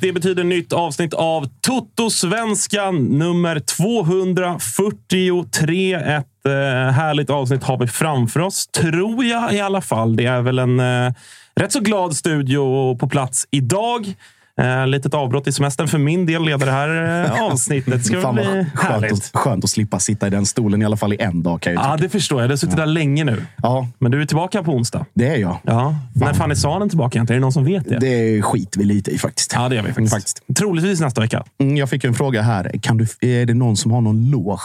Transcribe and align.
Det 0.00 0.12
betyder 0.12 0.44
nytt 0.44 0.72
avsnitt 0.72 1.14
av 1.14 1.48
Toto-svenskan 1.60 3.18
nummer 3.18 3.60
243. 3.60 5.94
Ett 5.94 6.46
eh, 6.46 6.52
härligt 6.92 7.30
avsnitt 7.30 7.64
har 7.64 7.78
vi 7.78 7.86
framför 7.86 8.40
oss, 8.40 8.66
tror 8.66 9.24
jag 9.24 9.54
i 9.54 9.60
alla 9.60 9.80
fall. 9.80 10.16
Det 10.16 10.26
är 10.26 10.42
väl 10.42 10.58
en 10.58 10.80
eh, 10.80 11.12
rätt 11.54 11.72
så 11.72 11.80
glad 11.80 12.16
studio 12.16 12.96
på 12.96 13.08
plats 13.08 13.46
idag. 13.50 14.14
Eh, 14.60 14.86
litet 14.86 15.14
avbrott 15.14 15.46
i 15.46 15.52
semestern 15.52 15.88
för 15.88 15.98
min 15.98 16.26
del 16.26 16.44
leder 16.44 16.66
det 16.66 16.72
här 16.72 17.24
eh, 17.24 17.42
avsnittet. 17.52 17.92
Det 17.94 18.00
ska 18.04 18.20
Fan 18.20 18.34
bli 18.34 18.66
skönt 18.74 19.12
att, 19.12 19.30
skönt 19.34 19.64
att 19.64 19.70
slippa 19.70 19.98
sitta 19.98 20.26
i 20.26 20.30
den 20.30 20.46
stolen 20.46 20.82
i 20.82 20.84
alla 20.84 20.96
fall 20.96 21.12
i 21.12 21.16
en 21.20 21.42
dag. 21.42 21.60
Kan 21.60 21.72
jag 21.74 21.82
ju 21.82 21.88
Ja, 21.88 21.92
tycka. 21.96 22.02
det 22.02 22.08
förstår 22.08 22.40
jag. 22.40 22.48
Du 22.48 22.52
har 22.52 22.56
suttit 22.56 22.76
där 22.76 22.86
länge 22.86 23.24
nu. 23.24 23.44
ja, 23.62 23.88
Men 23.98 24.10
du 24.12 24.22
är 24.22 24.26
tillbaka 24.26 24.62
på 24.62 24.72
onsdag. 24.72 25.06
det 25.14 25.26
är 25.28 25.36
jag. 25.36 25.58
Ja. 25.62 25.94
När 26.14 26.32
fan 26.32 26.50
är 26.50 26.54
Svanen 26.54 26.88
tillbaka 26.88 27.16
egentligen? 27.18 27.36
Är 27.36 27.40
det 27.40 27.44
någon 27.44 27.52
som 27.52 27.64
vet 27.64 27.88
det? 27.88 27.98
Det 27.98 28.42
skiter 28.42 28.78
vi 28.78 28.84
lite 28.84 29.10
i 29.10 29.18
faktiskt. 29.18 29.52
Ja, 29.54 29.68
det 29.68 29.74
gör 29.76 29.82
vi 29.82 29.88
faktiskt. 29.92 30.14
Faktiskt. 30.14 30.42
Troligtvis 30.58 31.00
nästa 31.00 31.20
vecka. 31.20 31.44
Mm, 31.60 31.76
Jag 31.76 31.90
fick 31.90 32.04
en 32.04 32.14
fråga 32.14 32.42
här. 32.42 32.70
Kan 32.82 32.96
du, 32.96 33.06
är 33.20 33.46
det 33.46 33.54
någon 33.54 33.76
som 33.76 33.90
har 33.90 34.00
någon 34.00 34.30
loge? 34.30 34.60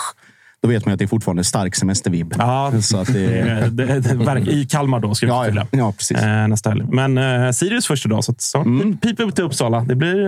Då 0.62 0.68
vet 0.70 0.86
man 0.86 0.94
att 0.94 1.00
det 1.00 1.06
är 1.06 1.08
fortfarande 1.08 1.44
stark 1.44 1.76
semestervibb. 1.76 2.34
Ja, 2.38 2.72
Så 2.82 2.98
att 2.98 3.14
det, 3.14 3.70
det, 3.72 4.00
det, 4.00 4.14
verkar- 4.16 4.50
I 4.52 4.66
Kalmar 4.66 5.00
då, 5.00 5.16
ska 5.16 5.26
vi 5.26 5.32
ja, 5.32 5.40
förtydliga. 5.44 5.68
ja, 5.72 5.92
precis. 5.98 6.18
Eh, 6.18 6.48
nästa 6.48 6.70
helg. 6.70 6.84
Men 6.92 7.18
eh, 7.18 7.52
Sirius 7.52 7.88
första 7.88 8.10
dag, 8.10 8.24
så 8.24 8.32
att, 8.32 8.42
så, 8.42 8.58
Mm. 8.58 8.98
pipa 8.98 9.24
upp 9.24 9.36
till 9.36 9.44
Uppsala. 9.44 9.80
Det 9.82 9.96
blir 9.96 10.28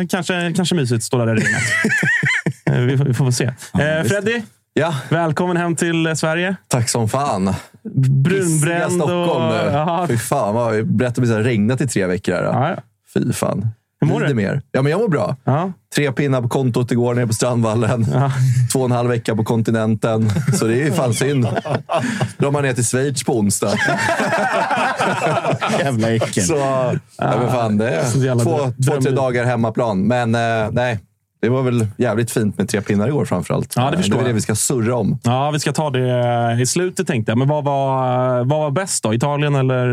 eh, 0.00 0.06
kanske, 0.08 0.52
kanske 0.56 0.74
mysigt 0.74 0.96
att 0.96 1.02
stå 1.02 1.18
där 1.24 1.26
i 1.26 1.40
regnet. 1.40 1.62
eh, 2.66 2.74
vi, 2.78 2.98
får- 2.98 3.04
vi 3.04 3.14
får 3.14 3.24
väl 3.24 3.32
se. 3.34 3.44
Eh, 3.44 4.04
Freddy, 4.04 4.42
Ja, 4.74 4.94
välkommen 5.08 5.56
hem 5.56 5.76
till 5.76 6.06
eh, 6.06 6.14
Sverige. 6.14 6.56
tack 6.68 6.88
som 6.88 7.08
fan. 7.08 7.54
Brunbränd 8.24 8.92
Stockholm 8.92 9.44
och... 9.46 9.50
nu. 9.52 9.70
Ja, 9.72 10.04
Fy 10.08 10.16
fan, 10.18 10.54
vad 10.54 10.72
vi 10.74 10.82
berättade 10.82 11.20
om 11.26 11.28
det 11.30 11.34
har 11.36 11.42
regnat 11.42 11.80
i 11.80 11.86
tre 11.88 12.06
veckor. 12.06 12.32
Här. 12.34 12.42
ja, 12.42 12.68
ja. 12.70 12.76
Fy 13.14 13.32
fan. 13.32 13.66
Hur 14.00 14.08
mår 14.08 14.18
Blir 14.18 14.28
du? 14.28 14.34
mer? 14.34 14.62
Ja, 14.72 14.82
men 14.82 14.90
jag 14.92 15.00
mår 15.00 15.08
bra. 15.08 15.36
Ja. 15.44 15.72
Tre 15.94 16.12
pinnar 16.12 16.42
på 16.42 16.48
kontot 16.48 16.92
igår 16.92 17.14
nere 17.14 17.26
på 17.26 17.32
Strandvallen. 17.32 18.06
Två 18.72 18.78
och 18.78 18.84
en 18.84 18.92
halv 18.92 19.08
vecka 19.08 19.36
på 19.36 19.44
kontinenten. 19.44 20.30
Så 20.54 20.66
det 20.66 20.74
är 20.74 20.84
ju 20.84 20.92
fan 20.92 21.14
synd. 21.14 21.46
Drar 22.38 22.50
man 22.50 22.62
ner 22.62 22.72
till 22.72 22.84
Schweiz 22.84 23.24
på 23.24 23.38
onsdag. 23.38 23.72
Jävla 25.78 26.10
äckel. 26.14 26.44
Så, 26.44 26.56
ja, 26.56 26.98
men 27.18 27.50
fan, 27.50 27.78
det 27.78 27.90
är 27.90 28.44
två, 28.44 28.72
två, 28.86 29.00
tre 29.00 29.10
dagar 29.10 29.44
hemmaplan. 29.44 30.06
Men 30.06 30.34
eh, 30.34 30.70
nej, 30.72 31.00
det 31.42 31.48
var 31.48 31.62
väl 31.62 31.86
jävligt 31.96 32.30
fint 32.30 32.58
med 32.58 32.68
tre 32.68 32.80
pinnar 32.80 33.08
igår 33.08 33.24
framförallt. 33.24 33.72
Ja, 33.76 33.90
det 33.90 33.96
förstår 33.96 34.16
det 34.16 34.22
är 34.22 34.26
det 34.26 34.32
vi 34.32 34.40
ska 34.40 34.54
surra 34.54 34.96
om. 34.96 35.18
ja, 35.22 35.50
vi 35.50 35.60
ska 35.60 35.72
ta 35.72 35.90
det 35.90 36.58
i 36.62 36.66
slutet 36.66 37.06
tänkte 37.06 37.32
jag. 37.32 37.38
Men 37.38 37.48
vad 37.48 37.64
var, 37.64 38.36
vad 38.44 38.58
var 38.58 38.70
bäst 38.70 39.02
då? 39.02 39.14
Italien 39.14 39.54
eller 39.54 39.86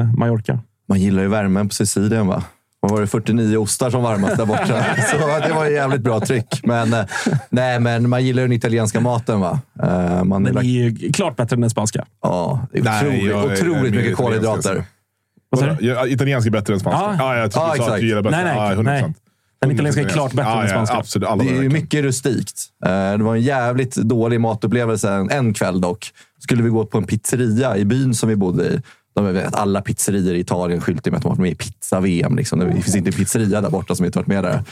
eh, 0.00 0.12
Mallorca? 0.14 0.58
Man 0.88 1.00
gillar 1.00 1.22
ju 1.22 1.28
värmen 1.28 1.68
på 1.68 1.74
Sicilien, 1.74 2.26
va? 2.26 2.42
Var 2.90 3.00
det? 3.00 3.06
49 3.06 3.56
ostar 3.56 3.90
som 3.90 4.02
varmast 4.02 4.36
där 4.36 4.46
borta. 4.46 4.84
Så 5.10 5.16
det 5.48 5.54
var 5.54 5.64
ju 5.66 5.72
jävligt 5.74 6.00
bra 6.00 6.20
tryck. 6.20 6.60
Men, 6.64 6.92
eh, 6.94 7.04
nej, 7.50 7.80
men 7.80 8.08
man 8.08 8.24
gillar 8.24 8.42
ju 8.42 8.48
den 8.48 8.56
italienska 8.56 9.00
maten, 9.00 9.40
va? 9.40 9.60
Eh, 9.82 10.24
Man 10.24 10.42
Den 10.44 10.56
är, 10.56 10.60
är 10.60 10.64
ju 10.64 11.12
klart 11.12 11.36
bättre 11.36 11.54
än 11.54 11.60
den 11.60 11.70
spanska. 11.70 12.04
ja, 12.22 12.66
det 12.72 12.78
är 12.78 12.82
Nej, 12.82 12.98
otroligt, 13.06 13.24
jag 13.24 13.44
är- 13.44 13.48
jag 13.48 13.52
otroligt 13.58 13.92
mer 13.92 14.00
mycket 14.00 14.16
kolhydrater. 14.16 14.84
alltså. 15.52 16.06
Italiensk 16.08 16.46
är 16.46 16.50
bättre 16.50 16.74
än 16.74 16.80
spanska. 16.80 17.00
Ja. 17.02 17.16
Ja, 17.18 17.36
jag 17.36 17.50
tycker 17.50 17.60
Ja, 17.66 17.72
du 17.72 17.78
sa 17.78 17.82
att 17.84 17.88
exakt. 17.88 18.00
du 18.00 18.06
gillar 18.08 18.22
bättre. 18.22 18.36
Nej, 18.36 18.44
nej, 18.44 18.68
Ja, 18.70 18.74
100%. 18.74 18.82
nej. 18.84 19.14
Den 19.60 19.70
italienska 19.70 20.02
är 20.02 20.08
klart 20.08 20.32
bättre 20.32 20.50
ja, 20.50 20.54
än 20.54 20.58
den 20.60 20.68
spanska. 20.68 20.94
Ja, 20.94 21.00
absolut. 21.00 21.28
Alla 21.28 21.42
Det 21.44 21.48
är 21.50 21.52
ju 21.52 21.56
dagar. 21.58 21.70
mycket 21.70 22.02
rustikt. 22.02 22.62
Eh, 22.84 22.90
Det 22.90 23.24
var 23.24 23.34
en 23.36 23.42
jävligt 23.42 23.94
dålig 23.96 24.40
matupplevelse 24.40 25.10
en- 25.12 25.30
en 25.30 25.54
kväll 25.54 25.80
dock. 25.80 26.10
Skulle 26.38 26.62
vi 26.62 26.68
gå 26.68 26.84
på 26.86 26.98
en 26.98 27.04
pizzeria 27.04 27.76
i 27.76 27.84
byn 27.84 28.14
som 28.14 28.28
vi 28.28 28.36
bodde 28.36 28.64
i. 28.64 28.80
De 29.14 29.34
vet, 29.34 29.54
alla 29.54 29.80
pizzerior 29.80 30.34
i 30.34 30.40
Italien 30.40 30.80
skyltar 30.80 31.10
med 31.10 31.18
att 31.18 31.22
de 31.22 31.28
har 31.28 31.36
varit 31.36 31.42
med 31.42 31.52
i 31.52 31.54
pizza-VM. 31.54 32.36
Liksom. 32.36 32.58
Det 32.58 32.72
finns 32.72 32.96
inte 32.96 33.10
en 33.10 33.14
pizzeria 33.14 33.60
där 33.60 33.70
borta 33.70 33.94
som 33.94 34.06
inte 34.06 34.18
varit 34.18 34.26
med 34.26 34.44
där. 34.44 34.62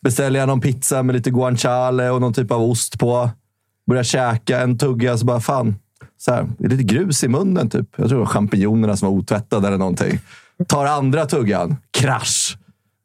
Beställer 0.00 0.40
jag 0.40 0.46
någon 0.46 0.60
pizza 0.60 1.02
med 1.02 1.14
lite 1.14 1.30
guanciale 1.30 2.10
och 2.10 2.20
någon 2.20 2.32
typ 2.32 2.50
av 2.50 2.62
ost 2.62 2.98
på. 2.98 3.30
Börjar 3.86 4.02
käka 4.02 4.60
en 4.60 4.78
tugga 4.78 5.18
så 5.18 5.24
bara 5.24 5.40
fan. 5.40 5.74
Så 6.18 6.32
här, 6.32 6.48
det 6.58 6.64
är 6.64 6.68
lite 6.68 6.82
grus 6.82 7.24
i 7.24 7.28
munnen 7.28 7.70
typ. 7.70 7.88
Jag 7.96 8.08
tror 8.08 8.18
det 8.18 8.24
var 8.24 8.32
champinjonerna 8.32 8.96
som 8.96 9.08
var 9.08 9.16
otvättade 9.16 9.66
eller 9.66 9.78
någonting. 9.78 10.18
Tar 10.68 10.86
andra 10.86 11.26
tuggan. 11.26 11.76
Krasch. 11.90 12.58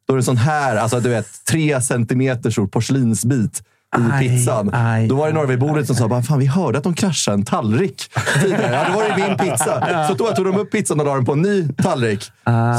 Då 0.08 0.14
är 0.14 0.18
det 0.18 0.24
sån 0.24 0.38
här, 0.38 0.76
alltså 0.76 1.00
du 1.00 1.10
vet, 1.10 1.46
tre 1.46 1.82
centimeter 1.82 2.50
stor 2.50 2.68
porslinsbit 2.68 3.64
i 3.98 4.02
Aj, 4.12 4.20
pizzan. 4.30 4.70
aj, 4.74 5.08
Då 5.08 5.16
var 5.16 5.28
det 5.28 5.34
några 5.34 5.48
vid 5.48 5.60
bordet 5.60 5.88
som 5.88 5.96
sa 5.96 6.22
fan 6.22 6.40
vi 6.40 6.46
hörde 6.46 6.78
att 6.78 6.84
de 6.84 6.94
kraschade 6.94 7.36
en 7.36 7.46
tallrik 7.46 8.12
tidigare. 8.42 8.74
Ja, 8.74 8.86
då 8.88 8.94
var 9.00 9.04
det 9.10 9.28
min 9.28 9.38
pizza. 9.38 10.06
Så 10.08 10.14
då 10.14 10.28
tog 10.32 10.46
de 10.46 10.58
upp 10.58 10.72
pizzan 10.72 11.00
och 11.00 11.06
la 11.06 11.14
den 11.16 11.26
på 11.26 11.34
en 11.34 11.42
ny 11.42 11.68
tallrik. 11.84 12.24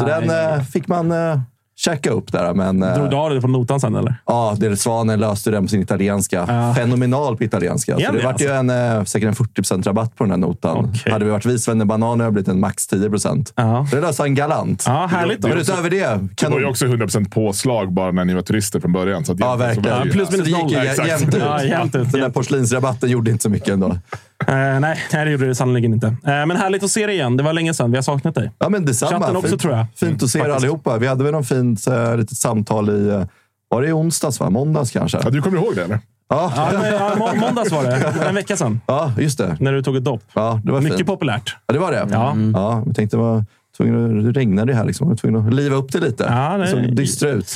Så 0.00 0.06
den 0.06 0.30
eh, 0.30 0.62
fick 0.62 0.88
man 0.88 1.12
eh, 1.12 1.40
käka 1.84 2.10
upp 2.10 2.32
där. 2.32 2.54
Men, 2.54 2.82
eh, 2.82 2.94
Drog 2.94 3.10
du 3.10 3.16
av 3.16 3.30
det 3.34 3.40
på 3.40 3.48
notan 3.48 3.80
sen 3.80 3.96
eller? 3.96 4.14
Ja, 4.26 4.56
det 4.58 4.76
Svanen 4.76 5.20
löste 5.20 5.50
den 5.50 5.62
på 5.64 5.68
sin 5.68 5.82
italienska. 5.82 6.44
Ja. 6.48 6.74
Fenomenal 6.74 7.36
på 7.36 7.44
italienska. 7.44 7.94
Så 7.94 8.00
det 8.12 8.18
det 8.18 8.24
vart 8.24 8.40
ju 8.40 8.48
en, 8.50 8.70
eh, 8.70 9.04
säkert 9.04 9.28
en 9.28 9.34
40% 9.34 9.86
rabatt 9.86 10.16
på 10.16 10.24
den 10.24 10.30
här 10.30 10.38
notan. 10.38 10.76
Okej. 10.94 11.12
Hade 11.12 11.24
vi 11.24 11.30
varit 11.30 11.46
vi 11.46 11.58
Banan 11.84 12.10
hade 12.10 12.24
det 12.24 12.32
blivit 12.32 12.48
en 12.48 12.60
max 12.60 12.86
10 12.86 13.10
Ja. 13.54 13.86
Så 13.90 13.96
det 13.96 14.02
löste 14.02 14.22
han 14.22 14.34
galant. 14.34 14.84
Ja, 14.86 15.06
härligt 15.06 15.40
då. 15.40 15.48
Men 15.48 15.58
utöver 15.58 15.90
det, 15.90 15.98
Det 15.98 16.28
kan 16.36 16.52
var 16.52 16.58
ju 16.60 16.66
också 16.66 16.86
100% 16.86 17.30
påslag 17.30 17.92
bara 17.92 18.10
när 18.12 18.24
ni 18.24 18.34
var 18.34 18.42
turister 18.42 18.80
från 18.80 18.92
början. 18.92 19.24
Så 19.24 19.32
att 19.32 19.40
Ja, 19.40 19.56
verkligen. 19.56 19.98
det 19.98 20.04
ju- 20.04 20.10
plus 20.12 20.30
minus 20.30 20.46
Så 20.48 20.54
det 20.54 20.62
gick 20.62 20.76
noll. 20.98 21.08
jämnt 21.08 21.34
ut. 21.34 21.42
Ja, 21.42 21.64
jämnt 21.64 21.96
ut. 21.96 22.12
Den 22.12 22.20
där 22.20 22.28
porslinsrabatten 22.30 23.10
gjorde 23.10 23.30
inte 23.30 23.42
så 23.42 23.50
mycket 23.50 23.68
ändå. 23.68 23.96
Eh, 24.48 24.80
nej, 24.80 24.80
nej, 25.12 25.24
det 25.24 25.30
gjorde 25.30 25.46
det 25.46 25.54
sannerligen 25.54 25.92
inte. 25.94 26.06
Eh, 26.06 26.16
men 26.24 26.50
härligt 26.50 26.82
att 26.82 26.90
se 26.90 27.06
dig 27.06 27.14
igen. 27.14 27.36
Det 27.36 27.42
var 27.42 27.52
länge 27.52 27.74
sedan. 27.74 27.90
Vi 27.90 27.96
har 27.96 28.02
saknat 28.02 28.34
dig. 28.34 28.50
Ja, 28.58 28.68
men 28.68 28.84
detsamma. 28.84 29.10
Chatten 29.20 29.36
också, 29.36 29.48
fint, 29.48 29.60
tror 29.60 29.74
jag. 29.76 29.86
Fint 29.96 30.22
att 30.22 30.30
se 30.30 30.38
er 30.38 30.48
allihopa. 30.48 30.98
Vi 30.98 31.06
hade 31.06 31.24
väl 31.24 31.32
någon 31.32 31.44
fint 31.44 31.88
uh, 31.88 32.16
litet 32.16 32.36
samtal 32.38 32.90
i... 32.90 33.08
eh, 33.08 33.22
var 33.68 33.82
det 33.82 33.88
i 33.88 33.92
onsdags? 33.92 34.40
Va? 34.40 34.50
Måndags 34.50 34.90
kanske? 34.90 35.18
Ja, 35.24 35.30
du 35.30 35.42
kommer 35.42 35.58
ihåg 35.58 35.74
det 35.76 35.82
eller? 35.84 35.98
Ja, 36.28 36.52
Ja, 36.56 36.68
men, 36.72 36.92
ja, 36.92 37.14
må- 37.18 37.34
måndags 37.40 37.72
var 37.72 37.84
det. 37.84 38.26
En 38.28 38.34
vecka 38.34 38.56
sedan. 38.56 38.80
ja 38.86 39.12
just 39.18 39.38
det. 39.38 39.56
När 39.60 39.72
du 39.72 39.82
tog 39.82 39.96
ett 39.96 40.04
dopp. 40.04 40.22
Ja, 40.34 40.60
det 40.64 40.72
var 40.72 40.80
Mycket 40.80 40.96
fint. 40.98 41.06
populärt. 41.08 41.56
Ja, 41.66 41.72
det 41.74 41.78
var 41.80 41.92
det? 41.92 42.06
Ja. 42.10 42.36
ja 42.54 42.82
jag 42.86 42.96
tänkte, 42.96 43.16
var 43.16 43.44
tvungen 43.76 44.18
att, 44.18 44.34
det 44.34 44.40
regnade 44.40 44.72
ju 44.72 44.78
här. 44.78 44.84
Liksom. 44.84 45.06
Jag 45.06 45.10
var 45.10 45.16
tvungen 45.16 45.48
att 45.48 45.54
liva 45.54 45.76
upp 45.76 45.92
det 45.92 45.98
lite. 46.00 46.24
Ja, 46.30 46.56
det 46.58 46.66
såg 46.66 46.96
dystra 46.96 47.28
ut. 47.30 47.54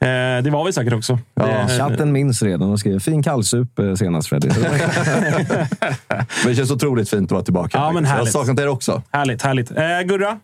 Eh, 0.00 0.42
det 0.42 0.50
var 0.50 0.64
vi 0.64 0.72
säkert 0.72 0.92
också. 0.92 1.18
Ja. 1.34 1.46
Det- 1.46 1.78
Chatten 1.78 2.12
minns 2.12 2.42
redan 2.42 2.70
och 2.70 2.78
skrev 2.80 2.98
fin 3.00 3.22
kallsup 3.22 3.78
eh, 3.78 3.94
senast 3.94 4.28
Freddy. 4.28 4.48
Men 6.08 6.26
det 6.46 6.54
känns 6.54 6.70
otroligt 6.70 7.10
fint 7.10 7.24
att 7.28 7.32
vara 7.32 7.42
tillbaka. 7.42 7.78
Ja, 7.78 7.92
men 7.92 8.04
jag 8.04 8.10
har 8.10 8.16
härligt. 8.16 8.32
saknat 8.32 8.60
er 8.60 8.68
också. 8.68 9.02
Härligt, 9.10 9.42
härligt. 9.42 9.70
Eh, 9.70 9.76
Gurra, 10.04 10.38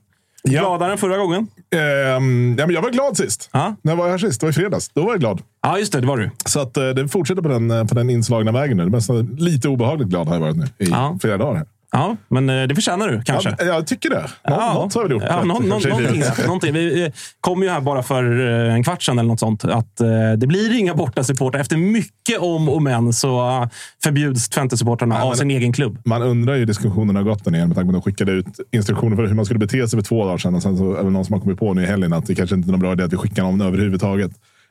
Ja. 0.45 0.61
gladare 0.61 0.93
än 0.93 0.99
förra 0.99 1.17
gången? 1.17 1.47
Ehm, 1.75 2.57
ja, 2.59 2.67
men 2.67 2.75
jag 2.75 2.83
var 2.83 2.91
glad 2.91 3.17
sist. 3.17 3.51
Ja. 3.53 3.77
När 3.83 3.95
var 3.97 4.05
jag 4.05 4.11
här 4.11 4.19
sist? 4.19 4.41
Det 4.41 4.47
var 4.47 4.51
i 4.51 4.55
fredags. 4.55 4.89
Då 4.95 5.03
var 5.05 5.11
jag 5.13 5.21
glad. 5.21 5.43
Ja, 5.63 5.79
just 5.79 5.93
det. 5.93 6.01
Det 6.01 6.07
var 6.07 6.17
du. 6.17 6.31
Så 6.47 6.61
att, 6.61 6.77
eh, 6.77 6.89
det 6.89 7.09
fortsätter 7.09 7.43
på 7.43 7.49
den, 7.49 7.71
eh, 7.71 7.85
på 7.85 7.95
den 7.95 8.11
inslagna 8.11 8.53
vägen 8.53 8.77
nu. 8.77 8.83
Det 8.85 8.89
är 8.89 8.93
nästan 8.93 9.37
lite 9.39 9.69
obehagligt 9.69 10.09
glad 10.09 10.27
har 10.29 10.35
jag 10.35 10.41
varit 10.41 10.57
nu 10.57 10.65
i 10.79 10.91
Ja. 10.91 11.19
flera 11.21 11.37
dagar. 11.37 11.55
Här. 11.57 11.67
Ja, 11.95 12.17
men 12.29 12.51
eh, 12.51 12.63
det 12.63 12.75
förtjänar 12.75 13.09
du 13.09 13.23
kanske. 13.23 13.57
Ja, 13.59 13.65
jag 13.65 13.87
tycker 13.87 14.11
det. 14.11 14.27
Nå, 14.49 14.57
Något 14.57 14.95
har 14.95 15.05
vi 15.05 15.15
gjort. 15.15 15.23
Ja, 15.29 15.45
någon, 15.45 15.69
någon, 15.69 15.83
någonting, 15.83 16.23
någonting. 16.47 16.73
Vi 16.73 17.13
kom 17.41 17.63
ju 17.63 17.69
här 17.69 17.81
bara 17.81 18.03
för 18.03 18.41
eh, 18.69 18.75
en 18.75 18.85
kvart 18.85 19.03
sedan 19.03 19.19
eller 19.19 19.29
något 19.29 19.41
sånt. 19.41 19.65
Att 19.65 20.01
eh, 20.01 20.33
det 20.37 20.47
blir 20.47 20.79
inga 20.79 20.95
bortasupportrar. 20.95 21.61
Efter 21.61 21.77
mycket 21.77 22.39
om 22.39 22.69
och 22.69 22.83
men 22.83 23.13
så 23.13 23.69
förbjuds 24.03 24.49
Twente-supportrarna 24.51 25.23
av 25.23 25.35
sin 25.35 25.51
egen 25.51 25.73
klubb. 25.73 25.99
Man 26.05 26.23
undrar 26.23 26.55
ju 26.55 26.59
hur 26.59 26.67
diskussionen 26.67 27.17
har 27.17 27.23
gått 27.23 27.45
där 27.45 27.51
nere 27.51 27.67
med 27.67 27.77
tanke 27.77 27.93
på 27.93 27.99
att 27.99 28.05
de 28.05 28.11
skickade 28.11 28.33
ut 28.33 28.47
instruktioner 28.73 29.17
för 29.17 29.27
hur 29.27 29.35
man 29.35 29.45
skulle 29.45 29.59
bete 29.59 29.89
sig 29.89 29.99
för 29.99 30.05
två 30.05 30.25
dagar 30.25 30.39
sedan. 30.39 30.55
Och 30.55 30.63
sen 30.63 30.79
så 30.79 30.95
är 30.95 31.05
det 31.05 31.11
någon 31.11 31.25
som 31.25 31.33
har 31.33 31.41
kommit 31.41 31.59
på 31.59 31.75
nu 31.75 31.83
i 31.83 31.87
helgen 31.87 32.13
att 32.13 32.27
det 32.27 32.35
kanske 32.35 32.57
inte 32.57 32.69
är 32.69 32.73
någon 32.73 32.81
bra 32.81 32.93
idé 32.93 33.05
att 33.05 33.13
vi 33.13 33.17
skickar 33.17 33.43
någon 33.43 33.61
överhuvudtaget. 33.61 34.31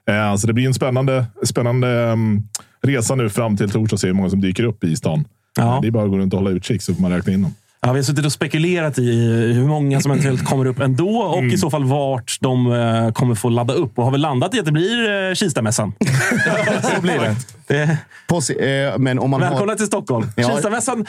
Eh, 0.09 0.35
så 0.35 0.47
det 0.47 0.53
blir 0.53 0.67
en 0.67 0.73
spännande, 0.73 1.25
spännande 1.45 1.87
um, 1.87 2.47
resa 2.83 3.15
nu 3.15 3.29
fram 3.29 3.57
till 3.57 3.69
torsdag 3.69 3.95
och 3.95 3.99
se 3.99 4.07
hur 4.07 4.13
många 4.13 4.29
som 4.29 4.41
dyker 4.41 4.63
upp 4.63 4.83
i 4.83 4.95
stan. 4.95 5.25
Ja. 5.57 5.75
Eh, 5.75 5.81
Det 5.81 5.87
är 5.87 5.91
bara 5.91 6.03
att 6.03 6.09
gå 6.09 6.17
runt 6.17 6.33
och 6.33 6.39
hålla 6.39 6.51
utkik 6.51 6.81
så 6.81 6.95
får 6.95 7.01
man 7.01 7.11
räkna 7.11 7.33
in 7.33 7.41
dem. 7.41 7.55
Ja, 7.83 7.91
vi 7.93 7.99
har 7.99 8.03
suttit 8.03 8.25
och 8.25 8.31
spekulerat 8.31 8.97
i 8.99 9.11
hur 9.53 9.67
många 9.67 10.01
som 10.01 10.11
eventuellt 10.11 10.45
kommer 10.45 10.65
upp 10.65 10.79
ändå 10.79 11.17
och 11.17 11.37
Mm. 11.39 11.51
i 11.53 11.57
så 11.57 11.69
fall 11.69 11.83
vart 11.83 12.37
de 12.41 12.71
eh, 12.71 13.11
kommer 13.11 13.35
få 13.35 13.49
ladda 13.49 13.73
upp. 13.73 13.97
Och 13.97 14.03
har 14.03 14.11
väl 14.11 14.21
landat 14.21 14.55
i 14.55 14.59
att 14.59 14.65
det 14.65 14.71
blir 14.71 15.27
eh, 15.29 15.33
Kistamässan. 15.33 15.93
så 16.95 17.01
blir 17.01 17.19
det. 17.19 17.35
det. 17.67 17.97
På, 18.27 18.35
eh, 18.63 18.97
men 18.97 19.19
om 19.19 19.29
man 19.29 19.39
Välkomna 19.39 19.71
har, 19.71 19.77
till 19.77 19.85
Stockholm. 19.85 20.27
Ja. 20.35 20.49
Kistamässan 20.49 21.05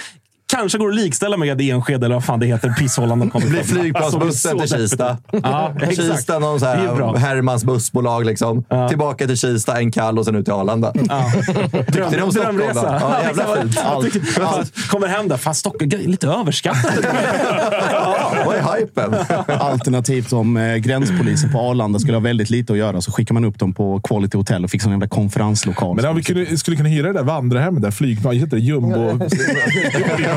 kanske 0.57 0.79
går 0.79 0.89
att 0.89 0.95
likställa 0.95 1.37
med 1.37 1.61
Enskede 1.61 2.07
eller 2.07 2.15
vad 2.15 2.25
fan 2.25 2.41
det 2.41 2.47
heter. 2.47 2.69
Pisshållan 2.79 3.19
de 3.19 3.31
kommer 3.31 3.47
Det 3.47 3.51
blir 3.53 3.63
flygplansbussen 3.63 4.61
Alltså, 4.61 4.77
till. 4.77 4.89
Kista. 4.89 5.17
Ja, 5.43 5.73
exakt. 5.83 5.97
Kista, 6.17 6.39
någon 6.39 6.61
så 6.61 6.67
här 6.67 7.17
Hermans 7.17 7.65
bussbolag. 7.65 8.27
Liksom. 8.27 8.65
Tillbaka 8.89 9.27
till 9.27 9.37
Kista, 9.39 9.79
en 9.79 9.91
kall 9.93 10.19
och 10.19 10.25
sen 10.25 10.37
ut 10.37 10.45
till 10.45 10.55
Arlanda. 10.55 10.93
Dröm, 11.89 12.11
det 12.13 12.23
om 12.23 12.31
Stockholm, 12.33 12.57
drömresa. 12.57 12.83
då? 12.83 12.99
Ja, 13.01 13.23
jävla 13.23 13.45
fint. 13.57 14.13
Tycker- 14.13 14.41
fan, 14.41 14.65
Kommer 14.91 15.07
hem 15.07 15.29
där. 15.29 15.37
Fan, 15.37 15.55
Stockholm 15.55 15.91
är 15.93 15.99
lite 16.09 16.27
överskattat. 16.27 16.93
Vad 18.47 18.55
är 18.57 18.77
hypen? 18.81 19.15
Alternativt 19.61 20.33
om 20.33 20.57
eh, 20.57 20.77
gränspolisen 20.77 21.53
på 21.53 21.59
Arlanda 21.61 21.99
skulle 21.99 22.17
ha 22.17 22.23
väldigt 22.23 22.51
lite 22.51 22.73
att 22.73 22.79
göra 22.79 23.01
så 23.01 23.13
skickar 23.13 23.35
man 23.35 23.45
upp 23.45 23.59
dem 23.59 23.75
på 23.75 24.01
Quality 24.01 24.37
Hotel 24.39 24.65
och 24.65 24.71
fixar 24.71 24.89
en 24.91 24.93
jävla 24.93 25.09
konferenslokal. 25.09 25.97
Men 25.97 26.07
om 26.07 26.17
vi 26.17 26.23
kunde, 26.23 26.57
skulle 26.59 26.77
kunna 26.77 26.89
hyra 26.89 27.07
det 27.07 27.13
där 27.13 27.23
vandrarhemmet, 27.23 27.83
där 27.83 27.91
flygplan, 27.91 28.35
heter 28.35 28.57
det 28.57 28.63
jumbo? 28.63 29.19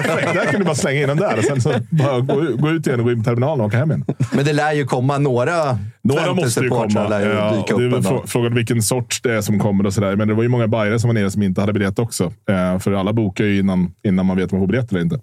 Där 0.08 0.46
kunde 0.46 0.58
du 0.58 0.64
bara 0.64 0.76
slänga 0.76 1.02
in 1.02 1.08
den 1.08 1.18
där 1.18 1.38
och 1.38 1.44
sen 1.44 1.62
så 1.62 1.74
bara 1.90 2.20
gå, 2.20 2.36
gå 2.58 2.70
ut 2.70 2.88
igen 2.88 3.00
och 3.00 3.06
gå 3.06 3.12
in 3.12 3.18
på 3.18 3.30
terminalen 3.30 3.62
och 3.62 3.68
åka 3.68 3.78
hem 3.78 3.92
igen. 3.92 4.06
Men 4.34 4.46
det 4.46 4.54
lär 4.54 4.74
ju 4.74 4.86
komma 4.86 5.18
några 5.18 5.78
Några 6.02 6.34
måste 6.34 6.60
ju 6.60 6.70
komma. 6.70 7.08
lär 7.08 7.20
ju 7.20 7.34
Ja, 7.34 7.56
dyka 7.56 7.76
och 7.76 7.82
det 7.82 7.88
är 7.88 8.14
upp 8.14 8.30
frågan 8.30 8.54
vilken 8.56 8.82
sorts 8.82 9.22
det 9.22 9.34
är 9.34 9.42
som 9.42 9.60
kommer 9.60 9.86
och 9.86 9.94
sådär. 9.94 10.16
Men 10.16 10.28
det 10.28 10.34
var 10.34 10.44
ju 10.44 10.50
många 10.50 10.68
bajare 10.68 11.00
som 11.00 11.08
var 11.08 11.14
nere 11.14 11.32
som 11.32 11.44
inte 11.44 11.62
hade 11.62 11.74
biljett 11.74 12.00
också. 12.00 12.24
Eh, 12.50 12.80
för 12.80 12.92
alla 12.92 13.14
bokar 13.14 13.44
ju 13.44 13.60
innan, 13.60 13.92
innan 14.08 14.26
man 14.26 14.38
vet 14.38 14.52
om 14.54 14.60
man 14.60 14.68
får 14.68 14.72
biljett 14.72 14.92
eller 14.92 15.02
inte. 15.02 15.16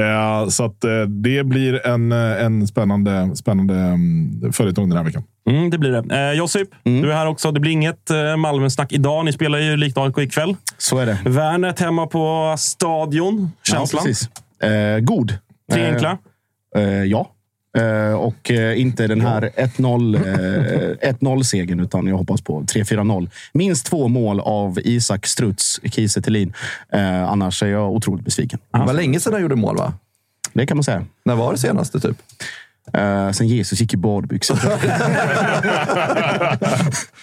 Eh, 0.00 0.48
så 0.48 0.64
att, 0.64 0.84
eh, 0.84 1.00
det 1.00 1.44
blir 1.44 1.86
en, 1.86 2.12
eh, 2.12 2.44
en 2.44 2.66
spännande, 2.66 3.30
spännande 3.36 3.74
um, 3.74 4.52
följetong 4.52 4.88
den 4.88 4.96
här 4.98 5.04
veckan. 5.04 5.22
Mm, 5.48 5.70
det 5.70 5.78
blir 5.78 5.90
det. 5.90 6.28
Eh, 6.28 6.32
Josip, 6.32 6.68
du 6.82 7.10
är 7.12 7.16
här 7.16 7.26
också. 7.26 7.52
Det 7.52 7.60
blir 7.60 7.72
inget 7.72 8.10
eh, 8.10 8.36
Malmö-snack 8.36 8.92
idag. 8.92 9.24
Ni 9.24 9.32
spelar 9.32 9.58
ju 9.58 9.76
likt 9.76 9.98
AIK 9.98 10.18
ikväll. 10.18 10.56
Så 10.78 10.98
är 10.98 11.06
det. 11.06 11.18
Värnet 11.24 11.80
hemma 11.80 12.06
på 12.06 12.54
Stadion. 12.58 13.50
Känslan? 13.62 14.00
Ja, 14.00 14.06
precis. 14.06 14.28
Eh, 14.62 14.98
god. 15.00 15.38
Tre 15.72 15.82
Eh, 15.86 15.92
enkla. 15.94 16.18
Eh, 16.76 16.82
ja. 17.04 17.30
Eh, 17.78 18.14
och 18.14 18.50
eh, 18.50 18.80
inte 18.80 19.06
den 19.06 19.20
här 19.20 19.50
1-0 19.56 20.14
eh, 20.16 21.12
1-0-segern, 21.12 21.80
utan 21.80 22.06
jag 22.06 22.16
hoppas 22.16 22.40
på 22.42 22.60
3-4-0. 22.62 23.30
Minst 23.52 23.86
två 23.86 24.08
mål 24.08 24.40
av 24.40 24.78
Isak 24.84 25.26
Struts 25.26 25.80
Kiese 25.84 26.22
Thelin. 26.22 26.52
Eh, 26.92 27.24
annars 27.30 27.62
är 27.62 27.66
jag 27.66 27.92
otroligt 27.92 28.24
besviken. 28.24 28.58
Det 28.72 28.78
var 28.78 28.92
länge 28.92 29.20
sedan 29.20 29.32
han 29.32 29.42
gjorde 29.42 29.56
mål, 29.56 29.76
va? 29.76 29.92
Det 30.52 30.66
kan 30.66 30.76
man 30.76 30.84
säga. 30.84 31.04
När 31.24 31.34
var 31.34 31.52
det 31.52 31.58
senaste, 31.58 32.00
typ? 32.00 32.16
Eh, 32.94 33.30
sen 33.30 33.48
Jesus 33.48 33.80
gick 33.80 33.94
i 33.94 33.96
badbyxor. 33.96 34.58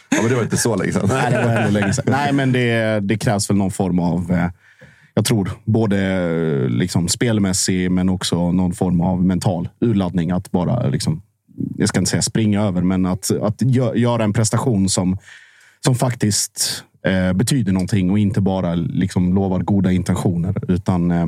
Ja, 0.10 0.22
men 0.22 0.30
det 0.30 0.36
var 0.36 0.44
inte 0.44 0.58
så 0.58 0.76
länge 0.76 0.92
sedan. 0.92 1.10
Nej, 1.10 1.32
det 1.32 1.38
var 1.46 1.54
ändå 1.56 1.80
länge 1.80 1.94
sedan. 1.94 2.06
Nej, 2.08 2.34
men 2.34 2.52
det, 2.52 3.00
det 3.00 3.18
krävs 3.18 3.50
väl 3.50 3.58
någon 3.58 3.72
form 3.72 4.00
av... 4.00 4.32
Eh, 4.32 4.48
jag 5.14 5.26
tror 5.26 5.52
både 5.66 6.00
eh, 6.02 6.70
liksom, 6.70 7.08
spelmässig, 7.08 7.92
men 7.92 8.10
också 8.10 8.52
någon 8.52 8.74
form 8.74 9.02
av 9.02 9.24
mental 9.26 9.70
urladdning. 9.82 10.32
Att 10.32 10.52
bara, 10.52 10.88
liksom, 10.88 11.22
jag 11.78 11.90
ska 11.90 12.00
inte 12.00 12.12
säga 12.12 12.22
springa 12.22 12.62
över, 12.62 12.82
men 12.82 13.06
att, 13.06 13.32
att 13.42 13.62
gö- 13.62 13.96
göra 13.96 14.24
en 14.24 14.34
prestation 14.34 14.90
som, 14.90 15.18
som 15.86 15.96
faktiskt 15.96 16.84
eh, 17.08 17.34
betyder 17.34 17.72
någonting 17.74 18.12
och 18.12 18.20
inte 18.20 18.42
bara 18.42 18.76
liksom, 18.76 19.34
lovar 19.36 19.60
goda 19.60 19.92
intentioner. 19.92 20.72
Utan 20.72 21.12
eh, 21.12 21.26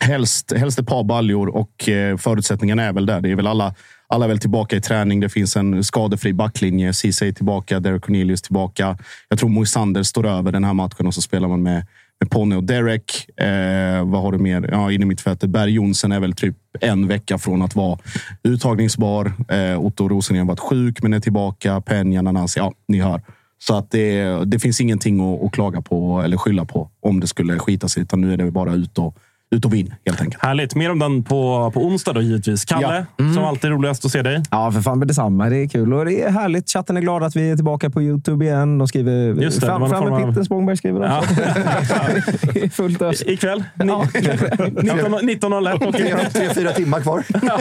helst, 0.00 0.52
helst 0.52 0.78
ett 0.78 0.86
par 0.86 1.04
baljor 1.04 1.56
och 1.56 1.88
eh, 1.88 2.16
förutsättningarna 2.16 2.82
är 2.82 2.92
väl 2.92 3.06
där. 3.06 3.20
Det 3.20 3.30
är 3.30 3.36
väl 3.36 3.46
alla, 3.46 3.74
alla 4.06 4.24
är 4.24 4.28
väl 4.28 4.38
tillbaka 4.38 4.76
i 4.76 4.80
träning. 4.80 5.20
Det 5.20 5.28
finns 5.28 5.56
en 5.56 5.84
skadefri 5.84 6.32
backlinje. 6.32 6.92
Ceesay 6.92 7.28
är 7.28 7.32
tillbaka, 7.32 7.80
Derek 7.80 8.02
Cornelius 8.02 8.42
tillbaka. 8.42 8.98
Jag 9.28 9.38
tror 9.38 9.48
Moisander 9.48 10.02
står 10.02 10.26
över 10.26 10.52
den 10.52 10.64
här 10.64 10.74
matchen 10.74 11.06
och 11.06 11.14
så 11.14 11.22
spelar 11.22 11.48
man 11.48 11.62
med, 11.62 11.86
med 12.20 12.30
Pony 12.30 12.56
och 12.56 12.64
Derek. 12.64 13.40
Eh, 13.40 14.04
vad 14.04 14.22
har 14.22 14.32
du 14.32 14.38
mer? 14.38 14.68
Ja, 14.72 14.92
inne 14.92 15.02
i 15.02 15.06
mittfältet. 15.06 15.50
Berg 15.50 15.72
Jonsson 15.72 16.12
är 16.12 16.20
väl 16.20 16.32
typ 16.32 16.56
en 16.80 17.08
vecka 17.08 17.38
från 17.38 17.62
att 17.62 17.74
vara 17.74 17.98
uttagningsbar. 18.42 19.32
Eh, 19.48 19.80
Otto 19.80 20.08
Rosengren 20.08 20.46
har 20.46 20.54
varit 20.54 20.60
sjuk, 20.60 21.02
men 21.02 21.12
är 21.12 21.20
tillbaka. 21.20 21.80
Peña, 21.80 22.22
Nanasi, 22.22 22.60
ja, 22.60 22.72
ni 22.88 23.00
hör. 23.00 23.22
Så 23.62 23.76
att 23.76 23.90
det, 23.90 24.24
det 24.44 24.58
finns 24.58 24.80
ingenting 24.80 25.34
att, 25.34 25.44
att 25.44 25.52
klaga 25.52 25.80
på 25.80 26.22
eller 26.24 26.36
skylla 26.36 26.64
på 26.64 26.90
om 27.00 27.20
det 27.20 27.26
skulle 27.26 27.58
skita 27.58 27.88
sig. 27.88 28.02
Utan 28.02 28.20
nu 28.20 28.32
är 28.32 28.36
det 28.36 28.50
bara 28.50 28.74
ut 28.74 28.98
och, 28.98 29.16
ut 29.54 29.64
och 29.64 29.74
vinn, 29.74 29.94
helt 30.06 30.20
enkelt. 30.20 30.42
Härligt. 30.44 30.74
Mer 30.74 30.90
om 30.90 30.98
den 30.98 31.22
på, 31.24 31.70
på 31.74 31.84
onsdag 31.86 32.12
då 32.12 32.20
givetvis. 32.22 32.64
Kalle, 32.64 33.06
som 33.34 33.44
alltid 33.44 33.70
roligast 33.70 34.04
att 34.04 34.10
se 34.10 34.22
dig. 34.22 34.42
Ja, 34.50 34.72
för 34.72 34.80
fan 34.80 35.00
detsamma. 35.00 35.48
Det 35.48 35.56
är 35.56 35.68
kul 35.68 35.94
och 35.94 36.04
det 36.04 36.22
är 36.22 36.30
härligt. 36.30 36.70
Chatten 36.70 36.96
är 36.96 37.00
glad 37.00 37.22
att 37.22 37.36
vi 37.36 37.50
är 37.50 37.56
tillbaka 37.56 37.90
på 37.90 38.02
Youtube 38.02 38.44
igen. 38.44 38.78
De 38.78 38.88
skriver 38.88 39.42
Just 39.42 39.60
det, 39.60 39.66
det 39.66 39.70
fram, 39.70 39.80
någon 39.80 39.90
fram 39.90 40.00
med 40.04 40.08
form 40.12 40.22
av- 40.22 40.28
pitten, 40.28 40.44
Spångberg 40.44 40.76
skriver 40.76 41.06
Ja. 41.06 41.18
också. 41.18 42.70
Fullt 42.72 43.02
ös. 43.02 43.22
Ikväll. 43.26 43.64
19 43.78 44.02
19.01. 44.02 45.88
Okej. 45.88 46.14
Tre, 46.32 46.48
fyra 46.54 46.72
timmar 46.72 47.00
kvar. 47.00 47.22
Ja, 47.42 47.58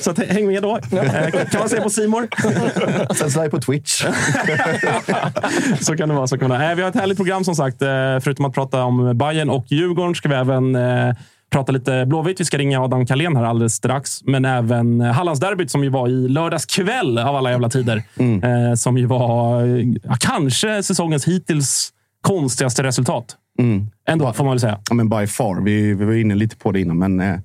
Så 0.00 0.10
att, 0.10 0.18
häng 0.18 0.46
med 0.46 0.62
då. 0.62 0.76
Eh, 0.92 1.30
Kan 1.50 1.58
man 1.60 1.68
se 1.68 1.80
på 1.80 1.90
Simor. 1.90 2.28
Sen 3.14 3.42
jag 3.42 3.50
på 3.50 3.60
Twitch. 3.60 4.04
Så 5.80 5.96
kan 5.96 6.08
det 6.08 6.14
vara. 6.14 6.26
Så 6.26 6.38
kan 6.38 6.50
det 6.50 6.56
vara. 6.58 6.70
Eh, 6.70 6.76
Vi 6.76 6.82
har 6.82 6.88
ett 6.88 6.94
härligt 6.96 7.16
program 7.16 7.44
som 7.44 7.54
sagt. 7.54 7.82
Eh, 7.82 7.88
Förutom 8.20 8.44
att 8.44 8.54
prata 8.54 8.82
om 8.84 9.18
Bayern 9.18 9.50
och 9.50 9.64
Djurgården 9.68 10.14
ska 10.14 10.28
vi 10.28 10.34
även 10.34 10.76
prata 11.50 11.72
lite 11.72 12.06
Blåvitt. 12.06 12.40
Vi 12.40 12.44
ska 12.44 12.58
ringa 12.58 12.80
Adam 12.80 13.06
Kalén 13.06 13.36
här 13.36 13.44
alldeles 13.44 13.74
strax. 13.74 14.20
Men 14.24 14.44
även 14.44 15.00
eh, 15.00 15.12
Hallandsderbyt 15.12 15.70
som 15.70 15.84
ju 15.84 15.90
var 15.90 16.08
i 16.08 16.28
lördags 16.28 16.66
kväll 16.66 17.18
av 17.18 17.36
alla 17.36 17.50
jävla 17.50 17.68
tider. 17.68 18.02
Eh, 18.18 18.74
Som 18.74 18.98
ju 18.98 19.06
var 19.06 19.62
ja, 20.02 20.16
kanske 20.20 20.82
säsongens 20.82 21.24
hittills 21.28 21.92
konstigaste 22.22 22.82
resultat. 22.82 23.36
Ändå, 24.08 24.32
får 24.32 24.44
man 24.44 24.50
väl 24.52 24.60
säga. 24.60 24.78
Ja, 24.90 24.94
men 24.94 25.08
by 25.08 25.26
far. 25.26 25.60
Vi, 25.60 25.94
vi 25.94 26.04
var 26.04 26.12
inne 26.12 26.34
lite 26.34 26.56
på 26.56 26.72
det 26.72 26.80
innan, 26.80 26.98
men 26.98 27.20
eh, 27.20 27.36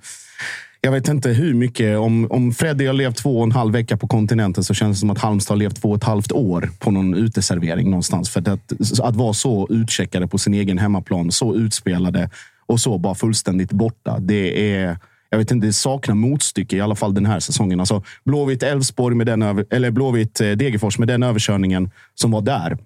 Jag 0.81 0.91
vet 0.91 1.07
inte 1.07 1.29
hur 1.29 1.53
mycket. 1.53 1.97
Om, 1.97 2.27
om 2.31 2.51
Freddy 2.51 2.85
har 2.87 2.93
levt 2.93 3.15
två 3.17 3.37
och 3.37 3.43
en 3.43 3.51
halv 3.51 3.73
vecka 3.73 3.97
på 3.97 4.07
kontinenten 4.07 4.63
så 4.63 4.73
känns 4.73 4.97
det 4.97 4.99
som 4.99 5.09
att 5.09 5.17
Halmstad 5.17 5.55
har 5.55 5.59
levt 5.59 5.81
två 5.81 5.89
och 5.89 5.97
ett 5.97 6.03
halvt 6.03 6.31
år 6.31 6.69
på 6.79 6.91
någon 6.91 7.13
uteservering 7.13 7.89
någonstans. 7.89 8.29
För 8.29 8.39
att, 8.39 8.73
att 9.03 9.15
vara 9.15 9.33
så 9.33 9.67
utcheckade 9.69 10.27
på 10.27 10.37
sin 10.37 10.53
egen 10.53 10.77
hemmaplan, 10.77 11.31
så 11.31 11.55
utspelade 11.55 12.29
och 12.67 12.79
så 12.79 12.97
bara 12.97 13.15
fullständigt 13.15 13.71
borta. 13.71 14.19
Det 14.19 14.75
är... 14.75 14.97
Jag 15.29 15.37
vet 15.37 15.51
inte, 15.51 15.67
det 15.67 15.73
saknar 15.73 16.15
motstycke 16.15 16.75
i 16.75 16.81
alla 16.81 16.95
fall 16.95 17.13
den 17.13 17.25
här 17.25 17.39
säsongen. 17.39 17.79
Alltså, 17.79 18.03
Blåvitt 18.23 18.63
Elfsborg 18.63 19.15
med 19.15 19.27
den 19.27 19.41
över, 19.41 19.65
eller 19.69 19.91
Blåvitt 19.91 20.41
eh, 20.41 20.51
Degerfors 20.51 20.99
med 20.99 21.07
den 21.07 21.23
överkörningen 21.23 21.91
som 22.15 22.31
var 22.31 22.41
där. 22.41 22.77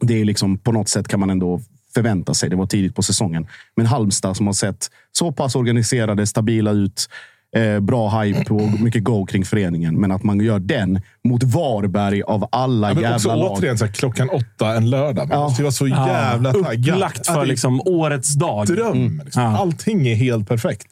Det 0.00 0.20
är 0.20 0.24
liksom 0.24 0.58
på 0.58 0.72
något 0.72 0.88
sätt 0.88 1.08
kan 1.08 1.20
man 1.20 1.30
ändå 1.30 1.60
förvänta 1.94 2.34
sig. 2.34 2.50
Det 2.50 2.56
var 2.56 2.66
tidigt 2.66 2.94
på 2.94 3.02
säsongen. 3.02 3.46
Men 3.76 3.86
Halmstad 3.86 4.36
som 4.36 4.46
har 4.46 4.54
sett 4.54 4.90
så 5.12 5.32
pass 5.32 5.56
organiserade, 5.56 6.26
stabila 6.26 6.70
ut. 6.70 7.08
Eh, 7.56 7.80
bra 7.80 8.20
hype 8.20 8.54
och 8.54 8.80
mycket 8.80 9.04
go 9.04 9.26
kring 9.26 9.44
föreningen. 9.44 10.00
Men 10.00 10.12
att 10.12 10.22
man 10.22 10.40
gör 10.40 10.58
den 10.58 11.00
mot 11.28 11.42
Varberg 11.42 12.22
av 12.22 12.48
alla 12.52 12.88
Ja, 12.88 12.94
men 12.94 13.02
jävla 13.02 13.16
också 13.16 13.28
lag. 13.34 13.52
återigen, 13.52 13.78
så 13.78 13.84
här, 13.84 13.92
klockan 13.92 14.28
åtta 14.30 14.76
en 14.76 14.90
lördag. 14.90 15.28
Man 15.28 15.38
Ja. 15.38 15.44
måste 15.44 15.62
ju 15.62 15.64
vara 15.64 15.72
så 15.72 15.86
jävla 15.88 16.52
taggad. 16.52 16.94
Upplagt 16.96 17.20
Ja, 17.26 17.34
för 17.34 17.46
liksom 17.46 17.80
årets 17.84 18.34
dag. 18.34 18.66
dröm. 18.66 19.22
Liksom. 19.24 19.42
Ja. 19.42 19.58
Allting 19.58 20.08
är 20.08 20.14
helt 20.14 20.48
perfekt. 20.48 20.86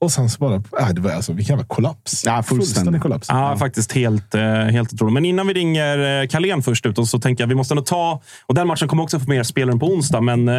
Och 0.00 0.12
sen 0.12 0.30
så 0.30 0.38
bara... 0.38 0.54
Äh, 0.54 0.88
det 0.94 1.00
var 1.00 1.10
alltså, 1.10 1.32
vilken 1.32 1.52
jävla 1.56 1.66
kollaps. 1.66 2.22
Ja, 2.26 2.42
fullständig. 2.42 3.02
kollaps. 3.02 3.28
Ja, 3.30 3.56
faktiskt 3.56 3.92
helt, 3.92 4.34
eh, 4.34 4.42
helt 4.44 4.92
otroligt. 4.92 5.14
Men 5.14 5.24
innan 5.24 5.46
vi 5.46 5.54
ringer 5.54 6.22
eh, 6.22 6.26
Carlén 6.28 6.62
först 6.62 6.86
ut, 6.86 6.98
och 6.98 7.08
så 7.08 7.18
tänker 7.20 7.42
jag 7.44 7.48
vi 7.48 7.54
måste 7.54 7.74
ändå 7.74 7.82
ta... 7.82 8.20
Och 8.46 8.54
den 8.54 8.66
matchen 8.66 8.88
kommer 8.88 9.02
också 9.02 9.20
få 9.20 9.30
mer 9.30 9.42
spelare 9.42 9.78
på 9.78 9.86
onsdag, 9.86 10.20
men 10.20 10.48
eh, 10.48 10.54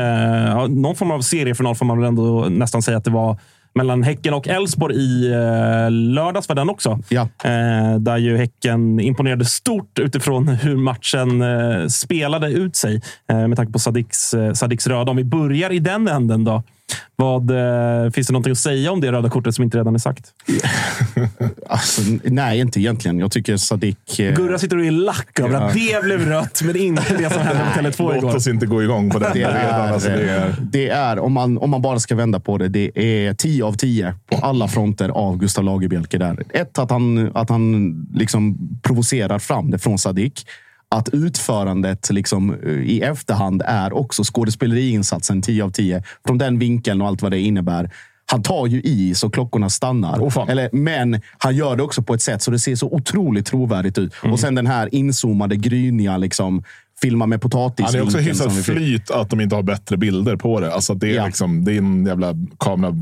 ja, 0.47 0.67
någon 0.67 0.95
form 0.95 1.11
av 1.11 1.21
seriefinal 1.21 1.75
får 1.75 1.85
man 1.85 1.97
väl 1.99 2.07
ändå 2.07 2.45
nästan 2.49 2.81
säga 2.81 2.97
att 2.97 3.03
det 3.03 3.11
var 3.11 3.39
mellan 3.75 4.03
Häcken 4.03 4.33
och 4.33 4.47
Elfsborg 4.47 4.95
i 4.95 5.31
eh, 5.31 5.91
lördags 5.91 6.49
var 6.49 6.55
den 6.55 6.69
också. 6.69 6.99
Ja. 7.09 7.21
Eh, 7.43 7.99
där 7.99 8.17
ju 8.17 8.37
Häcken 8.37 8.99
imponerade 8.99 9.45
stort 9.45 9.99
utifrån 9.99 10.47
hur 10.47 10.75
matchen 10.75 11.41
eh, 11.41 11.87
spelade 11.87 12.47
ut 12.51 12.75
sig. 12.75 13.01
Eh, 13.29 13.47
med 13.47 13.57
tanke 13.57 13.73
på 13.73 13.79
Sadiks, 13.79 14.35
Sadiks 14.53 14.87
röda. 14.87 15.11
Om 15.11 15.17
vi 15.17 15.23
börjar 15.23 15.71
i 15.71 15.79
den 15.79 16.07
änden 16.07 16.43
då. 16.43 16.63
Vad, 17.17 17.51
eh, 17.51 18.11
finns 18.11 18.27
det 18.27 18.33
någonting 18.33 18.51
att 18.51 18.57
säga 18.57 18.91
om 18.91 19.01
det 19.01 19.11
röda 19.11 19.29
kortet 19.29 19.55
som 19.55 19.63
inte 19.63 19.77
redan 19.77 19.95
är 19.95 19.99
sagt? 19.99 20.33
Alltså, 21.67 22.01
nej, 22.23 22.59
inte 22.59 22.79
egentligen. 22.79 23.19
Jag 23.19 23.31
tycker 23.31 23.57
Sadik... 23.57 24.19
eh, 24.19 24.35
Gurra 24.35 24.59
sitter 24.59 24.77
och 24.77 24.85
är 24.85 24.91
lack 24.91 25.39
över 25.39 25.53
att 25.61 25.73
det 25.73 26.03
blev 26.03 26.19
rött, 26.25 26.61
men 26.63 26.75
inte 26.75 27.17
det 27.17 27.29
som 27.33 27.41
hände 27.41 27.63
på 27.73 27.79
Tele2 28.03 28.03
Låt 28.13 28.15
igår. 28.15 28.35
oss 28.35 28.47
inte 28.47 28.65
gå 28.65 28.83
igång 28.83 29.09
på 29.09 29.19
Det 29.19 29.29
redan. 29.33 29.53
är, 29.55 29.91
Alltså, 29.93 30.09
det 30.09 30.29
är, 30.29 30.55
det 30.61 30.89
är 30.89 31.19
om, 31.19 31.33
man, 31.33 31.57
om 31.57 31.69
man 31.69 31.81
bara 31.81 31.99
ska 31.99 32.15
vända 32.15 32.39
på 32.39 32.57
det, 32.57 32.67
det 32.67 32.91
är 33.27 33.33
10 33.33 33.63
av 33.65 33.73
10 33.73 34.13
på 34.31 34.37
alla 34.45 34.67
fronter 34.67 35.09
av 35.09 35.37
Gustav 35.37 35.63
Lagerbielke. 35.63 36.17
Där. 36.17 36.43
Ett, 36.49 36.79
att 36.79 36.89
han, 36.89 37.31
att 37.35 37.49
han 37.49 37.93
liksom 38.13 38.57
provocerar 38.81 39.39
fram 39.39 39.71
det 39.71 39.79
från 39.79 39.97
Sadik. 39.97 40.45
Att 40.95 41.09
utförandet 41.09 42.09
liksom, 42.09 42.53
eh, 42.63 42.69
i 42.69 43.01
efterhand 43.01 43.61
är 43.65 43.93
också 43.93 44.23
skådespeleriinsatsen 44.23 45.41
10 45.41 45.63
av 45.63 45.69
10. 45.69 46.03
Från 46.25 46.37
den 46.37 46.59
vinkeln 46.59 47.01
och 47.01 47.07
allt 47.07 47.21
vad 47.21 47.31
det 47.31 47.39
innebär. 47.39 47.89
Han 48.31 48.43
tar 48.43 48.67
ju 48.67 48.81
i 48.81 49.15
så 49.15 49.29
klockorna 49.29 49.69
stannar. 49.69 50.29
Fan. 50.29 50.49
Eller, 50.49 50.69
men 50.71 51.21
han 51.37 51.55
gör 51.55 51.75
det 51.75 51.83
också 51.83 52.01
på 52.01 52.13
ett 52.13 52.21
sätt 52.21 52.41
så 52.41 52.51
det 52.51 52.59
ser 52.59 52.75
så 52.75 52.87
otroligt 52.87 53.45
trovärdigt 53.45 53.97
ut. 53.97 54.13
Och 54.31 54.39
sen 54.39 54.55
den 54.55 54.67
här 54.67 54.95
inzoomade, 54.95 55.55
gryniga, 55.55 56.17
liksom, 56.17 56.63
filma 57.01 57.25
med 57.25 57.41
potatis. 57.41 57.85
han 57.85 57.95
är 57.95 58.01
också 58.03 58.17
hyfsat 58.17 58.65
flyt 58.65 59.11
att 59.11 59.29
de 59.29 59.41
inte 59.41 59.55
har 59.55 59.63
bättre 59.63 59.97
bilder 59.97 60.35
på 60.35 60.59
det. 60.59 60.73
Alltså, 60.73 60.93
det, 60.93 61.07
är 61.11 61.15
Ja. 61.15 61.25
liksom, 61.25 61.65
det 61.65 61.73
är 61.73 61.77
en 61.77 62.05
jävla 62.05 62.33
kamera 62.59 62.93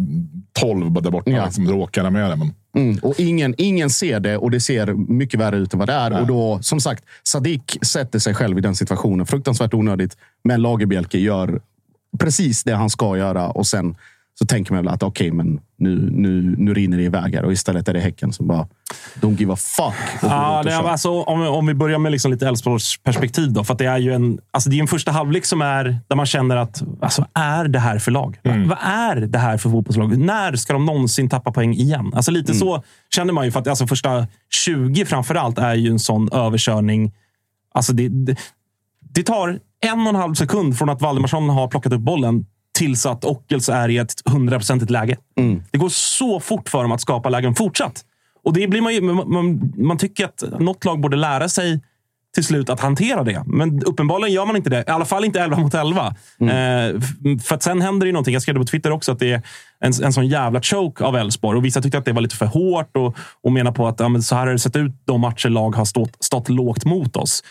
12 0.60 0.92
bara 0.92 1.02
där 1.02 1.12
borta 1.12 1.32
Ja. 1.32 1.52
som 1.52 1.68
råkar 1.72 2.10
med 2.10 2.30
det. 2.30 2.36
Men, 2.36 2.54
Mm, 2.76 2.98
och 3.02 3.20
ingen, 3.20 3.56
ingen 3.58 3.90
ser 3.90 4.20
det 4.20 4.38
och 4.38 4.52
det 4.52 4.60
ser 4.60 4.94
mycket 4.94 5.40
värre 5.40 5.58
ut 5.58 5.74
än 5.74 5.80
vad 5.80 5.90
det 5.90 5.94
är. 5.94 6.22
Och 6.22 6.28
då, 6.28 6.60
som 6.62 6.80
sagt, 6.80 7.04
Sadik 7.24 7.78
sätter 7.82 8.20
sig 8.20 8.34
själv 8.34 8.58
i 8.58 8.62
den 8.62 8.76
situationen. 8.76 9.26
Fruktansvärt 9.26 9.74
onödigt. 9.74 10.18
Men 10.44 10.62
Lagerbielke 10.62 11.18
gör 11.20 11.62
precis 12.20 12.64
det 12.64 12.74
han 12.76 12.90
ska 12.90 13.18
göra 13.18 13.50
och 13.50 13.68
sen 13.68 13.96
så 14.40 14.46
tänker 14.46 14.74
man 14.74 14.84
väl 14.86 14.94
att 14.94 15.04
okej, 15.04 15.32
men 15.32 15.60
nu, 15.78 16.10
nu, 16.12 16.56
nu 16.58 16.74
rinner 16.74 16.98
det 16.98 17.04
iväg 17.04 17.36
här. 17.36 17.44
Och 17.46 17.54
istället 17.54 17.88
är 17.88 17.94
det 17.94 18.00
Häcken 18.00 18.34
som 18.34 18.48
bara 18.48 18.68
don't 19.22 19.38
give 19.40 19.54
a 19.54 19.56
fuck. 19.56 19.94
Ja, 20.22 20.60
och 20.60 20.66
det 20.66 20.76
alltså, 20.78 21.22
om, 21.22 21.42
om 21.42 21.66
vi 21.68 21.74
börjar 21.74 22.00
med 22.00 22.12
liksom 22.12 22.32
lite 22.32 22.48
Elfsborgs 22.48 23.04
perspektiv. 23.04 23.54
Då, 23.54 23.64
för 23.64 23.76
det 23.76 23.86
är 23.86 23.98
ju 23.98 24.14
en, 24.14 24.40
alltså 24.52 24.70
det 24.70 24.76
är 24.78 24.82
en 24.82 24.88
första 24.88 25.12
halvlek 25.12 25.46
som 25.46 25.62
är 25.62 26.00
där 26.08 26.16
man 26.16 26.26
känner 26.26 26.56
att 26.58 26.84
alltså, 27.02 27.26
är 27.34 27.68
det 27.68 27.80
här 27.80 28.00
för 28.00 28.12
lag? 28.12 28.40
Va- 28.44 28.52
Vad 28.68 28.78
är 28.82 29.16
det 29.16 29.38
här 29.40 29.58
för 29.58 29.70
fotbollslag? 29.70 30.18
När 30.18 30.56
ska 30.56 30.74
de 30.74 30.86
någonsin 30.86 31.30
tappa 31.30 31.52
poäng 31.52 31.74
igen? 31.74 32.12
Alltså 32.16 32.32
lite 32.32 32.54
så 32.54 32.84
känner 33.16 33.34
man 33.34 33.46
ju. 33.46 33.52
För 33.52 33.60
att 33.60 33.68
alltså, 33.68 33.88
första 33.88 34.28
20 34.66 35.06
framför 35.06 35.36
allt 35.36 35.58
är 35.58 35.74
ju 35.76 35.90
en 35.90 36.00
sån 36.00 36.30
överkörning. 36.32 37.12
Alltså 37.74 37.94
det, 37.94 38.08
det, 38.10 38.36
det 39.14 39.24
tar 39.24 39.60
en 39.86 40.02
och 40.02 40.08
en 40.10 40.16
halv 40.16 40.34
sekund 40.34 40.78
från 40.78 40.90
att 40.90 41.02
Valdemarsson 41.02 41.50
har 41.50 41.68
plockat 41.68 41.94
upp 41.94 42.02
bollen 42.02 42.46
tills 42.84 43.06
att 43.06 43.26
Ockels 43.26 43.70
är 43.70 43.90
i 43.90 43.98
ett 43.98 44.14
hundraprocentigt 44.26 44.92
läge. 44.92 45.18
Det 45.72 45.78
går 45.78 45.90
så 45.90 46.40
fort 46.40 46.70
för 46.70 46.82
dem 46.82 46.92
att 46.92 47.02
skapa 47.02 47.30
lägen 47.30 47.56
fortsatt. 47.56 48.02
Och 48.44 48.54
det 48.54 48.68
blir 48.68 48.82
man, 48.82 48.94
ju, 48.94 49.02
man, 49.02 49.32
man, 49.34 49.74
man 49.78 49.98
tycker 49.98 50.26
att 50.26 50.44
något 50.60 50.86
lag 50.86 51.00
borde 51.02 51.18
lära 51.18 51.50
sig 51.50 51.82
till 52.34 52.44
slut 52.44 52.70
att 52.70 52.80
hantera 52.80 53.24
det. 53.24 53.44
Men 53.46 53.84
uppenbarligen 53.84 54.34
gör 54.34 54.46
man 54.46 54.56
inte 54.56 54.70
det. 54.70 54.84
I 54.88 54.92
alla 54.92 55.06
fall 55.06 55.26
inte 55.26 55.40
11 55.42 55.58
mot 55.58 55.74
11. 55.74 56.16
Eh, 56.42 56.96
f- 56.98 57.44
för 57.48 57.60
sen 57.60 57.82
händer 57.82 58.06
det 58.06 58.08
ju 58.08 58.14
någonting. 58.14 58.34
Jag 58.34 58.42
skrev 58.42 58.56
det 58.56 58.60
på 58.60 58.66
Twitter 58.66 58.92
också, 58.92 59.12
att 59.12 59.20
det 59.20 59.32
är 59.32 59.42
en, 59.80 59.94
en 60.04 60.14
sån 60.14 60.28
jävla 60.28 60.62
choke 60.62 61.04
av 61.04 61.16
Elfsborg. 61.16 61.58
Och 61.58 61.66
vissa 61.66 61.82
tyckte 61.82 61.98
att 61.98 62.06
det 62.06 62.12
var 62.14 62.22
lite 62.22 62.36
för 62.36 62.46
hårt 62.46 62.98
och, 62.98 63.18
och 63.44 63.52
menar 63.52 63.72
på 63.72 63.88
att 63.88 64.00
ja, 64.00 64.22
så 64.22 64.36
här 64.36 64.46
har 64.46 64.54
det 64.54 64.60
sett 64.60 64.76
ut 64.76 64.92
de 65.06 65.22
matcher 65.22 65.50
lag 65.50 65.76
har 65.76 65.86
stått, 65.86 66.24
stått 66.24 66.50
lågt 66.50 66.86
mot 66.86 67.16
oss. 67.16 67.44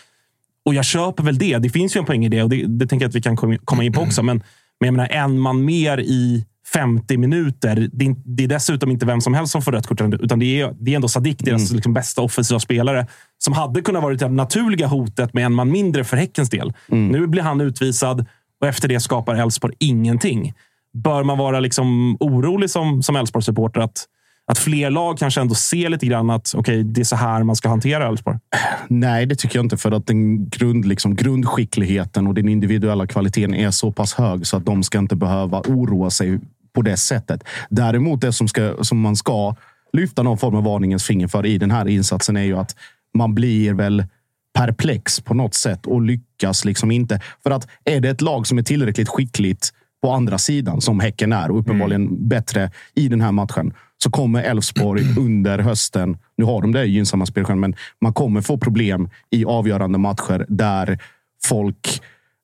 Och 0.65 0.73
jag 0.73 0.85
köper 0.85 1.23
väl 1.23 1.37
det. 1.37 1.57
Det 1.57 1.69
finns 1.69 1.95
ju 1.95 1.99
en 1.99 2.05
poäng 2.05 2.25
i 2.25 2.29
det 2.29 2.43
och 2.43 2.49
det, 2.49 2.65
det 2.67 2.87
tänker 2.87 3.03
jag 3.03 3.09
att 3.09 3.15
vi 3.15 3.21
kan 3.21 3.35
kom- 3.37 3.57
komma 3.65 3.83
in 3.83 3.93
på 3.93 4.01
också. 4.01 4.23
Men, 4.23 4.43
men 4.83 4.99
jag 4.99 5.09
menar, 5.09 5.23
en 5.25 5.39
man 5.39 5.65
mer 5.65 5.99
i 5.99 6.45
50 6.73 7.17
minuter. 7.17 7.89
Det 7.91 8.43
är, 8.43 8.47
dessutom 8.47 8.91
inte 8.91 9.05
vem 9.05 9.21
som 9.21 9.33
helst 9.33 9.51
som 9.51 9.61
får 9.61 9.71
rött 9.71 9.87
kort, 9.87 10.01
utan 10.01 10.39
det 10.39 10.61
är, 10.61 10.75
det 10.79 10.91
är 10.91 10.95
ändå 10.95 11.07
Sadik, 11.07 11.39
deras 11.39 11.71
liksom 11.71 11.93
bästa 11.93 12.21
offensiva 12.21 12.59
spelare, 12.59 13.07
som 13.37 13.53
hade 13.53 13.81
kunnat 13.81 14.03
vara 14.03 14.15
det 14.15 14.29
naturliga 14.29 14.87
hotet 14.87 15.33
med 15.33 15.45
en 15.45 15.53
man 15.53 15.71
mindre 15.71 16.03
för 16.03 16.17
Häckens 16.17 16.49
del. 16.49 16.73
Nu 16.87 17.27
blir 17.27 17.41
han 17.41 17.61
utvisad 17.61 18.25
och 18.61 18.67
efter 18.67 18.87
det 18.87 18.99
skapar 18.99 19.35
Elfsborg 19.35 19.75
ingenting. 19.79 20.53
Bör 20.93 21.23
man 21.23 21.37
vara 21.37 21.59
liksom 21.59 22.17
orolig 22.19 22.69
som, 22.69 23.03
som 23.03 23.15
Elfsborg-supporter 23.15 23.81
att, 23.81 24.05
att 24.45 24.57
fler 24.57 24.89
lag 24.89 25.17
kanske 25.17 25.41
ändå 25.41 25.55
ser 25.55 25.89
lite 25.89 26.05
grann 26.05 26.29
att 26.29 26.53
okej, 26.57 26.83
det 26.83 27.01
är 27.01 27.05
så 27.05 27.15
här 27.15 27.43
man 27.43 27.55
ska 27.55 27.69
hantera 27.69 28.07
Elfsborg? 28.07 28.37
Nej, 28.87 29.25
det 29.25 29.35
tycker 29.35 29.59
jag 29.59 29.65
inte. 29.65 29.77
För 29.77 29.91
att 29.91 30.07
den 30.07 30.49
grund, 30.49 30.85
liksom, 30.85 31.15
grundskickligheten 31.15 32.27
och 32.27 32.33
den 32.33 32.49
individuella 32.49 33.07
kvaliteten 33.07 33.53
är 33.55 33.71
så 33.71 33.91
pass 33.91 34.13
hög 34.13 34.47
så 34.47 34.57
att 34.57 34.65
de 34.65 34.83
ska 34.83 34.97
inte 34.97 35.15
behöva 35.15 35.59
oroa 35.59 36.09
sig 36.09 36.39
på 36.75 36.81
det 36.81 36.97
sättet. 36.97 37.43
Däremot 37.69 38.21
det 38.21 38.33
som, 38.33 38.47
ska, 38.47 38.83
som 38.83 38.99
man 38.99 39.15
ska 39.15 39.55
lyfta 39.93 40.23
någon 40.23 40.37
form 40.37 40.55
av 40.55 40.63
varningens 40.63 41.03
finger 41.03 41.27
för 41.27 41.45
i 41.45 41.57
den 41.57 41.71
här 41.71 41.87
insatsen 41.87 42.37
är 42.37 42.43
ju 42.43 42.57
att 42.57 42.75
man 43.13 43.35
blir 43.35 43.73
väl 43.73 44.03
perplex 44.53 45.19
på 45.19 45.33
något 45.33 45.53
sätt 45.53 45.85
och 45.85 46.01
lyckas 46.01 46.65
liksom 46.65 46.91
inte. 46.91 47.21
För 47.43 47.51
att 47.51 47.67
är 47.83 47.99
det 47.99 48.09
ett 48.09 48.21
lag 48.21 48.47
som 48.47 48.57
är 48.57 48.63
tillräckligt 48.63 49.09
skickligt 49.09 49.73
på 50.01 50.11
andra 50.11 50.37
sidan, 50.37 50.81
som 50.81 50.99
Häcken 50.99 51.33
är 51.33 51.51
och 51.51 51.59
uppenbarligen 51.59 52.27
bättre 52.27 52.71
i 52.95 53.07
den 53.07 53.21
här 53.21 53.31
matchen, 53.31 53.73
så 54.03 54.09
kommer 54.09 54.43
Elfsborg 54.43 55.03
under 55.17 55.59
hösten, 55.59 56.17
nu 56.37 56.45
har 56.45 56.61
de 56.61 56.71
det 56.71 56.85
gynnsamma 56.85 57.25
spelschemat, 57.25 57.59
men 57.59 57.75
man 58.01 58.13
kommer 58.13 58.41
få 58.41 58.57
problem 58.57 59.09
i 59.29 59.45
avgörande 59.45 59.97
matcher 59.97 60.45
där 60.49 60.99
folk 61.45 62.01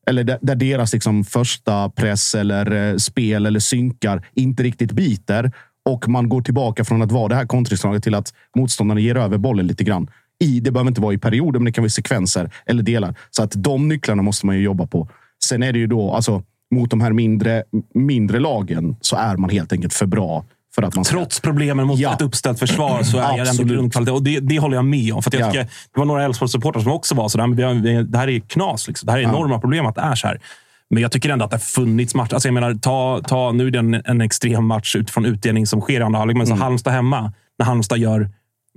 eller 0.08 0.24
där, 0.24 0.39
där 0.42 0.56
deras 0.56 0.94
liksom 0.94 1.24
första 1.24 1.89
press 1.89 2.36
eller 2.36 2.92
eh, 2.92 2.98
spel 2.98 3.46
eller 3.46 3.60
synkar 3.60 4.28
inte 4.34 4.63
riktigt 4.63 4.92
biter 4.92 5.51
och 5.86 6.10
man 6.10 6.30
går 6.30 6.42
tillbaka 6.42 6.86
från 6.86 7.01
att 7.01 7.12
vara 7.12 7.28
det 7.28 7.36
här 7.36 7.46
kontringslaget 7.46 8.04
till 8.04 8.16
att 8.16 8.34
motståndarna 8.56 9.01
ger 9.01 9.18
över 9.18 9.38
bollen 9.38 9.68
lite 9.68 9.84
grann. 9.84 10.10
I, 10.39 10.60
det 10.60 10.72
behöver 10.72 10.88
inte 10.88 11.01
vara 11.01 11.13
i 11.13 11.18
perioder, 11.18 11.60
men 11.60 11.66
det 11.66 11.72
kan 11.72 11.82
vara 11.82 11.89
sekvenser 11.89 12.51
eller 12.66 12.84
delar. 12.84 13.16
Så 13.30 13.44
att 13.44 13.51
de 13.56 13.88
nycklarna 13.88 14.22
måste 14.22 14.46
man 14.46 14.56
ju 14.56 14.62
jobba 14.62 14.88
på. 14.88 15.10
Sen 15.44 15.63
är 15.63 15.74
det 15.74 15.80
ju 15.80 15.88
då, 15.88 16.12
alltså 16.12 16.44
mot 16.75 16.89
de 16.89 17.01
här 17.01 17.12
mindre, 17.12 17.63
mindre 17.94 18.39
lagen 18.39 18.96
så 19.01 19.16
är 19.16 19.38
man 19.38 19.50
helt 19.50 19.74
enkelt 19.74 19.94
för 19.94 20.06
bra 20.06 20.46
för 20.81 20.88
att 20.88 20.95
man 20.95 21.05
ska... 21.05 21.15
Trots 21.15 21.39
problemen 21.39 21.88
mot 21.88 22.00
Ja. 22.00 22.13
ett 22.13 22.21
uppställt 22.21 22.59
försvar 22.59 23.03
så 23.03 23.17
är 23.17 23.43
det 23.43 23.50
ändå 23.50 23.63
grundkvalitet. 23.63 24.13
Och 24.13 24.24
det, 24.24 24.39
det 24.39 24.59
håller 24.59 24.75
jag 24.75 24.86
med 24.86 25.13
om. 25.13 25.24
För 25.24 25.31
jag 25.33 25.41
Ja. 25.41 25.51
tycker, 25.51 25.63
det 25.63 26.00
var 26.00 26.05
några 26.05 26.25
Elfsborgs-supportrar 26.25 26.79
som 26.81 26.91
också 26.91 27.15
var 27.15 27.24
har, 27.24 27.74
vi, 27.74 28.03
det 28.03 28.17
här 28.17 28.27
är 28.29 28.39
knas. 28.39 28.88
Liksom. 28.88 29.05
Det 29.05 29.12
här 29.12 29.19
är 29.19 29.24
enorma 29.24 29.59
problem 29.59 29.86
att 29.86 29.95
det 29.95 30.01
är 30.01 30.15
så 30.15 30.27
här. 30.27 30.39
Men 30.89 31.01
jag 31.03 31.12
tycker 31.12 31.29
ändå 31.29 31.45
att 31.45 31.51
det 31.51 31.55
har 31.57 31.62
funnits 31.62 32.15
matcher. 32.15 32.33
Alltså 32.33 32.48
jag 32.48 32.53
menar, 32.53 32.74
ta, 32.74 33.21
ta, 33.27 33.51
nu 33.51 33.67
är 33.67 33.71
det 33.71 33.79
en, 33.79 33.93
en 34.05 34.21
extrem 34.21 34.65
match 34.65 34.95
utifrån 34.95 35.25
utdelning 35.25 35.67
som 35.67 35.81
sker 35.81 36.00
i 36.00 36.03
andra 36.03 36.19
halvlek. 36.19 36.38
Men 36.38 36.48
Mm. 36.48 36.57
så 36.57 36.63
Halmstad 36.63 36.93
hemma, 36.93 37.33
när 37.59 37.65
Halmstad 37.65 37.98
gör, 37.98 38.29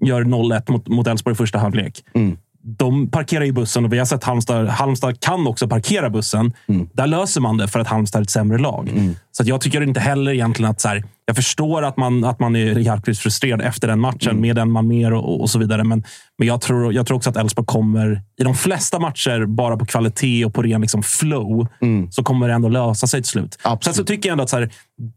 gör 0.02 0.25
0-1 0.25 0.71
mot, 0.73 0.88
mot 0.88 1.06
Elfsborg 1.06 1.32
i 1.32 1.37
första 1.37 1.59
halvlek. 1.59 2.04
Mm. 2.14 2.37
De 2.64 3.11
parkerar 3.11 3.45
ju 3.45 3.52
bussen 3.52 3.85
och 3.85 3.92
vi 3.92 3.99
har 3.99 4.04
sett 4.04 4.25
Halmstad. 4.25 4.69
Halmstad 4.69 5.21
kan 5.21 5.47
också 5.47 5.69
parkera 5.69 6.11
bussen. 6.11 6.52
Där 6.92 7.07
löser 7.07 7.40
man 7.40 7.57
det 7.57 7.69
för 7.69 7.81
att 7.81 7.87
Halmstad 7.87 8.21
är 8.21 8.23
ett 8.23 8.31
sämre 8.31 8.59
lag. 8.59 8.90
Så 9.33 9.42
att 9.42 9.47
jag 9.47 9.61
tycker 9.61 9.81
inte 9.83 10.00
heller 10.00 10.33
egentligen 10.33 10.71
att... 10.71 10.81
Så 10.81 10.88
här, 10.88 11.04
jag 11.26 11.37
förstår 11.37 11.83
att 11.83 11.97
man, 11.97 12.25
att 12.25 12.40
man 12.40 12.57
är 12.57 12.78
jäkligt 12.78 13.19
frustrerad 13.19 13.61
efter 13.61 13.88
den 13.88 14.00
matchen 14.00 14.40
med 14.40 14.59
en 14.59 14.71
man 14.71 14.88
mer 14.88 15.12
och, 15.12 15.40
och 15.40 15.50
så 15.50 15.59
vidare. 15.59 15.85
Men, 15.85 16.04
men 16.38 16.49
jag, 16.49 16.61
tror, 16.61 16.92
jag 16.92 17.07
tror 17.07 17.16
också 17.16 17.31
att 17.31 17.37
Elfsborg 17.37 17.66
kommer, 17.66 18.23
i 18.40 18.45
de 18.45 18.54
flesta 18.54 18.99
matcher, 18.99 19.47
bara 19.47 19.76
på 19.76 19.87
kvalitet 19.87 20.45
och 20.45 20.54
på 20.54 20.62
ren 20.62 20.81
liksom 20.81 21.02
flow, 21.02 21.66
så 22.11 22.23
kommer 22.23 22.49
det 22.49 22.54
ändå 22.54 22.69
lösa 22.69 23.07
sig 23.07 23.23
till 23.23 23.31
slut. 23.31 23.59
Absolut. 23.62 23.85
Sen 23.85 23.95
så 23.95 24.04
tycker 24.04 24.28
jag 24.28 24.33
ändå 24.33 24.45
att 24.45 24.50
så 24.50 24.57
här, 24.59 24.71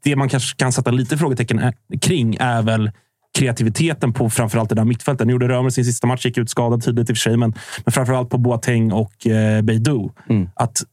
det 0.03 0.15
man 0.15 0.29
kanske 0.29 0.55
kan 0.57 0.71
sätta 0.71 0.91
lite 0.91 1.17
frågetecken 1.17 1.59
ä- 1.59 1.73
kring 2.01 2.35
är 2.39 2.61
väl 2.61 2.91
kreativiteten 3.35 4.13
på 4.13 4.29
framförallt 4.29 4.69
det 4.69 4.75
där 4.75 4.85
mittfältet. 4.85 5.27
Nu 5.27 5.33
gjorde 5.33 5.47
Römer 5.47 5.69
sin 5.69 5.85
sista 5.85 6.07
match, 6.07 6.25
gick 6.25 6.37
ut 6.37 6.49
skadad 6.49 6.83
tidigt 6.83 7.09
i 7.09 7.13
och 7.13 7.17
för 7.17 7.21
sig, 7.21 7.37
men, 7.37 7.53
men 7.85 7.91
framförallt 7.91 8.29
på 8.29 8.37
Boateng 8.37 8.91
och 8.91 9.27
eh, 9.27 9.61
Beidou. 9.61 10.11
Att 10.53 10.83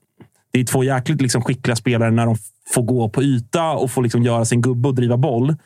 det 0.52 0.60
är 0.60 0.64
två 0.64 0.84
jäkligt 0.84 1.22
liksom, 1.22 1.42
skickliga 1.42 1.76
spelare 1.76 2.10
när 2.10 2.26
de 2.26 2.36
får 2.74 2.82
gå 2.82 3.08
på 3.08 3.22
yta 3.22 3.72
och 3.72 3.90
får 3.90 4.02
liksom, 4.02 4.22
göra 4.22 4.44
sin 4.44 4.62
gubbe 4.62 4.88
och 4.88 4.94
driva 4.94 5.16
boll. 5.16 5.56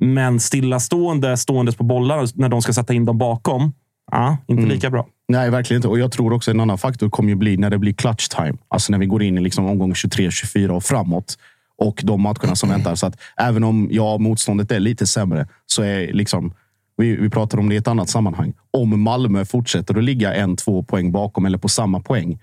Men 0.00 0.40
stillastående, 0.40 1.36
ståendes 1.36 1.76
på 1.76 1.84
bollar 1.84 2.26
när 2.34 2.48
de 2.48 2.62
ska 2.62 2.72
sätta 2.72 2.94
in 2.94 3.04
dem 3.04 3.18
bakom, 3.18 3.72
ja, 4.12 4.36
inte 4.46 4.62
lika 4.62 4.90
bra. 4.90 5.06
Nej, 5.28 5.50
verkligen 5.50 5.78
inte. 5.78 5.88
Och 5.88 5.98
jag 5.98 6.12
tror 6.12 6.32
också 6.32 6.50
en 6.50 6.60
annan 6.60 6.78
faktor 6.78 7.10
kommer 7.10 7.28
ju 7.28 7.34
bli 7.34 7.56
när 7.56 7.70
det 7.70 7.78
blir 7.78 7.92
clutch 7.92 8.28
time. 8.28 8.54
Alltså 8.68 8.92
när 8.92 8.98
vi 8.98 9.06
går 9.06 9.22
in 9.22 9.38
i 9.38 9.40
liksom 9.40 9.66
omgång 9.66 9.94
23, 9.94 10.30
24 10.30 10.74
och 10.74 10.84
framåt. 10.84 11.36
Och 11.84 12.00
de 12.04 12.22
matcherna 12.22 12.56
som 12.56 12.68
väntar. 12.68 12.94
Så 12.94 13.06
att 13.06 13.20
även 13.36 13.64
om 13.64 13.88
ja, 13.90 14.18
motståndet 14.18 14.70
är 14.70 14.80
lite 14.80 15.06
sämre 15.06 15.48
så 15.66 15.82
är 15.82 16.12
liksom 16.12 16.54
vi, 16.96 17.16
vi 17.16 17.30
pratar 17.30 17.58
om 17.58 17.68
det 17.68 17.74
i 17.74 17.78
ett 17.78 17.88
annat 17.88 18.08
sammanhang. 18.08 18.52
Om 18.70 19.02
Malmö 19.02 19.44
fortsätter 19.44 19.98
att 19.98 20.04
ligga 20.04 20.34
en, 20.34 20.56
två 20.56 20.82
poäng 20.82 21.12
bakom 21.12 21.46
eller 21.46 21.58
på 21.58 21.68
samma 21.68 22.00
poäng 22.00 22.38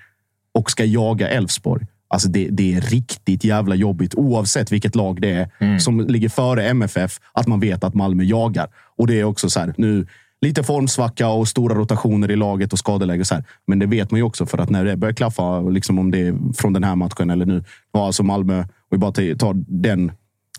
och 0.54 0.72
ska 0.72 0.86
jaga 0.86 1.30
Elfsborg. 1.30 1.86
Alltså 2.08 2.30
det, 2.30 2.48
det 2.52 2.74
är 2.74 2.82
riktigt 2.82 3.44
jävla 3.44 3.76
jobbigt 3.76 4.16
oavsett 4.16 4.72
vilket 4.72 4.96
lag 4.96 5.22
det 5.22 5.32
är 5.32 5.80
som 5.80 6.00
ligger 6.00 6.30
före 6.30 6.70
MFF. 6.70 7.20
Att 7.34 7.48
man 7.48 7.60
vet 7.60 7.84
att 7.84 7.94
Malmö 7.94 8.24
jagar. 8.24 8.70
Och 8.98 9.08
det 9.08 9.20
är 9.20 9.24
också 9.24 9.50
så 9.50 9.60
här, 9.60 9.74
nu 9.78 10.08
lite 10.42 10.64
formsvacka 10.64 11.28
och 11.28 11.48
stora 11.48 11.76
rotationer 11.76 12.32
i 12.32 12.36
laget 12.36 12.74
och 12.74 12.80
skadeläge. 12.80 13.26
Så 13.26 13.36
här. 13.36 13.44
Men 13.68 13.80
det 13.80 13.86
vet 13.86 14.12
man 14.12 14.18
ju 14.18 14.24
också 14.24 14.46
för 14.46 14.58
att 14.58 14.70
när 14.70 14.86
det 14.86 14.98
börjar 14.98 15.14
klaffa, 15.14 15.60
liksom 15.62 16.00
om 16.00 16.12
det 16.12 16.28
är 16.28 16.54
från 16.54 16.74
den 16.74 16.84
här 16.84 16.96
matchen 16.96 17.30
eller 17.30 17.46
nu. 17.46 17.64
Ja, 17.92 18.06
alltså 18.06 18.24
Malmö, 18.24 18.66
vi 18.92 18.98
bara 18.98 19.12
tar 19.12 19.54
den, 19.68 20.12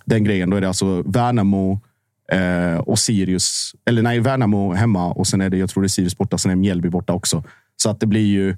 den 0.04 0.24
grejen, 0.24 0.50
då 0.50 0.56
är 0.56 0.60
det 0.60 0.68
alltså 0.68 1.02
Värnamo 1.02 1.80
eh, 2.32 2.78
och 2.78 2.98
Sirius. 2.98 3.74
Eller 3.86 4.02
nej, 4.02 4.20
Värnamo 4.20 4.72
hemma 4.72 5.12
och 5.12 5.26
sen 5.26 5.40
är 5.40 5.50
det, 5.50 5.56
jag 5.56 5.70
tror 5.70 5.82
det 5.82 5.86
är 5.86 5.88
Sirius 5.88 6.18
borta, 6.18 6.38
sen 6.38 6.50
är 6.50 6.56
Mjällby 6.56 6.88
borta 6.88 7.12
också. 7.12 7.44
Så 7.76 7.90
att 7.90 8.00
det 8.00 8.06
blir 8.06 8.26
ju 8.26 8.56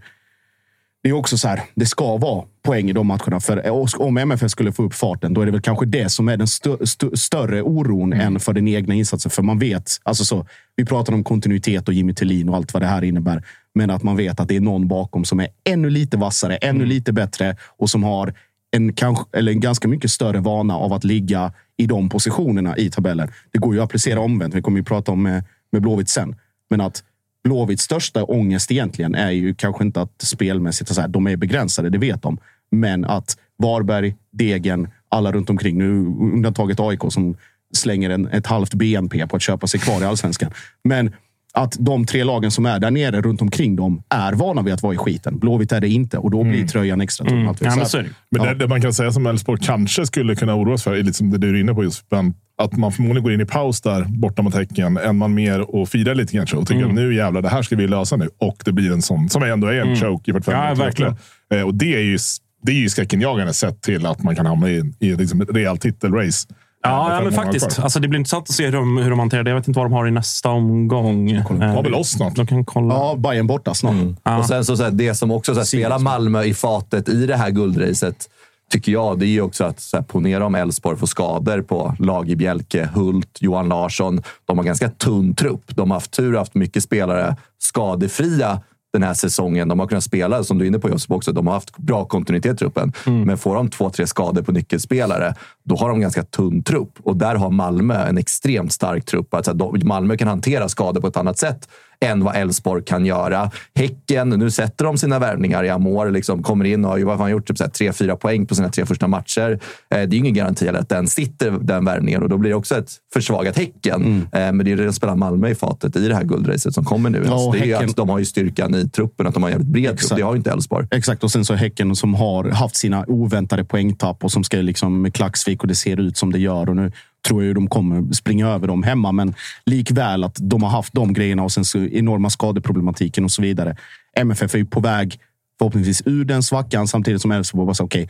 det 1.04 1.10
är 1.10 1.12
också 1.12 1.38
så 1.38 1.48
här, 1.48 1.60
det 1.74 1.86
ska 1.86 2.16
vara 2.16 2.44
poäng 2.62 2.90
i 2.90 2.92
de 2.92 3.06
matcherna. 3.06 3.40
För 3.40 3.70
om 4.02 4.16
MFF 4.18 4.50
skulle 4.50 4.72
få 4.72 4.82
upp 4.82 4.94
farten, 4.94 5.34
då 5.34 5.40
är 5.40 5.46
det 5.46 5.52
väl 5.52 5.60
kanske 5.60 5.86
det 5.86 6.08
som 6.08 6.28
är 6.28 6.36
den 6.36 6.46
stö 6.46 6.86
stö 6.86 7.16
större 7.16 7.62
oron 7.62 8.12
än 8.12 8.40
för 8.40 8.52
den 8.52 8.68
egna 8.68 8.94
insatsen. 8.94 9.30
För 9.30 9.42
man 9.42 9.58
vet, 9.58 9.90
alltså 10.02 10.24
så, 10.24 10.46
vi 10.76 10.84
pratar 10.84 11.12
om 11.12 11.24
kontinuitet 11.24 11.88
och 11.88 11.94
Jimmy 11.94 12.14
Tillin 12.14 12.48
och 12.48 12.56
allt 12.56 12.74
vad 12.74 12.82
det 12.82 12.86
här 12.86 13.04
innebär. 13.04 13.44
Men 13.74 13.90
att 13.90 14.02
man 14.02 14.16
vet 14.16 14.40
att 14.40 14.48
det 14.48 14.56
är 14.56 14.60
någon 14.60 14.88
bakom 14.88 15.24
som 15.24 15.40
är 15.40 15.48
ännu 15.64 15.90
lite 15.90 16.16
vassare, 16.16 16.56
ännu 16.56 16.86
lite 16.86 17.12
bättre 17.12 17.56
och 17.78 17.90
som 17.90 18.04
har 18.04 18.34
en, 18.74 18.92
kanske, 18.92 19.24
eller 19.32 19.52
en 19.52 19.60
ganska 19.60 19.88
mycket 19.88 20.10
större 20.10 20.40
vana 20.40 20.76
av 20.76 20.92
att 20.92 21.04
ligga 21.04 21.52
i 21.76 21.86
de 21.86 22.08
positionerna 22.08 22.76
i 22.76 22.90
tabellen. 22.90 23.28
Det 23.52 23.58
går 23.58 23.74
ju 23.74 23.80
att 23.80 23.84
applicera 23.84 24.20
omvänt. 24.20 24.54
Vi 24.54 24.62
kommer 24.62 24.78
ju 24.78 24.84
prata 24.84 25.12
om 25.12 25.22
med, 25.22 25.44
med 25.72 25.82
Blåvitt 25.82 26.08
sen. 26.08 26.36
Men 26.70 26.80
att 26.80 27.04
Blåvitts 27.44 27.84
största 27.84 28.24
ångest 28.24 28.70
egentligen 28.70 29.14
är 29.14 29.30
ju 29.30 29.54
kanske 29.54 29.84
inte 29.84 30.00
att 30.00 30.22
spelmässigt, 30.22 30.94
så 30.94 31.00
här, 31.00 31.08
de 31.08 31.26
är 31.26 31.36
begränsade, 31.36 31.90
det 31.90 31.98
vet 31.98 32.22
de. 32.22 32.38
Men 32.70 33.04
att 33.04 33.36
Varberg, 33.58 34.14
Degen, 34.32 34.88
alla 35.08 35.32
runt 35.32 35.50
omkring, 35.50 35.78
nu 35.78 35.90
undantaget 36.34 36.80
AIK 36.80 37.00
som 37.08 37.36
slänger 37.74 38.10
en, 38.10 38.26
ett 38.26 38.46
halvt 38.46 38.74
BNP 38.74 39.26
på 39.26 39.36
att 39.36 39.42
köpa 39.42 39.66
sig 39.66 39.80
kvar 39.80 40.00
i 40.00 40.04
allsvenskan. 40.04 40.50
Men 40.84 41.12
att 41.56 41.76
de 41.80 42.06
tre 42.06 42.24
lagen 42.24 42.50
som 42.50 42.66
är 42.66 42.78
där 42.80 42.90
nere 42.90 43.20
runt 43.20 43.42
omkring 43.42 43.76
dem 43.76 44.02
är 44.10 44.32
vana 44.32 44.62
vid 44.62 44.74
att 44.74 44.82
vara 44.82 44.94
i 44.94 44.96
skiten. 44.96 45.38
Blåvitt 45.38 45.72
är 45.72 45.80
det 45.80 45.88
inte 45.88 46.18
och 46.18 46.30
då 46.30 46.44
blir 46.44 46.66
tröjan 46.66 47.00
extra 47.00 47.26
tung. 47.26 47.44
naturligtvis. 47.44 47.72
Ja, 47.72 47.76
men 47.76 47.86
Så 47.86 47.96
det. 47.98 48.04
Men 48.30 48.42
Ja. 48.42 48.48
det, 48.48 48.54
det 48.58 48.68
man 48.68 48.80
kan 48.82 48.94
säga 48.94 49.12
som 49.12 49.26
Elfsborg 49.26 49.60
kanske 49.62 50.06
skulle 50.06 50.36
kunna 50.36 50.54
oroas 50.54 50.82
för, 50.82 50.94
är 50.94 50.98
lite 51.02 51.12
som 51.18 51.30
det 51.30 51.38
du 51.38 51.48
är 51.56 51.60
inne 51.60 51.74
på 51.74 51.84
just, 51.84 52.04
men 52.10 52.34
att 52.62 52.76
man 52.76 52.92
förmodligen 52.92 53.22
går 53.22 53.32
in 53.32 53.40
i 53.40 53.44
paus 53.46 53.80
där 53.80 54.04
borta 54.08 54.42
mot 54.42 54.54
Häcken, 54.54 54.96
en 54.96 55.16
man 55.16 55.34
mer 55.34 55.74
och 55.76 55.88
firar 55.88 56.14
lite 56.14 56.32
kanske 56.32 56.56
och 56.56 56.66
tycker 56.66 56.78
Mm. 56.82 56.90
att 56.90 56.94
nu 57.02 57.14
jävlar, 57.14 57.42
det 57.42 57.48
här 57.48 57.62
ska 57.62 57.76
vi 57.76 57.86
lösa 57.86 58.16
nu. 58.16 58.28
Och 58.38 58.56
det 58.64 58.72
blir 58.72 58.92
en 58.92 59.02
sån, 59.02 59.28
som 59.28 59.42
ändå 59.42 59.66
är 59.66 59.80
en 59.80 59.96
choke 59.96 60.30
i 60.30 60.34
45 60.34 60.54
Mm. 60.54 60.64
Ja, 60.64 60.70
minuter. 60.74 60.84
verkligen. 60.84 61.16
Eh, 61.54 61.66
Och 61.66 61.74
det 61.74 61.94
är 61.94 62.00
ju, 62.02 62.18
det 62.62 62.72
är 62.72 62.76
ju 62.76 62.88
skräckinjagande 62.88 63.52
sett 63.54 63.82
till 63.82 64.06
att 64.06 64.22
man 64.22 64.36
kan 64.36 64.46
hamna 64.46 64.70
i, 64.70 64.92
i 65.00 65.14
liksom 65.16 65.40
ett 65.40 65.50
rejält 65.50 65.80
titelrace. 65.80 66.48
Eh, 66.84 66.90
Ja, 66.90 67.14
ja 67.14 67.20
men 67.24 67.32
faktiskt. 67.32 67.74
kvar. 67.74 67.84
Alltså, 67.84 68.00
det 68.00 68.08
blir 68.08 68.18
intressant 68.18 68.48
att 68.48 68.54
se 68.54 68.64
hur 68.64 68.72
de, 68.72 68.96
hur 68.96 69.10
de 69.10 69.18
hanterar 69.18 69.42
det. 69.42 69.50
Jag 69.50 69.56
vet 69.56 69.68
inte 69.68 69.78
vad 69.78 69.86
de 69.86 69.92
har 69.92 70.08
i 70.08 70.10
nästa 70.10 70.48
omgång. 70.48 71.36
har 71.36 71.82
väl 71.82 71.94
oss 71.94 72.10
snart. 72.10 72.34
De 72.36 72.46
kan 72.46 72.64
kolla. 72.64 72.94
Ja, 72.94 73.14
Bayern 73.18 73.46
borta 73.46 73.74
snart. 73.74 73.94
Och 74.38 74.46
sen 74.46 74.64
så, 74.64 74.76
så 74.76 74.82
här, 74.82 74.90
det 74.90 75.14
som 75.14 75.30
också 75.30 75.54
så 75.54 75.60
här, 75.60 75.64
spelar 75.66 75.98
Malmö 75.98 76.42
i 76.42 76.54
fatet 76.54 77.08
i 77.08 77.26
det 77.26 77.36
här 77.36 77.50
guldracet, 77.50 78.30
tycker 78.70 78.92
jag, 78.92 79.18
det 79.18 79.26
är 79.26 79.28
ju 79.28 79.40
också 79.40 79.64
att 79.64 79.80
så 79.80 79.96
här, 79.96 80.04
ponera 80.04 80.46
om 80.46 80.54
Elfsborg 80.54 80.98
får 80.98 81.06
skador 81.06 81.62
på 81.62 81.94
Lagi 81.98 82.50
Hult, 82.94 83.38
Johan 83.40 83.68
Larsson. 83.68 84.22
De 84.44 84.58
har 84.58 84.64
ganska 84.64 84.88
tunn 84.88 85.34
trupp. 85.34 85.62
De 85.76 85.90
har 85.90 85.96
haft 85.96 86.10
tur 86.10 86.32
och 86.32 86.38
haft 86.38 86.54
mycket 86.54 86.82
spelare 86.82 87.36
skadefria 87.58 88.60
den 88.94 89.02
här 89.02 89.14
säsongen. 89.14 89.68
De 89.68 89.78
har 89.80 89.86
kunnat 89.86 90.04
spela, 90.04 90.44
som 90.44 90.58
du 90.58 90.64
är 90.64 90.68
inne 90.68 90.78
på 90.78 90.88
Josip 90.88 91.10
också, 91.10 91.32
de 91.32 91.46
har 91.46 91.54
haft 91.54 91.78
bra 91.78 92.04
kontinuitet 92.04 92.54
i 92.54 92.56
truppen. 92.56 92.92
Men 93.26 93.38
får 93.38 93.54
de 93.54 93.70
två, 93.70 93.90
tre 93.90 94.06
skador 94.06 94.42
på 94.42 94.52
nyckelspelare, 94.52 95.34
då 95.64 95.76
har 95.76 95.88
de 95.88 96.00
ganska 96.00 96.22
tunn 96.22 96.62
trupp. 96.62 96.92
Och 97.02 97.16
där 97.16 97.34
har 97.34 97.50
Malmö 97.50 98.08
en 98.08 98.18
extremt 98.18 98.72
stark 98.72 99.04
trupp. 99.04 99.34
Alltså, 99.34 99.52
de, 99.52 99.80
Malmö 99.84 100.16
kan 100.16 100.28
hantera 100.28 100.68
skador 100.68 101.00
på 101.00 101.06
ett 101.06 101.16
annat 101.16 101.38
sätt 101.38 101.68
än 102.00 102.24
vad 102.24 102.36
Elfsborg 102.36 102.84
kan 102.84 103.06
göra. 103.06 103.50
Häcken, 103.74 104.28
nu 104.28 104.50
sätter 104.50 104.84
de 104.84 104.98
sina 104.98 105.18
värvningar 105.18 105.64
i 105.64 105.70
Amor, 105.70 106.10
liksom, 106.10 106.42
kommer 106.42 106.64
in 106.64 106.84
och 106.84 106.90
har 106.90 106.98
ju 106.98 107.04
vad 107.04 107.18
fan 107.18 107.30
gjort 107.30 107.46
typ, 107.48 107.58
så 107.58 107.64
här, 107.64 107.70
tre, 107.70 107.92
fyra 107.92 108.16
poäng 108.16 108.46
på 108.46 108.54
sina 108.54 108.68
tre 108.68 108.86
första 108.86 109.08
matcher. 109.08 109.50
Eh, 109.50 109.58
det 109.88 109.96
är 109.98 110.06
ju 110.06 110.16
ingen 110.16 110.34
garanti 110.34 110.68
att 110.68 110.88
den 110.88 111.06
sitter, 111.06 111.50
den 111.50 111.84
värvningen, 111.84 112.22
och 112.22 112.28
då 112.28 112.36
blir 112.38 112.50
det 112.50 112.56
också 112.56 112.78
ett 112.78 112.90
försvagat 113.12 113.56
Häcken. 113.56 114.28
Eh, 114.32 114.52
men 114.52 114.58
det 114.58 114.72
är 114.72 114.76
som 114.76 114.92
spelar 114.92 115.16
Malmö 115.16 115.48
i 115.48 115.54
fatet 115.54 115.96
i 115.96 116.08
det 116.08 116.14
här 116.14 116.24
guldracet 116.24 116.74
som 116.74 116.84
kommer 116.84 117.10
nu. 117.10 117.22
Ja, 117.26 117.32
Alltså, 117.32 117.50
det 117.50 117.58
är 117.58 117.74
Häcken- 117.74 117.90
att 117.90 117.96
de 117.96 118.08
har 118.08 118.18
ju 118.18 118.24
styrkan 118.24 118.74
i 118.74 118.88
truppen, 118.88 119.26
att 119.26 119.34
de 119.34 119.42
har 119.42 119.50
en 119.50 119.52
jävligt 119.52 119.72
bred 119.72 119.98
trupp. 119.98 120.16
Det 120.16 120.22
har 120.22 120.32
ju 120.32 120.36
inte 120.36 120.50
Elfsborg. 120.50 120.86
Exakt, 120.90 121.24
och 121.24 121.30
sen 121.30 121.44
så 121.44 121.54
Häcken 121.54 121.96
som 121.96 122.14
har 122.14 122.44
haft 122.50 122.76
sina 122.76 123.04
oväntade 123.08 123.64
poängtapp 123.64 124.24
och 124.24 124.32
som 124.32 124.44
ska 124.44 124.56
liksom 124.56 125.02
med 125.02 125.14
Klaxvik 125.14 125.62
och 125.62 125.68
det 125.68 125.74
ser 125.74 126.00
ut 126.00 126.16
som 126.16 126.32
det 126.32 126.38
gör. 126.38 126.68
Och 126.68 126.76
nu 126.76 126.92
tror 127.24 127.42
jag 127.42 127.48
ju 127.48 127.54
de 127.54 127.68
kommer 127.68 128.12
springa 128.12 128.48
över 128.48 128.68
dem 128.68 128.82
hemma, 128.82 129.12
men 129.12 129.34
likväl 129.66 130.24
att 130.24 130.36
de 130.40 130.62
har 130.62 130.70
haft 130.70 130.94
de 130.94 131.12
grejerna 131.12 131.42
och 131.42 131.52
sen 131.52 131.64
så 131.64 131.78
enorma 131.78 132.30
skadeproblematiken 132.30 133.24
och 133.24 133.30
så 133.30 133.42
vidare. 133.42 133.76
MFF 134.16 134.54
är 134.54 134.58
ju 134.58 134.66
på 134.66 134.80
väg 134.80 135.18
förhoppningsvis 135.58 136.02
ur 136.06 136.24
den 136.24 136.42
svackan 136.42 136.88
samtidigt 136.88 137.22
som 137.22 137.30
Elfsborg 137.30 137.66
bara 137.66 137.74
säger 137.74 137.86
okej, 137.86 138.08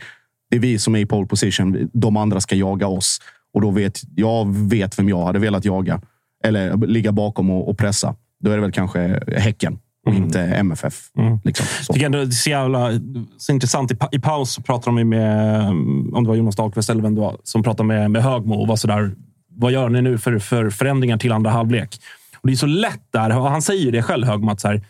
det 0.49 0.55
är 0.55 0.61
vi 0.61 0.79
som 0.79 0.95
är 0.95 0.99
i 0.99 1.05
pole 1.05 1.27
position. 1.27 1.89
De 1.93 2.17
andra 2.17 2.41
ska 2.41 2.55
jaga 2.55 2.87
oss 2.87 3.19
och 3.53 3.61
då 3.61 3.71
vet 3.71 4.01
jag 4.15 4.55
vet 4.55 4.99
vem 4.99 5.09
jag 5.09 5.25
hade 5.25 5.39
velat 5.39 5.65
jaga 5.65 6.01
eller 6.43 6.87
ligga 6.87 7.11
bakom 7.11 7.49
och, 7.49 7.69
och 7.69 7.77
pressa. 7.77 8.15
Då 8.43 8.51
är 8.51 8.55
det 8.55 8.61
väl 8.61 8.71
kanske 8.71 9.23
Häcken 9.37 9.79
och 10.05 10.13
inte 10.13 10.41
MFF. 10.41 10.93
Liksom, 11.43 11.65
så. 11.81 11.93
tycker 11.93 12.05
ändå 12.05 12.17
det 12.17 12.25
är 12.25 12.29
så 12.29 12.49
jävla 12.49 12.89
så 13.37 13.51
intressant. 13.51 13.91
I, 13.91 13.97
I 14.11 14.19
paus 14.19 14.53
så 14.53 14.61
pratade 14.61 14.99
de 14.99 15.09
med, 15.09 15.69
om 16.13 16.23
det 16.23 16.27
var 16.27 16.35
Jonas 16.35 16.55
Dahlqvist 16.55 16.89
eller 16.89 17.01
vem 17.01 17.15
det 17.15 17.21
var, 17.21 17.37
som 17.43 17.63
pratade 17.63 17.87
med, 17.87 18.11
med 18.11 18.23
Högmo 18.23 18.55
och 18.55 18.67
var 18.67 18.75
sådär. 18.75 19.11
Vad 19.49 19.71
gör 19.71 19.89
ni 19.89 20.01
nu 20.01 20.17
för, 20.17 20.39
för 20.39 20.69
förändringar 20.69 21.17
till 21.17 21.31
andra 21.31 21.51
halvlek? 21.51 21.99
Och 22.35 22.47
det 22.47 22.53
är 22.53 22.57
så 22.57 22.65
lätt 22.65 23.11
där. 23.13 23.37
Och 23.37 23.49
han 23.49 23.61
säger 23.61 23.85
ju 23.85 23.91
det 23.91 24.03
själv, 24.03 24.27
Högmo, 24.27 24.51
att 24.51 24.59
så 24.59 24.67
här, 24.67 24.81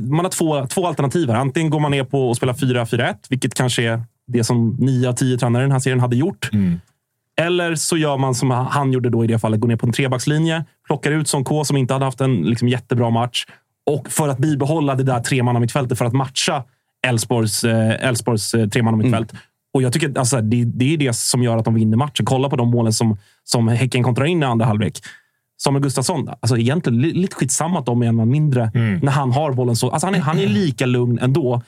man 0.00 0.24
har 0.24 0.30
två, 0.30 0.66
två 0.66 0.86
alternativ 0.86 1.28
här. 1.30 1.36
Antingen 1.36 1.70
går 1.70 1.80
man 1.80 1.90
ner 1.90 2.04
på 2.04 2.30
att 2.30 2.36
spela 2.36 2.52
4-4-1, 2.52 3.14
vilket 3.30 3.54
kanske 3.54 3.82
är 3.82 4.02
det 4.26 4.44
som 4.44 4.76
nio 4.78 5.08
av 5.08 5.12
tio 5.12 5.38
tränare 5.38 5.62
i 5.62 5.64
den 5.64 5.72
här 5.72 5.78
serien 5.78 6.00
hade 6.00 6.16
gjort. 6.16 6.50
Eller 7.40 7.74
så 7.74 7.96
gör 7.96 8.16
man 8.16 8.34
som 8.34 8.50
han 8.50 8.92
gjorde 8.92 9.10
då 9.10 9.24
i 9.24 9.26
det 9.26 9.38
fallet. 9.38 9.60
Går 9.60 9.68
ner 9.68 9.76
på 9.76 9.86
en 9.86 9.92
trebackslinje, 9.92 10.64
plockar 10.86 11.12
ut 11.12 11.28
Son 11.28 11.44
K 11.44 11.64
som 11.64 11.76
inte 11.76 11.94
hade 11.94 12.04
haft 12.04 12.20
en 12.20 12.42
liksom, 12.42 12.68
jättebra 12.68 13.10
match. 13.10 13.46
Och 13.90 14.08
för 14.10 14.28
att 14.28 14.38
bibehålla 14.38 14.94
det 14.94 15.02
där 15.04 15.20
tremannamittfältet, 15.20 15.98
för 15.98 16.04
att 16.04 16.12
matcha 16.12 16.64
Elfsborgs 17.06 17.64
eh, 17.64 18.08
Elfsborgs, 18.08 18.54
eh, 18.54 18.68
tremannamittfält. 18.68 19.32
Och 19.74 19.82
jag 19.82 19.92
tycker 19.92 20.18
alltså, 20.18 20.40
det, 20.40 20.64
det 20.64 20.94
är 20.94 20.96
det 20.98 21.12
som 21.16 21.42
gör 21.42 21.56
att 21.56 21.64
de 21.64 21.74
vinner 21.74 21.96
matchen. 21.96 22.26
Kolla 22.26 22.48
på 22.48 22.56
de 22.56 22.70
målen 22.70 22.92
som, 22.92 23.16
som 23.44 23.68
Häcken 23.68 24.02
kontrar 24.02 24.24
in 24.24 24.42
i 24.42 24.46
andra 24.46 24.66
halvlek. 24.66 24.98
Samuel 25.62 25.82
Gustafsson, 25.82 26.28
alltså 26.40 26.56
egentligen 26.58 27.00
li- 27.02 27.12
lite 27.12 27.36
skitsamma 27.36 27.78
att 27.78 27.86
de 27.86 28.02
är 28.02 28.06
en 28.06 28.14
man 28.16 28.28
mindre 28.30 28.70
när 29.02 29.12
han 29.12 29.32
har 29.32 29.52
bollen. 29.52 29.76
så. 29.76 29.90
Alltså 29.90 30.06
han, 30.06 30.14
är, 30.14 30.20
han 30.20 30.38
är 30.38 30.46
lika 30.46 30.86
lugn 30.86 31.18
ändå. 31.22 31.62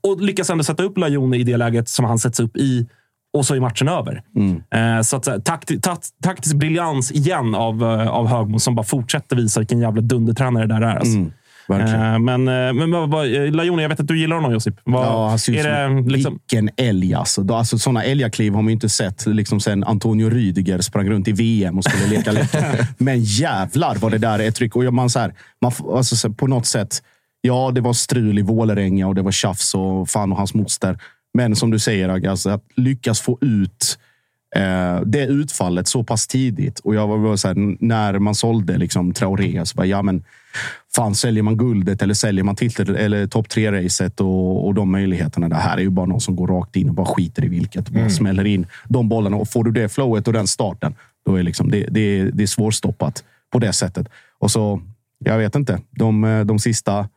Och 0.00 0.20
lyckas 0.20 0.50
ändå 0.50 0.64
sätta 0.64 0.82
upp 0.82 0.98
Lajone 0.98 1.36
i 1.36 1.42
det 1.42 1.56
läget 1.56 1.88
som 1.88 2.04
han 2.04 2.18
sätts 2.18 2.40
upp 2.40 2.56
i. 2.56 2.86
Och 3.32 3.46
så 3.46 3.54
är 3.54 3.60
matchen 3.60 3.88
över. 3.88 4.22
Eh, 4.70 5.02
så 5.02 5.16
att, 5.16 5.44
takti, 5.44 5.80
ta, 5.80 5.96
taktisk 6.22 6.56
briljans 6.56 7.12
igen 7.12 7.54
av, 7.54 7.84
av 7.84 8.26
Högmo 8.26 8.58
som 8.58 8.74
bara 8.74 8.82
fortsätter 8.86 9.36
visa 9.36 9.60
vilken 9.60 9.78
jävla 9.80 10.00
dundertränare 10.02 10.66
det 10.66 10.74
där 10.74 10.82
är. 10.82 10.96
Alltså. 10.96 11.18
Verkligen. 11.68 12.02
Eh, 12.12 12.18
Men, 12.18 12.48
eh, 12.48 12.72
men 12.72 13.10
vad- 13.10 13.34
eh, 13.34 13.52
Lajoni, 13.52 13.82
jag 13.82 13.88
vet 13.88 14.00
att 14.00 14.08
du 14.08 14.18
gillar 14.18 14.36
honom 14.36 14.52
Josip. 14.52 14.74
Vad, 14.84 15.06
Ja, 15.06 15.28
han 15.28 15.34
ut 15.34 15.48
är 15.48 15.88
det, 16.04 16.10
liksom, 16.10 16.32
vilken 16.50 16.70
älg 16.76 17.14
alltså. 17.14 17.54
Alltså 17.54 17.78
sådana 17.78 18.04
älgakliv 18.04 18.52
har 18.54 18.62
man 18.62 18.68
ju 18.68 18.72
inte 18.72 18.88
sett 18.88 19.26
liksom 19.26 19.60
sen 19.60 19.84
Antonio 19.84 20.30
Rüdiger 20.30 20.80
sprang 20.80 21.10
runt 21.10 21.28
i 21.28 21.32
VM 21.32 21.78
och 21.78 21.84
skulle 21.84 22.06
leka 22.06 22.32
lätt. 22.32 22.56
Men 22.98 23.20
jävlar 23.20 23.96
vad 23.96 24.10
det 24.12 24.18
där 24.18 24.38
är 24.38 24.48
ett 24.48 24.54
tryck. 24.54 24.76
Och 24.76 24.94
man, 24.94 25.10
så 25.10 25.18
här, 25.18 25.34
man, 25.62 25.72
alltså, 25.94 26.16
så, 26.16 26.30
på 26.32 26.46
något 26.46 26.66
sätt, 26.66 27.02
ja, 27.40 27.70
det 27.74 27.80
var 27.80 27.92
strul 27.92 28.38
i 28.38 28.42
Vålerenga 28.42 29.06
och 29.08 29.14
det 29.14 29.22
var 29.22 29.32
tjafs 29.32 29.74
och 29.74 30.08
fan 30.08 30.32
och 30.32 30.38
hans 30.38 30.54
moster. 30.54 30.98
Men 31.34 31.56
som 31.56 31.70
du 31.70 31.78
säger, 31.78 32.28
alltså, 32.28 32.50
att 32.50 32.64
lyckas 32.76 33.20
få 33.20 33.38
ut 33.40 33.98
eh, 34.56 35.00
det 35.06 35.26
utfallet 35.26 35.88
så 35.88 36.04
pass 36.04 36.26
tidigt. 36.26 36.78
Och 36.78 36.94
jag 36.94 37.06
var 37.06 37.16
var 37.18 37.36
så 37.36 37.48
här, 37.48 37.76
när 37.84 38.18
man 38.18 38.34
sålde 38.34 38.78
liksom, 38.78 39.12
Traoré, 39.12 39.66
så 39.66 39.74
bara, 39.76 39.86
ja 39.86 40.02
men 40.02 40.24
fan, 40.98 41.14
säljer 41.14 41.42
man 41.42 41.56
guldet 41.56 42.02
eller 42.02 42.14
säljer 42.14 42.44
man 42.44 42.56
titel 42.56 42.96
eller 42.96 43.26
topp 43.26 43.48
tre-racet 43.48 44.20
och, 44.20 44.66
och 44.66 44.74
de 44.74 44.90
möjligheterna. 44.92 45.48
Det 45.48 45.54
här 45.56 45.76
är 45.76 45.80
ju 45.80 45.90
bara 45.90 46.06
någon 46.06 46.20
som 46.20 46.36
går 46.36 46.46
rakt 46.46 46.76
in 46.76 46.88
och 46.88 46.94
bara 46.94 47.06
skiter 47.06 47.44
i 47.44 47.48
vilket. 47.48 47.88
Bara 47.88 48.10
smäller 48.10 48.44
in 48.44 48.66
de 48.88 49.08
bollarna. 49.08 49.36
Och 49.36 49.48
får 49.48 49.64
du 49.64 49.70
det 49.70 49.88
flowet 49.88 50.26
och 50.26 50.32
den 50.32 50.46
starten, 50.46 50.94
då 51.26 51.34
är 51.36 51.42
liksom, 51.42 51.70
det, 51.70 51.86
det, 51.90 52.30
det 52.30 52.42
är 52.42 52.46
svårstoppat 52.46 53.24
på 53.52 53.58
det 53.58 53.72
sättet. 53.72 54.08
Och 54.38 54.50
så, 54.50 54.80
jag 55.24 55.38
vet 55.38 55.54
inte, 55.54 55.80
de, 55.90 56.44
de 56.46 56.58
sista 56.58 57.08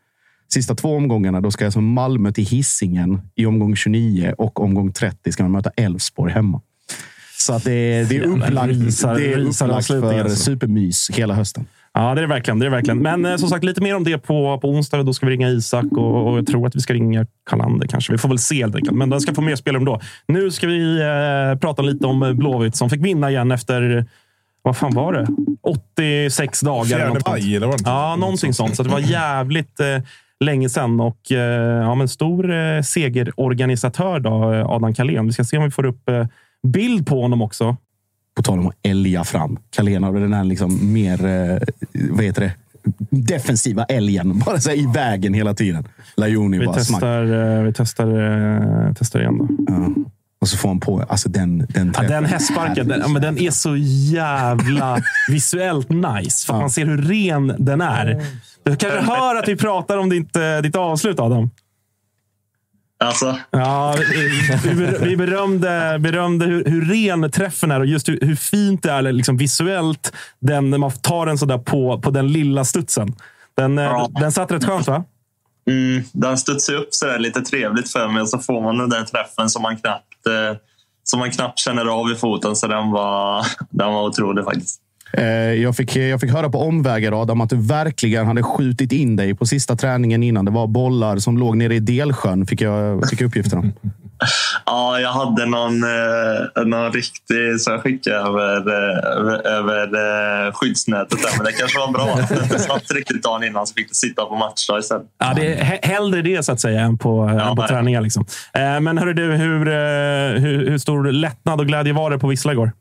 Sista 0.53 0.75
två 0.75 0.95
omgångarna, 0.95 1.41
då 1.41 1.51
ska 1.51 1.65
alltså 1.65 1.81
Malmö 1.81 2.31
till 2.31 2.45
Hisingen 2.45 3.21
i 3.35 3.45
omgång 3.45 3.75
29 3.75 4.35
och 4.37 4.59
omgång 4.59 4.93
30 4.93 5.31
ska 5.31 5.43
man 5.43 5.51
möta 5.51 5.71
Elfsborg 5.77 6.33
hemma. 6.33 6.61
Så 7.37 7.53
att 7.53 7.63
det, 7.63 7.71
är- 7.73 8.05
det 8.05 8.17
är 8.17 8.21
upplagt, 8.21 8.73
det 9.01 9.33
är 9.33 9.37
upplagt 9.37 9.87
för 9.87 10.19
alltså. 10.19 10.43
supermys 10.43 11.09
hela 11.13 11.33
hösten. 11.33 11.65
Ja, 11.93 12.15
det 12.15 12.19
är 12.19 12.21
det 12.21 12.27
verkligen. 12.27 12.59
Det 12.59 12.65
är 12.65 12.69
det 12.69 12.75
verkligen. 12.75 12.99
Men 12.99 13.25
eh, 13.25 13.35
som 13.35 13.49
sagt, 13.49 13.63
lite 13.63 13.81
mer 13.81 13.95
om 13.95 14.03
det 14.03 14.17
på, 14.17 14.59
på 14.59 14.69
onsdag. 14.69 15.03
Då 15.03 15.13
ska 15.13 15.25
vi 15.25 15.31
ringa 15.31 15.49
Isak 15.49 15.85
och, 15.91 16.27
och 16.27 16.37
jag 16.37 16.47
tror 16.47 16.67
att 16.67 16.75
vi 16.75 16.79
ska 16.79 16.93
ringa 16.93 17.25
Kalander 17.49 17.87
kanske. 17.87 18.11
Vi 18.11 18.17
får 18.17 18.29
väl 18.29 18.39
se 18.39 18.55
helt 18.55 18.75
enkelt. 18.75 18.97
Men 18.97 19.09
den 19.09 19.21
ska 19.21 19.33
få 19.33 19.41
mer 19.41 19.55
spelrum 19.55 19.85
då. 19.85 19.99
Nu 20.27 20.51
ska 20.51 20.67
vi 20.67 21.01
eh, 21.01 21.59
prata 21.59 21.81
lite 21.81 22.07
om 22.07 22.23
eh, 22.23 22.33
Blåvitt 22.33 22.75
som 22.75 22.89
fick 22.89 23.05
vinna 23.05 23.29
igen 23.29 23.51
efter, 23.51 24.05
vad 24.61 24.77
fan 24.77 24.95
var 24.95 25.13
det? 25.13 25.27
86 25.97 26.61
dagar. 26.61 26.85
Fjärde 26.85 27.19
maj, 27.27 27.55
eller 27.55 27.67
var 27.67 27.77
det? 27.77 27.83
Ja, 27.85 28.15
någonting 28.15 28.53
sånt. 28.53 28.75
Så 28.75 28.83
det 28.83 28.89
var 28.89 28.99
jävligt 28.99 29.79
eh, 29.79 29.97
länge 30.41 30.69
sedan. 30.69 30.99
Och, 30.99 31.31
eh, 31.31 31.81
ja, 31.81 31.95
men 31.95 32.07
stor 32.07 32.51
eh, 32.51 32.81
segerorganisatör 32.81 34.19
då, 34.19 34.53
eh, 34.53 34.69
Adam 34.69 34.93
Kalén. 34.93 35.25
Vi 35.25 35.33
ska 35.33 35.43
se 35.43 35.57
om 35.57 35.63
vi 35.63 35.71
får 35.71 35.85
upp 35.85 36.09
bild 36.67 37.07
på 37.07 37.21
honom 37.21 37.41
också. 37.41 37.77
På 38.41 38.45
tal 38.45 38.59
om 38.59 38.67
att 38.67 38.75
älga 38.83 39.23
fram. 39.23 39.59
Har 39.77 40.19
den 40.19 40.33
här 40.33 40.43
liksom 40.43 40.93
mer, 40.93 41.25
eh, 41.25 41.57
vad 42.11 42.23
heter 42.25 42.41
det? 42.41 42.53
Defensiva 43.09 43.83
älgen. 43.83 44.39
Bara 44.45 44.59
så 44.59 44.69
här 44.69 44.77
i 44.77 44.85
vägen 44.93 45.33
hela 45.33 45.53
tiden. 45.53 45.87
Lajoni 46.17 46.59
Vi 46.59 46.65
bara 46.65 46.79
smack. 46.79 47.01
testar, 47.01 47.57
eh, 47.57 47.63
vi 47.63 47.73
testar, 47.73 48.07
eh, 48.87 48.93
testar 48.97 49.19
igen. 49.19 49.37
Då. 49.37 49.47
Ja. 49.67 49.89
Och 50.41 50.47
så 50.47 50.57
får 50.57 50.69
han 50.69 50.79
på 50.79 51.05
alltså 51.09 51.29
den, 51.29 51.65
den 51.69 51.93
Ja, 51.97 52.03
den 52.03 52.25
hästsparken, 52.25 52.87
den, 52.87 52.99
ja, 52.99 53.07
men 53.07 53.21
den 53.21 53.37
är 53.37 53.51
så 53.51 53.75
jävla 54.13 54.97
visuellt 55.29 55.89
nice. 55.89 56.45
För 56.45 56.53
att 56.53 56.59
man 56.59 56.69
ser 56.69 56.85
hur 56.85 56.97
ren 56.97 57.55
den 57.59 57.81
är. 57.81 58.25
Du 58.63 58.75
kanske 58.75 58.99
hör 58.99 59.35
att 59.35 59.47
vi 59.47 59.55
pratar 59.55 59.97
om 59.97 60.09
ditt, 60.09 60.35
eh, 60.35 60.57
ditt 60.63 60.75
avslut, 60.75 61.19
Adam. 61.19 61.49
Alltså, 63.01 63.37
Ja, 63.51 63.95
vi, 64.63 64.69
ber- 64.75 65.05
vi 65.05 65.17
berömde, 65.17 65.97
berömde 65.99 66.45
hur, 66.45 66.65
hur 66.65 66.81
ren 66.85 67.31
träffen 67.31 67.71
är 67.71 67.79
och 67.79 67.85
just 67.85 68.09
hur, 68.09 68.19
hur 68.21 68.35
fint 68.35 68.83
det 68.83 68.91
är 68.91 69.01
liksom 69.01 69.37
visuellt 69.37 70.13
den, 70.39 70.69
när 70.69 70.77
man 70.77 70.91
tar 70.91 71.25
den 71.25 71.37
sådär 71.37 71.57
på, 71.57 71.99
på 72.01 72.11
den 72.11 72.27
lilla 72.31 72.65
studsen. 72.65 73.15
Den, 73.57 73.77
eh, 73.77 73.83
Ja. 73.83 74.09
den 74.19 74.31
satt 74.31 74.51
rätt 74.51 74.65
skönt, 74.65 74.87
va? 74.87 75.03
mm, 75.69 76.03
den 76.13 76.37
studsar 76.37 76.73
upp 76.73 76.87
så 76.93 77.05
där 77.05 77.19
lite 77.19 77.41
trevligt 77.41 77.91
för 77.91 78.07
mig 78.07 78.21
och 78.21 78.29
så 78.29 78.39
får 78.39 78.61
man 78.61 78.77
den 78.77 78.89
där 78.89 79.03
träffen 79.03 79.49
som 79.49 79.61
man 79.61 79.77
knappt, 79.77 80.27
eh, 80.27 80.57
som 81.03 81.19
man 81.19 81.31
knappt 81.31 81.59
känner 81.59 81.85
av 81.85 82.11
i 82.11 82.15
foten. 82.15 82.55
Så 82.55 82.67
den 82.67 82.91
var, 82.91 83.45
den 83.69 83.93
var 83.93 84.03
otrolig 84.07 84.45
faktiskt. 84.45 84.80
Eh, 85.13 85.25
Jag 85.53 85.75
fick, 85.75 85.95
jag 85.95 86.21
fick 86.21 86.31
höra 86.31 86.49
på 86.49 86.59
omvägar, 86.61 87.21
Adam, 87.21 87.41
att 87.41 87.49
du 87.49 87.55
verkligen 87.67 88.25
hade 88.27 88.43
skjutit 88.43 88.91
in 88.91 89.15
dig 89.15 89.35
på 89.35 89.45
sista 89.45 89.75
träningen 89.75 90.23
innan. 90.23 90.45
Det 90.45 90.51
var 90.51 90.67
bollar 90.67 91.17
som 91.17 91.37
låg 91.37 91.57
nere 91.57 91.75
i 91.75 91.79
Delsjön, 91.79 92.45
fick 92.47 92.61
jag, 92.61 93.09
fick 93.09 93.21
jag 93.21 93.27
uppgifter 93.27 93.57
om. 93.57 93.73
Ja, 94.65 94.99
jag 94.99 95.11
hade 95.11 95.45
någon, 95.45 95.83
eh, 95.83 96.63
någon 96.65 96.91
riktig 96.91 97.59
som 97.61 97.73
jag 97.73 97.81
skickade 97.81 98.15
över, 98.15 98.57
eh, 98.57 99.17
över, 99.17 99.47
över 99.47 100.47
eh, 100.47 100.53
skyddsnätet. 100.53 101.09
Där. 101.21 101.29
Men 101.37 101.45
det 101.45 101.51
kanske 101.51 101.79
var 101.79 101.91
bra. 101.91 102.19
Det 102.51 102.59
satt 102.59 102.91
riktigt 102.95 103.23
dagen 103.23 103.43
innan 103.43 103.67
så 103.67 103.73
fick 103.73 103.89
du 103.89 103.93
sitta 103.93 104.25
på 104.25 104.35
matchdag 104.35 104.79
istället. 104.79 105.03
Ja, 105.19 105.33
det 105.35 105.53
är 105.53 105.63
he- 105.63 105.87
hellre 105.87 106.21
det 106.21 106.43
så 106.45 106.51
att 106.51 106.59
säga 106.59 106.81
än 106.81 106.97
på, 106.97 107.21
än 107.21 107.55
på 107.55 107.67
träningar. 107.67 108.01
Liksom. 108.01 108.25
Men 108.81 108.97
hörru 108.97 109.13
du, 109.13 109.23
hur, 109.33 109.65
hur, 110.39 110.69
hur 110.69 110.77
stor 110.77 111.11
lättnad 111.11 111.59
och 111.59 111.67
glädje 111.67 111.93
var 111.93 112.09
det 112.11 112.19
på 112.19 112.27
Vissla 112.27 112.51
igår? 112.51 112.71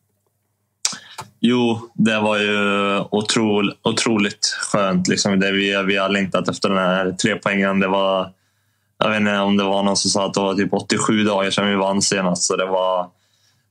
Jo, 1.40 1.90
det 1.94 2.20
var 2.20 2.38
ju 2.38 2.98
otrol, 3.11 3.74
otroligt 3.83 4.56
skönt. 4.61 5.09
Liksom 5.09 5.40
det 5.40 5.52
vi, 5.52 5.83
vi 5.87 5.96
har 5.96 6.09
längtat 6.09 6.48
efter 6.48 6.68
den 6.68 6.78
här 6.78 7.12
trepoängen. 7.12 7.80
Det 7.80 7.88
var, 7.88 8.30
jag 8.98 9.11
vet 9.11 9.20
inte 9.20 9.38
om 9.38 9.56
det 9.56 9.64
var 9.64 9.83
någon 9.83 9.96
som 9.96 10.11
sa 10.11 10.26
att 10.26 10.35
det 10.35 10.40
var 10.40 10.54
typ 10.54 10.72
87 10.72 11.24
dagar 11.24 11.50
sedan 11.50 11.68
vi 11.68 11.74
vann 11.74 12.02
senast. 12.02 12.42
Så 12.42 12.56
det 12.56 12.66
var, 12.66 13.09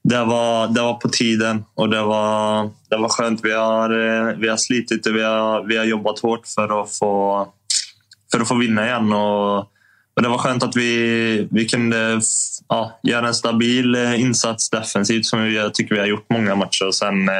det 0.03 0.25
var, 0.25 0.67
det 0.67 0.81
var 0.81 0.93
på 0.93 1.09
tiden 1.09 1.65
och 1.75 1.89
det 1.89 2.01
var, 2.01 2.69
det 2.89 2.97
var 2.97 3.09
skönt. 3.09 3.39
Vi 3.43 3.51
har, 3.51 3.89
vi 4.33 4.47
har 4.47 4.57
slitit 4.57 5.07
och 5.07 5.15
vi 5.15 5.23
har, 5.23 5.63
vi 5.63 5.77
har 5.77 5.85
jobbat 5.85 6.19
hårt 6.19 6.47
för 6.47 6.81
att 6.81 6.97
få, 6.97 7.47
för 8.31 8.39
att 8.39 8.47
få 8.47 8.55
vinna 8.55 8.85
igen. 8.85 9.13
Och, 9.13 9.65
men 10.19 10.23
det 10.23 10.29
var 10.29 10.37
skönt 10.37 10.63
att 10.63 10.75
vi, 10.75 11.47
vi 11.51 11.65
kunde 11.65 12.21
ja, 12.69 12.99
göra 13.03 13.27
en 13.27 13.33
stabil 13.33 13.95
eh, 13.95 14.21
insats 14.21 14.69
defensivt 14.69 15.25
som 15.25 15.43
vi, 15.43 15.55
jag 15.55 15.73
tycker 15.73 15.95
vi 15.95 16.01
har 16.01 16.07
gjort 16.07 16.29
många 16.29 16.55
matcher. 16.55 16.87
Och 16.87 16.95
sen, 16.95 17.29
eh, 17.29 17.35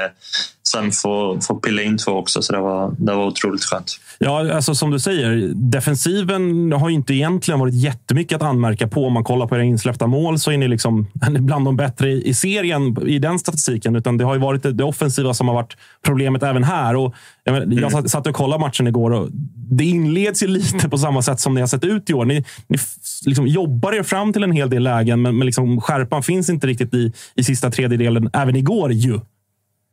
sen 0.72 0.92
få, 0.92 1.40
få 1.42 1.56
pilla 1.56 1.82
in 1.82 1.98
två 1.98 2.12
också. 2.12 2.42
Så 2.42 2.54
det 2.54 2.60
var, 2.60 2.96
det 2.98 3.14
var 3.14 3.26
otroligt 3.26 3.64
skönt. 3.64 4.00
Ja, 4.20 4.54
alltså 4.54 4.76
som 4.76 4.92
du 4.92 5.00
säger, 5.00 5.52
defensiven 5.56 6.72
har 6.72 6.90
ju 6.90 6.96
inte 6.96 7.14
egentligen 7.14 7.60
varit 7.60 7.74
jättemycket 7.74 8.36
att 8.36 8.42
anmärka 8.42 8.88
på. 8.88 9.06
Om 9.06 9.14
man 9.14 9.24
kollar 9.24 9.48
på 9.48 9.56
era 9.56 9.64
insläppta 9.64 10.08
mål 10.08 10.40
så 10.40 10.52
är 10.52 10.58
ni 10.58 10.68
liksom 10.68 11.08
bland 11.40 11.66
de 11.66 11.78
bättre 11.78 12.12
i 12.12 12.30
i 12.30 12.34
serien 12.34 13.08
i 13.08 13.20
den 13.20 13.40
statistiken. 13.40 13.96
Utan 13.96 14.18
det 14.18 14.24
har 14.24 14.34
ju 14.34 14.40
varit 14.40 14.78
det 14.78 14.84
offensiva 14.84 15.34
som 15.34 15.48
har 15.48 15.56
varit 15.56 15.78
problemet 16.06 16.44
även 16.44 16.64
här. 16.64 16.96
Och 16.96 17.16
jag, 17.44 17.54
men, 17.54 17.78
jag 17.78 17.92
satt, 17.92 18.10
satt 18.10 18.28
och 18.28 18.36
kollade 18.36 18.62
matchen 18.62 18.88
igår 18.88 19.12
och 19.12 19.30
det 19.72 19.84
inleds 19.84 20.44
ju 20.44 20.48
lite 20.48 20.90
på 20.90 20.98
samma 20.98 21.22
sätt 21.22 21.40
som 21.40 21.54
ni 21.54 21.62
har 21.62 21.68
sett 21.68 21.84
ut 21.84 22.10
i 22.10 22.14
år. 22.14 22.26
Ni, 22.26 22.46
ni 22.68 22.78
liksom 23.26 23.48
jobbar 23.48 23.94
er 23.94 24.04
fram 24.04 24.34
till 24.34 24.44
en 24.44 24.52
hel 24.52 24.70
del 24.70 24.84
lägen, 24.84 25.22
men, 25.22 25.38
men 25.38 25.46
liksom 25.46 25.82
skärpan 25.82 26.24
finns 26.24 26.50
inte 26.50 26.68
riktigt 26.68 26.94
i, 26.94 27.14
i 27.36 27.44
sista 27.44 27.72
tredjedelen, 27.72 28.30
även 28.34 28.56
igår 28.56 28.92
ju. 28.92 29.20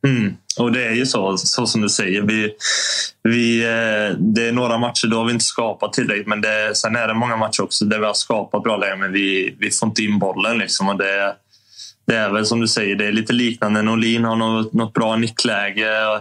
Mm. 0.05 0.37
Och 0.59 0.73
det 0.73 0.87
är 0.87 0.93
ju 0.93 1.07
så, 1.07 1.37
så 1.37 1.67
som 1.67 1.81
du 1.81 1.89
säger. 1.89 2.23
Vi, 2.23 2.55
vi, 3.23 3.65
eh, 3.65 4.19
det 4.19 4.49
är 4.49 4.53
några 4.53 4.79
matcher 4.79 5.07
då 5.07 5.17
har 5.17 5.25
vi 5.25 5.33
inte 5.33 5.45
skapat 5.45 5.93
tillräckligt 5.93 6.27
men 6.27 6.41
det, 6.41 6.75
sen 6.75 6.97
är 6.97 7.09
det 7.09 7.15
många 7.15 7.37
matcher 7.37 7.63
också 7.63 7.85
där 7.85 7.99
vi 7.99 8.07
har 8.07 8.15
skapat 8.15 8.63
bra 8.63 8.77
lägen 8.77 8.99
men 8.99 9.13
vi, 9.13 9.57
vi 9.59 9.71
får 9.71 9.89
inte 9.89 10.03
in 10.03 10.19
bollen. 10.19 10.59
Liksom. 10.59 10.89
Och 10.89 10.99
det, 10.99 11.35
det 12.07 12.17
är 12.17 12.31
väl 12.31 12.47
som 12.47 12.61
du 12.61 12.69
säger, 12.69 12.97
det 12.97 13.07
är 13.07 13.13
lite 13.13 13.33
liknande. 13.33 13.83
Norlin 13.83 14.25
har 14.25 14.37
något, 14.37 14.73
något 14.73 14.95
bra 14.95 15.17
nickläge 15.17 16.21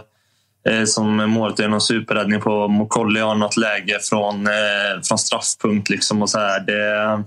eh, 0.68 0.84
som 0.84 1.16
målet 1.30 1.60
är 1.60 1.68
någon 1.68 1.80
superräddning 1.80 2.40
på. 2.40 2.68
Mokolli 2.68 3.20
har 3.20 3.34
något 3.34 3.56
läge 3.56 3.98
från, 4.02 4.46
eh, 4.46 5.02
från 5.08 5.18
straffpunkt. 5.18 5.90
Liksom 5.90 6.22
och 6.22 6.30
så 6.30 6.38
här. 6.38 6.60
Det, 6.60 7.22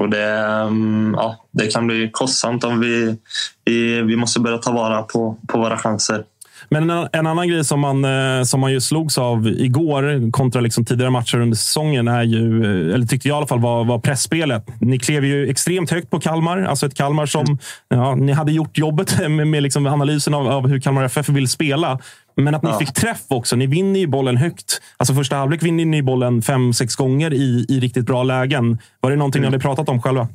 och 0.00 0.08
det, 0.08 0.24
ehm, 0.24 1.14
ja, 1.16 1.44
det 1.50 1.66
kan 1.66 1.86
bli 1.86 2.10
kostsamt 2.12 2.64
om 2.64 2.80
vi, 2.80 3.16
vi, 3.64 4.02
vi 4.02 4.16
måste 4.16 4.40
börja 4.40 4.58
ta 4.58 4.72
vara 4.72 5.02
på, 5.02 5.36
på 5.48 5.58
våra 5.58 5.78
chanser. 5.78 6.24
Men 6.70 6.90
en, 6.90 7.08
en 7.12 7.26
annan 7.26 7.48
grej 7.48 7.64
som 7.64 7.80
man, 7.80 8.04
eh, 8.04 8.42
som 8.42 8.60
man 8.60 8.72
ju 8.72 8.80
slogs 8.80 9.18
av 9.18 9.46
igår 9.48 10.30
kontra 10.30 10.60
liksom 10.60 10.84
tidigare 10.84 11.10
matcher 11.10 11.40
under 11.40 11.56
säsongen 11.56 12.08
är 12.08 12.22
ju, 12.22 12.64
eh, 12.64 12.94
eller 12.94 13.06
tyckte 13.06 13.28
jag 13.28 13.34
i 13.34 13.38
alla 13.38 13.46
fall, 13.46 13.60
var, 13.60 13.84
var 13.84 13.98
pressspelet. 13.98 14.66
Ni 14.80 14.98
klev 14.98 15.24
ju 15.24 15.50
extremt 15.50 15.90
högt 15.90 16.10
på 16.10 16.20
Kalmar. 16.20 16.62
Alltså 16.62 16.86
ett 16.86 16.94
Kalmar 16.94 17.26
som 17.26 17.58
ja, 17.88 18.14
ni 18.14 18.32
hade 18.32 18.52
gjort 18.52 18.78
jobbet 18.78 19.18
med, 19.30 19.46
med 19.46 19.62
liksom 19.62 19.86
analysen 19.86 20.34
av, 20.34 20.48
av 20.48 20.68
hur 20.68 20.80
Kalmar 20.80 21.04
FF 21.04 21.28
vill 21.28 21.48
spela. 21.48 21.98
Men 22.36 22.54
att 22.54 22.62
ni 22.62 22.70
Ja. 22.70 22.78
fick 22.78 22.94
träff 22.94 23.22
också. 23.28 23.56
Ni 23.56 23.66
vinner 23.66 24.00
ju 24.00 24.06
bollen 24.06 24.36
högt. 24.36 24.80
Alltså 24.96 25.14
första 25.14 25.36
halvlek 25.36 25.62
vinner 25.62 25.84
ni 25.84 26.02
bollen 26.02 26.42
fem, 26.42 26.72
sex 26.72 26.96
gånger 26.96 27.32
i, 27.34 27.66
i 27.68 27.80
riktigt 27.80 28.06
bra 28.06 28.22
lägen. 28.22 28.78
Var 29.00 29.10
det 29.10 29.16
någonting 29.16 29.40
ni 29.42 29.46
hade 29.46 29.58
pratat 29.58 29.88
om 29.88 30.02
själva? 30.02 30.28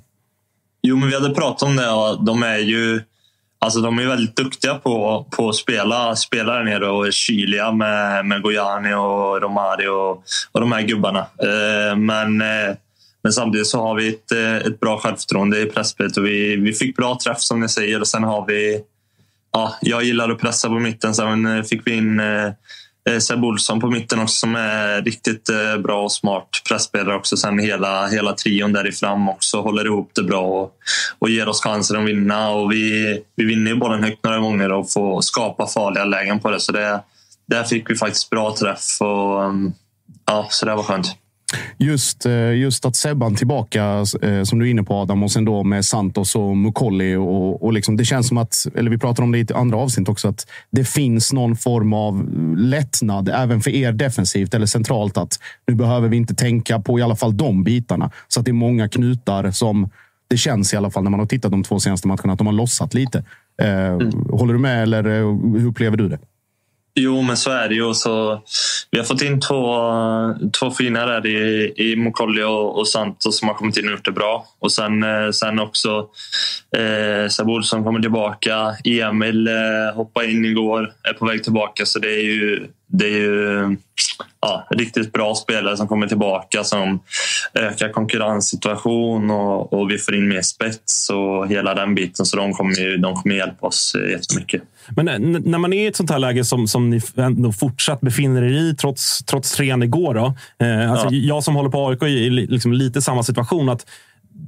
Jo, 0.82 0.96
men 0.98 1.10
vi 1.10 1.16
hade 1.16 1.30
pratat 1.36 1.64
om 1.70 1.76
det 1.76 1.90
och 1.90 2.26
de 2.26 2.44
är 2.44 2.58
ju 2.58 3.02
Alltså 3.62 3.82
de 3.82 4.00
är 4.00 4.06
väldigt 4.06 4.36
duktiga 4.36 4.76
på, 4.76 5.26
på 5.32 5.50
att 5.50 5.56
spela, 5.56 6.16
spela 6.16 6.54
där 6.54 6.64
nere 6.64 6.90
och 6.90 7.08
är 7.08 7.12
kyliga 7.12 7.72
med, 7.72 8.26
med 8.26 8.42
Gojani 8.42 8.94
och 8.94 9.42
Romari 9.42 9.88
och, 9.88 10.24
och 10.52 10.60
de 10.62 10.72
här 10.72 10.82
gubbarna. 10.82 11.20
Eh, 11.20 11.96
men, 11.98 12.42
eh, 12.42 12.76
men 13.22 13.34
samtidigt 13.34 13.68
så 13.68 13.82
har 13.82 13.96
vi 13.96 14.08
ett, 14.08 14.32
eh, 14.32 14.56
ett 14.56 14.80
bra 14.80 14.98
självförtroende 15.00 15.62
i 15.62 15.66
pressspelet 15.66 16.18
och 16.18 16.26
vi, 16.26 16.56
vi 16.56 16.74
fick 16.74 16.96
bra 16.96 17.18
träff 17.24 17.42
som 17.42 17.60
ni 17.60 17.70
säger 17.70 18.02
och 18.02 18.08
sen 18.08 18.24
har 18.24 18.46
vi 18.46 18.84
Ja, 19.52 19.76
jag 19.82 20.04
gillar 20.04 20.30
att 20.30 20.40
pressa 20.40 20.68
på 20.68 20.80
mitten. 20.80 21.16
Sen 21.16 21.64
fick 21.64 21.88
vi 21.88 21.98
in 21.98 22.20
eh, 22.20 22.52
Eh, 23.10 23.20
Seb 23.20 23.44
Olsson 23.44 23.80
på 23.80 23.90
mitten 23.90 24.20
också 24.20 24.36
som 24.36 24.56
är 24.56 25.02
riktigt 25.02 25.50
eh, 25.50 25.78
bra 25.78 26.04
och 26.04 26.12
smart 26.12 26.62
pressspelare 26.70 27.16
också. 27.16 27.38
Sen 27.38 27.60
hela, 27.60 28.08
hela 28.08 28.34
trion 28.34 28.74
där 28.74 28.88
i 28.88 28.92
fram 28.92 29.30
också 29.30 29.62
håller 29.62 29.86
ihop 29.86 30.12
det 30.16 30.24
bra 30.24 30.42
och, 30.42 30.74
och 31.20 31.30
ger 31.30 31.50
oss 31.50 31.64
chansen 31.64 32.02
att 32.02 32.08
vinna. 32.08 32.50
Och 32.50 32.72
vi, 32.72 33.20
vi 33.36 33.46
vinner 33.46 33.72
ju 33.72 33.78
bollen 33.78 34.04
högt 34.04 34.24
några 34.24 34.40
gånger 34.40 34.72
och 34.72 34.92
får 34.92 35.22
skapa 35.22 35.68
farliga 35.68 36.06
lägen 36.06 36.40
på 36.40 36.52
det. 36.52 36.60
Så 36.60 36.72
det, 36.72 37.04
där 37.48 37.64
fick 37.64 37.90
vi 37.90 37.96
faktiskt 37.96 38.30
bra 38.30 38.56
träff. 38.56 39.02
Och, 39.02 39.44
mm, 39.44 39.74
ja, 40.26 40.48
så 40.50 40.66
det 40.66 40.76
var 40.76 40.84
skönt. 40.84 41.16
Just, 41.82 42.26
eh, 42.26 42.54
just 42.54 42.86
att 42.86 42.96
Sebban 42.96 43.36
tillbaka, 43.36 44.06
eh, 44.22 44.44
som 44.44 44.60
du 44.60 44.66
är 44.66 44.72
inne 44.72 44.84
på 44.84 44.94
Adam, 44.94 45.24
och 45.24 45.32
sen 45.32 45.46
då 45.46 45.64
med 45.64 45.86
Santos 45.86 46.36
och 46.36 46.58
Mukolli. 46.58 47.16
Och, 47.16 47.64
och 47.64 47.74
liksom, 47.74 47.98
det 47.98 48.06
känns 48.06 48.28
som 48.28 48.38
att, 48.38 48.68
eller 48.76 48.92
vi 48.92 48.98
pratar 48.98 49.24
om 49.24 49.32
det 49.32 49.38
i 49.38 49.42
ett 49.42 49.52
andra 49.52 49.78
avsnitt 49.78 50.10
också, 50.10 50.28
att 50.28 50.48
det 50.72 50.84
finns 50.84 51.34
någon 51.34 51.56
form 51.56 51.94
av 51.94 52.30
lättnad 52.58 53.30
även 53.30 53.62
för 53.62 53.72
er 53.72 53.92
defensivt 53.92 54.54
eller 54.54 54.66
centralt. 54.66 55.18
Att 55.18 55.40
nu 55.68 55.76
behöver 55.76 56.08
vi 56.08 56.18
inte 56.18 56.36
tänka 56.36 56.80
på 56.80 57.00
i 57.00 57.02
alla 57.02 57.16
fall 57.16 57.38
de 57.38 57.64
bitarna. 57.64 58.12
Så 58.28 58.40
att 58.40 58.46
det 58.46 58.52
är 58.52 58.54
många 58.54 58.90
knutar 58.90 59.52
som 59.52 59.90
det 60.28 60.38
känns 60.38 60.74
i 60.74 60.78
alla 60.78 60.90
fall 60.90 61.04
när 61.04 61.12
man 61.12 61.20
har 61.20 61.28
tittat 61.28 61.52
de 61.52 61.64
två 61.64 61.80
senaste 61.80 62.08
matcherna 62.08 62.34
att 62.34 62.38
de 62.38 62.48
har 62.48 62.54
lossat 62.54 62.94
lite. 62.94 63.24
Eh, 63.62 63.86
mm. 63.86 64.12
Håller 64.32 64.54
du 64.54 64.60
med 64.60 64.84
eller 64.84 65.04
hur 65.60 65.68
upplever 65.68 65.98
du 65.98 66.10
det? 66.10 66.20
Jo, 66.96 67.22
men 67.22 67.38
så 67.38 67.52
är 67.52 67.70
det 67.70 67.76
ju. 67.76 67.94
Så 67.94 68.42
vi 68.92 68.98
har 68.98 69.06
fått 69.06 69.22
in 69.22 69.42
två, 69.42 69.76
två 70.60 70.72
fina 70.72 71.06
där 71.06 71.28
i, 71.28 71.74
i 71.76 71.96
Mokolli 71.96 72.44
och, 72.44 72.80
och 72.80 72.88
Santos 72.88 73.40
som 73.40 73.48
har 73.48 73.56
kommit 73.56 73.78
in 73.78 73.86
och 73.86 73.92
gjort 73.92 74.06
det 74.06 74.12
bra. 74.12 74.46
Och 74.60 74.72
sen, 74.72 75.04
eh, 75.04 75.30
sen 75.30 75.60
också 75.60 76.08
eh, 76.78 77.30
Sabul 77.30 77.64
som 77.64 77.84
kommer 77.84 78.00
tillbaka. 78.00 78.76
Emil 78.84 79.48
eh, 79.48 79.96
hoppade 79.96 80.32
in 80.32 80.46
igår, 80.46 80.94
är 81.04 81.14
på 81.14 81.26
väg 81.26 81.44
tillbaka. 81.44 81.86
Så 81.86 82.00
det 82.00 82.12
är 82.12 82.24
ju, 82.24 82.68
det 82.92 83.06
är 83.06 83.18
ju 83.18 83.78
ja, 84.42 84.68
riktigt 84.70 85.14
bra 85.14 85.36
spelare 85.36 85.78
som 85.78 85.88
kommer 85.88 86.08
tillbaka 86.08 86.64
som 86.64 87.00
ökar 87.54 87.90
konkurrenssituation 87.90 89.32
och, 89.32 89.74
och 89.74 89.92
vi 89.92 89.98
får 89.98 90.16
in 90.16 90.28
mer 90.28 90.42
spets 90.42 91.10
och 91.10 91.48
hela 91.48 91.74
den 91.74 91.96
biten. 91.96 92.26
Så 92.26 92.38
de 92.38 92.54
kommer, 92.54 92.80
ju, 92.80 92.98
de 92.98 93.16
kommer 93.16 93.36
hjälpa 93.36 93.68
oss 93.68 93.96
jättemycket. 94.12 94.62
Men 94.96 95.06
när 95.46 95.58
man 95.58 95.74
är 95.74 95.84
i 95.84 95.88
ett 95.88 95.96
sånt 95.96 96.10
här 96.10 96.20
läge 96.20 96.46
som, 96.46 96.68
som 96.68 96.90
ni 96.90 97.02
ändå 97.16 97.52
fortsatt 97.52 98.02
befinner 98.02 98.42
er 98.42 98.50
i 98.50 98.76
trots, 98.76 99.24
trots 99.24 99.52
trean 99.52 99.84
igår. 99.84 100.14
Då, 100.14 100.34
eh, 100.66 100.92
alltså 100.92 101.06
ja. 101.06 101.36
Jag 101.36 101.44
som 101.44 101.56
håller 101.56 101.70
på 101.70 101.88
AIK 101.88 102.02
är 102.02 102.30
liksom 102.30 102.74
lite 102.74 103.02
samma 103.02 103.24
situation. 103.24 103.70
att 103.70 103.86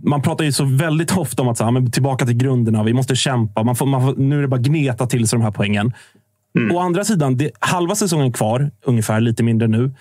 man 0.03 0.21
pratar 0.21 0.45
ju 0.45 0.51
så 0.51 0.63
väldigt 0.65 1.17
ofta 1.17 1.41
om 1.41 1.47
att 1.47 1.57
så 1.57 1.63
här, 1.63 1.71
men 1.71 1.91
tillbaka 1.91 2.25
till 2.25 2.37
grunderna. 2.37 2.83
Vi 2.83 2.93
måste 2.93 3.15
kämpa. 3.15 3.63
Man 3.63 3.75
får, 3.75 3.85
man 3.85 4.01
får, 4.01 4.15
nu 4.15 4.37
är 4.37 4.41
det 4.41 4.47
bara 4.47 4.61
gneta 4.61 5.07
till 5.07 5.27
sig 5.27 5.39
de 5.39 5.43
här 5.43 5.51
poängen. 5.51 5.93
Mm. 6.57 6.75
Å 6.75 6.79
andra 6.79 7.03
sidan, 7.03 7.37
det, 7.37 7.51
halva 7.59 7.95
säsongen 7.95 8.33
kvar, 8.33 8.71
ungefär 8.85 9.21
lite 9.21 9.43
mindre 9.43 9.67
nu. 9.67 9.91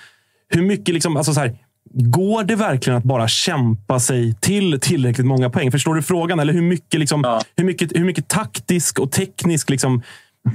Hur 0.49 0.63
mycket 0.63 0.95
liksom, 0.95 1.17
alltså 1.17 1.35
så 1.35 1.41
här, 1.41 1.59
Går 1.93 2.45
det 2.45 2.57
verkligen 2.57 2.97
att 2.97 3.05
bara 3.05 3.29
kämpa 3.29 4.01
sig 4.01 4.35
till 4.41 4.81
tillräckligt 4.81 5.27
många 5.27 5.51
poäng? 5.51 5.71
Förstår 5.71 5.95
du 5.95 6.03
frågan? 6.03 6.41
Eller 6.41 6.53
hur 6.53 6.63
mycket, 6.63 7.01
liksom, 7.01 7.21
ja. 7.25 7.43
hur 7.57 7.65
mycket, 7.65 7.97
hur 7.97 8.05
mycket 8.05 8.29
taktisk 8.29 8.99
och 8.99 9.13
teknisk 9.13 9.71
liksom, 9.71 10.03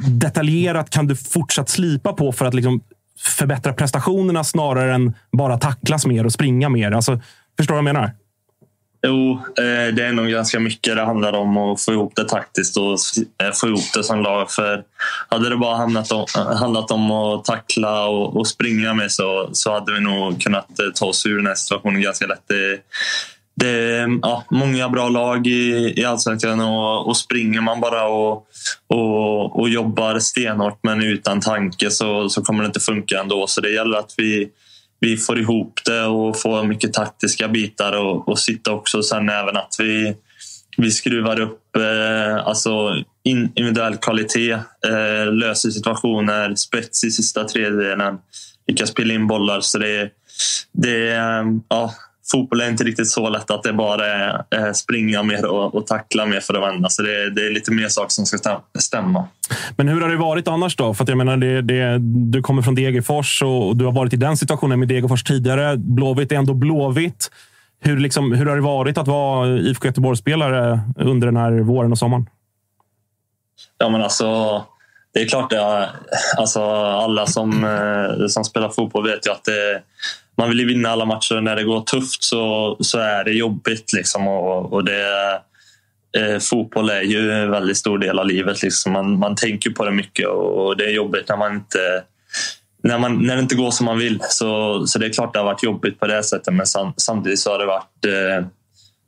detaljerat 0.07 0.89
kan 0.89 1.07
du 1.07 1.15
fortsatt 1.15 1.69
slipa 1.69 2.13
på 2.13 2.31
för 2.31 2.45
att 2.45 2.53
liksom 2.53 2.81
förbättra 3.19 3.73
prestationerna 3.73 4.43
snarare 4.43 4.95
än 4.95 5.13
bara 5.31 5.57
tacklas 5.57 6.05
mer 6.05 6.25
och 6.25 6.33
springa 6.33 6.69
mer? 6.69 6.91
Alltså, 6.91 7.21
förstår 7.57 7.75
du 7.75 7.81
vad 7.81 7.89
jag 7.89 7.95
menar? 7.95 8.11
Jo, 9.07 9.31
eh, 9.57 9.93
det 9.93 10.05
är 10.05 10.11
nog 10.11 10.27
ganska 10.27 10.59
mycket 10.59 10.95
det 10.95 11.01
handlar 11.01 11.33
om 11.33 11.57
att 11.57 11.81
få 11.81 11.91
ihop 11.91 12.15
det 12.15 12.29
taktiskt 12.29 12.77
och 12.77 12.97
eh, 13.43 13.51
få 13.53 13.67
ihop 13.67 13.93
det 13.93 14.03
som 14.03 14.21
lag. 14.21 14.51
För 14.51 14.83
hade 15.29 15.49
det 15.49 15.57
bara 15.57 15.77
handlat 15.77 16.11
om, 16.11 16.25
eh, 16.37 16.55
handlat 16.55 16.91
om 16.91 17.11
att 17.11 17.45
tackla 17.45 18.05
och, 18.05 18.37
och 18.37 18.47
springa 18.47 18.93
med 18.93 19.11
så, 19.11 19.49
så 19.53 19.73
hade 19.73 19.93
vi 19.93 19.99
nog 19.99 20.41
kunnat 20.41 20.69
ta 20.95 21.05
oss 21.05 21.25
ur 21.25 21.37
den 21.37 21.47
här 21.47 21.55
situationen 21.55 22.01
ganska 22.01 22.27
lätt. 22.27 22.43
Det, 22.47 22.79
det 23.55 23.69
är 23.69 24.03
mm, 24.03 24.19
ja, 24.23 24.43
många 24.49 24.89
bra 24.89 25.09
lag 25.09 25.47
i, 25.47 25.93
i 25.97 26.05
allsvenskan 26.05 26.59
och, 26.59 27.07
och 27.07 27.17
springer 27.17 27.61
man 27.61 27.81
bara 27.81 28.07
och, 28.07 28.47
och, 28.87 29.59
och 29.59 29.69
jobbar 29.69 30.19
stenhårt 30.19 30.79
men 30.83 31.01
utan 31.01 31.41
tanke 31.41 31.91
så, 31.91 32.29
så 32.29 32.41
kommer 32.41 32.63
det 32.63 32.67
inte 32.67 32.79
funka 32.79 33.19
ändå. 33.19 33.47
Så 33.47 33.61
det 33.61 33.71
gäller 33.71 33.97
att 33.97 34.13
vi 34.17 34.49
vi 35.05 35.17
får 35.17 35.39
ihop 35.39 35.79
det 35.85 36.03
och 36.03 36.41
får 36.41 36.63
mycket 36.63 36.93
taktiska 36.93 37.47
bitar 37.47 37.93
och, 37.93 38.27
och 38.27 38.39
sitta 38.39 38.71
också. 38.71 39.03
Sen 39.03 39.29
även 39.29 39.57
att 39.57 39.75
vi, 39.79 40.15
vi 40.77 40.91
skruvar 40.91 41.39
upp 41.39 41.75
eh, 41.75 42.47
alltså 42.47 43.03
individuell 43.23 43.97
kvalitet, 43.97 44.51
eh, 44.87 45.33
löser 45.33 45.69
situationer, 45.69 46.55
spets 46.55 47.03
i 47.03 47.11
sista 47.11 47.43
tredjedelen, 47.43 48.17
lyckas 48.67 48.89
spela 48.89 49.13
in 49.13 49.27
bollar. 49.27 49.61
Så 49.61 49.77
det, 49.77 50.09
det, 50.71 51.15
eh, 51.15 51.43
ja, 51.69 51.93
fotboll 52.31 52.61
är 52.61 52.69
inte 52.69 52.83
riktigt 52.83 53.09
så 53.09 53.29
lätt 53.29 53.51
att 53.51 53.63
det 53.63 53.73
bara 53.73 54.05
är 54.05 54.43
eh, 54.55 54.71
springa 54.71 55.23
mer 55.23 55.45
och, 55.45 55.75
och 55.75 55.87
tackla 55.87 56.25
mer 56.25 56.39
för 56.39 56.53
att 56.53 56.73
vända. 56.73 56.89
Så 56.89 57.01
det, 57.01 57.29
det 57.29 57.47
är 57.47 57.51
lite 57.51 57.71
mer 57.71 57.87
saker 57.87 58.09
som 58.09 58.25
ska 58.25 58.59
stämma. 58.79 59.27
Men 59.77 59.87
hur 59.87 60.01
har 60.01 60.09
det 60.09 60.17
varit 60.17 60.47
annars 60.47 60.75
då? 60.75 60.93
För 60.93 61.03
att 61.03 61.09
jag 61.09 61.17
menar, 61.17 61.37
det, 61.37 61.61
det, 61.61 61.97
du 62.31 62.41
kommer 62.41 62.61
från 62.61 62.75
Degerfors 62.75 63.41
och 63.41 63.77
du 63.77 63.85
har 63.85 63.91
varit 63.91 64.13
i 64.13 64.17
den 64.17 64.37
situationen 64.37 64.79
med 64.79 64.87
Degerfors 64.87 65.23
tidigare. 65.23 65.77
Blåvitt 65.77 66.31
är 66.31 66.35
ändå 66.35 66.53
Blåvitt. 66.53 67.31
Hur, 67.79 67.99
liksom, 67.99 68.31
hur 68.31 68.45
har 68.45 68.55
det 68.55 68.61
varit 68.61 68.97
att 68.97 69.07
vara 69.07 69.57
IFK 69.57 69.87
Göteborg-spelare 69.87 70.79
under 70.97 71.27
den 71.27 71.37
här 71.37 71.51
våren 71.51 71.91
och 71.91 71.97
sommaren? 71.97 72.29
Ja, 73.77 73.89
men 73.89 74.01
alltså, 74.01 74.61
det 75.13 75.21
är 75.21 75.27
klart, 75.27 75.49
det, 75.49 75.89
alltså, 76.37 76.61
alla 76.75 77.25
som, 77.25 77.63
eh, 77.63 78.27
som 78.27 78.43
spelar 78.43 78.69
fotboll 78.69 79.07
vet 79.07 79.27
ju 79.27 79.31
att 79.31 79.43
det 79.43 79.81
man 80.37 80.49
vill 80.49 80.59
ju 80.59 80.65
vinna 80.65 80.89
alla 80.89 81.05
matcher. 81.05 81.41
När 81.41 81.55
det 81.55 81.63
går 81.63 81.81
tufft 81.81 82.23
så, 82.23 82.77
så 82.79 82.99
är 82.99 83.23
det 83.23 83.31
jobbigt. 83.31 83.93
Liksom, 83.93 84.27
och, 84.27 84.73
och 84.73 84.85
det, 84.85 85.31
eh, 86.17 86.39
fotboll 86.39 86.89
är 86.89 87.01
ju 87.01 87.31
en 87.31 87.51
väldigt 87.51 87.77
stor 87.77 87.97
del 87.97 88.19
av 88.19 88.27
livet. 88.27 88.61
Liksom. 88.61 88.91
Man, 88.91 89.19
man 89.19 89.35
tänker 89.35 89.69
på 89.69 89.85
det 89.85 89.91
mycket 89.91 90.27
och 90.27 90.77
det 90.77 90.85
är 90.85 90.91
jobbigt 90.91 91.29
när 91.29 91.37
man 91.37 91.53
inte 91.53 92.03
när, 92.85 92.99
man, 92.99 93.25
när 93.25 93.35
det 93.35 93.41
inte 93.41 93.55
går 93.55 93.71
som 93.71 93.85
man 93.85 93.97
vill. 93.97 94.19
Så, 94.21 94.83
så 94.87 94.99
det 94.99 95.05
är 95.05 95.09
klart 95.09 95.33
det 95.33 95.39
har 95.39 95.45
varit 95.45 95.63
jobbigt 95.63 95.99
på 95.99 96.07
det 96.07 96.23
sättet. 96.23 96.53
Men 96.53 96.67
sam, 96.67 96.93
samtidigt 96.97 97.39
så 97.39 97.51
har 97.51 97.59
det 97.59 97.65
varit, 97.65 98.05
eh, 98.05 98.47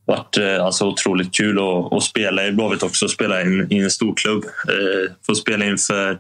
varit 0.06 0.38
eh, 0.38 0.66
alltså 0.66 0.86
otroligt 0.86 1.36
kul 1.36 1.60
att, 1.60 1.94
att 1.94 2.04
spela 2.04 2.46
i 2.46 2.52
Blåvitt 2.52 2.84
också. 2.84 3.08
Spela 3.08 3.42
i, 3.42 3.68
i 3.70 3.78
en 3.80 3.92
stor 3.92 4.16
klubb. 4.16 4.44
Eh, 4.46 5.12
få 5.26 5.36
spela 5.36 5.66
inför 5.66 6.20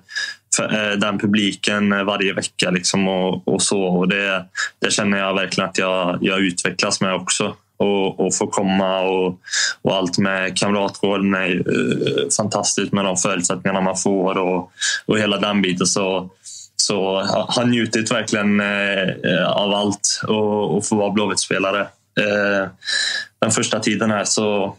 Eh, 0.60 0.98
den 0.98 1.20
publiken 1.20 1.94
eh, 1.94 2.04
varje 2.04 2.34
vecka 2.34 2.70
liksom 2.72 3.08
och, 3.08 3.48
och 3.48 3.62
så. 3.62 3.82
Och 3.84 4.08
det, 4.08 4.46
det 4.80 4.92
känner 4.92 5.18
jag 5.18 5.34
verkligen 5.34 5.70
att 5.70 5.78
jag, 5.78 6.18
jag 6.22 6.40
utvecklas 6.40 7.02
med 7.02 7.16
också. 7.16 7.56
Och, 7.80 8.20
och 8.20 8.36
få 8.36 8.48
komma 8.48 9.00
och, 9.00 9.40
och 9.82 9.96
allt 9.96 10.18
med 10.18 10.58
Kamratgården 10.58 11.36
är 11.36 11.50
uh, 11.50 12.08
eh, 12.08 12.30
fantastiskt 12.38 12.94
med 12.94 13.06
de 13.06 13.18
förutsättningarna 13.18 13.82
man 13.82 13.98
får 13.98 14.38
och, 14.38 14.72
och 15.06 15.20
hela 15.20 15.38
den 15.38 15.62
biten. 15.62 15.88
Så, 15.88 16.30
så 16.76 17.22
har 17.48 17.66
njutit 17.66 18.12
verkligen 18.12 18.60
uh, 18.62 19.48
av 19.48 19.74
allt 19.74 20.22
och, 20.28 20.78
och 20.78 20.86
få 20.86 20.96
vara 20.96 21.12
Blåvitt-spelare. 21.12 21.82
Uh, 22.20 22.68
den 23.42 23.52
första 23.52 23.80
tiden 23.80 24.12
här 24.12 24.24
så 24.24 24.76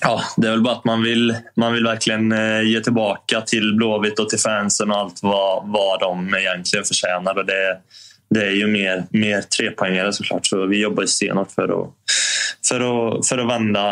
Ja, 0.00 0.22
det 0.36 0.46
är 0.46 0.50
väl 0.50 0.62
bara 0.62 0.74
att 0.74 0.84
man 0.84 1.02
vill, 1.02 1.36
man 1.56 1.72
vill 1.72 1.84
verkligen 1.84 2.32
eh, 2.32 2.62
ge 2.62 2.80
tillbaka 2.80 3.40
till 3.40 3.74
Blåvitt 3.76 4.18
och 4.18 4.28
till 4.28 4.38
fansen 4.38 4.90
och 4.90 4.96
allt 4.96 5.22
vad, 5.22 5.68
vad 5.68 6.00
de 6.00 6.34
egentligen 6.34 6.84
förtjänar. 6.84 7.38
Och 7.38 7.46
det, 7.46 7.78
det 8.30 8.46
är 8.46 8.50
ju 8.50 8.66
mer, 8.66 9.06
mer 9.10 9.42
trepoängare 9.42 10.12
såklart, 10.12 10.46
så 10.46 10.66
vi 10.66 10.82
jobbar 10.82 11.06
stenhårt 11.06 11.50
för 11.50 11.82
att, 11.82 11.90
för 12.68 12.80
att, 12.80 13.26
för 13.26 13.38
att 13.38 13.48
vända 13.48 13.90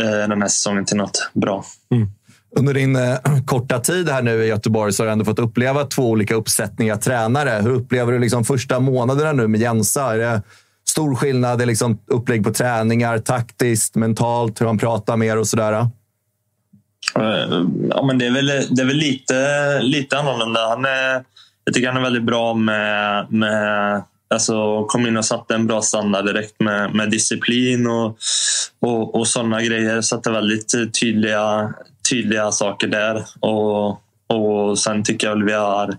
eh, 0.00 0.28
den 0.28 0.42
här 0.42 0.48
säsongen 0.48 0.84
till 0.84 0.96
något 0.96 1.30
bra. 1.34 1.64
Mm. 1.94 2.08
Under 2.56 2.74
din 2.74 2.96
eh, 2.96 3.18
korta 3.46 3.80
tid 3.80 4.08
här 4.08 4.22
nu 4.22 4.44
i 4.44 4.46
Göteborg 4.46 4.92
så 4.92 5.02
har 5.02 5.06
du 5.06 5.12
ändå 5.12 5.24
fått 5.24 5.38
uppleva 5.38 5.84
två 5.84 6.10
olika 6.10 6.34
uppsättningar 6.34 6.96
tränare. 6.96 7.62
Hur 7.62 7.70
upplever 7.70 8.12
du 8.12 8.18
liksom 8.18 8.44
första 8.44 8.80
månaderna 8.80 9.32
nu 9.32 9.48
med 9.48 9.60
Jensa? 9.60 10.12
Är 10.12 10.18
det 10.18 10.42
stor 10.88 11.14
skillnad 11.14 11.62
i 11.62 11.66
liksom 11.66 11.98
upplägg 12.06 12.44
på 12.44 12.52
träningar, 12.52 13.18
taktiskt, 13.18 13.94
mentalt, 13.94 14.60
hur 14.60 14.66
han 14.66 14.78
pratar 14.78 15.16
mer 15.16 15.38
och 15.38 15.46
sådär? 15.46 15.72
Eh, 17.14 17.62
ja, 17.90 18.02
men 18.06 18.18
det 18.18 18.26
är 18.26 18.30
väl, 18.30 18.46
det 18.46 18.82
är 18.82 18.86
väl 18.86 18.96
lite, 18.96 19.80
lite 19.82 20.18
annorlunda. 20.18 20.68
Han 20.68 20.84
är, 20.84 21.24
jag 21.64 21.74
tycker 21.74 21.88
han 21.88 21.96
är 21.96 22.02
väldigt 22.02 22.22
bra 22.22 22.54
med, 22.54 23.26
med 23.32 24.02
Alltså 24.28 24.84
kom 24.84 25.06
in 25.06 25.16
och 25.16 25.24
satte 25.24 25.54
en 25.54 25.66
bra 25.66 25.82
standard 25.82 26.26
direkt 26.26 26.60
med, 26.60 26.94
med 26.94 27.10
disciplin 27.10 27.86
och, 27.86 28.18
och, 28.80 29.14
och 29.14 29.28
sådana 29.28 29.62
grejer. 29.62 30.00
Satte 30.00 30.30
väldigt 30.30 30.74
tydliga, 31.00 31.74
tydliga 32.10 32.52
saker 32.52 32.86
där. 32.86 33.24
Och, 33.40 33.88
och 34.26 34.78
sen 34.78 35.04
tycker 35.04 35.26
jag 35.26 35.38
att 35.38 35.46
vi 35.46 35.52
har 35.52 35.96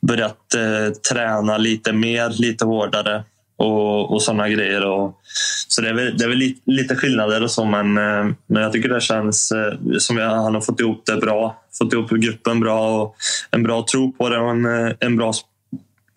börjat 0.00 0.54
eh, 0.54 0.92
träna 1.12 1.58
lite 1.58 1.92
mer, 1.92 2.30
lite 2.30 2.64
hårdare 2.64 3.24
och, 3.64 4.12
och 4.12 4.22
sådana 4.22 4.48
grejer. 4.48 4.86
Och, 4.86 5.20
så 5.68 5.80
det 5.80 5.88
är 5.88 5.94
väl, 5.94 6.18
det 6.18 6.24
är 6.24 6.28
väl 6.28 6.38
lite, 6.38 6.60
lite 6.66 6.96
skillnader 6.96 7.42
och 7.42 7.50
så, 7.50 7.64
men, 7.64 7.98
eh, 7.98 8.34
men 8.46 8.62
jag 8.62 8.72
tycker 8.72 8.88
det 8.88 9.00
känns 9.00 9.52
eh, 9.52 9.98
som 9.98 10.18
att 10.18 10.22
han 10.22 10.54
har 10.54 10.60
fått 10.60 10.80
ihop 10.80 11.02
det 11.06 11.16
bra. 11.16 11.56
Fått 11.78 11.92
ihop 11.92 12.10
gruppen 12.10 12.60
bra 12.60 13.02
och 13.02 13.16
en 13.50 13.62
bra 13.62 13.84
tro 13.92 14.12
på 14.12 14.28
det 14.28 14.38
och 14.38 14.50
en, 14.50 14.64
eh, 14.64 14.92
en 15.00 15.16
bra 15.16 15.32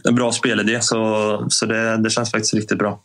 en 0.04 0.16
bra 0.16 0.32
spelidé. 0.32 0.82
Så, 0.82 1.46
så 1.50 1.66
det, 1.66 1.98
det 1.98 2.10
känns 2.10 2.32
faktiskt 2.32 2.54
riktigt 2.54 2.78
bra. 2.78 3.00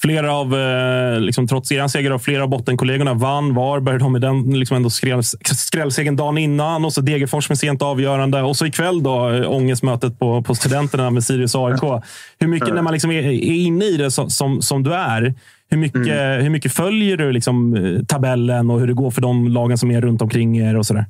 Flera 0.00 0.32
av, 0.32 0.54
eh, 0.54 1.20
liksom, 1.20 1.48
trots 1.48 1.72
er 1.72 1.88
seger, 1.88 2.10
av 2.10 2.18
flera 2.18 2.42
av 2.42 2.48
bottenkollegorna 2.48 3.14
vann. 3.14 3.54
Varberg 3.54 3.98
de 3.98 4.12
med 4.12 4.20
den 4.20 4.58
liksom 4.58 4.76
ändå 4.76 4.90
skräll, 4.90 5.22
skrällsegern 5.56 6.16
dagen 6.16 6.38
innan. 6.38 6.84
Och 6.84 6.92
så 6.92 7.00
Degerfors 7.00 7.48
med 7.48 7.58
sent 7.58 7.82
avgörande. 7.82 8.42
Och 8.42 8.56
så 8.56 8.66
ikväll 8.66 9.02
då, 9.02 9.30
äh, 9.30 9.50
ångestmötet 9.50 10.18
på, 10.18 10.42
på 10.42 10.54
Studenterna 10.54 11.10
med 11.10 11.24
Sirius 11.24 11.54
AIK. 11.54 12.02
Hur 12.38 12.48
mycket, 12.48 12.74
när 12.74 12.82
man 12.82 12.92
liksom 12.92 13.10
är, 13.10 13.22
är 13.22 13.54
inne 13.54 13.84
i 13.84 13.96
det 13.96 14.10
som, 14.10 14.30
som, 14.30 14.62
som 14.62 14.82
du 14.82 14.94
är, 14.94 15.34
hur 15.70 15.78
mycket, 15.78 16.06
mm. 16.06 16.42
hur 16.42 16.50
mycket 16.50 16.72
följer 16.72 17.16
du 17.16 17.32
liksom, 17.32 17.76
tabellen 18.08 18.70
och 18.70 18.80
hur 18.80 18.86
det 18.86 18.92
går 18.92 19.10
för 19.10 19.20
de 19.20 19.48
lagen 19.48 19.78
som 19.78 19.90
är 19.90 20.00
runt 20.00 20.22
omkring 20.22 20.58
er? 20.58 20.76
och 20.76 20.86
sådär? 20.86 21.04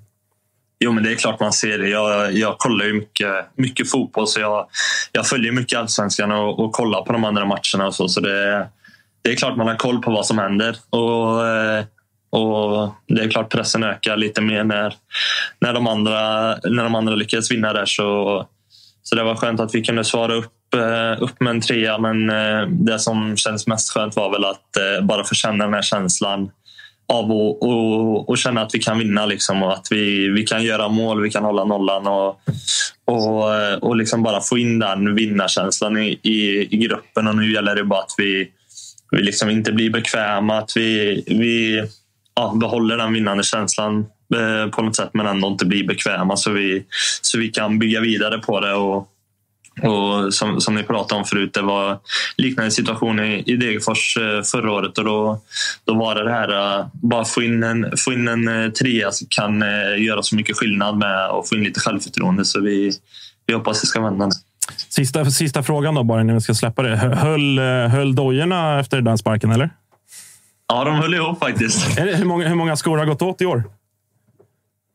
Jo, 0.80 0.92
men 0.92 1.04
det 1.04 1.12
är 1.12 1.16
klart 1.16 1.40
man 1.40 1.52
ser 1.52 1.78
det. 1.78 1.88
Jag, 1.88 2.32
jag 2.32 2.58
kollar 2.58 2.84
ju 2.84 2.92
mycket, 2.92 3.32
mycket 3.56 3.90
fotboll, 3.90 4.26
så 4.26 4.40
jag, 4.40 4.66
jag 5.12 5.26
följer 5.26 5.52
mycket 5.52 5.78
allsvenskan 5.78 6.32
och, 6.32 6.58
och 6.58 6.72
kollar 6.72 7.02
på 7.02 7.12
de 7.12 7.24
andra 7.24 7.44
matcherna. 7.44 7.86
Och 7.86 7.94
så, 7.94 8.08
så 8.08 8.20
det, 8.20 8.68
det 9.22 9.30
är 9.30 9.36
klart 9.36 9.56
man 9.56 9.68
har 9.68 9.76
koll 9.76 10.02
på 10.02 10.10
vad 10.10 10.26
som 10.26 10.38
händer. 10.38 10.76
Och, 10.90 11.46
eh, 11.46 11.84
och 12.30 12.94
Det 13.06 13.22
är 13.22 13.30
klart 13.30 13.52
pressen 13.52 13.84
ökar 13.84 14.16
lite 14.16 14.40
mer 14.40 14.64
när, 14.64 14.94
när, 15.60 15.72
de, 15.72 15.86
andra, 15.86 16.20
när 16.64 16.84
de 16.84 16.94
andra 16.94 17.14
lyckades 17.14 17.50
vinna 17.50 17.72
där. 17.72 17.86
Så, 17.86 18.46
så 19.02 19.14
det 19.14 19.22
var 19.22 19.34
skönt 19.34 19.60
att 19.60 19.74
vi 19.74 19.84
kunde 19.84 20.04
svara 20.04 20.34
upp, 20.34 20.74
eh, 20.74 21.22
upp 21.22 21.40
med 21.40 21.50
en 21.50 21.60
trea. 21.60 21.98
Men 21.98 22.30
eh, 22.30 22.66
det 22.68 22.98
som 22.98 23.36
kändes 23.36 23.66
mest 23.66 23.92
skönt 23.92 24.16
var 24.16 24.30
väl 24.30 24.44
att 24.44 25.02
bara 25.02 25.24
få 25.24 25.34
känna 25.34 25.64
den 25.64 25.74
här 25.74 25.82
känslan 25.82 26.50
av 27.12 27.32
och, 27.32 27.62
och, 27.62 28.28
och 28.28 28.38
känna 28.38 28.62
att 28.62 28.74
vi 28.74 28.78
kan 28.78 28.98
vinna 28.98 29.26
liksom, 29.26 29.62
och 29.62 29.72
att 29.72 29.86
vi, 29.90 30.28
vi 30.28 30.42
kan 30.42 30.64
göra 30.64 30.88
mål, 30.88 31.22
vi 31.22 31.30
kan 31.30 31.44
hålla 31.44 31.64
nollan 31.64 32.06
och, 32.06 32.40
och, 33.04 33.82
och 33.82 33.96
liksom 33.96 34.22
bara 34.22 34.40
få 34.40 34.58
in 34.58 34.78
den 34.78 35.14
vinnarkänslan 35.14 35.96
i, 35.96 36.20
i, 36.22 36.68
i 36.70 36.76
gruppen. 36.76 37.28
Och 37.28 37.36
nu 37.36 37.52
gäller 37.52 37.74
det 37.74 37.84
bara 37.84 38.00
att 38.00 38.14
vi, 38.18 38.50
vi 39.10 39.22
liksom 39.22 39.50
inte 39.50 39.72
blir 39.72 39.90
bekväma, 39.90 40.58
att 40.58 40.76
vi, 40.76 41.24
vi 41.26 41.84
ja, 42.34 42.54
behåller 42.60 42.96
den 42.96 43.12
vinnande 43.12 43.44
känslan 43.44 44.06
eh, 44.34 44.70
på 44.70 44.82
något 44.82 44.96
sätt 44.96 45.10
men 45.12 45.26
ändå 45.26 45.48
inte 45.48 45.66
blir 45.66 45.86
bekväma 45.86 46.36
så 46.36 46.50
vi, 46.50 46.84
så 47.22 47.38
vi 47.38 47.48
kan 47.48 47.78
bygga 47.78 48.00
vidare 48.00 48.38
på 48.38 48.60
det. 48.60 48.74
Och, 48.74 49.08
och 49.82 50.34
som, 50.34 50.60
som 50.60 50.74
ni 50.74 50.82
pratade 50.82 51.18
om 51.18 51.24
förut, 51.24 51.54
det 51.54 51.62
var 51.62 51.98
liknande 52.36 52.70
situation 52.70 53.20
i, 53.20 53.42
i 53.46 53.56
Degerfors 53.56 54.16
eh, 54.16 54.42
förra 54.42 54.72
året 54.72 54.98
och 54.98 55.04
då, 55.04 55.40
då 55.84 55.94
var 55.94 56.14
det 56.14 56.24
det 56.24 56.32
här 56.32 56.48
att 56.48 56.92
bara 56.92 57.24
få 57.24 57.42
in 57.42 57.62
en, 57.62 57.96
få 57.96 58.12
in 58.12 58.28
en 58.28 58.48
eh, 58.48 58.70
trea 58.70 59.12
som 59.12 59.26
kan 59.30 59.60
göra 59.98 60.22
så 60.22 60.36
mycket 60.36 60.56
skillnad 60.56 60.98
med 60.98 61.26
att 61.26 61.48
få 61.48 61.54
in 61.54 61.64
lite 61.64 61.80
självförtroende. 61.80 62.44
Så 62.44 62.60
vi, 62.60 62.92
vi 63.46 63.54
hoppas 63.54 63.80
det 63.80 63.86
ska 63.86 64.00
vända 64.00 64.26
nu. 64.26 64.32
Sista, 64.98 65.24
sista 65.24 65.62
frågan 65.62 65.94
då, 65.94 66.04
bara 66.04 66.20
innan 66.20 66.34
vi 66.34 66.40
ska 66.40 66.54
släppa 66.54 66.82
det. 66.82 66.96
Höll, 66.96 67.58
eh, 67.58 67.64
höll 67.64 68.14
dojorna 68.14 68.80
efter 68.80 69.00
den 69.00 69.18
sparken, 69.18 69.52
eller? 69.52 69.70
Ja, 70.68 70.84
de 70.84 70.94
höll 70.94 71.14
ihop 71.14 71.38
faktiskt. 71.38 71.98
hur, 71.98 72.24
många, 72.24 72.48
hur 72.48 72.54
många 72.54 72.76
skor 72.76 72.98
har 72.98 73.06
gått 73.06 73.22
åt 73.22 73.40
i 73.40 73.46
år? 73.46 73.64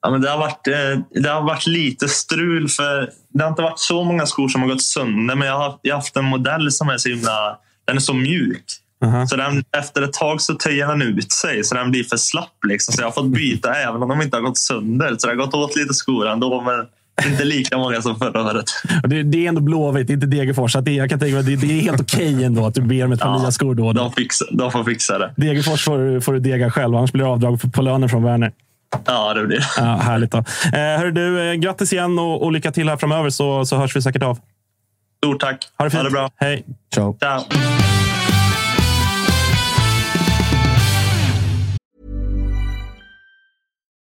Ja, 0.02 0.12
men 0.12 0.22
det, 0.22 0.30
har 0.30 0.38
varit, 0.38 0.68
eh, 0.68 1.22
det 1.22 1.30
har 1.30 1.42
varit 1.42 1.68
lite 1.68 2.08
strul. 2.08 2.70
för 2.70 3.10
Det 3.34 3.44
har 3.44 3.50
inte 3.50 3.62
varit 3.62 3.80
så 3.80 4.04
många 4.04 4.26
skor 4.26 4.48
som 4.48 4.62
har 4.62 4.70
gått 4.70 4.82
sönder, 4.82 5.36
men 5.36 5.48
jag 5.48 5.58
har, 5.58 5.80
jag 5.82 5.96
har 5.96 6.00
haft 6.00 6.18
en 6.18 6.26
modell 6.26 6.72
som 6.72 6.89
är 6.89 6.98
så 6.98 7.10
himla... 7.10 7.58
Den 7.86 7.96
är 7.96 8.02
så 8.02 8.13
mjuk. 8.13 8.63
Uh 9.04 9.16
-huh. 9.16 9.26
Så 9.26 9.36
den, 9.36 9.63
efter 9.78 10.02
ett 10.02 10.13
tag 10.13 10.42
så 10.42 10.54
töjer 10.54 10.88
den 10.88 11.02
ut 11.02 11.32
sig, 11.32 11.63
så 11.63 11.76
den 11.76 11.92
blir 11.92 12.04
för 12.04 12.18
slapp. 12.18 12.58
Liksom. 12.68 12.94
Så 12.94 13.02
jag 13.02 13.08
har 13.08 13.12
fått 13.12 13.32
byta 13.32 13.74
även 13.74 14.04
om 14.04 14.10
de 14.10 14.22
inte 14.22 14.38
har 14.38 14.42
gått 14.42 14.58
sönder. 14.58 15.16
Så 15.18 15.28
det 15.28 15.34
har 15.34 15.46
gått 15.46 15.54
åt 15.54 15.76
lite 15.76 15.94
skor 15.94 16.28
ändå. 16.28 16.62
Men 16.62 16.88
inte 17.26 17.43
lika 17.43 17.78
många 17.78 18.02
som 18.02 18.15
förra 18.15 18.43
året. 18.43 18.65
Det, 19.04 19.23
det 19.23 19.45
är 19.45 19.49
ändå 19.49 19.62
Blåvitt, 19.62 20.10
inte 20.10 20.26
Degerfors. 20.26 20.76
Att 20.76 20.86
det, 20.86 20.91
jag 20.91 21.10
kan 21.10 21.19
tänka 21.19 21.36
mig 21.36 21.43
det, 21.43 21.56
det 21.56 21.80
är 21.80 21.82
helt 21.82 22.02
okej 22.02 22.34
okay 22.34 22.43
ändå 22.43 22.65
att 22.65 22.73
du 22.73 22.82
ber 22.82 23.06
om 23.06 23.12
ett 23.12 23.19
par 23.19 23.30
ja, 23.30 23.41
nya 23.41 23.52
skor 23.52 23.76
då. 23.76 23.93
De, 23.93 24.12
fixa, 24.12 24.45
de 24.52 24.71
får 24.71 24.84
fixa 24.84 25.17
det. 25.17 25.34
Degerfors 25.38 25.84
får, 25.84 26.19
får 26.19 26.34
du 26.34 26.39
dega 26.39 26.71
själv, 26.71 26.95
annars 26.95 27.12
blir 27.12 27.23
det 27.23 27.30
avdrag 27.30 27.73
på, 27.73 27.82
lönen 27.82 28.10
från 28.10 28.23
Werner. 28.23 28.52
Ja, 29.06 29.34
det 29.34 29.45
blir 29.45 29.58
det. 29.58 29.65
Ja, 29.78 29.84
härligt. 29.84 30.32
Då. 30.32 30.38
Eh, 30.38 30.43
hör 30.73 31.12
du, 31.12 31.49
eh, 31.49 31.54
grattis 31.54 31.93
igen 31.93 32.19
och, 32.19 32.43
och, 32.43 32.52
lycka 32.52 32.71
till 32.71 32.89
här 32.89 32.97
framöver 32.97 33.30
så, 33.30 33.65
så 33.65 33.78
hörs 33.78 33.95
vi 33.95 34.02
säkert 34.02 34.23
av. 34.23 34.39
Stort 35.17 35.39
tack. 35.39 35.67
Ha 35.78 35.86
det 35.86 35.91
fint. 35.91 36.02
Ha 36.02 36.10
det 36.10 36.13
bra. 36.13 36.32
Hej. 36.36 36.65
Ciao. 36.93 37.17
Ciao. 37.19 37.43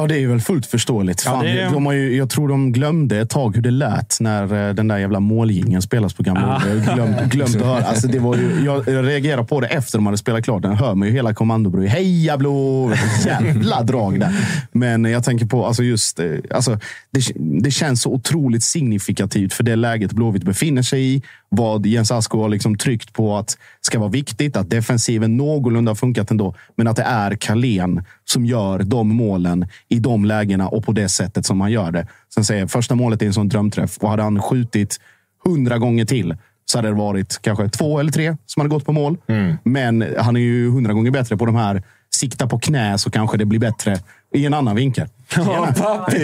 Ja, 0.00 0.06
det 0.06 0.22
är 0.22 0.26
väl 0.26 0.40
fullt 0.40 0.66
förståeligt. 0.66 1.20
Fan, 1.20 1.46
ja, 1.46 1.52
är... 1.52 1.70
de 1.70 1.86
har 1.86 1.92
ju, 1.92 2.16
jag 2.16 2.30
tror 2.30 2.48
de 2.48 2.72
glömde 2.72 3.18
ett 3.18 3.30
tag 3.30 3.56
hur 3.56 3.62
det 3.62 3.70
lät 3.70 4.16
när 4.20 4.68
eh, 4.68 4.74
den 4.74 4.88
där 4.88 4.98
jävla 4.98 5.20
målgingen 5.20 5.82
spelas 5.82 6.14
på 6.14 6.22
Gamla 6.22 6.56
ah. 6.56 6.62
Jag 6.96 7.30
glömde, 7.30 7.64
höra. 7.64 7.84
Alltså, 7.84 8.08
det 8.08 8.18
var 8.18 8.36
ju, 8.36 8.64
jag, 8.64 8.88
jag 8.88 9.06
reagerade 9.06 9.46
på 9.46 9.60
det 9.60 9.66
efter 9.66 9.98
de 9.98 10.06
hade 10.06 10.18
spelat 10.18 10.44
klart. 10.44 10.62
Den 10.62 10.72
hör 10.72 10.94
man 10.94 11.08
ju 11.08 11.14
hela 11.14 11.34
kommandobro. 11.34 11.86
Heja 11.86 12.36
Blå! 12.36 12.92
Jävla 13.26 13.82
drag 13.82 14.20
där. 14.20 14.34
Men 14.72 15.04
jag 15.04 15.24
tänker 15.24 15.46
på 15.46 15.66
alltså 15.66 15.82
just, 15.82 16.20
eh, 16.20 16.26
alltså, 16.50 16.78
det, 17.10 17.32
det 17.62 17.70
känns 17.70 18.02
så 18.02 18.12
otroligt 18.12 18.64
signifikativt 18.64 19.52
för 19.52 19.64
det 19.64 19.76
läget 19.76 20.12
Blåvitt 20.12 20.44
befinner 20.44 20.82
sig 20.82 21.14
i 21.14 21.22
vad 21.48 21.86
Jens 21.86 22.10
Asko 22.10 22.42
har 22.42 22.48
liksom 22.48 22.76
tryckt 22.76 23.12
på 23.12 23.36
att 23.36 23.58
ska 23.80 23.98
vara 23.98 24.10
viktigt, 24.10 24.56
att 24.56 24.70
defensiven 24.70 25.36
någorlunda 25.36 25.90
har 25.90 25.96
funkat 25.96 26.30
ändå, 26.30 26.54
men 26.76 26.86
att 26.86 26.96
det 26.96 27.02
är 27.02 27.34
Kalén 27.34 28.04
som 28.24 28.46
gör 28.46 28.78
de 28.78 29.08
målen 29.08 29.68
i 29.90 29.98
de 29.98 30.24
lägena 30.24 30.68
och 30.68 30.84
på 30.84 30.92
det 30.92 31.08
sättet 31.08 31.46
som 31.46 31.60
han 31.60 31.72
gör 31.72 31.92
det. 31.92 32.06
Sen 32.34 32.44
säger 32.44 32.60
jag, 32.60 32.70
första 32.70 32.94
målet 32.94 33.22
är 33.22 33.26
en 33.26 33.34
sån 33.34 33.48
drömträff 33.48 33.98
och 33.98 34.10
hade 34.10 34.22
han 34.22 34.42
skjutit 34.42 35.00
hundra 35.44 35.78
gånger 35.78 36.04
till 36.04 36.36
så 36.64 36.78
hade 36.78 36.88
det 36.88 36.94
varit 36.94 37.38
kanske 37.42 37.68
två 37.68 38.00
eller 38.00 38.12
tre 38.12 38.36
som 38.46 38.60
hade 38.60 38.70
gått 38.70 38.84
på 38.84 38.92
mål. 38.92 39.16
Mm. 39.26 39.56
Men 39.64 40.04
han 40.18 40.36
är 40.36 40.40
ju 40.40 40.70
hundra 40.70 40.92
gånger 40.92 41.10
bättre 41.10 41.36
på 41.36 41.46
de 41.46 41.54
här 41.54 41.82
sikta 42.10 42.46
på 42.46 42.58
knä 42.58 42.98
så 42.98 43.10
kanske 43.10 43.36
det 43.36 43.44
blir 43.44 43.58
bättre 43.58 43.98
i 44.34 44.46
en 44.46 44.54
annan 44.54 44.76
vinkel. 44.76 45.08
Ja, 45.36 45.68
pappi! 45.78 46.18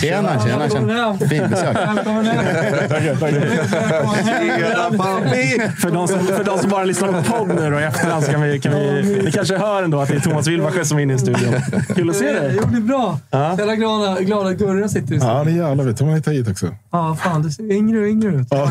Tjena, 0.00 0.40
tjena, 0.40 0.68
tjena. 0.70 1.18
Fint 1.18 1.50
besök. 1.50 1.76
För 5.80 5.90
de, 5.90 6.08
som, 6.08 6.18
för 6.18 6.44
de 6.44 6.58
som 6.58 6.70
bara 6.70 6.84
lyssnar 6.84 7.08
på 7.22 7.22
podd 7.22 7.48
nu 7.48 7.70
då, 7.70 7.80
i 7.80 7.84
efterhand 7.84 8.24
så 8.24 8.32
kan 8.32 8.42
vi, 8.42 8.60
kan 8.60 8.72
vi... 8.72 9.02
Ni 9.24 9.32
kanske 9.32 9.58
hör 9.58 9.82
ändå 9.82 10.00
att 10.00 10.08
det 10.08 10.14
är 10.14 10.20
Thomas 10.20 10.46
Wilbacher 10.46 10.84
som 10.84 10.98
är 10.98 11.02
inne 11.02 11.14
i 11.14 11.18
studion. 11.18 11.54
Kul 11.94 12.10
att 12.10 12.16
se 12.16 12.32
dig! 12.32 12.58
Jo, 12.62 12.68
det 12.70 12.76
är 12.76 12.80
bra. 12.80 13.18
Ja. 13.30 13.58
Jävla 13.58 13.74
glada, 13.74 14.20
glada 14.20 14.52
Gurra 14.52 14.88
sitter 14.88 15.14
i 15.14 15.18
Ja, 15.18 15.44
det 15.44 15.50
är 15.50 15.54
jävlar. 15.54 15.84
Vet 15.84 15.96
du 15.98 16.04
vad 16.04 16.10
man 16.10 16.16
hittar 16.16 16.32
hit 16.32 16.48
också? 16.48 16.66
Ja, 16.92 17.16
fan. 17.20 17.42
Du 17.42 17.50
ser 17.50 17.72
yngre 17.72 17.98
och 18.00 18.06
yngre 18.06 18.28
ut. 18.36 18.46
Ja. 18.50 18.62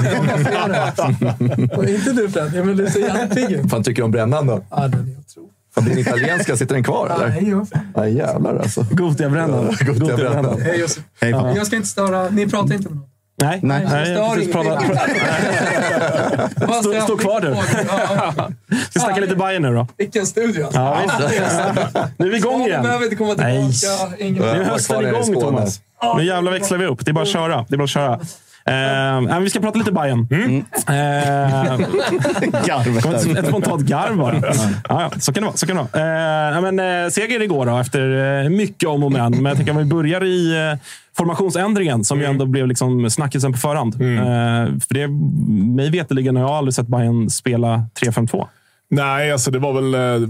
Och 1.77 1.85
inte 1.85 2.11
du 2.11 2.29
Fred. 2.29 2.65
Men 2.65 2.77
du 2.77 2.87
ser 2.87 2.99
jättepigg 2.99 3.51
ut. 3.51 3.71
fan 3.71 3.83
tycker 3.83 4.01
du 4.01 4.05
om 4.05 4.11
brännan 4.11 4.47
då? 4.47 4.61
Ja, 4.69 4.87
den 4.87 4.99
är 4.99 5.19
otrolig. 5.19 5.51
Fan, 5.75 5.85
din 5.85 5.97
italienska, 5.97 6.57
sitter 6.57 6.75
den 6.75 6.83
kvar 6.83 7.09
eller? 7.15 7.27
Nej. 7.29 7.55
Ja, 7.95 8.07
jävlar 8.07 8.55
alltså. 8.59 8.85
Gothia-brännan. 8.91 9.65
Gothia-brännan. 9.79 10.61
Hej 10.61 10.79
Josef. 10.79 11.03
Hej, 11.21 11.31
pappa. 11.33 11.55
Jag 11.55 11.67
ska 11.67 11.75
inte 11.75 11.87
störa. 11.87 12.29
Ni 12.29 12.47
pratar 12.49 12.73
inte 12.75 12.89
med 12.89 12.97
någon. 12.97 13.05
Nej, 13.41 13.59
Nej. 13.63 13.87
nej, 13.91 14.11
jag 14.11 14.33
precis 14.35 14.53
pratat- 14.53 14.83
Stå, 16.81 17.01
stå 17.01 17.17
kvar 17.17 17.41
du. 17.41 17.55
frågor. 17.55 17.85
Ja, 17.89 18.49
Ska 18.89 18.99
snacka 18.99 19.21
lite 19.21 19.35
Bayern 19.35 19.61
nu 19.61 19.73
då. 19.73 19.87
Vilken 19.97 20.25
studio 20.25 20.63
alltså. 20.65 20.79
Ja, 20.79 21.01
visst. 21.29 21.39
Nu 22.17 22.27
är 22.27 22.31
vi 22.31 22.37
igång 22.37 22.61
igen. 22.61 22.83
behöver 22.83 23.03
inte 23.03 23.15
komma 23.15 23.29
tillbaka. 23.35 23.49
Nej. 24.19 24.31
Nu 24.31 24.43
är 24.43 24.63
hösten 24.63 25.05
igång. 25.07 25.41
Thomas. 25.41 25.79
Nu 26.17 26.25
jävlar 26.25 26.51
växlar 26.51 26.77
vi 26.77 26.85
upp. 26.85 27.05
Det 27.05 27.11
är 27.11 27.13
bara 27.13 27.21
att 27.21 27.27
köra. 27.27 27.65
Det 27.69 27.75
är 27.75 27.77
bara 27.77 27.83
att 27.83 27.89
köra. 27.89 28.19
Eh, 28.69 29.39
vi 29.39 29.49
ska 29.49 29.59
prata 29.59 29.77
lite 29.79 29.91
Bayern. 29.91 30.27
Eh, 30.87 31.77
Garvet 32.65 33.37
ett, 33.37 33.47
spontant 33.47 33.81
garv 33.81 34.17
bara. 34.17 34.41
Ja, 34.89 35.11
så 35.19 35.33
kan 35.33 35.43
det 35.43 35.47
vara. 35.47 35.57
Så 35.57 35.67
kan 35.67 35.75
det 35.75 35.87
vara. 35.93 36.55
Eh, 36.55 36.61
men, 36.61 36.79
eh, 37.05 37.09
seger 37.09 37.41
igår 37.41 37.65
då, 37.65 37.77
efter 37.77 38.41
eh, 38.43 38.49
mycket 38.49 38.89
om 38.89 39.03
och 39.03 39.11
men. 39.11 39.31
Men 39.31 39.45
jag 39.45 39.55
tänker 39.57 39.73
att 39.73 39.79
vi 39.79 39.85
börjar 39.85 40.23
i 40.23 40.69
eh, 40.71 40.77
formationsändringen 41.17 42.03
som 42.03 42.19
ju 42.19 42.25
ändå 42.25 42.45
blev 42.45 42.67
liksom 42.67 43.09
snackisen 43.09 43.51
på 43.53 43.57
förhand. 43.59 43.93
Eh, 44.01 44.79
för 44.87 44.93
det, 44.93 45.07
mig 45.75 45.89
veterligen 45.89 46.35
har 46.35 46.43
jag 46.43 46.51
aldrig 46.51 46.73
sett 46.73 46.87
Bayern 46.87 47.29
spela 47.29 47.83
3-5-2. 48.01 48.47
Nej, 48.89 49.31
alltså 49.31 49.51
det 49.51 49.59
var 49.59 49.73
väl 49.81 49.93
eh, 50.23 50.29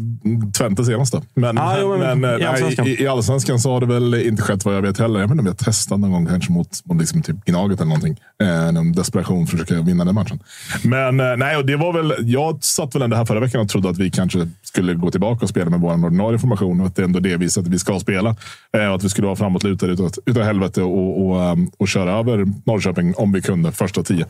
Twente 0.57 0.85
senast 0.85 1.13
då. 1.13 1.21
Men, 1.33 1.55
Ja, 1.55 1.77
jo, 1.81 1.97
men 1.97 2.19
men, 2.19 2.29
eh, 2.29 2.35
i 2.35 2.39
nej, 2.39 2.47
Allsvenskan. 2.47 2.87
i, 2.87 3.01
i 3.03 3.07
Allsvenskan 3.07 3.59
så 3.59 3.71
har 3.71 3.79
det 3.79 3.85
väl 3.85 4.13
inte 4.13 4.41
skett 4.43 4.65
vad 4.65 4.75
jag 4.75 4.81
vet 4.81 4.99
heller. 4.99 5.19
Jag 5.19 5.27
vet 5.27 5.31
inte 5.31 5.41
om 5.41 5.47
jag 5.47 5.57
testat 5.57 5.99
någon 5.99 6.11
gång 6.11 6.25
kanske 6.25 6.51
mot, 6.51 6.69
liksom 6.99 7.21
typ 7.21 7.45
Gnaget 7.45 7.79
eller 7.79 7.89
någonting. 7.89 8.19
Eh, 8.43 8.71
någon 8.71 8.91
desperation 8.91 9.47
för 9.47 9.57
att 9.57 9.61
försöka 9.61 9.81
vinna 9.81 10.05
den 10.05 10.15
matchen. 10.15 10.39
Men 10.83 11.19
eh, 11.19 11.37
nej, 11.37 11.57
och 11.57 11.65
det 11.65 11.75
var 11.75 11.93
väl. 11.93 12.13
Jag 12.19 12.63
satt 12.63 12.95
väl 12.95 13.01
ändå 13.01 13.15
här 13.15 13.25
förra 13.25 13.39
veckan 13.39 13.61
och 13.61 13.69
trodde 13.69 13.89
att 13.89 13.97
vi 13.97 14.11
kanske 14.11 14.49
skulle 14.61 14.93
gå 14.93 15.11
tillbaka 15.11 15.45
och 15.45 15.49
spela 15.49 15.69
med 15.69 15.79
vår 15.79 16.05
ordinarie 16.05 16.39
formation 16.39 16.81
och 16.81 16.87
att 16.87 16.95
det 16.95 17.01
är 17.01 17.03
ändå 17.03 17.19
det 17.19 17.37
viset 17.37 17.63
att 17.63 17.69
vi 17.69 17.79
ska 17.79 17.99
spela. 17.99 18.35
Eh, 18.77 18.87
och 18.87 18.95
att 18.95 19.03
vi 19.03 19.09
skulle 19.09 19.27
vara 19.27 19.35
framåtlutade 19.35 19.93
utav, 19.93 20.11
utav 20.25 20.43
helvete 20.43 20.81
och, 20.81 21.25
och, 21.25 21.51
um, 21.51 21.71
och 21.77 21.87
köra 21.87 22.11
över 22.11 22.45
Norrköping 22.65 23.13
om 23.15 23.31
vi 23.31 23.41
kunde 23.41 23.71
första 23.71 24.03
tio. 24.03 24.25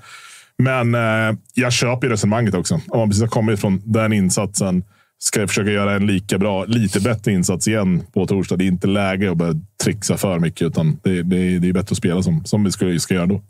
Men 0.64 0.95
eh, 0.95 1.38
jag 1.53 1.74
köper 1.74 2.08
ju 2.08 2.14
resonemanget 2.14 2.53
också. 2.53 2.76
Om 2.88 2.99
man 2.99 3.10
precis 3.10 3.22
har 3.22 3.30
kommit 3.30 3.62
från 3.62 3.82
den 3.86 4.14
insatsen 4.14 4.84
ska 5.20 5.39
jag 5.39 5.49
försöka 5.49 5.72
göra 5.72 5.93
en 5.93 6.08
lika 6.08 6.38
bra, 6.38 6.66
lite 6.66 6.99
bättre 6.99 7.32
insats 7.32 7.68
igen 7.68 8.03
på 8.14 8.28
torsdag. 8.28 8.56
Det 8.56 8.64
är 8.64 8.68
inte 8.68 8.88
läge 8.88 9.32
att 9.32 9.38
börja 9.38 9.53
trixa 9.84 10.18
för 10.18 10.39
mycket, 10.39 10.62
utan 10.62 10.99
det, 11.03 11.24
det, 11.24 11.60
det 11.60 11.70
är 11.70 11.74
bättre 11.74 11.93
att 11.93 11.97
spela 11.97 12.24
som, 12.24 12.45
som 12.45 12.64
vi 12.64 12.72
ska, 12.72 12.99
ska 12.99 13.14
göra 13.14 13.26
då. 13.26 13.41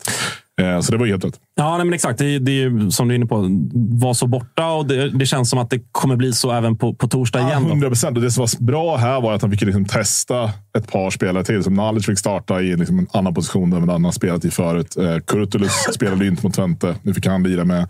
Eh, 0.62 0.80
så 0.80 0.92
det 0.92 0.98
var 0.98 1.06
ju 1.06 1.12
helt 1.12 1.26
rätt. 1.26 1.40
Ja, 1.56 1.78
nej, 1.78 1.86
men 1.86 1.94
exakt. 1.94 2.20
Det, 2.20 2.40
det 2.40 2.52
är 2.52 2.56
ju, 2.56 2.92
som 2.92 3.08
du 3.08 3.14
är 3.14 3.16
inne 3.16 3.26
på, 3.26 3.48
var 3.74 4.14
så 4.14 4.28
borta 4.28 4.68
och 4.68 4.86
det, 4.86 5.10
det 5.10 5.26
känns 5.26 5.50
som 5.50 5.60
att 5.60 5.70
det 5.70 5.80
kommer 5.92 6.16
bli 6.16 6.34
så 6.34 6.52
även 6.52 6.78
på, 6.78 6.94
på 6.94 7.08
torsdag 7.08 7.40
igen. 7.40 7.64
Då. 7.64 7.70
100 7.70 7.88
procent. 7.88 8.22
Det 8.22 8.32
som 8.32 8.42
var 8.42 8.64
bra 8.64 8.98
här 8.98 9.22
var 9.22 9.34
att 9.34 9.42
han 9.42 9.52
fick 9.52 9.62
liksom 9.62 9.86
testa 9.86 10.52
ett 10.78 10.92
par 10.92 11.10
spelare 11.10 11.44
till. 11.44 11.64
Som 11.64 11.74
Nalic 11.74 12.06
fick 12.06 12.20
starta 12.20 12.62
i 12.62 12.76
liksom 12.76 13.00
en 13.00 13.08
annan 13.12 13.34
position 13.34 13.74
än 13.74 13.90
han 13.90 14.06
har 14.06 14.12
spelat 14.12 14.46
i 14.46 14.52
förut. 14.52 14.98
Eh, 14.98 15.18
Kurtulus 15.28 15.72
spelade 15.94 16.28
inte 16.28 16.46
mot 16.46 16.56
Twente. 16.56 16.96
Nu 17.02 17.14
fick 17.14 17.28
han 17.28 17.44
lira 17.44 17.66
med 17.66 17.88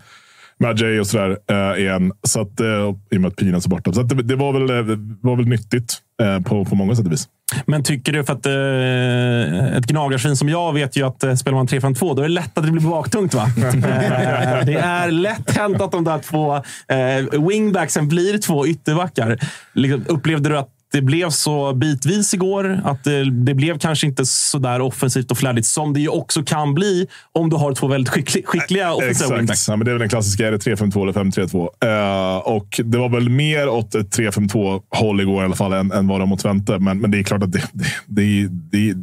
med 0.58 0.80
Jay 0.80 1.00
och 1.00 1.06
sådär 1.06 1.38
eh, 1.50 1.82
igen. 1.82 2.12
Så 2.22 2.40
att, 2.40 2.60
eh, 2.60 2.66
I 3.10 3.16
och 3.16 3.20
med 3.20 3.28
att 3.28 3.36
Pinas 3.36 3.66
är 3.66 3.70
borta. 3.70 3.92
Så 3.92 4.02
det, 4.02 4.22
det 4.22 4.36
var 4.36 4.52
väl, 4.52 4.70
eh, 4.70 4.96
var 5.20 5.36
väl 5.36 5.48
nyttigt 5.48 5.98
eh, 6.22 6.40
på, 6.40 6.64
på 6.64 6.74
många 6.74 6.96
sätt 6.96 7.06
och 7.06 7.12
vis. 7.12 7.28
Men 7.66 7.82
tycker 7.82 8.12
du, 8.12 8.24
för 8.24 8.32
att 8.32 8.46
eh, 8.46 9.76
ett 9.76 9.86
gnagarsvin 9.86 10.36
som 10.36 10.48
jag 10.48 10.72
vet 10.72 10.96
ju 10.96 11.06
att 11.06 11.24
eh, 11.24 11.34
spelar 11.34 11.56
man 11.56 11.66
3-5-2, 11.66 12.14
då 12.14 12.22
är 12.22 12.28
det 12.28 12.34
lätt 12.34 12.58
att 12.58 12.66
det 12.66 12.72
blir 12.72 12.90
baktungt. 12.90 13.34
Va? 13.34 13.42
eh, 13.56 14.64
det 14.66 14.74
är 14.74 15.10
lätt 15.10 15.50
hänt 15.50 15.80
att 15.80 15.92
de 15.92 16.04
där 16.04 16.18
två 16.18 16.56
eh, 16.56 17.46
wingbacksen 17.48 18.08
blir 18.08 18.38
två 18.38 18.66
ytterbackar. 18.66 19.38
Liksom, 19.72 20.04
upplevde 20.08 20.48
du 20.48 20.58
att 20.58 20.75
det 20.92 21.02
blev 21.02 21.30
så 21.30 21.74
bitvis 21.74 22.34
igår? 22.34 22.80
Att 22.84 23.04
det, 23.04 23.30
det 23.30 23.54
blev 23.54 23.78
kanske 23.78 24.06
inte 24.06 24.26
så 24.26 24.58
där 24.58 24.80
offensivt 24.80 25.30
och 25.30 25.38
flärdigt 25.38 25.66
som 25.66 25.92
det 25.92 26.00
ju 26.00 26.08
också 26.08 26.42
kan 26.42 26.74
bli 26.74 27.06
om 27.32 27.50
du 27.50 27.56
har 27.56 27.72
två 27.72 27.86
väldigt 27.86 28.12
skickli, 28.12 28.42
skickliga 28.44 28.92
offensiva 28.92 29.36
wingbacks. 29.36 29.50
Exakt. 29.50 29.68
Ja, 29.68 29.76
men 29.76 29.84
det 29.84 29.90
är 29.90 29.92
väl 29.92 30.00
den 30.00 30.08
klassiska, 30.08 30.46
är 30.46 30.52
det 30.52 30.58
3-5-2 30.58 31.02
eller 31.02 31.12
5-3-2? 31.12 32.36
Eh, 32.36 32.38
och 32.38 32.80
det 32.84 32.98
var 32.98 33.08
väl 33.08 33.28
mer 33.28 33.68
åt 33.68 33.94
ett 33.94 34.18
3-5-2 34.18 34.82
håll 34.90 35.20
igår 35.20 35.42
i 35.42 35.44
alla 35.44 35.56
fall 35.56 35.72
än, 35.72 35.92
än 35.92 36.08
vad 36.08 36.18
var 36.18 36.26
mot 36.26 36.40
Twente. 36.40 36.78
Men, 36.78 37.00
men 37.00 37.10
det 37.10 37.18
är 37.18 37.22
klart 37.22 37.42
att 37.42 37.52
det, 37.52 37.62
det, 37.72 37.86
det, 38.06 38.48
det, 38.48 38.94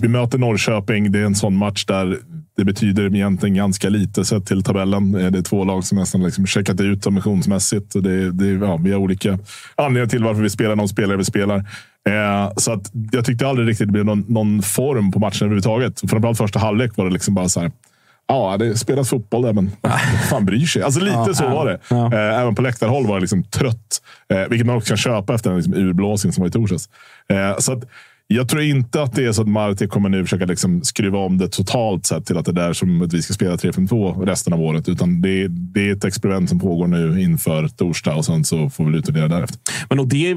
vi 0.00 0.08
möter 0.08 0.38
Norrköping. 0.38 1.12
Det 1.12 1.18
är 1.18 1.24
en 1.24 1.34
sån 1.34 1.56
match 1.56 1.84
där 1.84 2.18
det 2.56 2.64
betyder 2.64 3.14
egentligen 3.16 3.54
ganska 3.56 3.88
lite 3.88 4.24
sett 4.24 4.46
till 4.46 4.62
tabellen. 4.62 5.14
Eh, 5.14 5.30
Det 5.30 5.38
är 5.38 5.42
två 5.42 5.64
lag 5.64 5.84
som 5.84 5.98
nästan 5.98 6.22
liksom 6.22 6.46
checkat 6.46 6.80
ut 6.80 7.06
ambitionsmässigt. 7.06 7.94
Och 7.94 8.02
Det, 8.02 8.32
det, 8.32 8.46
ja, 8.66 8.76
vi 8.76 8.92
har 8.92 8.98
olika 9.00 9.38
anledningar 9.76 10.06
till 10.06 10.24
varför 10.24 10.42
vi 10.42 10.50
spelar 10.50 10.76
de 10.76 10.88
spelare 10.88 11.16
vi 11.16 11.24
spelar. 11.24 11.56
Eh, 12.08 12.52
så 12.56 12.72
att 12.72 12.90
jag 13.12 13.24
tyckte 13.24 13.46
aldrig 13.48 13.68
riktigt 13.68 13.86
det 13.88 13.92
blev 13.92 14.04
någon, 14.04 14.24
någon 14.28 14.62
form 14.62 15.12
på 15.12 15.18
matchen 15.18 15.44
överhuvudtaget. 15.46 16.00
Framförallt 16.10 16.38
första 16.38 16.58
halvlek 16.58 16.96
var 16.96 17.04
det 17.04 17.10
liksom 17.12 17.34
bara 17.34 17.48
så 17.48 17.60
här. 17.60 17.72
Ja, 18.28 18.56
det 18.58 18.78
spelas 18.78 19.08
fotboll 19.10 19.42
där, 19.42 19.52
men 19.52 19.70
fan 20.30 20.44
bryr 20.44 20.66
sig? 20.66 20.82
Alltså 20.82 21.00
lite 21.00 21.16
Ja, 21.26 21.34
så 21.34 21.48
var 21.48 21.66
det. 21.66 21.78
ja. 21.88 22.12
Eh, 22.12 22.40
även 22.40 22.54
på 22.54 22.62
läktarhåll 22.62 23.06
var 23.06 23.14
det 23.14 23.20
liksom 23.20 23.44
trött. 23.44 24.02
Eh, 24.28 24.48
vilket 24.50 24.66
man 24.66 24.76
också 24.76 24.88
kan 24.88 24.96
köpa 24.96 25.34
efter 25.34 25.50
den 25.50 25.56
liksom 25.58 25.74
urblåsning 25.74 26.32
som 26.32 26.40
var 26.42 26.48
i 26.48 26.50
torsdags. 26.52 26.88
Så 27.58 27.72
att, 27.72 27.84
jag 28.34 28.48
tror 28.48 28.62
inte 28.62 29.02
att 29.02 29.12
det 29.14 29.24
är 29.24 29.32
så 29.32 29.42
att 29.42 29.48
Marti 29.48 29.86
kommer 29.88 30.08
nu 30.08 30.24
försöka 30.24 30.44
liksom 30.44 30.82
skruva 30.84 31.18
om 31.18 31.38
det 31.38 31.48
totalt 31.48 32.06
sett 32.06 32.26
till 32.26 32.36
att 32.38 32.54
det 32.54 32.62
är 32.62 32.72
som 32.72 33.02
att 33.02 33.12
vi 33.12 33.22
ska 33.22 33.34
spela 33.34 33.56
3-5-2 33.56 34.26
resten 34.26 34.52
av 34.52 34.60
året. 34.60 34.88
Utan 34.88 35.22
det, 35.22 35.48
det 35.48 35.88
är 35.88 35.92
ett 35.92 36.04
experiment 36.04 36.48
som 36.48 36.60
pågår 36.60 36.86
nu 36.86 37.22
inför 37.22 37.68
torsdag 37.68 38.14
och 38.14 38.24
sen 38.24 38.44
så 38.44 38.70
får 38.70 38.84
vi 38.84 38.98
utvärdera 38.98 39.28
därefter. 39.28 39.58
Men 39.88 39.98
och 39.98 40.08
det, 40.08 40.36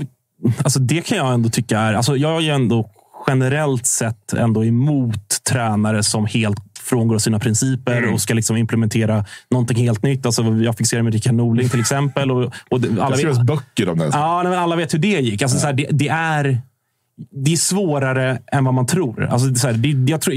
alltså 0.63 0.79
det 0.79 1.01
kan 1.05 1.17
jag 1.17 1.33
ändå 1.33 1.49
tycka 1.49 1.79
är... 1.79 1.93
Alltså 1.93 2.17
jag 2.17 2.35
är 2.37 2.41
ju 2.41 2.49
ändå 2.49 2.89
generellt 3.27 3.85
sett 3.85 4.33
ändå 4.33 4.65
emot 4.65 5.43
tränare 5.49 6.03
som 6.03 6.25
helt 6.25 6.57
frångår 6.83 7.17
sina 7.17 7.39
principer 7.39 7.97
Mm. 7.97 8.13
och 8.13 8.21
ska 8.21 8.33
liksom 8.33 8.57
implementera 8.57 9.25
någonting 9.51 9.77
helt 9.77 10.03
nytt. 10.03 10.25
Alltså 10.25 10.43
jag 10.43 10.77
fick 10.77 10.87
se 10.87 10.97
det 10.97 11.03
med 11.03 11.13
Rickard 11.13 11.33
Norling 11.33 11.69
till 11.69 11.79
exempel. 11.79 12.31
Och, 12.31 12.43
och 12.43 12.79
alla 12.99 13.09
Det 13.09 13.17
skrivs 13.17 13.39
böcker 13.39 13.89
om 13.89 13.97
det. 13.97 14.09
ja, 14.13 14.57
alla 14.57 14.75
vet 14.75 14.93
hur 14.93 14.99
det 14.99 15.07
gick. 15.07 15.41
Alltså, 15.41 15.57
så 15.57 15.65
här, 15.65 15.73
det, 15.73 15.87
det 15.91 16.07
är... 16.07 16.61
Det 17.17 17.51
är 17.51 17.57
svårare 17.57 18.39
än 18.51 18.65
vad 18.65 18.73
man 18.73 18.85
tror. 18.85 19.23
Alltså, 19.25 19.47
det 19.47 19.53
är 19.53 19.59
så 19.59 19.67
här, 19.67 19.73
det, 19.73 20.11
jag, 20.11 20.21
tror 20.21 20.35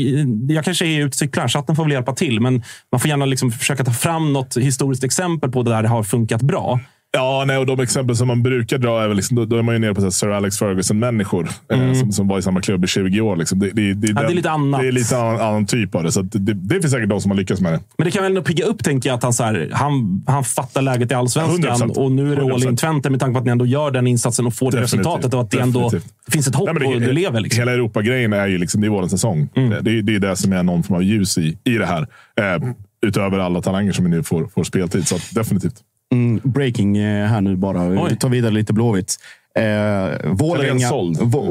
jag 0.49 0.65
kanske 0.65 0.87
är 0.87 0.99
ute 0.99 1.07
och 1.07 1.15
cyklar, 1.15 1.49
chatten 1.49 1.77
får 1.77 1.83
väl 1.83 1.93
hjälpa 1.93 2.15
till. 2.15 2.41
Men 2.41 2.63
man 2.93 3.01
får 3.01 3.09
gärna 3.09 3.25
liksom 3.25 3.51
försöka 3.53 3.85
ta 3.85 3.93
fram 3.93 4.33
något 4.33 4.57
historiskt 4.57 5.05
exempel 5.05 5.51
på 5.51 5.63
det 5.63 5.71
där 5.71 5.83
det 5.83 5.89
har 5.89 6.03
funkat 6.03 6.43
bra. 6.43 6.81
Ja, 7.13 7.45
nej, 7.47 7.59
och 7.59 7.67
de 7.67 7.81
exempel 7.81 8.17
som 8.17 8.29
man 8.29 8.43
brukar 8.43 8.79
dra 8.79 9.03
är 9.03 9.09
väl 9.09 9.17
liksom, 9.17 9.37
då, 9.37 9.45
då 9.45 9.57
är 9.57 9.63
man 9.63 9.75
ju 9.75 9.79
nere 9.79 9.95
på 9.95 10.01
här 10.03 10.11
Sir 10.11 10.29
Alex 10.29 10.59
Ferguson-människor 10.59 11.49
eh, 11.73 11.93
som, 11.93 12.13
som 12.13 12.29
var 12.29 12.39
i 12.39 12.43
samma 12.43 12.61
klubb 12.61 12.85
i 12.85 12.87
20 12.87 13.21
år. 13.21 13.37
Liksom. 13.37 13.59
Det, 13.59 13.71
det, 13.71 13.95
det, 13.95 14.09
Mm. 14.09 14.17
Ja, 14.23 14.29
det 14.29 14.33
är 14.33 14.37
lite 14.37 14.51
annat. 14.51 14.81
Det 14.81 14.89
är 14.89 14.93
lite 14.93 15.19
annan, 15.19 15.41
annan 15.41 15.67
typ 15.67 15.95
av 15.95 16.03
det. 16.05 16.13
Så 16.13 16.23
det, 16.23 16.55
det 16.55 16.81
finns 16.81 16.93
säkert 16.93 17.09
de 17.09 17.21
som 17.21 17.31
har 17.31 17.37
lyckats 17.39 17.61
med 17.61 17.73
det. 17.73 17.81
Men 17.99 18.05
det 18.05 18.11
kan 18.11 18.23
väl 18.23 18.33
ändå 18.33 18.43
pigga 18.43 18.65
upp, 18.65 18.85
tänker 18.85 19.09
jag, 19.11 19.17
att 19.17 19.23
han, 19.23 19.33
så 19.33 19.45
här, 19.45 19.69
han, 19.73 20.25
han 20.27 20.45
fattar 20.45 20.83
läget 20.83 21.11
i 21.13 21.15
allsvenskan 21.15 21.77
100%. 21.91 21.97
och 21.99 22.13
nu 22.13 22.33
är 22.33 22.37
det 22.37 22.43
all 22.43 22.63
in 22.63 22.69
100%. 22.69 22.77
Twente 22.77 23.11
med 23.11 23.21
tanke 23.21 23.33
på 23.33 23.39
att 23.39 23.45
ni 23.45 23.51
ändå 23.51 23.67
gör 23.67 23.91
den 23.91 24.07
insatsen 24.07 24.47
och 24.47 24.55
får 24.55 24.71
det 24.71 24.81
Definitivt. 24.81 24.99
resultatet 25.07 25.35
och 25.35 25.41
att 25.41 25.51
det 25.51 25.61
ändå 25.61 25.81
Definitivt. 25.85 26.13
finns 26.33 26.49
ett 26.49 26.55
hopp 26.55 26.67
Nej, 26.67 26.75
men 26.75 26.95
och 26.95 27.01
du 27.01 27.13
lever. 27.13 27.41
Liksom. 27.41 27.61
Hela 27.61 27.73
Europa-grejen 27.73 28.33
är 28.33 28.47
ju 28.47 28.59
liksom, 28.59 28.81
det 28.81 28.87
är 28.87 28.91
vår 28.91 29.07
säsong. 29.09 29.49
Mm. 29.57 29.71
Det, 29.85 29.91
är- 29.99 30.03
det 30.03 30.15
är 30.15 30.19
det 30.19 30.37
som 30.37 30.53
är 30.53 30.63
någon 30.63 30.83
form 30.83 30.97
av 30.97 31.03
ljus 31.03 31.39
i, 31.39 31.59
i 31.65 31.71
det 31.79 31.87
här. 31.87 32.03
Eh, 32.41 32.63
utöver 33.07 33.39
alla 33.39 33.63
talanger 33.63 33.93
som 33.93 34.05
vi 34.05 34.11
nu 34.11 34.23
får, 34.23 34.47
får 34.55 34.65
speltid. 34.65 35.09
Så 35.09 35.17
definitivt. 35.35 35.75
Mm, 36.13 36.41
breaking 36.45 36.97
eh, 36.97 37.27
här 37.27 37.41
nu 37.41 37.57
bara. 37.57 37.89
Vi 38.09 38.17
tar 38.17 38.29
vidare 38.29 38.53
lite 38.53 38.73
Blåvitt. 38.73 39.17
Eh, 39.59 39.63
Vålerenga, 40.25 40.89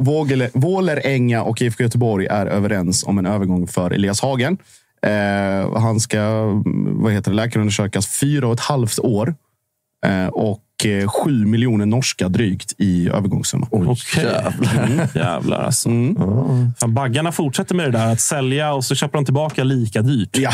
Vågele- 0.02 0.50
Vålerenga 0.54 1.44
och 1.44 1.62
IFK 1.62 1.84
Göteborg 1.84 2.26
är 2.26 2.46
överens 2.46 3.04
om 3.04 3.18
en 3.18 3.26
övergång 3.26 3.68
för 3.68 3.92
Elias 3.92 4.22
Hagen. 4.22 4.58
Eh, 5.06 5.78
han 5.80 6.00
ska 6.00 6.18
mm, 6.20 7.02
vad 7.02 7.14
heter 7.14 7.32
det, 7.32 7.36
läkarundersökas 7.38 8.20
fyra 8.20 8.48
och 8.48 8.54
ett 8.54 8.60
halvt 8.60 9.00
år. 9.00 9.36
Eh, 10.06 10.28
och 10.28 10.60
eh, 10.86 11.08
sju 11.10 11.46
miljoner 11.46 11.86
norska 11.86 12.30
drygt 12.30 12.74
i 12.78 13.10
övergångssumma. 13.10 13.68
Okej. 13.72 14.24
Jävlar. 14.24 15.08
Jävlar 15.16 15.60
alltså. 15.64 15.90
Mm. 15.90 16.16
Fan, 16.80 16.94
baggarna 16.94 17.32
fortsätter 17.32 17.76
med 17.76 17.86
det 17.86 17.98
där 17.98 18.12
att 18.12 18.22
sälja 18.22 18.74
och 18.74 18.86
så 18.86 18.96
köper 18.96 19.18
de 19.18 19.26
tillbaka 19.26 19.64
lika 19.64 20.02
dyrt. 20.02 20.38
Ja. 20.38 20.52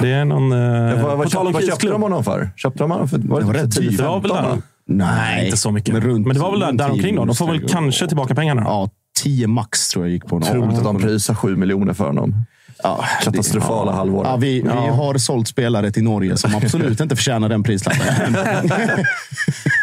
Det 0.00 0.10
är 0.10 0.24
någon... 0.24 0.52
Eh, 0.52 1.02
vad, 1.02 1.10
på 1.10 1.16
vad, 1.16 1.30
köpte, 1.32 1.52
vad 1.52 1.64
köpte 1.66 1.86
de 1.86 2.02
honom 2.02 2.24
för? 2.24 2.50
Köpte 2.56 2.78
de 2.78 2.90
honom 2.90 3.08
för 3.08 3.18
var 3.18 3.40
Det 3.40 3.46
var 3.46 3.54
rätt 3.54 3.76
dyrt. 3.76 3.96
Det 3.98 4.04
var 4.04 4.20
väl 4.20 4.30
10-15 4.30 4.42
där. 4.42 4.62
Nej, 4.86 5.44
inte 5.44 5.56
så 5.56 5.70
mycket. 5.70 5.94
Men, 5.94 6.02
runt- 6.02 6.34
det 6.34 6.40
var 6.40 6.50
väl 6.50 6.60
där, 6.60 6.66
runt 6.68 6.78
där 6.78 6.90
omkring 6.90 7.16
då. 7.16 7.24
De 7.24 7.36
får 7.36 7.46
väl 7.46 7.68
kanske 7.68 8.06
tillbaka 8.06 8.34
pengarna. 8.34 8.62
Ja, 8.62 8.90
10 9.22 9.46
max 9.46 9.88
tror 9.88 10.04
jag 10.04 10.12
gick 10.12 10.26
på. 10.26 10.36
Otroligt 10.36 10.78
att 10.78 10.84
de 10.84 11.00
prisar 11.00 11.34
sju 11.34 11.56
miljoner 11.56 11.92
för 11.92 12.06
honom. 12.06 12.34
Ja, 12.82 13.04
Katastrofala 13.24 13.90
det- 13.90 13.96
halvår. 13.96 14.26
Ja, 14.26 14.36
vi, 14.36 14.60
vi 14.60 14.68
Ja. 14.68 14.92
har 14.92 15.14
sålt 15.18 15.48
spelare 15.48 15.90
till 15.90 16.02
Norge 16.04 16.36
som 16.36 16.54
absolut 16.54 17.00
inte 17.00 17.16
förtjänar 17.16 17.48
den 17.48 17.62
prislappen. 17.62 18.36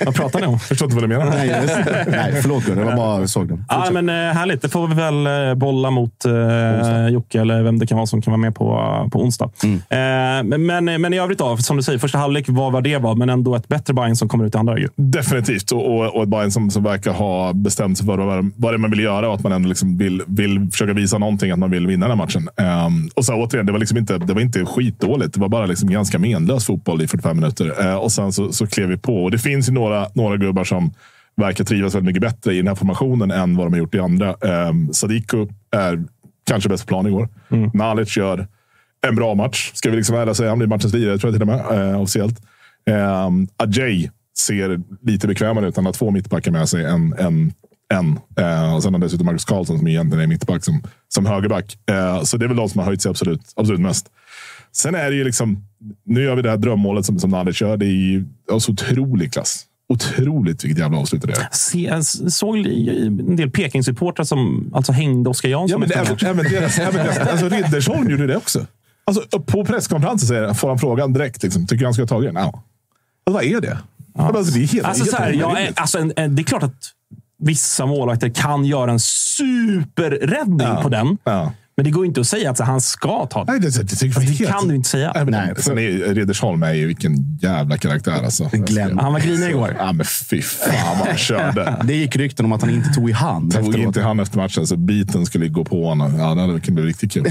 Vad 0.05 0.15
pratar 0.15 0.39
ni 0.41 0.47
om? 0.47 0.59
Förstår 0.59 0.85
inte 0.85 0.95
vad 0.95 1.03
du 1.03 1.07
menar. 1.17 1.25
Nej, 1.25 1.47
just, 1.61 1.75
nej 2.07 2.41
förlåt 2.41 2.65
Gurra, 2.65 2.85
jag 2.85 2.95
bara 2.97 3.27
såg 3.27 3.47
den. 3.47 3.65
Ja, 3.69 3.87
men, 3.91 4.09
eh, 4.09 4.15
härligt. 4.15 4.61
Det 4.61 4.69
får 4.69 4.87
vi 4.87 4.95
väl 4.95 5.27
eh, 5.49 5.55
bolla 5.55 5.91
mot 5.91 6.25
eh, 6.25 7.07
Jocke 7.07 7.41
eller 7.41 7.63
vem 7.63 7.79
det 7.79 7.87
kan 7.87 7.97
vara 7.97 8.05
som 8.07 8.21
kan 8.21 8.31
vara 8.31 8.41
med 8.41 8.55
på, 8.55 8.65
på 9.11 9.21
onsdag. 9.21 9.49
Mm. 9.63 9.75
Eh, 9.75 10.57
men, 10.57 10.65
men, 10.85 11.01
men 11.01 11.13
i 11.13 11.19
övrigt, 11.19 11.39
då, 11.39 11.57
som 11.57 11.77
du 11.77 11.83
säger, 11.83 11.99
första 11.99 12.17
halvlek 12.17 12.45
var 12.49 12.71
vad 12.71 12.83
det 12.83 12.97
var, 12.97 13.15
men 13.15 13.29
ändå 13.29 13.55
ett 13.55 13.67
bättre 13.67 13.93
Bayern 13.93 14.15
som 14.15 14.29
kommer 14.29 14.45
ut 14.45 14.55
i 14.55 14.57
andra. 14.57 14.77
Ju. 14.77 14.87
Definitivt. 14.95 15.71
Och, 15.71 15.95
och, 15.99 16.15
och 16.15 16.23
ett 16.23 16.29
Bayern 16.29 16.51
som, 16.51 16.71
som 16.71 16.83
verkar 16.83 17.11
ha 17.13 17.53
bestämt 17.53 17.97
sig 17.97 18.07
för 18.07 18.17
vad, 18.17 18.51
vad 18.55 18.73
det 18.73 18.75
är 18.75 18.77
man 18.77 18.89
vill 18.91 18.99
göra 18.99 19.27
och 19.29 19.35
att 19.35 19.43
man 19.43 19.51
ändå 19.51 19.69
liksom 19.69 19.97
vill, 19.97 20.21
vill 20.27 20.69
försöka 20.71 20.93
visa 20.93 21.17
någonting, 21.17 21.51
att 21.51 21.59
man 21.59 21.71
vill 21.71 21.87
vinna 21.87 22.07
den 22.07 22.17
här 22.19 22.25
matchen. 22.25 22.49
Ehm, 22.89 23.09
och 23.15 23.25
så 23.25 23.33
återigen, 23.33 23.65
det 23.65 23.71
var, 23.71 23.79
liksom 23.79 23.97
inte, 23.97 24.17
det 24.17 24.33
var 24.33 24.41
inte 24.41 24.65
skitdåligt. 24.65 25.33
Det 25.33 25.39
var 25.39 25.49
bara 25.49 25.65
liksom 25.65 25.89
ganska 25.89 26.19
menlös 26.19 26.65
fotboll 26.65 27.01
i 27.01 27.07
45 27.07 27.37
minuter. 27.37 27.87
Eh, 27.87 27.95
och 27.95 28.11
sen 28.11 28.33
så, 28.33 28.51
så 28.51 28.67
klev 28.67 28.89
vi 28.89 28.97
på. 28.97 29.23
Och 29.23 29.31
det 29.31 29.39
finns 29.39 29.69
ju 29.69 29.73
några, 29.73 30.07
några 30.13 30.37
gubbar 30.37 30.63
som 30.63 30.93
verkar 31.35 31.63
trivas 31.63 31.95
väldigt 31.95 32.05
mycket 32.05 32.21
bättre 32.21 32.53
i 32.53 32.57
den 32.57 32.67
här 32.67 32.75
formationen 32.75 33.31
än 33.31 33.57
vad 33.57 33.65
de 33.65 33.73
har 33.73 33.79
gjort 33.79 33.95
i 33.95 33.99
andra. 33.99 34.35
Um, 34.69 34.93
Sadiko 34.93 35.47
är 35.71 36.03
kanske 36.45 36.69
bäst 36.69 36.83
på 36.83 36.87
plan 36.87 37.07
igår. 37.07 37.29
Mm. 37.51 37.71
Nalic 37.73 38.17
gör 38.17 38.47
en 39.07 39.15
bra 39.15 39.35
match. 39.35 39.71
Ska 39.73 39.89
vi 39.89 39.97
liksom 39.97 40.15
ärligt 40.15 40.37
säga. 40.37 40.49
Han 40.49 40.57
blir 40.57 40.67
matchens 40.67 40.93
lirare, 40.93 41.17
tror 41.17 41.33
jag 41.33 41.41
till 41.41 41.49
och 41.49 41.55
med, 41.55 41.91
eh, 41.91 42.01
officiellt. 42.01 42.41
Um, 43.27 43.47
Ajay 43.57 44.09
ser 44.37 44.81
lite 45.01 45.27
bekvämare 45.27 45.67
ut. 45.67 45.75
Han 45.75 45.85
har 45.85 45.93
två 45.93 46.11
mittbackar 46.11 46.51
med 46.51 46.69
sig 46.69 46.85
än 46.85 47.15
en. 47.19 47.53
En. 47.93 48.19
Eh, 48.37 48.75
och 48.75 48.83
sen 48.83 48.93
har 48.93 49.01
dessutom 49.01 49.25
Marcus 49.25 49.45
Karlsson 49.45 49.77
som 49.77 49.87
egentligen 49.87 50.23
är 50.23 50.27
mittback 50.27 50.63
som, 50.63 50.83
som 51.07 51.25
högerback. 51.25 51.77
Eh, 51.91 52.23
så 52.23 52.37
det 52.37 52.45
är 52.45 52.47
väl 52.47 52.57
de 52.57 52.69
som 52.69 52.79
har 52.79 52.85
höjt 52.85 53.01
sig 53.01 53.09
absolut, 53.09 53.41
absolut 53.55 53.81
mest. 53.81 54.07
Sen 54.71 54.95
är 54.95 55.09
det 55.09 55.15
ju 55.15 55.23
liksom, 55.23 55.65
nu 56.05 56.23
gör 56.23 56.35
vi 56.35 56.41
det 56.41 56.49
här 56.49 56.57
drömmålet 56.57 57.05
som, 57.05 57.19
som. 57.19 57.31
Det 57.31 57.65
är 57.65 57.83
ju 57.83 58.25
av 58.51 58.59
så 58.59 58.71
otrolig 58.71 59.33
klass. 59.33 59.65
Otroligt 59.93 60.63
vilket 60.63 60.79
jävla 60.79 60.97
avslut 60.97 61.21
det 61.21 61.31
är. 61.31 61.47
Se, 61.51 61.79
jag 61.79 62.05
såg 62.05 62.57
en 62.57 63.35
del 63.35 63.49
Peking-supportrar 63.49 64.23
som 64.23 64.71
alltså 64.73 64.91
hängde 64.91 65.29
Oskar 65.29 65.49
Jansson 65.49 65.81
Ja, 65.81 65.87
men 65.87 66.11
efter 66.11 66.27
även, 66.27 66.45
deras, 66.51 66.79
även 66.79 67.05
deras, 67.05 67.17
alltså 67.17 67.49
Riddersholm 67.49 68.09
gjorde 68.09 68.27
det 68.27 68.37
också. 68.37 68.65
Alltså, 69.05 69.39
på 69.39 69.65
presskonferensen 69.65 70.27
säger, 70.27 70.53
får 70.53 70.67
han 70.67 70.79
frågan 70.79 71.13
direkt. 71.13 71.43
Liksom, 71.43 71.67
tycker 71.67 71.85
han 71.85 71.93
ska 71.93 72.03
ha 72.03 72.07
tagit 72.07 72.33
den? 72.33 72.35
Ja. 72.35 72.43
Alltså, 72.43 72.63
vad 73.25 73.43
är 73.43 73.61
det? 73.61 73.77
Alltså, 74.15 74.53
det 74.53 74.63
är 74.63 74.67
helt, 74.67 74.87
Alltså, 74.87 75.05
så 75.05 75.17
här, 75.17 75.25
helt 75.25 75.39
jag 75.39 75.71
alltså, 75.75 75.97
en, 75.97 76.13
en, 76.15 76.35
det 76.35 76.41
är 76.41 76.43
klart 76.43 76.63
att 76.63 76.93
vissa 77.39 77.85
målvakter 77.85 78.29
kan 78.29 78.65
göra 78.65 78.91
en 78.91 78.99
superräddning 78.99 80.67
Ja. 80.67 80.81
på 80.83 80.89
den. 80.89 81.17
Ja. 81.23 81.51
Men 81.77 81.83
det 81.83 81.91
går 81.91 82.05
inte 82.05 82.21
att 82.21 82.27
säga 82.27 82.51
att 82.51 82.59
han 82.59 82.81
ska 82.81 83.25
ta 83.25 83.45
den. 83.45 83.61
Nej, 83.61 83.71
det, 83.71 83.77
det, 83.77 83.99
det, 83.99 84.05
jag 84.05 84.15
det 84.15 84.21
helt- 84.31 84.51
kan 84.51 84.67
du 84.67 84.75
inte 84.75 84.89
säga. 84.89 85.11
Nej, 85.15 85.25
men, 85.25 85.31
Nej, 85.33 85.53
sen 85.57 85.77
är 85.77 86.13
Riddersholm 86.13 86.63
är 86.63 86.73
ju 86.73 86.87
vilken 86.87 87.37
jävla 87.41 87.77
karaktär. 87.77 88.23
Alltså. 88.23 88.49
Glenn. 88.53 88.99
Han 88.99 89.13
var 89.13 89.19
grinig 89.19 89.49
igår. 89.49 89.75
Ja, 89.79 89.91
men 89.93 90.05
fy 90.05 90.41
fan 90.41 90.97
vad 90.99 91.07
han 91.07 91.17
körde. 91.17 91.75
Det 91.83 91.95
gick 91.95 92.15
rykten 92.15 92.45
om 92.45 92.51
att 92.51 92.61
han 92.61 92.69
inte 92.69 92.89
tog 92.89 93.09
i 93.09 93.13
hand 93.13 93.51
Tog 93.53 93.61
efteråt. 93.67 93.85
inte 93.87 94.01
han 94.01 94.19
efter 94.19 94.37
matchen 94.37 94.67
så 94.67 94.77
biten 94.77 95.25
skulle 95.25 95.47
gå 95.47 95.63
på 95.65 95.85
honom. 95.87 96.15
Ja, 96.19 96.35
det 96.35 96.41
hade 96.41 96.59
kunnat 96.59 96.75
bli 96.81 96.83
riktigt 96.83 97.11
kul. 97.11 97.25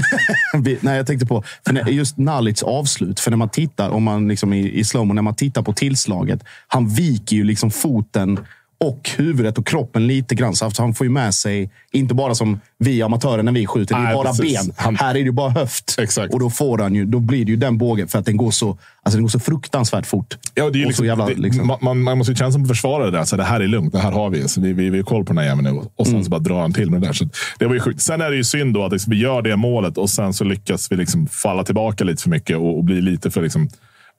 Nej, 0.81 0.97
jag 0.97 1.07
tänkte 1.07 1.25
på 1.25 1.43
för 1.65 1.73
när, 1.73 1.89
just 1.89 2.17
Nalics 2.17 2.63
avslut. 2.63 3.19
För 3.19 3.31
när 3.31 3.37
man 3.37 3.49
tittar, 3.49 3.89
om 3.89 4.03
man 4.03 4.27
liksom 4.27 4.53
i, 4.53 4.71
i 4.79 4.83
slowmo, 4.83 5.13
när 5.13 5.21
man 5.21 5.35
tittar 5.35 5.61
på 5.61 5.73
tillslaget. 5.73 6.43
Han 6.67 6.89
viker 6.89 7.35
ju 7.35 7.43
liksom 7.43 7.71
foten 7.71 8.39
och 8.79 9.09
huvudet 9.17 9.57
och 9.57 9.67
kroppen 9.67 10.07
lite 10.07 10.35
grann. 10.35 10.55
Så 10.55 10.71
han 10.77 10.93
får 10.93 11.05
ju 11.07 11.11
med 11.11 11.33
sig, 11.33 11.69
inte 11.91 12.13
bara 12.13 12.35
som 12.35 12.59
vi 12.77 13.01
amatörer 13.01 13.43
när 13.43 13.51
vi 13.51 13.65
skjuter, 13.67 13.95
det 13.95 14.01
är 14.01 14.05
Nej, 14.05 14.13
bara 14.15 14.27
precis. 14.29 14.65
ben. 14.65 14.73
Han- 14.77 14.95
Här 14.95 15.09
är 15.09 15.13
det 15.13 15.19
ju 15.19 15.31
bara 15.31 15.49
höft. 15.49 15.95
Exakt. 15.99 16.33
Och 16.33 16.39
då 16.39 16.49
får 16.49 16.77
han 16.77 16.95
ju, 16.95 17.05
då 17.05 17.19
blir 17.19 17.45
det 17.45 17.51
ju 17.51 17.57
den 17.57 17.77
bågen 17.77 18.07
för 18.07 18.19
att 18.19 18.25
den 18.25 18.37
går 18.37 18.51
så, 18.51 18.69
alltså 18.69 19.17
den 19.17 19.21
går 19.21 19.29
så 19.29 19.39
fruktansvärt 19.39 20.05
fort. 20.05 20.37
Ja, 20.53 20.69
det 20.69 20.81
är 20.81 20.85
liksom, 20.85 21.05
jävla, 21.05 21.25
det, 21.25 21.33
liksom. 21.35 21.67
man- 21.67 21.77
man, 21.81 22.01
man 22.01 22.17
måste 22.17 22.31
ju 22.31 22.35
känna 22.35 22.51
som 22.51 22.65
försvarare 22.67 23.11
där. 23.11 23.23
Så 23.23 23.35
det 23.35 23.43
här 23.43 23.59
är 23.59 23.67
lugnt, 23.67 23.93
det 23.93 23.99
här 23.99 24.11
har 24.11 24.29
vi. 24.29 24.47
Så 24.47 24.61
vi, 24.61 24.73
vi, 24.73 24.89
vi 24.89 24.97
har 24.97 25.03
koll 25.03 25.25
på 25.25 25.33
den 25.33 25.37
här 25.37 25.45
jäveln 25.45 25.63
nu. 25.75 25.81
Och 25.95 26.05
sen 26.05 26.13
Mm. 26.15 26.23
så 26.23 26.29
bara 26.29 26.39
drar 26.39 26.61
han 26.61 26.73
till 26.73 26.91
med 26.91 27.01
det 27.01 27.07
där. 27.07 27.13
Så 27.13 27.29
det 27.59 27.65
var 27.65 27.73
ju 27.73 27.79
sjukt. 27.79 28.01
Sen 28.01 28.21
är 28.21 28.29
det 28.29 28.35
ju 28.37 28.43
synd 28.43 28.73
då 28.73 28.85
att 28.85 28.91
liksom, 28.91 29.11
vi 29.11 29.19
gör 29.19 29.41
det 29.41 29.55
målet 29.55 29.97
och 29.97 30.09
sen 30.09 30.33
så 30.33 30.43
lyckas 30.43 30.91
vi 30.91 30.95
liksom 30.95 31.27
falla 31.27 31.63
tillbaka 31.63 32.03
lite 32.03 32.23
för 32.23 32.29
mycket 32.29 32.57
och, 32.57 32.77
och 32.77 32.83
bli 32.83 33.01
lite 33.01 33.31
för 33.31 33.41
liksom, 33.41 33.69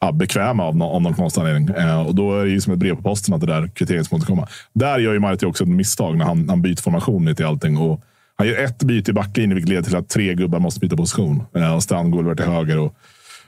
ja, 0.00 0.12
bekväma 0.12 0.64
av, 0.64 0.76
no, 0.76 0.84
av 0.84 1.02
någon 1.02 1.14
konstig 1.14 1.40
anledning. 1.40 1.76
Eh, 1.76 2.06
och 2.06 2.14
då 2.14 2.40
är 2.40 2.44
det 2.44 2.50
ju 2.50 2.60
som 2.60 2.72
ett 2.72 2.78
brev 2.78 2.96
på 2.96 3.02
posten 3.02 3.34
att 3.34 3.40
det 3.40 3.46
där 3.46 3.68
kvitteringsmålet 3.68 4.26
kommer. 4.26 4.48
Där 4.72 4.98
gör 4.98 5.12
ju 5.12 5.18
Marti 5.18 5.44
också 5.44 5.64
ett 5.64 5.70
misstag 5.70 6.16
när 6.16 6.24
han, 6.24 6.48
han 6.48 6.62
byter 6.62 6.82
formation 6.82 7.24
lite 7.24 7.42
i 7.42 7.46
allting. 7.46 7.76
Och 7.76 8.00
han 8.36 8.46
gör 8.46 8.64
ett 8.64 8.82
byte 8.82 9.10
i 9.10 9.14
backlinjen 9.14 9.54
vilket 9.54 9.68
leder 9.68 9.82
till 9.82 9.96
att 9.96 10.08
tre 10.08 10.34
gubbar 10.34 10.58
måste 10.58 10.80
byta 10.80 10.96
position. 10.96 11.42
Eh, 11.56 11.74
och 11.74 11.82
Strand 11.82 12.12
går 12.12 12.24
över 12.24 12.34
till 12.34 12.44
höger. 12.44 12.78
Och, 12.78 12.94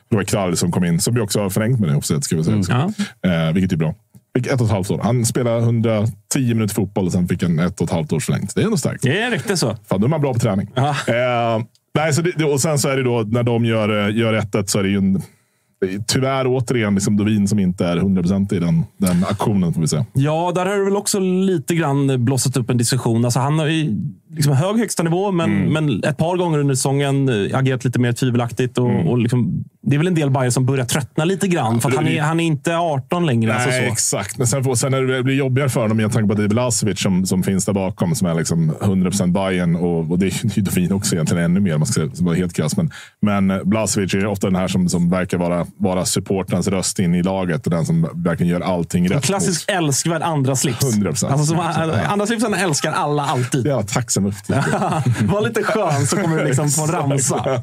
var 0.09 0.25
Krall 0.25 0.57
som 0.57 0.73
kom 0.73 0.85
in, 0.85 1.01
som 1.01 1.15
vi 1.15 1.21
också 1.21 1.41
har 1.41 1.51
förlängt 1.51 1.81
med 1.81 1.89
det 1.89 1.97
offset, 1.97 2.25
ska 2.25 2.37
vi 2.37 2.45
säga. 2.45 2.59
också. 2.59 2.73
Eh, 2.73 3.53
vilket 3.53 3.73
är 3.73 3.77
bra. 3.77 3.95
Fick 4.37 4.47
ett 4.47 4.61
och 4.61 4.67
ett 4.67 4.73
halvt 4.73 4.91
år. 4.91 5.01
Han 5.03 5.25
spelade 5.27 5.59
110 5.59 6.09
minuter 6.35 6.75
fotboll 6.75 7.07
och 7.07 7.13
sen 7.13 7.29
fick 7.29 7.43
han 7.43 7.59
ett 7.59 7.81
och 7.81 7.85
ett 7.85 7.93
halvt 7.93 8.13
års 8.13 8.25
förlängt. 8.25 8.55
Det 8.55 8.61
är 8.61 8.65
ändå 8.65 8.77
starkt. 8.77 9.03
Det 9.03 9.21
är 9.21 9.31
riktigt 9.31 9.59
så. 9.59 9.77
Fan, 9.89 10.01
då 10.01 10.07
är 10.07 10.09
man 10.09 10.21
bra 10.21 10.33
på 10.33 10.39
träning. 10.39 10.71
Eh, 11.09 11.65
nej, 11.95 12.13
så 12.13 12.23
det, 12.23 12.45
och 12.45 12.61
sen 12.61 12.79
så 12.79 12.89
är 12.89 12.97
det 12.97 13.03
då, 13.03 13.23
när 13.23 13.43
de 13.43 13.65
gör, 13.65 14.09
eh, 14.09 14.17
gör 14.17 14.35
1 14.35 14.71
så 14.71 14.79
är 14.79 14.83
det 14.83 14.89
ju 14.89 14.99
en, 14.99 15.23
tyvärr 16.07 16.47
återigen 16.47 16.95
liksom 16.95 17.17
Dovin 17.17 17.49
som 17.49 17.59
inte 17.59 17.87
är 17.87 17.97
100% 17.97 18.55
i 18.55 18.59
den, 18.59 18.85
den 18.97 19.25
aktionen, 19.31 19.73
får 19.73 19.81
vi 19.81 19.89
säga. 19.89 20.07
Ja, 20.13 20.53
där 20.55 20.67
har 20.67 20.77
det 20.77 20.85
väl 20.85 20.97
också 20.97 21.19
lite 21.19 21.75
grann 21.75 22.25
blossat 22.25 22.57
upp 22.57 22.71
en 22.71 22.79
diskussion. 22.79 23.25
Alltså, 23.25 23.41
han 23.41 23.59
har 23.59 23.67
ju 23.67 23.97
liksom 24.37 24.53
hög 24.53 24.77
högsta 24.79 25.03
nivå, 25.03 25.33
men, 25.33 25.51
Mm. 25.51 25.73
men 25.73 26.05
ett 26.05 26.17
par 26.17 26.37
gånger 26.37 26.59
under 26.59 26.75
säsongen 26.75 27.29
eh, 27.29 27.59
agerat 27.59 27.85
lite 27.85 27.99
mer 27.99 28.13
tvivelaktigt. 28.13 28.79
Och, 28.79 29.07
och 29.11 29.19
liksom, 29.19 29.65
det 29.83 29.95
är 29.97 29.99
väl 29.99 30.07
en 30.07 30.15
del 30.15 30.31
Bayern 30.31 30.53
som 30.53 30.67
börjar 30.67 30.85
tröttna 30.85 31.25
lite 31.25 31.49
grann. 31.49 31.81
för 31.81 31.91
han, 31.91 32.07
är- 32.09 32.21
han 32.23 32.41
är 32.41 32.45
inte 32.45 32.77
18 32.77 33.27
längre. 33.27 33.53
Nej, 33.53 33.65
alltså 33.65 33.81
så. 33.81 33.93
exakt. 33.93 34.39
Men 34.39 34.47
sen, 34.47 34.77
sen 34.77 34.95
är 34.95 35.03
det, 35.03 35.23
blir 35.23 35.35
jobbigare 35.35 35.69
för 35.69 35.81
honom 35.81 35.97
med 35.97 36.13
tanke 36.13 36.27
på 36.27 36.33
att 36.33 36.39
det 36.39 36.45
är 36.45 36.49
Blasevic 36.49 37.01
som, 37.03 37.27
som 37.27 37.43
finns 37.43 37.65
där 37.65 37.73
bakom, 37.73 38.15
som 38.15 38.29
är 38.29 38.35
liksom 38.35 38.73
100% 38.81 39.33
Bayern 39.33 39.77
och, 39.77 40.11
och 40.11 40.19
det 40.19 40.27
är 40.27 40.57
ju 40.59 40.63
Dovin 40.63 40.93
också 40.93 41.15
egentligen 41.15 41.45
ännu 41.45 41.61
mer, 41.61 41.75
om 41.75 41.81
man 41.81 41.87
ska 41.87 42.09
vara 42.21 42.35
helt 42.35 42.53
krass. 42.53 42.77
Men, 42.77 42.91
men 43.23 43.61
Blasevic 43.65 44.15
är 44.15 44.27
ofta 44.27 44.47
den 44.47 44.57
här 44.57 44.69
som, 44.69 44.89
som 44.89 45.11
verkar 45.11 45.39
vara, 45.39 45.67
vara 45.77 46.05
supporterns 46.05 46.69
röst 46.69 46.99
in 46.99 47.15
i 47.15 47.23
laget 47.23 47.65
och 47.67 47.71
den 47.71 47.87
som 47.87 48.09
verkligen 48.15 48.53
gör 48.53 48.61
allting 48.61 49.07
En 49.07 49.13
rätt. 49.13 49.25
klassisk 49.25 49.71
älskvärd 49.71 50.23
andra 50.23 50.57
slips. 50.57 50.97
100%. 50.97 51.09
Alltså, 51.09 51.47
som, 51.47 51.57
100%, 51.59 51.99
ja. 52.03 52.09
andra 52.09 52.27
slipsen 52.27 52.55
älskar 52.55 52.93
alla 52.93 53.23
alltid. 53.27 53.67
Ja, 53.67 53.83
tack 53.83 54.11
så 54.11 54.21
mycket. 54.23 54.49
Var 55.23 55.41
lite 55.41 55.63
skön 55.63 56.07
så 56.07 56.17
kommer 56.17 56.37
du 56.37 56.45
liksom 56.45 56.69
få 56.69 56.83
en 56.83 56.91
ramsa. 56.91 57.63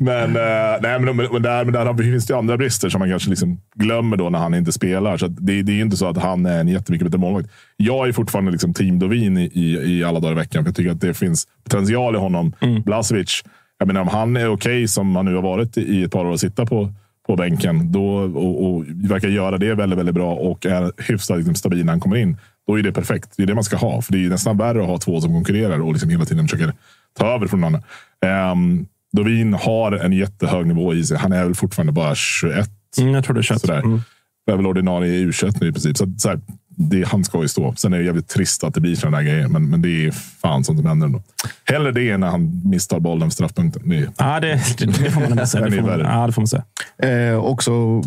men, 0.00 0.36
eh, 0.36 0.80
nej, 0.82 1.00
men, 1.00 1.16
men, 1.16 1.42
där, 1.42 1.64
men 1.64 1.74
där 1.74 2.02
finns 2.02 2.26
det 2.26 2.36
andra 2.36 2.56
brister 2.56 2.88
som 2.88 2.98
man 2.98 3.10
kanske 3.10 3.30
liksom 3.30 3.60
glömmer 3.74 4.16
då 4.16 4.30
när 4.30 4.38
han 4.38 4.54
inte 4.54 4.72
spelar. 4.72 5.16
Så 5.16 5.26
det, 5.26 5.62
det 5.62 5.72
är 5.72 5.76
ju 5.76 5.82
inte 5.82 5.96
så 5.96 6.08
att 6.08 6.16
han 6.16 6.46
är 6.46 6.60
en 6.60 6.68
jättemycket 6.68 7.06
bättre 7.06 7.18
målvakt. 7.18 7.50
Jag 7.76 8.08
är 8.08 8.12
fortfarande 8.12 8.50
liksom 8.50 8.74
team 8.74 8.98
Dovin 8.98 9.38
i, 9.38 9.44
i, 9.44 9.98
i 9.98 10.04
alla 10.04 10.20
dagar 10.20 10.32
i 10.32 10.36
veckan. 10.36 10.64
För 10.64 10.68
jag 10.68 10.76
tycker 10.76 10.90
att 10.90 11.00
det 11.00 11.14
finns 11.14 11.46
potential 11.64 12.14
i 12.14 12.18
honom. 12.18 12.52
Blasevic, 12.84 13.42
jag 13.78 13.86
menar, 13.86 14.00
om 14.00 14.08
han 14.08 14.36
är 14.36 14.48
okej 14.48 14.88
som 14.88 15.16
han 15.16 15.24
nu 15.24 15.34
har 15.34 15.42
varit 15.42 15.76
i 15.76 15.82
i 15.82 16.02
ett 16.02 16.12
par 16.12 16.24
år 16.24 16.32
att 16.32 16.40
sitta 16.40 16.66
på, 16.66 16.92
på 17.26 17.36
bänken 17.36 17.92
då, 17.92 18.06
och, 18.14 18.74
och 18.74 18.84
verkar 18.88 19.28
göra 19.28 19.58
det 19.58 19.74
väldigt, 19.74 19.98
väldigt 19.98 20.14
bra 20.14 20.34
och 20.34 20.66
är 20.66 20.92
hyfsat 21.08 21.36
liksom, 21.36 21.54
stabil 21.54 21.84
när 21.84 21.92
han 21.92 22.00
kommer 22.00 22.16
in. 22.16 22.36
Då 22.66 22.78
är 22.78 22.82
det 22.82 22.92
perfekt. 22.92 23.34
Det 23.36 23.42
är 23.42 23.46
det 23.46 23.54
man 23.54 23.64
ska 23.64 23.76
ha. 23.76 24.02
För 24.02 24.12
det 24.12 24.24
är 24.24 24.28
nästan 24.28 24.56
värre 24.56 24.82
att 24.82 24.88
ha 24.88 24.98
två 24.98 25.20
som 25.20 25.32
konkurrerar 25.32 25.78
och 25.78 25.92
liksom 25.92 26.10
hela 26.10 26.24
tiden 26.24 26.48
försöker 26.48 26.74
ta 27.18 27.34
över 27.34 27.46
från 27.46 27.60
den 27.60 27.74
andra. 27.74 28.52
Um, 28.52 28.86
Dovin 29.12 29.54
har 29.54 29.92
en 29.92 30.12
jättehög 30.12 30.66
nivå 30.66 30.94
i 30.94 31.04
sig. 31.04 31.18
Han 31.18 31.32
är 31.32 31.44
väl 31.44 31.54
fortfarande 31.54 31.92
bara 31.92 32.14
21. 32.14 32.70
Mm, 32.98 33.14
jag 33.14 33.24
tror 33.24 33.34
det 33.34 33.40
är 33.40 33.42
21. 33.42 33.60
Sådär. 33.60 33.78
Mm. 33.78 34.00
Det 34.46 34.52
är 34.52 34.56
väl 34.56 34.66
ordinarie 34.66 35.14
i 35.14 35.26
U21 35.26 35.56
nu 35.60 35.68
i 35.68 35.72
princip. 35.72 35.96
Så, 35.96 36.14
så 36.18 36.28
här, 36.28 36.40
det, 36.76 37.08
han 37.08 37.24
ska 37.24 37.42
ju 37.42 37.48
stå. 37.48 37.74
Sen 37.76 37.92
är 37.92 37.98
det 37.98 38.04
jävligt 38.04 38.28
trist 38.28 38.64
att 38.64 38.74
det 38.74 38.80
blir 38.80 38.96
sådana 38.96 39.16
där 39.16 39.24
grejer. 39.24 39.48
Men, 39.48 39.70
men 39.70 39.82
det 39.82 40.06
är 40.06 40.10
fan 40.10 40.64
sånt 40.64 40.78
som 40.78 40.88
händer 40.88 41.06
ändå. 41.06 41.22
Hellre 41.64 41.92
det 41.92 42.10
än 42.10 42.20
när 42.20 42.28
han 42.28 42.62
misstar 42.64 43.00
bollen 43.00 43.30
för 43.30 43.34
straffpunkten. 43.34 43.88
Det 43.88 43.96
är, 43.96 44.08
Ja, 44.18 44.40
det, 44.40 44.60
det 44.78 45.10
får 45.10 45.34
man 45.34 45.46
säga. 45.46 45.64
Det 45.68 45.76
är 45.76 45.80
får 45.80 45.88
man, 45.88 46.00
ja, 46.00 46.26
det 46.26 46.32
får 46.32 46.42
man 46.42 46.48
säga. 46.48 46.64
Eh, 47.02 47.44
också 47.44 48.02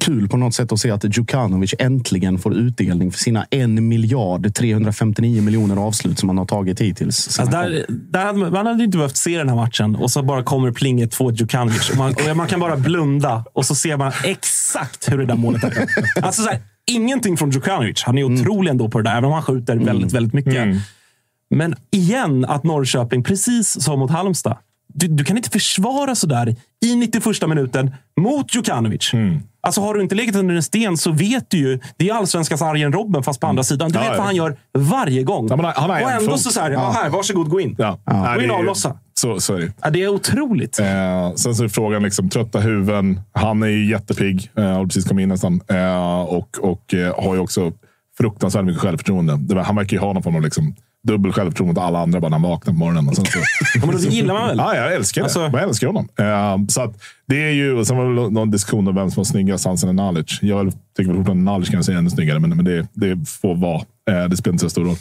kul 0.00 0.28
på 0.28 0.36
något 0.36 0.54
sätt 0.54 0.72
att 0.72 0.80
se 0.80 0.90
att 0.90 1.16
Djukanovic 1.18 1.74
äntligen 1.78 2.38
får 2.38 2.54
utdelning 2.54 3.12
för 3.12 3.18
sina 3.18 3.46
1 3.50 3.68
miljard 3.68 4.54
359 4.54 5.42
miljoner 5.42 5.76
avslut 5.76 6.18
som 6.18 6.28
han 6.28 6.38
har 6.38 6.46
tagit 6.46 6.80
hittills. 6.80 7.38
Alltså 7.38 7.56
där, 7.56 7.86
där 7.88 8.24
hade 8.24 8.38
man, 8.38 8.52
man 8.52 8.66
hade 8.66 8.84
inte 8.84 8.98
behövt 8.98 9.16
se 9.16 9.38
den 9.38 9.48
här 9.48 9.56
matchen 9.56 9.96
och 9.96 10.10
så 10.10 10.22
bara 10.22 10.42
kommer 10.42 10.72
plinget 10.72 11.10
två 11.10 11.32
Djukanovic. 11.32 11.90
Och 11.90 11.96
man, 11.96 12.14
och 12.30 12.36
man 12.36 12.46
kan 12.46 12.60
bara 12.60 12.76
blunda 12.76 13.44
och 13.52 13.66
så 13.66 13.74
ser 13.74 13.96
man 13.96 14.12
exakt 14.24 15.12
hur 15.12 15.18
det 15.18 15.26
där 15.26 15.36
målet 15.36 15.64
är. 15.64 15.86
Alltså 16.22 16.42
så 16.42 16.48
här, 16.48 16.60
ingenting 16.90 17.36
från 17.36 17.50
Djukanovic. 17.50 18.02
Han 18.02 18.18
är 18.18 18.24
otrolig 18.24 18.70
ändå 18.70 18.88
på 18.88 18.98
det 18.98 19.04
där, 19.04 19.12
även 19.12 19.24
om 19.24 19.32
han 19.32 19.42
skjuter 19.42 19.76
väldigt, 19.76 20.12
väldigt 20.12 20.32
mycket. 20.32 20.52
Men 21.50 21.74
igen, 21.90 22.44
att 22.44 22.64
Norrköping, 22.64 23.22
precis 23.24 23.82
som 23.82 23.98
mot 23.98 24.10
Halmstad, 24.10 24.56
du, 24.96 25.08
du 25.08 25.24
kan 25.24 25.36
inte 25.36 25.50
försvara 25.50 26.14
sådär 26.14 26.56
i 26.84 26.96
91 26.96 27.24
minuten 27.48 27.94
mot 28.20 28.54
Djukanovic. 28.54 29.10
Mm. 29.14 29.40
Alltså 29.62 29.80
har 29.80 29.94
du 29.94 30.02
inte 30.02 30.14
legat 30.14 30.36
under 30.36 30.54
en 30.54 30.62
sten 30.62 30.96
så 30.96 31.12
vet 31.12 31.50
du 31.50 31.58
ju. 31.58 31.80
Det 31.96 32.08
är 32.08 32.14
allsvenskans 32.14 32.62
Arjen 32.62 32.92
Robben 32.92 33.22
fast 33.22 33.40
på 33.40 33.46
andra 33.46 33.62
sidan. 33.62 33.90
Du 33.90 33.98
Ja, 33.98 34.00
vet 34.02 34.10
ja. 34.10 34.16
vad 34.16 34.26
han 34.26 34.36
gör 34.36 34.56
varje 34.78 35.22
gång. 35.22 35.46
Ja, 35.50 35.72
han- 35.76 35.90
och 35.90 36.10
ändå 36.10 36.30
fot. 36.30 36.40
så, 36.40 36.50
så 36.50 36.60
här, 36.60 36.70
ja. 36.70 36.80
Ja. 36.94 37.00
här, 37.02 37.10
varsågod 37.10 37.48
gå 37.48 37.60
in. 37.60 37.74
Ja. 37.78 37.98
Gå 38.04 38.12
Nej, 38.12 38.34
in 38.34 38.42
det 38.42 38.48
och 38.48 38.54
är- 38.54 38.58
avlossa. 38.58 38.98
Så, 39.14 39.40
så 39.40 39.54
är 39.54 39.60
det. 39.60 39.72
Ja, 39.82 39.90
det 39.90 40.02
är 40.02 40.08
otroligt. 40.08 40.78
Eh, 40.78 41.32
sen 41.34 41.54
så 41.54 41.64
är 41.64 41.68
frågan 41.68 42.02
liksom, 42.02 42.28
trötta 42.28 42.60
huvuden. 42.60 43.20
Han 43.32 43.62
är 43.62 43.66
ju 43.66 43.90
jättepigg. 43.90 44.50
Eh, 44.58 44.64
har 44.64 44.84
precis 44.84 45.04
kommit 45.04 45.22
in 45.22 45.28
nästan. 45.28 45.60
Eh, 45.68 46.20
och 46.22 46.58
och 46.60 46.94
eh, 46.94 47.24
har 47.24 47.34
ju 47.34 47.40
också 47.40 47.72
fruktansvärt 48.18 48.64
mycket 48.64 48.80
självförtroende. 48.82 49.54
Var- 49.54 49.62
han 49.62 49.76
verkar 49.76 49.96
ju 49.96 50.00
ha 50.00 50.12
någon 50.12 50.22
form 50.22 50.36
av 50.36 50.42
liksom, 50.42 50.74
dubbel 51.06 51.32
självförtroende 51.32 51.74
mot 51.74 51.84
alla 51.84 51.98
andra 51.98 52.20
bara 52.20 52.28
när 52.28 52.38
han 52.38 52.50
vaknar 52.50 52.72
på 52.72 52.78
morgonen. 52.78 53.08
Och 53.08 53.16
sen 53.16 53.24
så, 53.24 53.38
Ja, 53.74 53.86
men 53.86 53.96
det 53.96 54.02
gillar 54.02 54.34
man 54.34 54.48
väl? 54.48 54.56
Ja, 54.58 54.76
jag 54.76 54.94
älskar 54.94 55.20
det. 55.20 55.24
Alltså- 55.24 55.40
Jag 55.52 55.62
älskar 55.62 55.86
honom. 55.86 56.08
Eh, 56.18 56.66
så 56.68 56.80
att 56.82 57.02
det 57.26 57.44
är 57.44 57.50
ju, 57.50 57.72
och 57.78 57.86
sen 57.86 57.96
var 57.96 58.04
det 58.04 58.30
någon 58.30 58.50
diskussion 58.50 58.88
om 58.88 58.94
vem 58.94 59.10
som 59.10 59.20
var 59.20 59.24
snyggast, 59.24 59.64
Hansen 59.66 59.88
eller 59.90 60.02
Nalic. 60.02 60.38
Jag 60.42 60.72
tycker 60.96 61.08
väl 61.10 61.16
fortfarande 61.16 61.44
Nalic 61.44 61.68
kan 61.68 61.84
säga 61.84 61.98
ännu 61.98 62.10
snyggare, 62.10 62.38
men, 62.38 62.50
men 62.56 62.64
det, 62.64 62.86
det 62.92 63.28
får 63.28 63.54
vara. 63.54 63.80
Eh, 64.10 64.28
det 64.28 64.36
spelar 64.36 64.52
inte 64.52 64.62
så 64.64 64.70
stor 64.70 64.84
roll. 64.84 64.96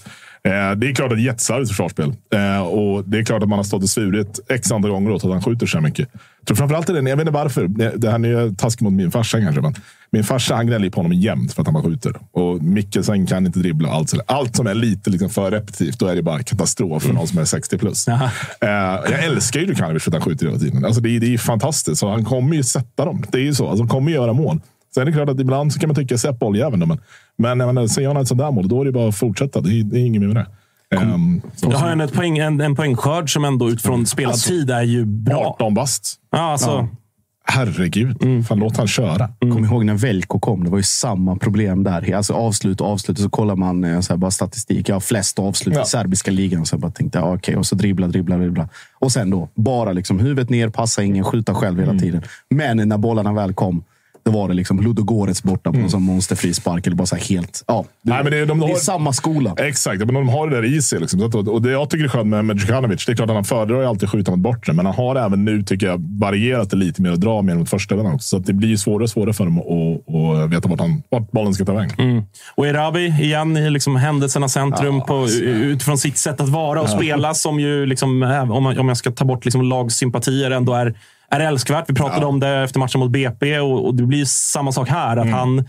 Eh, 0.46 0.72
det 0.76 0.90
är 0.90 0.96
klart 0.96 1.12
att 1.12 1.18
det 1.18 1.22
är 1.22 1.26
jätteslarvigt 1.26 1.70
försvarsspel. 1.70 2.14
Eh, 2.34 2.62
och 2.62 3.04
det 3.04 3.18
är 3.18 3.24
klart 3.24 3.44
att 3.44 3.50
man 3.50 3.60
har 3.60 3.64
stått 3.64 3.84
och 3.84 3.90
svurit 3.90 4.40
x 4.50 4.72
antal 4.72 4.92
gånger 4.92 5.12
åt 5.12 5.26
att 5.26 5.32
han 5.32 5.44
skjuter 5.44 5.66
så 5.66 5.78
här 5.78 5.84
mycket. 5.84 6.10
Jag 6.40 6.48
tror 6.48 6.58
framförallt 6.58 6.90
är 6.90 6.94
det, 6.94 7.10
jag 7.10 7.18
vet 7.18 7.28
inte 7.28 7.32
varför. 7.32 7.68
Det 7.98 8.12
här 8.12 8.26
är 8.26 8.56
taskigt 8.56 8.82
mot 8.82 8.94
min 8.94 9.12
farsa 9.12 9.42
kanske. 9.42 9.62
Men 9.62 9.76
min 10.12 10.24
farsa 10.24 10.56
han 10.56 10.68
gnäller 10.68 10.90
på 10.90 11.00
honom 11.00 11.14
jämt 11.14 11.54
för 11.54 11.62
att 11.62 11.68
han 11.68 11.74
bara 11.74 11.84
skjuter. 11.84 12.14
Och 12.32 12.64
Mikkelsen 12.64 13.28
kan 13.28 13.46
inte 13.46 13.60
dribbla. 13.60 13.90
Allt, 13.90 14.10
sådär. 14.10 14.26
allt 14.28 14.56
som 14.56 14.68
är 14.68 14.74
lite 14.74 15.10
liksom 15.10 15.30
för 15.30 15.52
repetitivt, 15.52 16.00
då 16.00 16.08
är 16.08 16.16
det 16.16 16.22
bara 16.22 16.44
katastrof 16.44 17.04
för 17.04 17.14
någon 17.14 17.28
som 17.28 17.40
är 17.40 17.46
60 17.46 17.78
plus. 17.78 18.08
Eh, 18.08 18.20
jag 19.12 19.24
älskar 19.24 19.60
ju 19.60 19.66
Djukanovic 19.66 20.04
för 20.04 20.12
att 20.12 20.14
han 20.14 20.22
skjuter 20.22 20.46
hela 20.46 20.60
tiden. 20.60 20.86
Alltså 20.86 21.02
det, 21.02 21.16
är, 21.16 21.20
det 21.20 21.34
är 21.34 21.38
fantastiskt. 21.38 22.00
Så 22.00 22.10
han 22.10 22.26
kommer 22.26 22.56
ju 22.56 22.64
sätta 22.64 23.06
dem. 23.06 23.26
Det 23.32 23.38
är 23.38 23.42
ju 23.42 23.54
så. 23.54 23.68
Alltså, 23.68 23.84
han 23.84 23.90
kommer 23.90 24.12
göra 24.12 24.34
mål. 24.34 24.60
Sen 24.96 25.02
är 25.02 25.06
det 25.06 25.12
klart 25.12 25.30
att 25.30 25.40
ibland 25.40 25.74
så 25.74 25.80
kan 25.80 25.90
man 25.90 25.96
tycka 25.96 26.18
Sepp 26.18 26.40
bolljäveln. 26.40 26.80
då, 26.80 26.86
Men, 26.86 26.98
men 27.38 27.60
jag 27.60 27.68
menar, 27.74 27.88
säger 27.88 28.08
han 28.08 28.18
ett 28.18 28.28
sånt 28.28 28.40
där 28.42 28.52
mål, 28.52 28.68
då 28.68 28.82
är 28.82 28.86
det 28.86 28.92
bara 28.92 29.08
att 29.10 29.16
fortsätta. 29.16 29.62
Det 29.62 29.70
är, 29.80 29.84
det 29.84 30.00
är 30.00 30.06
inget 30.06 30.22
mer 30.22 30.28
med 30.28 30.36
det. 30.36 30.48
Så- 31.56 31.72
Jag 31.72 31.78
har 31.78 31.90
en, 31.90 32.02
ett 32.02 32.14
poäng, 32.14 32.38
en, 32.38 32.62
en 32.62 32.76
poängskörd 32.76 33.34
som 33.34 33.46
ändå 33.46 33.70
utifrån 33.70 34.06
Alltså, 34.26 34.50
tid 34.50 34.70
är 34.70 34.82
ju 34.82 35.06
bra. 35.06 35.56
18 35.60 35.74
bast. 35.74 36.16
Ja, 36.32 36.38
alltså, 36.40 36.70
Ja. 36.70 36.88
Herregud. 37.48 38.46
Fan, 38.48 38.60
låt 38.60 38.78
han 38.78 38.88
köra. 38.88 39.30
Kom 39.40 39.66
ihåg 39.66 39.86
när 39.86 39.94
Velko 39.94 40.40
kom. 40.40 40.64
Det 40.64 40.70
var 40.70 40.78
ju 40.78 40.84
samma 40.84 41.36
problem 41.36 41.84
där. 41.84 42.14
Alltså 42.16 42.34
avslut 42.34 42.82
och 42.82 42.88
avslut. 42.88 43.18
Och 43.18 43.24
så 43.24 43.30
kollar 43.30 43.56
man 43.56 43.84
eh, 43.84 44.00
så 44.00 44.14
här, 44.14 44.18
bara 44.18 44.32
statistik. 44.32 44.90
Ja, 44.90 45.00
flest 45.00 45.40
avslut 45.40 45.76
Ja. 45.76 45.82
i 45.82 45.86
serbiska 45.86 46.32
ligan. 46.32 46.66
Så 46.66 46.74
jag 46.74 46.80
bara 46.82 46.92
tänkte, 46.92 47.20
okej. 47.20 47.56
Och 47.58 47.66
så 47.66 47.76
dribbla, 47.76 48.08
dribbla, 48.08 48.38
dribbla. 48.38 48.70
Och 49.00 49.12
sen 49.12 49.30
då, 49.30 49.50
bara 49.56 49.92
liksom 49.92 50.20
huvudet 50.20 50.50
ner, 50.50 50.70
passa 50.70 51.04
ingen, 51.04 51.24
skjuta 51.24 51.54
själv 51.54 51.80
hela 51.80 52.00
tiden. 52.00 52.24
Men 52.50 52.90
när 52.90 52.98
bollarna 52.98 53.34
väl 53.34 53.54
kom, 53.54 53.84
då 54.26 54.32
var 54.32 54.48
det 54.48 54.54
liksom 54.54 54.82
Ludogorets 54.82 55.44
borta 55.44 55.72
på 55.72 55.78
en 55.80 55.90
sån 55.90 56.02
monsterfri 56.04 56.54
spark. 56.54 56.88
Eller 56.88 56.98
bara 56.98 57.06
så 57.06 57.16
här 57.16 57.24
helt... 57.24 57.64
Ja, 57.68 57.86
det, 58.02 58.10
Nej, 58.12 58.24
men 58.24 58.32
det 58.32 58.38
är- 58.38 58.46
de 58.46 58.60
det 58.60 58.66
är 58.66 58.70
har- 58.70 58.76
samma 58.76 59.14
skola. 59.14 59.54
Exakt, 59.58 60.00
men 60.06 60.14
de 60.14 60.30
har 60.30 60.50
det 60.50 60.56
där 60.56 60.66
i 60.78 60.82
sig. 60.82 61.00
Liksom. 61.00 61.20
Så 61.20 61.26
att- 61.40 61.48
Och 61.48 61.62
det 61.62 61.72
jag 61.72 61.90
tycker 61.90 62.04
är 62.06 62.10
skönt 62.10 62.28
med, 62.28 62.46
med 62.46 62.60
Djukanovic, 62.60 63.06
det 63.06 63.12
är 63.12 63.16
klart 63.16 63.30
att 63.30 63.36
han 63.36 63.44
föredrar 63.44 63.80
ju 63.82 63.86
alltid 63.86 64.10
skjuta 64.10 64.32
mot 64.32 64.40
bortre, 64.40 64.74
men 64.74 64.86
han 64.86 64.96
har 64.96 65.16
även 65.16 65.46
nu, 65.46 65.64
tycker 65.64 65.88
jag, 65.88 66.06
varierat 66.20 66.70
det 66.70 66.78
lite 66.78 67.02
mer 67.02 67.12
och 67.12 67.20
dra 67.20 67.42
mer 67.42 67.56
mot 67.56 67.70
första 67.70 67.96
också. 67.96 68.18
Så 68.28 68.38
att 68.38 68.46
det 68.46 68.54
blir 68.54 68.70
ju 68.70 68.78
svårare 68.78 69.04
och 69.04 69.10
svårare 69.10 69.34
för 69.34 69.46
dem 69.46 69.60
att, 69.60 70.44
att 70.46 70.52
veta 70.54 70.70
vart, 70.70 70.80
han, 70.80 71.04
vart 71.10 71.32
bollen 71.32 71.54
ska 71.54 71.66
ta 71.66 71.74
vägen. 71.74 72.24
Och 72.56 72.68
Erabi, 72.68 73.06
igen, 73.08 73.58
i 73.58 73.70
liksom 73.70 73.96
händelsernas 73.96 74.54
centrum 74.54 74.96
Ja, 74.96 75.06
på, 75.06 75.22
alltså. 75.22 75.40
utifrån 75.44 75.98
sitt 75.98 76.18
sätt 76.18 76.42
att 76.42 76.50
vara 76.50 76.82
och 76.82 76.88
Ja. 76.90 76.98
spela, 76.98 77.34
som 77.34 77.60
ju, 77.60 77.86
liksom, 77.86 78.24
om, 78.52 78.64
man, 78.64 78.78
om 78.80 78.88
jag 78.88 78.98
ska 78.98 79.12
ta 79.12 79.26
bort 79.26 79.46
liksom 79.46 79.62
lagsympatier, 79.62 80.52
ändå 80.52 80.74
är, 80.74 80.94
är 81.40 81.48
älskvärt. 81.48 81.90
Vi 81.90 81.94
pratade 81.94 82.26
om 82.26 82.40
det 82.40 82.50
efter 82.50 82.80
matchen 82.80 83.00
mot 83.00 83.12
BP 83.12 83.60
och, 83.60 83.86
och 83.86 83.96
det 83.96 84.04
blir 84.04 84.26
samma 84.26 84.72
sak 84.72 84.90
här. 84.90 85.18
Mm. 85.18 85.28
Att 85.28 85.40
han, 85.40 85.60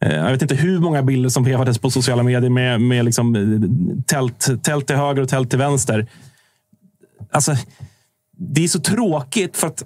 eh, 0.00 0.14
jag 0.14 0.30
vet 0.30 0.42
inte 0.42 0.54
hur 0.54 0.78
många 0.78 1.02
bilder 1.02 1.28
som 1.28 1.44
vevades 1.44 1.78
på 1.78 1.90
sociala 1.90 2.22
medier 2.22 2.50
med, 2.50 2.80
med 2.80 3.04
liksom, 3.04 3.36
eh, 3.36 4.00
tält, 4.06 4.62
tält 4.62 4.86
till 4.86 4.96
höger 4.96 5.22
och 5.22 5.28
tält 5.28 5.50
till 5.50 5.58
vänster. 5.58 6.06
Alltså, 7.32 7.56
det 8.36 8.64
är 8.64 8.68
så 8.68 8.80
tråkigt 8.80 9.56
för 9.56 9.66
att 9.66 9.82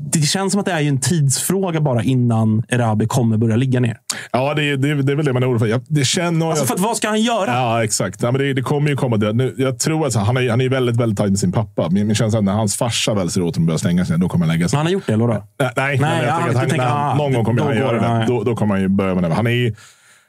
det 0.00 0.18
känns 0.20 0.52
som 0.52 0.60
att 0.60 0.66
det 0.66 0.72
är 0.72 0.80
ju 0.80 0.88
en 0.88 1.00
tidsfråga 1.00 1.80
bara 1.80 2.02
innan 2.02 2.62
Erabi 2.68 3.06
kommer 3.06 3.36
börja 3.36 3.56
ligga 3.56 3.80
ner. 3.80 3.96
Ja, 4.32 4.54
det, 4.54 4.62
är- 4.70 4.76
det, 4.76 5.02
det 5.02 5.12
är 5.12 5.16
väl 5.16 5.24
det 5.26 5.32
man 5.32 5.42
är 5.42 5.46
orolig 5.46 5.60
för. 5.60 5.66
Jag, 5.66 5.80
det 5.88 6.04
känner 6.04 6.40
jag... 6.46 6.50
Alltså 6.50 6.64
för 6.66 6.74
att 6.74 6.80
vad 6.80 6.96
ska 6.96 7.08
han 7.08 7.20
göra? 7.22 7.50
Ja, 7.52 7.84
exakt. 7.84 8.22
Ja, 8.22 8.30
men 8.32 8.40
det, 8.40 8.52
det 8.54 8.62
kommer 8.62 8.90
ju 8.90 8.96
komma 8.96 9.16
det. 9.16 9.32
Nu, 9.32 9.54
jag 9.58 9.78
tror 9.78 10.06
att 10.06 10.14
han 10.14 10.36
är, 10.36 10.50
han 10.50 10.60
är 10.60 10.68
väldigt, 10.68 10.96
väldigt 10.96 11.18
tajt 11.18 11.30
med 11.30 11.38
sin 11.38 11.52
pappa. 11.52 11.88
Min, 11.90 12.06
min 12.06 12.14
känsla 12.16 12.36
är 12.36 12.40
att 12.40 12.44
när 12.44 12.52
hans 12.52 12.76
farsa 12.76 13.14
väl 13.14 13.30
ser 13.30 13.42
åt 13.42 13.56
honom 13.56 13.64
att 13.64 13.66
börja 13.66 13.78
slänga 13.78 14.04
sig, 14.04 14.18
då 14.18 14.28
kommer 14.28 14.46
han 14.46 14.54
lägga 14.56 14.68
sig. 14.68 14.76
Men 14.76 14.78
han 14.78 14.86
har 14.86 14.92
gjort 14.92 15.06
det, 15.06 15.12
eller 15.12 15.26
då? 15.26 15.44
Nej, 15.76 15.98
nej, 16.00 16.24
jag 16.26 16.56
tänker 16.56 16.78
att 16.78 16.90
han, 16.90 16.98
han, 16.98 17.10
ah, 17.10 17.14
någon 17.14 17.32
gång 17.32 17.44
kommer 17.44 17.62
han 17.62 17.76
göra 17.76 18.18
det. 18.18 18.24
Då, 18.26 18.42
då 18.42 18.56
kommer 18.56 18.74
han 18.74 18.82
ju 18.82 18.88
börja 18.88 19.14
med 19.14 19.24
det. 19.30 19.34
Han, 19.34 19.46
är, 19.46 19.50
ju- 19.50 19.74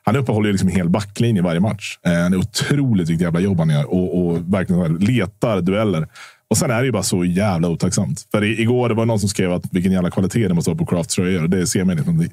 han 0.03 0.15
uppehåller 0.15 0.47
ju 0.47 0.51
liksom 0.53 0.69
en 0.69 0.75
hel 0.75 0.89
backlinje 0.89 1.41
varje 1.41 1.59
match. 1.59 1.97
Eh, 2.05 2.11
det 2.11 2.17
är 2.17 2.35
otroligt 2.35 3.09
vilket 3.09 3.23
jävla 3.23 3.39
jobb 3.39 3.59
han 3.59 3.69
gör 3.69 3.93
och, 3.93 4.25
och 4.27 4.53
verkligen 4.53 4.95
letar 4.95 5.61
dueller. 5.61 6.07
Och 6.49 6.57
sen 6.57 6.71
är 6.71 6.79
det 6.79 6.85
ju 6.85 6.91
bara 6.91 7.03
så 7.03 7.25
jävla 7.25 7.69
otacksamt. 7.69 8.27
För 8.31 8.43
i, 8.43 8.61
igår 8.61 8.89
det 8.89 8.95
var 8.95 9.05
någon 9.05 9.19
som 9.19 9.29
skrev 9.29 9.53
att 9.53 9.63
vilken 9.71 9.91
jävla 9.91 10.11
kvalitet 10.11 10.47
det 10.47 10.53
måste 10.53 10.69
vara 10.69 10.77
på 10.77 10.85
Crafts 10.85 11.15
tröjor. 11.15 11.47
Det 11.47 11.67
ser 11.67 11.83
man 11.83 11.95
liksom. 11.95 12.29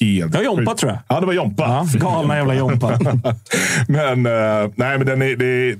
Helt 0.00 0.32
Det 0.32 0.38
var 0.38 0.44
Jompa, 0.44 0.70
sjukt. 0.70 0.80
tror 0.80 0.92
jag. 0.92 1.00
Ja, 1.08 1.20
det 1.20 1.26
var 1.26 1.32
Jompa. 1.32 1.62
Ja, 1.92 1.98
galna 1.98 2.36
jävla 2.36 2.54
Jompa. 2.54 2.98
men 3.88 4.26
eh, 4.26 4.70
nej, 4.74 4.98
men 4.98 5.06
den 5.06 5.22
är, 5.22 5.36
det, 5.36 5.78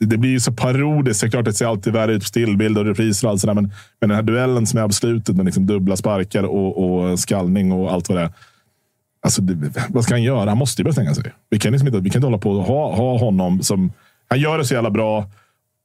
det 0.00 0.16
blir 0.16 0.30
ju 0.30 0.40
så 0.40 0.52
parodiskt. 0.52 1.20
Det 1.20 1.26
är 1.26 1.30
klart, 1.30 1.44
det 1.44 1.52
ser 1.52 1.66
alltid 1.66 1.92
värre 1.92 2.12
ut 2.12 2.22
på 2.22 2.26
stillbild 2.26 2.78
och 2.78 2.84
repriser 2.84 3.26
och 3.26 3.30
allt 3.30 3.40
sådär. 3.40 3.54
Men, 3.54 3.64
men 4.00 4.08
den 4.08 4.16
här 4.16 4.22
duellen 4.22 4.66
som 4.66 4.78
är 4.78 4.82
avslutet 4.82 5.36
med 5.36 5.44
liksom 5.46 5.66
dubbla 5.66 5.96
sparkar 5.96 6.42
och, 6.42 7.10
och 7.10 7.18
skallning 7.18 7.72
och 7.72 7.92
allt 7.92 8.08
vad 8.08 8.18
det 8.18 8.22
är. 8.24 8.30
Alltså, 9.22 9.42
det, 9.42 9.72
vad 9.88 10.04
ska 10.04 10.14
han 10.14 10.22
göra? 10.22 10.50
Han 10.50 10.58
måste 10.58 10.82
ju 10.82 10.84
börja 10.84 10.92
stänga 10.92 11.14
sig. 11.14 11.32
Vi 11.50 11.58
kan, 11.58 11.72
liksom 11.72 11.88
inte, 11.88 12.00
vi 12.00 12.10
kan 12.10 12.18
inte 12.18 12.26
hålla 12.26 12.38
på 12.38 12.50
och 12.50 12.64
ha, 12.64 12.96
ha 12.96 13.18
honom 13.18 13.62
som... 13.62 13.92
Han 14.28 14.40
gör 14.40 14.58
det 14.58 14.64
så 14.64 14.74
jävla 14.74 14.90
bra 14.90 15.30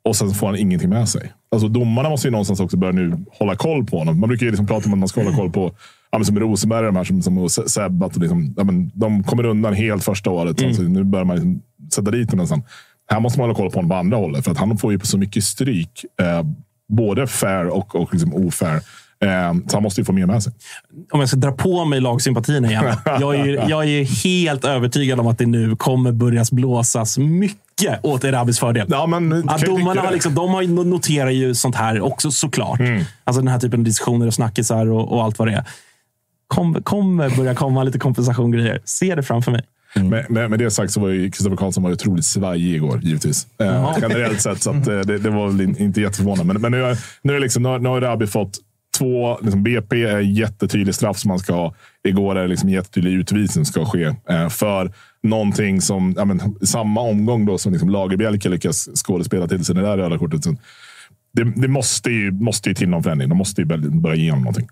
och 0.04 0.16
sen 0.16 0.32
får 0.32 0.48
han 0.48 0.56
ingenting 0.56 0.90
med 0.90 1.10
sig. 1.10 1.34
Alltså, 1.52 1.68
domarna 1.68 2.10
måste 2.10 2.28
ju 2.28 2.32
någonstans 2.32 2.60
också 2.60 2.78
börja 2.78 2.94
nu 2.94 3.26
hålla 3.32 3.56
koll 3.56 3.86
på 3.86 3.98
honom. 3.98 4.20
Man 4.20 4.30
brukar 4.30 4.46
ju 4.46 4.52
liksom 4.52 4.68
prata 4.68 4.86
om 4.86 4.94
att 4.94 5.00
man 5.00 5.08
ska 5.08 5.24
hålla 5.24 5.36
koll 5.36 5.52
på 5.52 5.72
ja, 6.12 6.18
men 6.18 6.26
som 6.26 6.40
Rosenberg, 6.40 6.86
de 6.86 6.96
här 6.96 7.04
som, 7.04 7.22
som 7.22 7.50
Seb. 7.50 8.04
Att 8.04 8.18
liksom, 8.18 8.54
ja, 8.58 8.64
men 8.64 8.92
de 8.94 9.24
kommer 9.24 9.46
undan 9.46 9.74
helt 9.74 10.04
första 10.04 10.30
året. 10.30 10.64
Alltså, 10.64 10.82
nu 10.82 11.04
börjar 11.04 11.26
man 11.26 11.36
liksom 11.36 11.62
sätta 11.94 12.12
dit 12.12 12.32
honom 12.32 12.44
nästan. 12.44 12.64
Här 13.12 13.20
måste 13.20 13.40
man 13.40 13.50
hålla 13.50 13.58
koll 13.58 13.70
på 13.70 13.78
honom 13.78 13.90
på 13.90 13.96
andra 13.96 14.18
hållet. 14.18 14.44
För 14.44 14.52
att 14.52 14.58
han 14.58 14.78
får 14.78 14.92
ju 14.92 15.00
på 15.00 15.06
så 15.06 15.18
mycket 15.18 15.44
stryk. 15.44 16.06
Eh, 16.22 16.44
både 16.90 17.28
fair 17.28 17.66
och, 17.66 17.96
och 17.96 18.14
liksom 18.14 18.34
ofair. 18.34 18.82
Eh, 19.22 19.54
så 19.68 19.76
han 19.78 19.84
måste 19.84 20.02
ju 20.02 20.06
få 20.06 20.12
mer 20.14 20.26
med 20.26 20.44
sig. 20.44 20.54
om 21.12 21.20
jag 21.20 21.30
ska 21.30 21.38
dra 21.38 21.52
på 21.52 21.86
mig 21.86 22.02
lagsympatierna 22.02 22.68
igen. 22.72 22.86
Jag 23.06 23.36
är, 23.36 23.48
jag 23.70 23.86
är 23.90 24.24
helt 24.24 24.66
övertygad 24.66 25.20
om 25.20 25.28
att 25.28 25.38
det 25.38 25.46
nu 25.46 25.76
kommer 25.76 26.12
börjas 26.12 26.52
blåsas 26.52 27.18
mycket 27.18 28.00
åt 28.06 28.24
Erabis 28.24 28.60
fördel. 28.60 28.88
Ja, 28.90 29.06
men, 29.08 29.50
att 29.50 29.62
domarna 29.62 30.02
har, 30.02 30.12
liksom, 30.12 30.36
de 30.36 30.50
har 30.50 30.64
noterar 30.86 31.30
ju 31.30 31.56
sånt 31.56 31.76
här 31.76 32.02
också 32.02 32.32
såklart. 32.32 32.80
Mm. 32.80 33.04
Alltså 33.24 33.42
den 33.42 33.48
här 33.48 33.60
typen 33.60 33.80
av 33.80 33.84
diskussioner 33.84 34.28
och 34.28 34.34
snackisar 34.34 34.88
och, 34.92 35.12
och 35.12 35.24
allt 35.24 35.40
vad 35.40 35.48
det 35.48 35.54
är. 35.54 35.64
Kommer 36.48 36.82
kommer 36.82 37.30
börja 37.38 37.56
komma 37.56 37.84
lite 37.84 38.00
kompensationgrejer. 38.00 38.82
Se 38.86 39.16
det 39.16 39.24
framför 39.24 39.52
mig. 39.52 39.62
Med, 39.96 40.32
med, 40.32 40.50
med 40.50 40.60
det 40.60 40.72
sagt 40.72 40.92
så 40.94 41.00
var 41.00 41.10
ju 41.10 41.32
Kristoffer 41.32 41.56
Karlsson 41.58 41.84
var 41.84 41.92
otroligt 41.92 42.26
svajig 42.26 42.76
igår, 42.76 43.00
givetvis. 43.04 43.48
Eh, 43.62 43.98
generellt 44.02 44.42
sett, 44.42 44.62
så 44.64 44.70
att, 44.70 44.88
eh, 44.88 45.00
det, 45.00 45.18
det 45.18 45.30
var 45.30 45.48
väl 45.48 45.62
in, 45.62 45.78
inte 45.78 46.02
jätteförvånande. 46.02 46.54
Men, 46.54 46.62
men 46.62 46.72
nu, 46.72 46.84
är- 46.86 46.98
nu, 47.22 47.36
är 47.36 47.40
liksom, 47.40 47.64
nu, 47.64 47.70
har- 47.70 47.80
nu 47.80 47.90
har 47.90 48.02
Rabi 48.02 48.28
fått 48.28 48.58
två... 49.02 49.40
Liksom 49.42 49.64
BP 49.64 50.04
är 50.04 50.20
jättetydlig 50.20 50.96
straff 50.96 51.18
som 51.18 51.30
man 51.30 51.40
ska 51.40 51.54
ha. 51.54 51.74
Igår 52.04 52.36
är 52.36 52.42
det 52.42 52.48
liksom 52.48 52.70
jättetydlig 52.70 53.12
utvisning 53.14 53.66
som 53.66 53.74
ska 53.74 53.86
ske. 53.86 54.04
Eh, 54.30 54.50
för 54.50 54.92
någonting 55.24 55.82
som, 55.82 56.14
ja, 56.18 56.26
men, 56.26 56.56
samma 56.66 57.02
omgång 57.02 57.46
då 57.46 57.58
som 57.58 57.72
liksom 57.72 57.90
Lagerbielke 57.90 58.50
lyckas 58.50 58.90
skådespela 58.96 59.48
till 59.48 59.66
sig 59.66 59.76
det 59.76 59.82
där 59.82 59.98
röda 59.98 60.18
kortet. 60.18 60.44
Så 60.44 60.56
det, 61.34 61.44
det 61.44 61.68
måste, 61.68 62.12
ju, 62.12 62.32
måste 62.32 62.70
ju 62.70 62.76
till 62.76 62.90
någon 62.90 63.04
förändring. 63.04 63.30
De 63.30 63.38
måste 63.38 63.62
ju 63.62 63.66
börja- 63.66 64.16
ge 64.16 64.30
honom 64.30 64.44
någonting. 64.44 64.68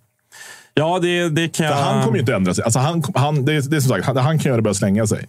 Ja, 0.74 1.00
det, 1.00 1.30
det 1.30 1.48
kan 1.48 1.68
För 1.68 1.74
han 1.74 2.04
kommer 2.04 2.18
ju 2.18 2.20
inte 2.20 2.36
ändra 2.36 2.54
sig. 2.54 2.64
Alltså 2.64 2.80
han, 2.80 3.04
han, 3.16 3.46
det, 3.46 3.54
är, 3.54 3.70
det 3.70 3.76
är 3.76 3.82
som 3.82 3.90
sagt, 3.90 4.06
han, 4.06 4.18
han 4.18 4.40
kan 4.40 4.56
det 4.56 4.62
börja 4.62 4.74
slänga 4.74 5.08
sig. 5.08 5.26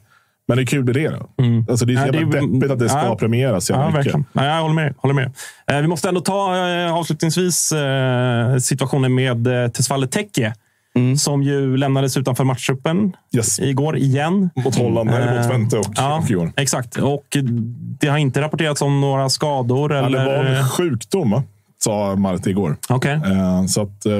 Men 0.51 0.57
det 0.57 0.62
är 0.62 0.66
kul 0.66 0.86
det 0.92 1.09
då. 1.09 1.28
Alltså 1.70 1.86
det 1.86 1.92
är 1.92 1.96
så 1.96 2.03
Ja, 2.03 2.07
jävla 2.07 2.40
det 2.40 2.46
deppigt 2.46 2.70
att 2.70 2.78
det 2.78 2.88
ska 2.88 2.98
ja. 2.98 3.16
premieras 3.16 3.70
Ja, 3.70 3.90
verkligen. 3.90 4.24
Nej, 4.32 4.48
jag 4.48 4.62
håller 4.62 4.74
med. 4.74 4.94
Håller 4.96 5.14
med. 5.14 5.32
Eh, 5.70 5.80
vi 5.80 5.86
måste 5.86 6.09
ändå 6.09 6.20
ta 6.20 6.68
eh, 6.68 6.94
avslutningsvis 6.94 7.72
eh, 7.72 8.57
situationen 8.57 9.14
med 9.14 9.46
eh, 9.46 9.68
Tesfaye 9.68 10.07
Tekke. 10.07 10.55
Som 11.18 11.42
ju 11.42 11.76
lämnades 11.76 12.16
utanför 12.16 12.44
matchtruppen 12.44 13.12
igår 13.61 13.96
igen. 13.96 14.51
Mot 14.55 14.76
Holland, 14.76 15.11
eller 15.11 15.38
mot 15.38 15.48
Twente 15.48 15.78
och, 15.78 15.86
ja, 15.96 16.18
och 16.18 16.30
igår. 16.30 16.53
Exakt. 16.57 16.96
Och 16.96 17.36
det 18.01 18.09
har 18.09 18.18
inte 18.18 18.40
rapporterats 18.40 18.82
om 18.82 19.01
några 19.01 19.28
skador. 19.28 19.92
Ja, 19.94 20.07
eller... 20.07 20.18
det 20.18 20.24
var 20.24 20.44
en 20.44 20.68
sjukdom, 20.68 21.42
sa 21.78 22.16
Marte 22.16 22.51
igår. 22.51 22.76
Okay. 22.88 23.14
Eh, 23.14 23.64
så 23.66 23.82
att, 23.82 24.07
eh, 24.07 24.12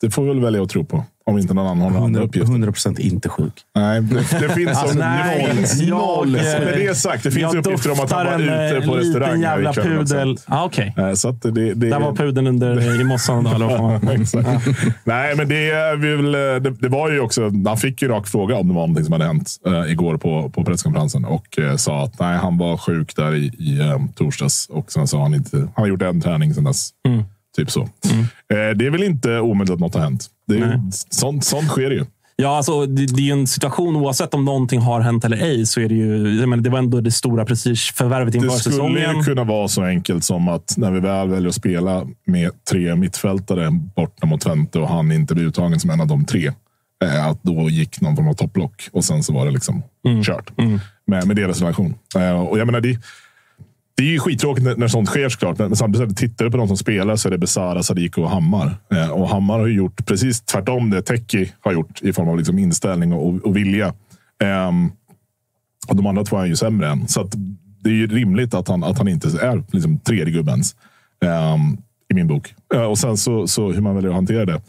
det 0.00 0.10
får 0.10 0.22
vi 0.22 0.28
väl 0.28 0.40
välja 0.40 0.62
att 0.62 0.68
tro 0.68 0.84
på. 0.84 1.04
Om 1.26 1.38
inte 1.38 1.54
någon 1.54 1.66
annan 1.66 1.80
har 1.82 1.90
någon 1.90 2.02
annan 2.02 2.22
uppgift. 2.22 2.46
100% 2.48 3.00
inte 3.00 3.28
sjuk. 3.28 3.52
Nej, 3.74 4.00
det, 4.00 4.48
finns 4.54 4.78
Alltså, 4.82 4.98
noll. 4.98 5.06
jag- 5.80 5.88
noll. 5.88 6.32
Med 6.32 6.74
det 6.78 6.94
sagt, 6.94 7.22
det 7.24 7.30
finns 7.30 7.54
jag 7.54 7.66
uppgifter 7.66 7.90
om 7.92 8.00
att 8.00 8.12
han 8.12 8.26
var 8.26 8.38
ute 8.40 8.86
på 8.86 8.92
eh, 8.94 8.98
restaurang 8.98 9.36
liten 9.36 9.44
här 9.50 9.58
jävla 9.58 9.72
pudel. 9.72 10.36
Ah, 10.46 10.64
Okej. 10.64 10.94
Eh, 10.98 11.12
Så 11.12 11.28
att 11.28 11.42
det, 11.42 11.50
det, 11.50 11.74
Där 11.74 12.00
var 12.00 12.12
pudeln 12.14 12.46
under 12.46 13.00
i 13.00 13.04
mossan. 13.04 13.44
Nej, 15.04 15.36
men 15.36 15.48
det, 15.48 15.70
är 15.70 15.96
vi 15.96 16.16
väl, 16.16 16.32
det, 16.62 16.70
det 16.70 16.88
var 16.88 17.10
ju 17.10 17.20
också... 17.20 17.50
Han 17.66 17.76
fick 17.76 18.02
ju 18.02 18.08
rak 18.08 18.26
fråga 18.26 18.56
om 18.56 18.68
det 18.68 18.74
var 18.74 18.80
någonting 18.80 19.04
som 19.04 19.12
hade 19.12 19.24
hänt 19.24 19.50
eh, 19.66 19.92
igår 19.92 20.16
på, 20.16 20.50
på 20.50 20.64
presskonferensen 20.64 21.24
och 21.24 21.58
eh, 21.58 21.76
sa 21.76 22.02
att 22.04 22.20
nej, 22.20 22.38
han 22.38 22.58
var 22.58 22.76
sjuk 22.76 23.16
där 23.16 23.34
i, 23.34 23.44
i 23.58 23.80
eh, 23.80 23.98
torsdags 24.14 24.66
och 24.70 24.92
sen 24.92 25.06
sa 25.08 25.22
han 25.22 25.34
inte... 25.34 25.56
Han 25.56 25.68
har 25.74 25.86
gjort 25.86 26.02
en 26.02 26.20
träning 26.20 26.54
sedan 26.54 26.64
dess. 26.64 26.90
Mm. 27.08 27.22
Typ 27.56 27.70
så. 27.70 27.80
Eh, 27.82 27.88
det 28.76 28.86
är 28.86 28.90
väl 28.90 29.02
inte 29.02 29.40
omöjligt 29.40 29.74
att 29.74 29.80
något 29.80 29.94
har 29.94 30.02
hänt. 30.02 30.26
Det 30.46 30.54
ju- 30.54 30.78
sånt, 31.10 31.44
sånt 31.44 31.68
sker 31.68 31.90
ju. 31.90 32.04
Ja, 32.36 32.56
alltså, 32.56 32.86
det, 32.86 33.06
det 33.06 33.28
är 33.28 33.32
en 33.32 33.46
situation, 33.46 33.96
oavsett 33.96 34.34
om 34.34 34.44
någonting 34.44 34.80
har 34.80 35.00
hänt 35.00 35.24
eller 35.24 35.36
ej, 35.36 35.66
så 35.66 35.80
är 35.80 35.88
det 35.88 35.94
ju... 35.94 36.40
Jag 36.40 36.48
menar, 36.48 36.62
det 36.62 36.70
var 36.70 36.78
ändå 36.78 37.00
det 37.00 37.10
stora 37.10 37.44
prestigeförvärvet 37.44 38.34
inför 38.34 38.48
Det 38.48 38.54
skulle 38.54 38.72
säsongen. 38.74 39.16
ju 39.18 39.22
kunna 39.24 39.44
vara 39.44 39.68
så 39.68 39.82
enkelt 39.84 40.24
som 40.24 40.48
att 40.48 40.74
när 40.76 40.90
vi 40.90 41.00
väl 41.00 41.28
väljer 41.28 41.48
att 41.48 41.54
spela 41.54 42.06
med 42.26 42.50
tre 42.70 42.96
mittfältare 42.96 43.70
borta 43.96 44.26
mot 44.26 44.40
Twente 44.40 44.78
och 44.78 44.88
han 44.88 45.12
inte 45.12 45.34
blir 45.34 45.44
uttagen 45.44 45.80
som 45.80 45.90
en 45.90 46.00
av 46.00 46.06
de 46.06 46.24
tre. 46.24 46.52
eh, 47.04 47.26
Att 47.26 47.42
då 47.42 47.68
gick 47.70 48.00
någon 48.00 48.16
form 48.16 48.28
av 48.28 48.34
topplock 48.34 48.88
och 48.92 49.04
sen 49.04 49.22
så 49.22 49.32
var 49.32 49.46
det 49.46 49.52
liksom 49.52 49.82
Mm. 50.06 50.22
kört. 50.24 50.50
Med, 51.06 51.26
med 51.26 51.36
deras 51.36 51.60
relation. 51.60 51.94
Eh, 52.16 52.40
Och 52.40 52.58
jag 52.58 52.66
menar, 52.66 52.80
det, 52.80 52.98
det 53.94 54.02
är 54.02 54.06
ju 54.08 54.18
skittråkigt 54.18 54.78
när, 54.78 54.88
sånt 54.88 55.08
sker 55.08 55.28
såklart. 55.28 55.58
Men 55.58 55.76
samtidigt, 55.76 56.16
tittar 56.16 56.44
du 56.44 56.50
på 56.50 56.56
de 56.56 56.68
som 56.68 56.76
spelar 56.76 57.16
så 57.16 57.28
är 57.28 57.30
det 57.30 57.38
Besara, 57.38 57.82
Sadiq 57.82 58.18
och 58.18 58.30
Hammar. 58.30 58.76
Eh, 58.94 59.10
Och 59.10 59.28
Hammar 59.28 59.58
har 59.58 59.66
ju 59.66 59.74
gjort 59.74 60.06
precis 60.06 60.40
tvärtom 60.40 60.90
det 60.90 61.02
Teki 61.02 61.52
har 61.60 61.72
gjort 61.72 62.02
i 62.02 62.12
form 62.12 62.28
av 62.28 62.36
liksom 62.38 62.58
inställning 62.58 63.12
och, 63.12 63.46
och 63.46 63.56
vilja. 63.56 63.94
Ehm, 64.42 64.90
och 65.88 65.96
de 65.96 66.06
andra 66.06 66.24
två 66.24 66.36
är 66.38 66.46
ju 66.46 66.56
sämre 66.56 66.88
än. 66.90 67.08
Så 67.08 67.28
det 67.80 67.90
är 67.90 67.94
ju 67.94 68.06
rimligt 68.06 68.54
att 68.54 68.68
han, 68.68 68.84
att 68.84 68.98
han 68.98 69.08
inte 69.08 69.28
är 69.28 69.62
liksom 69.72 69.98
tredje 69.98 70.32
gubbens. 70.34 70.76
ehm, 71.24 71.76
I 72.10 72.14
min 72.14 72.26
bok. 72.26 72.54
Eh, 72.74 72.82
och 72.82 72.98
sen 72.98 73.16
så, 73.16 73.46
så 73.46 73.72
hur 73.72 73.80
man 73.80 73.94
väljer 73.94 74.10
att 74.10 74.16
hantera 74.16 74.44
det. 74.46 74.60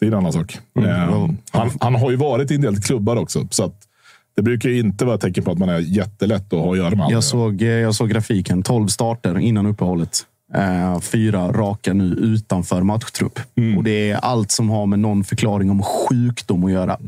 Det 0.00 0.06
är 0.06 0.10
en 0.10 0.18
annan 0.18 0.32
sak. 0.32 0.58
Ehm, 0.78 1.36
han, 1.50 1.70
han 1.80 1.94
har 1.94 2.10
ju 2.10 2.16
varit 2.16 2.50
i 2.50 2.54
en 2.54 2.60
del 2.60 2.80
klubbar 2.82 3.16
också. 3.16 3.48
Så 3.50 3.64
att 3.64 3.74
det 4.38 4.42
brukar 4.42 4.68
ju 4.68 4.78
inte 4.78 5.04
vara 5.04 5.14
ett 5.14 5.20
tecken 5.20 5.44
på 5.44 5.50
att 5.50 5.58
man 5.58 5.68
är 5.68 5.78
jättelätt 5.78 6.52
att 6.52 6.58
ha 6.58 6.72
att 6.72 6.78
göra 6.78 6.94
med. 6.94 7.06
Jag 7.10 7.24
såg, 7.24 7.62
eh, 7.62 7.68
jag 7.68 7.94
såg 7.94 8.10
grafiken. 8.10 8.62
12 8.62 8.86
starter 8.86 9.38
innan 9.38 9.66
uppehållet. 9.66 10.22
Eh, 10.54 11.00
fyra 11.00 11.52
raka 11.52 11.92
nu 11.92 12.04
utanför 12.04 12.82
matchtrupp. 12.82 13.40
Mm. 13.56 13.78
Och 13.78 13.84
det 13.84 14.10
är 14.10 14.16
allt 14.16 14.50
som 14.50 14.70
har 14.70 14.86
med 14.86 14.98
någon 14.98 15.24
förklaring 15.24 15.70
om 15.70 15.82
sjukdom 15.82 16.64
att 16.64 16.72
göra. 16.72 16.98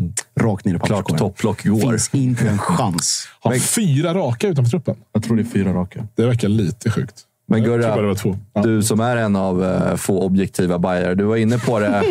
Rakt 0.41 0.65
ner 0.65 0.75
i 0.75 0.79
Klart 0.79 0.89
papperskorgen. 0.89 1.19
topplock 1.19 1.65
går. 1.65 1.91
Finns 1.91 2.11
inte 2.13 2.49
en 2.49 2.59
chans. 2.59 3.29
Har 3.41 3.55
fyra 3.55 4.15
raka 4.15 4.49
utanför 4.49 4.71
truppen? 4.71 4.97
Jag 5.13 5.23
tror 5.23 5.37
det 5.37 5.43
är 5.43 5.45
fyra 5.45 5.73
raka. 5.73 6.07
Det 6.15 6.27
verkar 6.27 6.49
lite 6.49 6.91
sjukt. 6.91 7.15
Men 7.49 7.63
Gurra, 7.63 8.15
du 8.63 8.83
som 8.83 9.01
är 9.01 9.17
en 9.17 9.37
av 9.37 9.65
eh, 9.65 9.97
få 9.97 10.23
objektiva 10.23 10.79
bajare. 10.79 11.15
Du 11.15 11.25
var 11.25 11.37
inne 11.37 11.59
på 11.59 11.79
det 11.81 12.03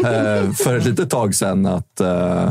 för 0.63 0.77
ett 0.77 0.85
litet 0.85 1.09
tag 1.09 1.35
sedan 1.35 1.65
att 1.65 2.01
uh, 2.01 2.49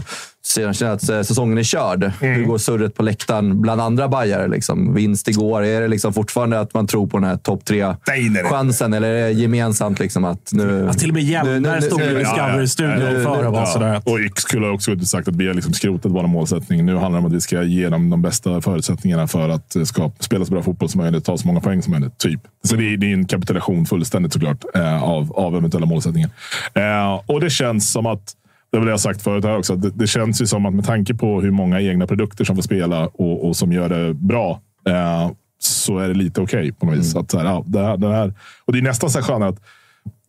sedan 0.49 0.74
känner 0.74 0.92
att 0.92 1.09
eh, 1.09 1.22
säsongen 1.22 1.59
är 1.59 1.62
körd. 1.62 2.03
Mm. 2.03 2.34
Hur 2.34 2.44
går 2.44 2.59
surret 2.59 2.94
på 2.94 3.03
läktaren 3.03 3.61
bland 3.61 3.80
andra 3.80 4.09
bajare? 4.09 4.49
Liksom? 4.49 4.94
Vinst 4.94 5.28
igår. 5.28 5.64
Är 5.64 5.80
det 5.80 5.88
liksom 5.88 6.12
fortfarande 6.12 6.61
att 6.61 6.74
man 6.74 6.86
tror 6.86 7.07
på 7.07 7.18
den 7.18 7.28
här 7.28 7.36
topp 7.36 7.64
tre-chansen? 7.64 8.94
Eller 8.94 9.09
är 9.09 9.24
det 9.24 9.32
gemensamt 9.32 9.99
liksom 9.99 10.24
att 10.24 10.51
nu... 10.53 10.84
Alltså, 10.84 11.01
till 11.01 11.11
och 11.11 11.14
med 11.14 11.22
Hjelmberg 11.22 11.82
stod 11.82 12.01
ju 12.01 12.11
i 12.11 12.14
Discovery-studion 12.14 13.24
förr 13.24 13.46
och 13.46 13.53
var 13.53 13.66
sådär. 13.66 14.03
Och 14.05 14.18
skulle 14.36 14.66
ha 14.66 14.72
också 14.72 14.99
sagt 14.99 15.28
att 15.28 15.36
vi 15.36 15.46
har 15.46 15.55
liksom 15.55 15.72
skrotat 15.72 16.12
vår 16.12 16.26
målsättning. 16.26 16.86
Nu 16.86 16.96
handlar 16.96 17.20
det 17.20 17.26
om 17.26 17.26
att 17.26 17.36
vi 17.36 17.40
ska 17.40 17.62
ge 17.62 17.88
dem 17.88 18.11
de 18.11 18.22
bästa 18.22 18.61
förutsättningarna 18.61 19.26
för 19.26 19.49
att 19.49 19.76
eh, 19.76 19.82
ska 19.82 20.11
spela 20.20 20.44
så 20.44 20.53
bra 20.53 20.62
fotboll 20.62 20.88
som 20.88 21.01
möjligt, 21.01 21.24
ta 21.24 21.38
så 21.38 21.46
många 21.46 21.61
poäng 21.61 21.82
som 21.82 21.92
möjligt. 21.92 22.18
Typ. 22.18 22.40
Så 22.64 22.76
det 22.76 22.92
är, 22.92 22.96
det 22.96 23.07
är 23.07 23.14
en 23.14 23.26
kapitulation 23.26 23.86
fullständigt 23.86 24.32
såklart 24.32 24.64
eh, 24.74 25.03
av, 25.03 25.32
av 25.32 25.57
eventuella 25.57 25.86
målsättningar. 25.86 26.30
Eh, 26.74 27.20
och 27.26 27.40
det 27.40 27.51
känns 27.51 27.92
som 27.92 28.07
att 28.07 28.34
det 28.73 28.85
det 28.85 28.91
jag 28.91 29.01
sagt 29.01 29.23
förut 29.23 29.45
här 29.45 29.59
också. 29.59 29.77
Det, 29.77 29.91
det 29.91 30.07
känns 30.07 30.43
ju 30.43 30.47
som 30.47 30.66
att 30.66 30.75
med 30.75 30.85
tanke 30.85 31.14
på 31.14 31.41
hur 31.41 31.51
många 31.51 31.81
egna 31.81 32.07
produkter 32.07 32.45
som 32.45 32.57
får 32.57 32.62
spela 32.62 33.07
och, 33.07 33.47
och 33.49 33.57
som 33.57 33.73
gör 33.73 33.89
det 33.89 34.14
bra 34.14 34.61
eh, 34.89 35.31
så 35.59 35.99
är 35.99 36.09
det 36.09 36.14
lite 36.14 36.41
okej 36.41 36.73
på 36.73 36.87
något 36.87 36.99
vis. 36.99 37.16
Att, 37.16 37.31
så 37.31 37.39
här, 37.39 37.45
ja, 37.45 37.64
det 37.66 37.81
här, 37.81 37.97
det 37.97 38.09
här, 38.09 38.35
och 38.64 38.73
det 38.73 38.79
är 38.79 38.83
nästan 38.83 39.11
så 39.11 39.19
här 39.19 39.25
skönt 39.27 39.45
att 39.45 39.61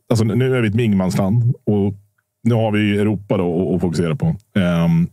alltså, 0.10 0.26
nu 0.26 0.56
är 0.58 0.62
vi 0.62 0.68
ett 0.68 0.76
ingenmansland 0.76 1.54
och 1.66 1.94
nu 2.44 2.54
har 2.56 2.72
vi 2.72 2.98
Europa 2.98 3.38
då 3.38 3.76
att- 3.76 3.82
fokusera 3.82 4.16
på. 4.16 4.36
Ehm, 4.56 5.08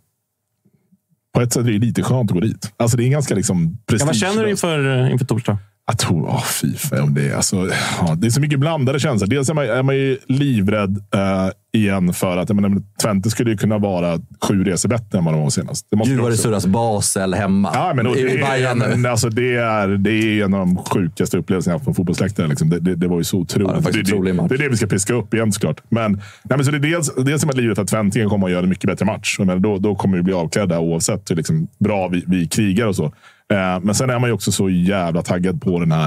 på 1.35 1.41
ett 1.41 1.53
sätt 1.53 1.67
är 1.67 1.71
det 1.73 1.79
lite 1.79 2.03
skönt 2.03 2.31
att 2.31 2.35
gå 2.35 2.41
dit. 2.41 2.73
Alltså, 2.77 2.97
det 2.97 3.05
är 3.05 3.09
ganska 3.09 3.35
liksom 3.35 3.79
Ja, 3.87 4.07
vad 4.07 4.17
känner 4.17 4.45
du 4.45 4.51
inför, 4.51 5.11
inför 5.11 5.25
torsdag? 5.27 5.59
Jag 5.89 5.99
tror, 5.99 6.27
åh 6.29 6.45
fy 6.45 6.75
fan, 6.77 7.15
det, 7.15 7.29
är, 7.29 7.37
alltså, 7.37 7.57
ja, 8.01 8.15
det 8.15 8.27
är 8.27 8.31
så 8.31 8.41
mycket 8.41 8.61
blandade 8.61 9.01
känslor. 9.01 9.29
Dels 9.29 9.51
är 9.51 9.55
man, 9.55 9.65
är 9.65 9.83
man 9.83 9.97
ju 9.97 10.19
livrädd 10.27 11.05
eh, 11.15 11.51
igen 11.73 12.13
för 12.13 12.37
att 12.37 12.49
menar, 12.49 12.83
Twente 13.03 13.31
skulle 13.31 13.51
ju 13.51 13.57
kunna 13.57 13.79
vara 13.79 14.21
sju 14.43 14.65
resor 14.65 14.89
bättre 14.89 15.19
än 15.19 15.25
vad 15.25 15.35
de 15.35 15.43
var 15.43 15.51
senast. 15.51 15.87
Det 15.91 15.97
måste 15.97 16.13
Gud 16.13 16.23
vad 16.23 16.33
det 16.33 16.37
surras 16.37 16.67
Basel 16.67 17.35
hemma. 17.35 17.71
Ja, 17.75 17.93
men, 17.95 18.07
och 18.07 18.17
I 18.17 18.23
det, 18.23 18.41
är, 18.41 18.51
Bayern 18.51 18.79
nu. 18.79 18.85
men, 18.89 19.07
alltså, 19.07 19.29
det, 19.29 19.57
är, 19.57 19.89
det 19.89 20.11
är 20.11 20.45
en 20.45 20.55
av 20.55 20.61
de 20.61 20.77
sjukaste 20.77 21.39
upplevelserna 21.39 21.73
jag 21.73 21.79
haft 21.79 21.87
på 21.87 21.95
fotbollsläktare. 21.95 22.49
Liksom. 22.49 22.71
Det, 22.71 22.81
det, 22.81 22.95
det 22.95 23.09
var 23.09 23.19
ju 23.19 23.25
så 23.25 23.39
otroligt. 23.39 23.85
Ja, 23.85 23.91
det 23.91 24.03
det, 24.03 24.33
det, 24.33 24.49
det 24.49 24.55
är 24.55 24.59
det 24.59 24.69
vi 24.69 24.77
ska 24.77 24.87
piska 24.87 25.15
upp 25.15 25.35
igen 25.35 25.53
såklart. 25.53 25.81
Men, 25.89 26.13
nej, 26.13 26.23
men 26.57 26.65
så 26.65 26.71
det 26.71 26.77
är 26.77 26.93
dels, 26.93 27.15
dels 27.15 27.41
som 27.41 27.51
att 27.51 27.57
livet 27.57 27.79
att 27.79 27.89
Twente 27.89 28.25
kommer 28.25 28.47
att 28.47 28.53
göra 28.53 28.63
en 28.63 28.69
mycket 28.69 28.91
bättre 28.91 29.07
match. 29.07 29.39
Menar, 29.39 29.59
då, 29.59 29.79
då 29.79 29.95
kommer 29.95 30.17
vi 30.17 30.23
bli 30.23 30.33
avklädda 30.33 30.79
oavsett 30.79 31.31
hur 31.31 31.37
liksom, 31.37 31.69
bra 31.79 32.09
vi, 32.09 32.25
vi 32.27 32.49
krigar 32.49 32.87
och 32.87 32.97
så. 32.97 33.13
Eh, 33.53 33.81
men 33.83 33.95
sen 33.95 34.11
är 34.11 34.19
man 34.19 34.29
ju 34.31 34.35
också 34.35 34.53
så 34.53 34.71
jävla 34.71 35.23
taggad 35.23 35.63
på 35.63 35.81
den 35.81 35.93
här 35.93 36.07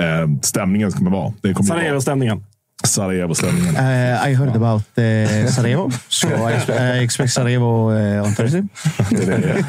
eh, 0.00 0.28
stämningen 0.42 0.92
som 0.92 0.98
kommer 0.98 1.10
vara. 1.10 1.32
Det 1.42 1.54
kommer 1.54 1.68
vara 1.68 1.78
Sarajevo-stämningen. 1.78 2.44
Sarajevo-stämningen. 2.84 3.76
Uh, 3.76 4.28
I 4.30 4.34
heard 4.34 4.56
about 4.56 4.82
uh, 4.98 5.46
Sarajevo, 5.50 5.90
so 6.08 6.28
I, 6.28 6.52
expe- 6.52 6.96
I 6.96 7.04
expect 7.04 7.32
Sarajevo 7.32 7.92
uh, 7.92 8.26
on 8.26 8.34
Thursday. 8.34 8.62
Det 9.10 9.32
är 9.32 9.38
det. 9.38 9.64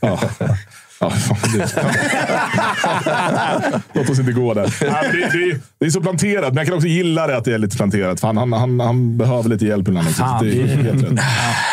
Ja. 0.00 0.20
Ja, 1.00 1.10
fan, 1.10 1.36
Låt 3.94 4.10
oss 4.10 4.18
inte 4.18 4.32
gå 4.32 4.54
där. 4.54 4.74
Ja, 4.80 5.02
det, 5.12 5.18
det, 5.18 5.60
det 5.78 5.86
är 5.86 5.90
så 5.90 6.00
planterat, 6.00 6.48
men 6.48 6.56
jag 6.56 6.66
kan 6.66 6.76
också 6.76 6.88
gilla 6.88 7.26
det 7.26 7.36
att 7.36 7.44
det 7.44 7.54
är 7.54 7.58
lite 7.58 7.76
planterat. 7.76 8.20
För 8.20 8.26
han, 8.26 8.36
han, 8.36 8.52
han, 8.52 8.80
han 8.80 9.18
behöver 9.18 9.48
lite 9.48 9.66
hjälp 9.66 9.88
ibland 9.88 10.08
också. 10.08 10.22
Ja, 10.22 10.38
så 10.38 10.44
det 10.44 10.62
är 10.62 10.66
helt 10.66 11.02
rätt. 11.02 11.18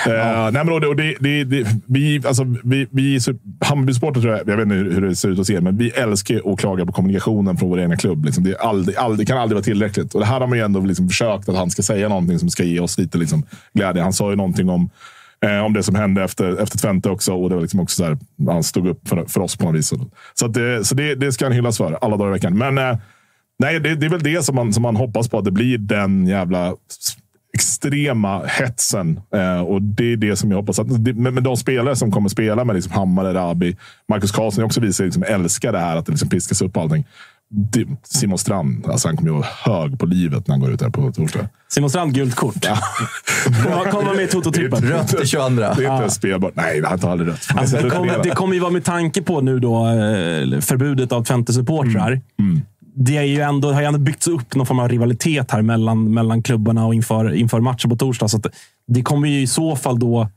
Eh, 0.08 0.52
nej, 0.52 0.52
men 0.52 0.70
och 0.70 0.82
det, 0.82 0.88
och 0.88 0.96
det, 0.96 1.16
det, 1.20 1.44
det, 1.44 1.68
vi, 1.86 2.22
alltså, 2.28 2.44
vi, 2.64 2.88
tror 4.22 4.28
jag, 4.28 4.48
jag 4.48 4.58
vet 4.58 4.64
inte 4.64 4.76
hur 4.76 5.02
det 5.02 5.16
ser 5.16 5.30
ut 5.30 5.38
hos 5.38 5.50
er, 5.50 5.62
men 5.62 5.78
vi 5.78 5.90
älskar 5.90 6.54
att 6.54 6.60
klaga 6.60 6.86
på 6.86 6.92
kommunikationen 6.92 7.58
från 7.58 7.70
vår 7.70 7.80
egna 7.80 7.98
klubb. 7.98 8.26
Liksom. 8.26 8.44
Det, 8.44 8.52
är 8.52 8.68
aldrig, 8.68 8.98
aldrig, 8.98 9.28
kan 9.28 9.38
aldrig 9.38 9.56
vara 9.56 9.64
tillräckligt. 9.64 10.14
Och 10.14 10.20
det 10.20 10.26
här 10.26 10.40
har 10.40 10.48
man 10.48 10.58
ju 10.58 10.64
ändå 10.64 10.80
liksom 10.80 11.10
försökt 11.10 11.50
att 11.50 11.56
han 11.56 11.70
ska 11.70 11.82
säga 11.82 12.10
någonting 12.10 12.40
som 12.40 12.50
ska 12.50 12.64
ge 12.64 12.80
oss 12.80 12.98
lite 12.98 13.18
liksom, 13.18 13.46
glädje. 13.74 14.02
Han 14.02 14.14
sa 14.14 14.30
ju 14.30 14.36
någonting 14.36 14.70
om 14.70 14.90
Eh, 15.44 15.66
om 15.66 15.74
det 15.74 15.84
som 15.84 15.96
hände 15.96 16.24
efter, 16.24 16.62
efter 16.62 16.78
Twente 16.78 17.10
också. 17.10 17.34
Och 17.34 17.50
det 17.50 17.56
var 17.56 17.62
liksom 17.62 17.80
också 17.80 17.96
så 17.96 18.04
här, 18.04 18.18
han 18.48 18.64
stod 18.64 18.88
upp 18.88 19.08
för, 19.08 19.26
för 19.26 19.42
oss 19.42 19.56
på 19.56 19.66
något 19.66 19.76
vis. 19.76 19.94
Så, 20.34 20.46
att 20.46 20.54
det, 20.54 20.86
så 20.86 20.96
det, 20.96 21.16
det 21.16 21.32
ska 21.32 21.46
han 21.46 21.52
hyllas 21.52 21.78
för 21.78 21.98
alla 22.02 22.18
dagar 22.18 22.30
i 22.30 22.34
veckan. 22.34 22.58
Men 22.58 22.78
eh, 22.78 22.98
nej, 23.60 23.80
det, 23.80 23.96
det 23.96 24.06
är 24.06 24.10
väl 24.10 24.24
det 24.24 24.44
som 24.44 24.56
man, 24.56 24.74
som 24.74 24.84
man 24.84 24.96
hoppas 24.96 25.30
på. 25.30 25.38
Att 25.38 25.46
det 25.46 25.52
blir 25.52 25.78
den 25.78 26.28
jävla 26.28 26.76
extrema 27.54 28.46
hetsen. 28.46 29.20
Eh, 29.36 29.62
och 29.62 29.82
det 29.82 30.14
är 30.14 30.18
det 30.18 30.36
som 30.36 30.52
jag 30.52 30.58
hoppas. 30.58 30.80
Att 30.80 31.06
det, 31.06 31.14
med, 31.14 31.34
med 31.34 31.44
de 31.44 31.58
spelare 31.58 31.96
som 31.96 32.12
kommer 32.12 32.30
spela 32.30 32.66
med 32.66 32.76
liksom 32.76 32.94
Hammar, 32.94 33.34
Rabi, 33.34 33.78
Marcus 34.10 34.32
Karlsson 34.32 34.64
också 34.64 34.82
visar 34.82 34.94
sig 34.94 35.06
liksom 35.06 35.24
älskar 35.24 35.72
det 35.72 35.80
här. 35.80 35.96
Att 35.96 36.06
det 36.06 36.12
liksom 36.12 36.30
piskas 36.30 36.62
upp 36.62 36.78
allting. 36.78 37.06
Simon 38.04 38.38
Strand, 38.38 38.86
alltså 38.90 39.08
han 39.08 39.18
kommer 39.18 39.30
ju 39.32 39.36
vara 39.38 39.48
hög 39.64 40.00
på 40.00 40.06
livet 40.06 40.48
när 40.48 40.54
han 40.54 40.60
går 40.62 40.72
ut 40.72 40.82
här 40.82 40.90
på 40.90 41.12
torsdag. 41.12 41.50
Simon 41.70 41.90
Strand, 41.90 42.14
gult 42.16 42.36
kort. 42.36 42.56
Kommer- 43.46 43.92
Kommer 43.92 44.14
med 44.16 44.24
i 44.24 44.28
Toto-trippen. 44.28 44.82
Rött 44.90 45.22
i 45.24 45.28
22. 45.28 45.50
Det 45.50 45.66
är 45.66 45.70
inte 45.72 45.84
Ja. 45.84 45.98
ens 46.00 46.14
spelbart. 46.16 46.52
Nej, 46.56 46.82
han 46.86 47.00
tar 47.00 47.12
aldrig 47.12 47.30
rött. 47.30 47.48
Alltså, 47.56 47.78
det, 47.78 47.90
kommer, 47.90 48.24
det 48.24 48.30
kommer 48.30 48.54
ju 48.54 48.60
vara 48.60 48.72
med 48.72 48.84
tanke 48.84 49.22
på 49.22 49.42
nu 49.42 49.60
då 49.60 49.88
eh, 49.88 50.60
förbudet 50.60 51.12
av 51.12 51.24
Twente-supportrar. 51.24 52.22
Mm. 52.40 52.62
Det 52.96 53.18
är 53.18 53.24
ju 53.24 53.40
ändå, 53.42 53.72
har 53.72 53.82
ju 53.82 53.88
ändå 53.88 54.00
byggts 54.00 54.28
upp 54.28 54.56
någon 54.56 54.66
form 54.66 54.80
av 54.80 54.90
rivalitet 54.90 55.52
här 55.52 55.62
mellan, 55.62 56.14
mellan 56.14 56.44
klubbarna 56.44 56.86
och 56.86 56.94
inför, 56.96 57.34
inför 57.34 57.60
matchen 57.60 57.90
på 57.90 57.96
torsdag. 57.96 58.28
Så 58.28 58.38
att 58.38 58.46
det 58.88 59.02
kommer 59.02 59.28
ju 59.28 59.42
i 59.42 59.48
så 59.48 59.76
fall 59.76 60.00
då... 60.00 60.30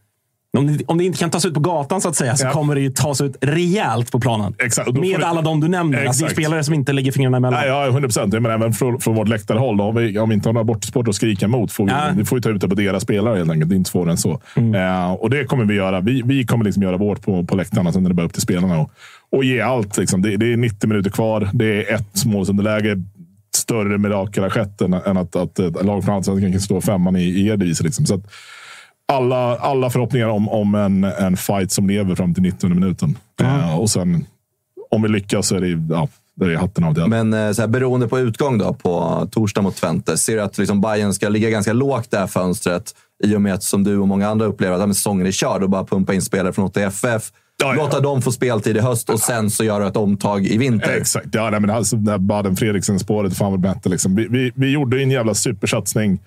Om 0.57 0.67
det, 0.77 0.85
om 0.87 0.99
det 0.99 1.05
inte 1.05 1.19
kan 1.19 1.31
tas 1.31 1.45
ut 1.45 1.55
på 1.55 1.61
gatan 1.61 2.01
så 2.01 2.09
att 2.09 2.17
säga, 2.17 2.37
så 2.37 2.47
Ja. 2.47 2.51
kommer 2.53 2.75
det 2.75 2.81
ju 2.81 2.91
tas 2.91 3.21
ut 3.21 3.37
rejält 3.41 4.13
på 4.13 4.21
planen. 4.21 4.55
Exakt. 4.59 4.93
Med 4.93 5.23
alla 5.23 5.43
de 5.43 5.61
du 5.61 5.69
nämner. 5.69 6.07
Alltså, 6.07 6.21
det 6.23 6.25
är 6.25 6.31
Exakt. 6.31 6.33
spelare 6.33 6.65
som 6.65 6.75
inte 6.75 6.93
lägger 6.93 7.13
fingrarna 7.13 7.37
emellan. 7.37 7.61
Nej, 7.61 7.69
ja, 7.69 7.87
100 7.87 8.01
procent. 8.01 8.33
Men 8.33 8.47
även 8.47 8.73
från, 8.73 9.01
från 9.01 9.15
vårt 9.15 9.29
läktarhåll. 9.29 9.81
Om 9.81 9.95
vi, 9.95 10.19
om 10.19 10.29
vi 10.29 10.35
inte 10.35 10.49
har 10.49 10.53
några 10.55 10.65
bortsporter 10.65 11.11
att 11.11 11.17
skrika 11.17 11.45
emot 11.47 11.73
får 11.73 11.85
vi, 11.85 11.91
Ja. 11.91 12.03
vi 12.17 12.25
får 12.25 12.41
ta 12.41 12.51
ut 12.51 12.61
det 12.61 12.69
på 12.69 12.75
deras 12.75 13.03
spelare 13.03 13.39
helt 13.39 13.51
enkelt. 13.51 13.71
Det 13.71 13.75
är 13.75 13.77
inte 13.77 13.91
svårare 13.91 14.11
än 14.11 14.17
så. 14.17 14.41
Eh, 14.57 15.13
och 15.13 15.31
det 15.31 15.45
kommer 15.45 15.65
vi 15.65 15.75
göra. 15.75 16.01
Vi, 16.01 16.23
vi 16.25 16.45
kommer 16.45 16.65
liksom 16.65 16.83
göra 16.83 16.97
vårt 16.97 17.23
på, 17.23 17.45
på 17.45 17.57
läktarna 17.57 17.93
sen 17.93 18.03
när 18.03 18.11
det 18.11 18.15
börjar 18.15 18.27
upp 18.29 18.33
till 18.33 18.43
spelarna. 18.43 18.79
Och, 18.81 18.91
och 19.33 19.45
ge 19.45 19.61
allt. 19.61 19.99
Liksom. 19.99 20.23
Det, 20.23 20.37
det 20.37 20.53
är 20.53 20.57
90 20.57 20.89
minuter 20.89 21.11
kvar. 21.11 21.49
Det 21.53 21.91
är 21.91 21.95
ett 21.95 22.25
målsunderläge. 22.25 22.97
Större 23.57 23.99
mirakel 23.99 24.43
har 24.43 24.51
skett 24.51 24.81
än, 24.81 24.93
än 24.95 25.17
att, 25.17 25.37
att 25.37 25.59
ett 25.59 25.85
lag 25.85 26.05
från 26.05 26.15
Allsvenskan 26.15 26.53
kan 26.53 26.61
stå 26.61 26.81
femman 26.81 27.17
i, 27.17 27.23
i 27.25 27.47
er 27.49 27.57
divis. 27.57 27.83
Liksom. 27.83 28.07
Så 28.07 28.15
att, 28.15 28.21
alla, 29.13 29.57
alla 29.57 29.91
förhoppningar 29.91 30.27
om, 30.27 30.49
om 30.49 30.75
en, 30.75 31.05
en 31.05 31.37
fight 31.37 31.73
som 31.73 31.89
lever 31.89 32.15
fram 32.15 32.35
till 32.35 32.43
19 32.43 32.71
minuten. 32.71 33.19
Eh, 33.41 33.79
och 33.79 33.91
sen, 33.91 34.27
om 34.91 35.03
vi 35.03 35.09
lyckas 35.09 35.49
så 35.49 35.57
är 35.57 35.61
det, 35.61 35.95
ja, 35.95 36.09
det 36.35 36.53
är 36.53 36.57
hatten 36.57 36.85
av 36.85 36.95
det. 36.95 37.07
Men 37.07 37.35
eh, 37.35 37.53
så 37.53 37.63
här, 37.63 37.69
beroende 37.69 38.09
på 38.09 38.19
utgång 38.19 38.59
då, 38.59 38.75
på 38.75 39.29
torsdag 39.33 39.63
mot 39.63 39.77
Twente, 39.77 40.19
ser 40.19 40.37
du 40.37 40.43
att 40.43 40.59
liksom 40.59 40.81
Bayern 40.81 41.15
ska 41.15 41.29
ligga 41.29 41.51
ganska 41.51 41.73
lågt 41.73 42.11
det 42.11 42.19
här 42.19 42.27
fönstret 42.27 42.95
i 43.25 43.37
och 43.37 43.43
med 43.43 43.55
att, 43.55 43.63
som 43.63 43.85
du 43.85 43.99
och 43.99 44.09
många 44.09 44.29
andra 44.29 44.47
upplever, 44.47 44.75
att 44.75 44.89
ja, 44.89 44.95
säsongen 44.95 45.27
är 45.27 45.31
körd 45.31 45.63
och 45.63 45.71
bara 45.71 45.85
pumpa 45.85 46.15
in 46.15 46.23
spelare 46.23 46.53
från 46.53 46.65
OTFF. 46.65 47.33
Låta 47.77 48.01
dem 48.01 48.23
få 48.23 48.33
speltid 48.33 48.77
i 48.77 48.81
höst 48.81 49.11
och 49.11 49.21
sen 49.21 49.51
så 49.51 49.65
göra 49.65 49.87
ett 49.87 49.97
omtag 49.97 50.47
i 50.47 50.59
vinter. 50.59 50.97
Exakt. 50.97 51.27
Ja, 51.33 51.51
nej, 51.51 51.61
men 51.61 51.71
alltså, 51.71 51.97
det 51.97 52.11
här 52.11 52.19
Baden 52.19 52.57
Fredriksen-spåret, 52.57 53.37
fan 53.37 53.51
vad 53.51 53.61
bättre. 53.61 53.91
Liksom. 53.91 54.17
Vi, 54.17 54.27
vi, 54.31 54.53
vi 54.55 54.71
gjorde 54.71 55.03
en 55.03 55.11
jävla 55.11 55.35
supersatsning 55.35 56.21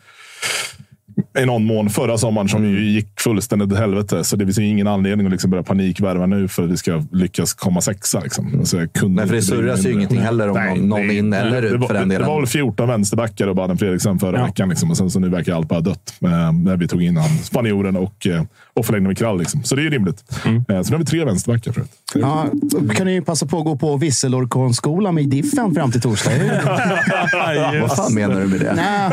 i 1.40 1.46
någon 1.46 1.66
mån 1.66 1.90
förra 1.90 2.18
sommaren 2.18 2.50
som 2.50 2.66
ju 2.66 2.90
gick 2.92 3.20
fullständigt 3.20 3.72
åt 3.72 3.78
helvete. 3.78 4.24
Så 4.24 4.36
det 4.36 4.46
finns 4.46 4.60
ju 4.60 4.66
ingen 4.66 4.88
anledning 4.88 5.28
att 5.28 5.32
liksom 5.32 5.52
börja 5.52 5.64
panikvärva 5.64 6.26
nu 6.26 6.48
för 6.48 6.64
att 6.64 6.70
vi 6.70 6.78
ska 6.78 7.04
lyckas 7.12 7.54
komma 7.54 7.82
sexa. 7.82 8.20
Liksom. 8.20 8.60
Alltså, 8.60 8.78
jag 8.78 8.94
kunde 8.94 9.22
Nej, 9.22 9.28
för 9.30 9.36
det 9.36 9.42
surras 9.42 9.86
ju 9.86 9.92
ingenting 9.94 10.20
heller 10.20 10.50
om 10.50 10.56
någon- 10.66 10.90
någon 10.90 11.12
in 11.12 11.34
eller 11.34 11.62
ut 11.62 11.88
för 11.88 11.94
den 11.94 12.10
delen. 12.10 12.22
Det 12.28 12.28
var 12.34 12.40
väl 12.40 12.48
14 12.48 12.88
vänsterbackar 12.88 13.48
och 13.48 13.56
Baden 13.56 13.78
Fredriksen 13.78 14.20
förra 14.20 14.46
veckan. 14.46 14.70
Liksom. 14.70 14.92
Och 14.92 14.98
sen 14.98 15.10
så 15.12 15.20
nu 15.20 15.30
verkar 15.30 15.54
allt 15.56 15.68
bara 15.70 15.82
dött. 15.82 16.14
Eh, 16.22 16.30
När 16.52 16.78
vi 16.78 16.88
tog 16.88 17.04
in 17.04 17.18
han, 17.18 17.30
spanjoren 17.30 17.96
och, 17.96 18.28
eh, 18.28 18.44
och 18.74 18.86
förlängde 18.86 19.08
med 19.08 19.18
Krall. 19.18 19.40
Liksom. 19.40 19.64
Så 19.64 19.76
det 19.76 19.82
är 19.82 19.84
ju 19.84 19.90
rimligt. 19.90 20.24
Mm. 20.46 20.56
Eh, 20.70 20.82
Så 20.82 20.90
nu 20.92 20.96
har 20.96 21.00
vi 21.00 21.06
tre 21.06 21.26
vänsterbackar 21.26 21.72
förut. 21.72 21.92
Ja, 22.16 22.46
då 22.82 22.94
kan 22.94 23.06
ni 23.08 23.14
ju 23.14 23.22
passa 23.22 23.46
på 23.46 23.58
att 23.58 23.66
gå 23.66 23.76
på 23.76 23.98
Visselorkonskolan 23.98 25.16
med 25.16 25.30
Diffen 25.30 25.76
fram 25.76 25.92
till 25.92 26.02
torsdag. 26.02 26.32
Vad 27.82 27.96
fan 27.96 28.14
menar 28.14 28.42
du 28.42 28.48
med 28.48 28.60
det? 28.60 28.74
Nej. 28.76 29.10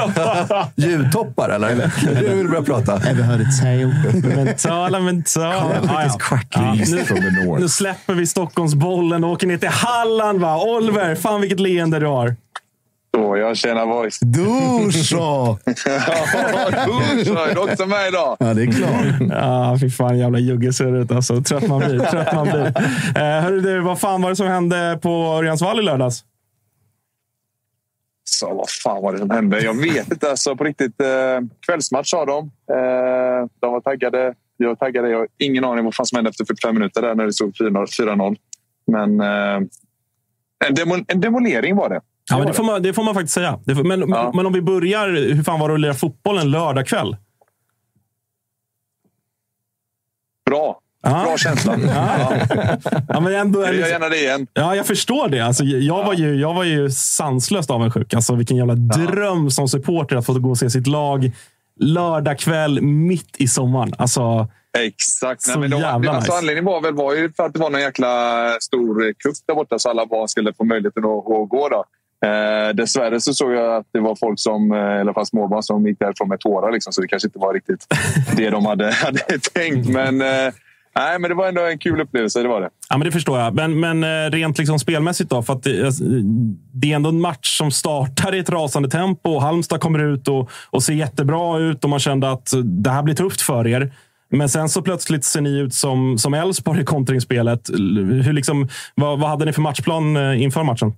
Ljudtoppar 0.77 1.49
eller? 1.49 1.93
Nu 2.23 2.35
vill 2.35 2.45
du 2.45 2.49
börja 2.49 2.63
prata. 2.63 2.97
Ever 3.11 3.23
heard 3.23 3.41
it 3.41 3.55
say? 3.55 3.87
Mentala, 4.45 5.01
mentala. 5.01 5.55
Ja, 5.87 6.03
ja. 6.21 6.41
Ja, 6.51 6.75
nu, 6.75 7.57
nu 7.61 7.69
släpper 7.69 8.15
vi 8.15 8.27
Stockholmsbollen 8.27 9.25
och 9.25 9.31
åker 9.31 9.47
ner 9.47 9.57
till 9.59 9.69
Halland. 9.69 10.41
Va? 10.41 10.63
Oliver, 10.63 11.15
fan 11.15 11.41
vilket 11.41 11.61
leende 11.61 11.99
du 11.99 12.07
har. 12.07 12.37
Så, 13.17 13.37
jag 13.37 13.57
tjänar 13.57 13.87
voice. 13.87 14.19
Dusha! 14.21 15.57
Dusha, 16.87 17.51
är 17.51 17.55
du 17.55 17.61
också 17.61 17.87
med 17.87 18.09
idag? 18.09 18.37
Ja, 18.41 18.55
det 18.55 18.63
är 18.63 18.73
klart. 18.73 19.31
Ja, 19.31 19.77
fy 19.81 19.91
fan 19.91 20.19
jävla 20.19 20.39
juggesurret 20.39 21.13
alltså. 21.13 21.43
Trött 21.43 21.69
man 21.69 21.79
blir. 21.81 21.99
Trött 21.99 22.35
man 22.35 22.45
blir. 22.47 22.73
Eh, 23.17 23.43
hörru 23.43 23.61
du, 23.61 23.81
vad 23.81 24.01
fan 24.01 24.23
var 24.23 24.31
det 24.31 24.37
som 24.37 24.47
hände 24.47 24.99
på 25.03 25.09
Örjansvall 25.39 25.81
i 25.81 25.83
lördags? 25.83 26.25
Så 28.31 28.55
vad 28.55 28.71
fan 28.71 29.03
var 29.03 29.13
det 29.13 29.19
som 29.19 29.31
hände? 29.31 29.61
Jag 29.61 29.75
vet 29.75 30.13
inte. 30.13 30.31
Alltså, 30.31 30.57
på 30.57 30.65
riktigt. 30.65 31.01
Eh, 31.01 31.07
kvällsmatch 31.67 32.11
sa 32.11 32.25
de. 32.25 32.51
Eh, 32.71 33.49
de 33.61 33.73
var 33.73 33.81
taggade. 33.81 34.35
Jag 34.57 34.69
var 34.69 34.75
taggade. 34.75 35.09
Jag 35.09 35.19
har 35.19 35.29
ingen 35.39 35.65
aning 35.65 35.85
vad 35.85 35.95
fan 35.95 36.07
som 36.07 36.17
hände 36.17 36.31
efter 36.31 36.45
45 36.45 36.75
minuter 36.75 37.03
där 37.03 37.15
när 37.15 37.27
det 37.27 37.33
stod 37.33 37.57
4-0. 37.57 37.87
4-0. 38.01 38.37
Men 38.87 39.21
eh, 39.21 39.69
en, 40.67 40.75
demo, 40.75 40.95
en 41.09 41.21
demolering 41.21 41.77
var 41.77 41.89
det. 41.89 42.01
Ja, 42.31 42.39
men 42.39 42.47
det, 42.47 42.55
får 42.55 42.65
man, 42.65 42.83
det 42.83 42.93
får 42.93 43.03
man 43.03 43.15
faktiskt 43.15 43.35
säga. 43.35 43.61
Får, 43.67 43.85
men, 43.85 44.01
men 44.35 44.47
om 44.47 44.53
vi 44.53 44.63
börjar, 44.63 45.09
hur 45.09 45.43
fan 45.43 45.61
var 45.61 45.69
det 45.69 45.75
att 45.75 45.81
lira 45.81 45.95
fotboll 45.95 46.39
en 46.39 46.51
lördagkväll? 46.51 47.17
Bra. 50.47 50.81
Bra 51.11 51.37
känsla. 51.37 51.79
Ja. 51.87 52.33
Ja, 53.09 53.21
men 53.21 53.35
ändå, 53.35 53.65
Jag 53.65 53.75
gör 53.75 53.89
gärna 53.89 54.09
det 54.09 54.17
igen. 54.19 54.47
Ja, 54.53 54.77
jag 54.77 54.87
förstår 54.87 55.29
det. 55.29 55.41
Alltså, 55.41 55.65
jag, 55.65 56.05
var 56.05 56.15
ju, 56.15 56.35
jag 56.35 56.55
var 56.55 56.65
ju 56.65 56.91
sanslöst 56.91 57.71
avundsjuk. 57.71 58.15
Alltså, 58.15 58.35
vilken 58.35 58.57
jävla 58.57 58.75
dröm 58.75 59.51
som 59.51 59.69
supporter 59.69 60.17
att 60.17 60.27
få 60.27 60.39
gå 60.39 60.51
och 60.51 60.59
se 60.59 60.71
sitt 60.71 60.87
lag 60.87 61.33
lördag 61.81 62.39
kväll 62.39 62.83
mitt 62.83 63.37
i 63.39 63.49
sommaren. 63.49 63.93
Alltså, 63.99 64.49
Exakt. 64.79 65.49
Nej, 65.49 65.59
men 65.59 65.71
de, 65.71 65.81
jävla 65.81 66.13
alltså, 66.13 66.33
nice. 66.33 66.39
Anledningen 66.39 66.65
var 66.65 66.81
väl 66.81 66.95
var 66.95 67.15
ju 67.15 67.33
för 67.33 67.47
att 67.47 67.53
det 67.53 67.59
var 67.59 67.71
någon 67.71 67.81
jäkla 67.81 68.57
stor 68.61 69.13
cup 69.13 69.35
där 69.47 69.55
borta 69.55 69.79
så 69.79 69.91
alla 69.91 70.07
barn 70.07 70.29
skulle 70.29 70.53
få 70.53 70.65
möjligheten 70.65 71.05
att, 71.05 71.11
att 71.11 71.49
gå. 71.49 71.69
Då. 71.69 71.85
Eh, 72.29 72.75
dessvärre 72.75 73.21
så 73.21 73.35
såg 73.35 73.53
jag 73.53 73.77
att 73.77 73.87
det 73.93 74.01
var 74.01 74.17
folk 74.17 74.41
som, 74.41 74.73
eh, 74.73 74.79
i 74.79 75.01
alla 75.01 75.15
fall 75.15 75.27
småbarn, 75.27 75.63
som 75.63 75.87
gick 75.87 75.99
därifrån 75.99 76.29
med 76.29 76.41
tårar. 76.41 76.73
Liksom, 76.73 76.93
så 76.93 77.01
det 77.01 77.09
kanske 77.09 77.29
inte 77.29 77.39
var 77.39 77.55
riktigt 77.55 77.87
det 78.37 78.51
de 78.51 78.67
hade, 78.67 78.93
hade 79.05 79.39
tänkt. 79.39 79.89
Men, 79.89 80.23
eh, 80.23 80.53
nej, 80.97 81.19
men 81.19 81.31
det 81.31 81.35
var 81.35 81.49
ändå 81.49 81.63
en 81.63 81.79
kul 81.79 82.01
upplevelse. 82.01 82.43
Det 82.43 82.49
var 82.49 82.61
det. 82.61 82.71
Ja, 82.91 82.97
men 82.97 83.05
det 83.05 83.13
förstår 83.13 83.39
jag. 83.39 83.55
Men, 83.55 83.81
men 83.81 84.05
eh, 84.05 84.31
rent 84.31 84.59
liksom 84.59 84.79
spelmässigt 84.79 85.31
då? 85.31 85.43
För 85.43 85.53
att 85.53 85.67
eh, 85.67 85.73
det, 85.73 85.91
det 86.73 86.93
är 86.93 86.97
ändå 86.97 87.09
en 87.09 87.21
match 87.21 87.59
som 87.59 87.71
startar 87.71 88.35
i 88.35 88.39
ett 88.39 88.51
rasande 88.51 88.91
tempo. 88.91 89.31
och 89.31 89.43
Halmstad 89.43 89.81
kommer 89.81 89.99
ut 89.99 90.29
och, 90.29 90.51
och 90.71 90.83
ser 90.83 90.95
jättebra 90.95 91.59
ut 91.59 91.85
och 91.85 91.91
man 91.91 91.99
kände 91.99 92.31
att 92.31 92.53
det 92.65 92.91
här 92.91 93.03
blir 93.03 93.15
tufft 93.15 93.41
för 93.41 93.67
er. 93.67 93.93
Men 94.31 94.49
sen 94.49 94.69
så 94.69 94.83
plötsligt 94.83 95.25
ser 95.25 95.41
ni 95.41 95.59
ut 95.59 95.75
som 95.75 96.19
som 96.19 96.35
Elfsborg 96.35 96.81
i 96.81 96.85
kontringsspelet. 96.85 97.71
Hur 98.25 98.33
liksom, 98.33 98.69
vad, 98.95 99.21
vad 99.21 99.31
hade 99.31 99.45
ni 99.45 99.53
för 99.53 99.63
matchplan 99.63 100.17
eh, 100.17 100.43
inför 100.43 100.63
matchen? 100.63 100.93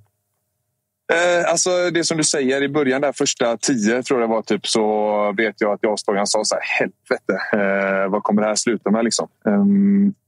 Eh, 1.12 1.50
alltså 1.50 1.90
det 1.90 2.04
som 2.04 2.16
du 2.16 2.24
säger 2.24 2.62
i 2.62 2.68
början, 2.68 3.00
där 3.00 3.12
första 3.12 3.56
tio 3.56 4.02
tror 4.02 4.20
jag 4.20 4.30
det 4.30 4.34
var, 4.34 4.42
typ, 4.42 4.66
så 4.66 5.34
vet 5.36 5.60
jag 5.60 5.72
att 5.72 5.78
jag 5.82 5.92
och 5.92 6.00
Stojan 6.00 6.26
sa 6.26 6.44
så 6.44 6.54
här, 6.54 6.62
helvete, 6.62 7.34
eh, 7.52 8.10
vad 8.10 8.22
kommer 8.22 8.42
det 8.42 8.48
här 8.48 8.54
sluta 8.54 8.90
med? 8.90 9.04
Liksom? 9.04 9.28
Eh, 9.46 9.64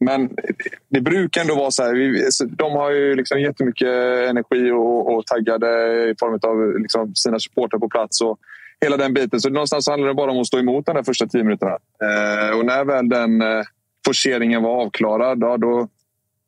men 0.00 0.30
det 0.88 1.00
brukar 1.00 1.40
ändå 1.40 1.54
vara 1.54 1.70
så 1.70 1.82
här, 1.82 1.94
vi, 1.94 2.28
de 2.56 2.72
har 2.72 2.90
ju 2.90 3.14
liksom 3.14 3.40
jättemycket 3.40 3.88
energi 4.30 4.70
och, 4.70 5.14
och 5.14 5.26
taggade 5.26 5.66
i 6.10 6.14
form 6.20 6.38
av 6.42 6.80
liksom, 6.80 7.14
sina 7.14 7.38
supportrar 7.38 7.78
på 7.78 7.88
plats. 7.88 8.20
Och, 8.20 8.38
Hela 8.84 8.96
den 8.96 9.14
biten. 9.14 9.40
Så 9.40 9.50
någonstans 9.50 9.88
handlar 9.88 10.08
det 10.08 10.14
bara 10.14 10.30
om 10.30 10.40
att 10.40 10.46
stå 10.46 10.58
emot 10.58 10.86
de 10.86 10.96
där 10.96 11.02
första 11.02 11.26
tio 11.26 11.44
minuterna. 11.44 11.72
Eh, 11.72 12.58
och 12.58 12.64
när 12.64 12.84
väl 12.84 13.08
den 13.08 13.42
eh, 13.42 13.62
forceringen 14.06 14.62
var 14.62 14.82
avklarad, 14.82 15.38
ja, 15.42 15.56
då, 15.56 15.88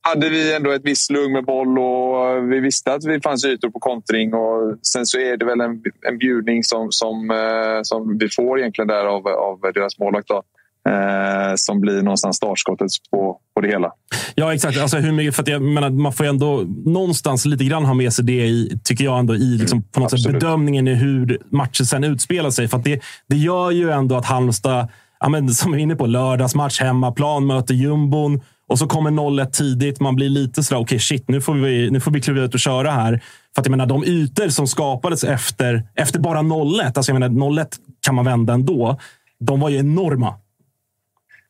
hade 0.02 0.28
vi 0.28 0.54
ändå 0.54 0.70
ett 0.70 0.82
visst 0.84 1.10
lugn 1.10 1.32
med 1.32 1.44
boll 1.44 1.78
och 1.78 2.52
vi 2.52 2.60
visste 2.60 2.94
att 2.94 3.00
det 3.00 3.20
fanns 3.20 3.44
ytor 3.44 3.70
på 3.70 3.78
kontring. 3.80 4.34
Och 4.34 4.78
sen 4.82 5.06
så 5.06 5.18
är 5.18 5.36
det 5.36 5.44
väl 5.44 5.60
en, 5.60 5.82
en 6.08 6.18
bjudning 6.18 6.64
som, 6.64 6.92
som, 6.92 7.30
eh, 7.30 7.82
som 7.82 8.18
vi 8.18 8.28
får 8.28 8.58
egentligen 8.58 8.88
där 8.88 9.04
av, 9.04 9.28
av 9.28 9.60
deras 9.74 9.98
målvakt. 9.98 10.28
Då, 10.28 10.42
eh, 10.88 11.54
som 11.56 11.80
blir 11.80 12.02
någonstans 12.02 12.36
startskottet 12.36 12.90
på, 13.10 13.38
på 13.54 13.60
det 13.60 13.68
hela. 13.68 13.92
Ja, 14.34 14.54
exakt. 14.54 14.78
Alltså, 14.78 14.96
hur 14.96 15.12
mycket, 15.12 15.36
för 15.36 15.50
jag 15.50 15.62
menar, 15.62 15.90
man 15.90 16.12
får 16.12 16.26
ju 16.26 16.30
ändå 16.30 16.64
någonstans 16.84 17.44
lite 17.44 17.64
grann 17.64 17.84
ha 17.84 17.94
med 17.94 18.12
sig 18.12 18.24
det 18.24 18.46
i, 18.46 18.78
tycker 18.84 19.04
jag, 19.04 19.18
ändå, 19.18 19.34
i 19.34 19.58
liksom, 19.58 19.82
på 19.82 20.00
något 20.00 20.10
sätt 20.10 20.32
bedömningen 20.32 20.88
i 20.88 20.94
hur 20.94 21.38
matchen 21.50 21.86
sen 21.86 22.04
utspelar 22.04 22.50
sig. 22.50 22.68
För 22.68 22.78
det, 22.78 23.00
det 23.28 23.36
gör 23.36 23.70
ju 23.70 23.90
ändå 23.90 24.16
att 24.16 24.26
Halmstad, 24.26 24.88
ja, 25.20 25.28
men, 25.28 25.48
som 25.48 25.72
vi 25.72 25.78
är 25.78 25.82
inne 25.82 25.96
på, 25.96 26.06
lördagsmatch, 26.06 26.80
hemmaplan, 26.80 27.46
möter 27.46 27.74
jumbon. 27.74 28.40
Och 28.66 28.78
så 28.78 28.86
kommer 28.86 29.10
0-1 29.10 29.50
tidigt. 29.50 30.00
Man 30.00 30.16
blir 30.16 30.28
lite 30.28 30.62
sådär, 30.62 30.80
okej 30.80 30.84
okay, 30.84 30.98
shit, 30.98 31.28
nu 31.28 31.40
får, 31.40 31.54
vi, 31.54 31.90
nu 31.90 32.00
får 32.00 32.10
vi 32.10 32.20
kliva 32.20 32.40
ut 32.40 32.54
och 32.54 32.60
köra 32.60 32.90
här. 32.90 33.22
För 33.54 33.60
att 33.60 33.66
jag 33.66 33.70
menar, 33.70 33.86
de 33.86 34.04
ytor 34.04 34.48
som 34.48 34.66
skapades 34.66 35.24
efter, 35.24 35.82
efter 35.94 36.20
bara 36.20 36.38
0-1, 36.38 36.84
alltså 36.84 37.12
jag 37.12 37.20
menar 37.20 37.46
0-1 37.48 37.66
kan 38.00 38.14
man 38.14 38.24
vända 38.24 38.52
ändå. 38.52 38.98
De 39.38 39.60
var 39.60 39.68
ju 39.68 39.78
enorma. 39.78 40.34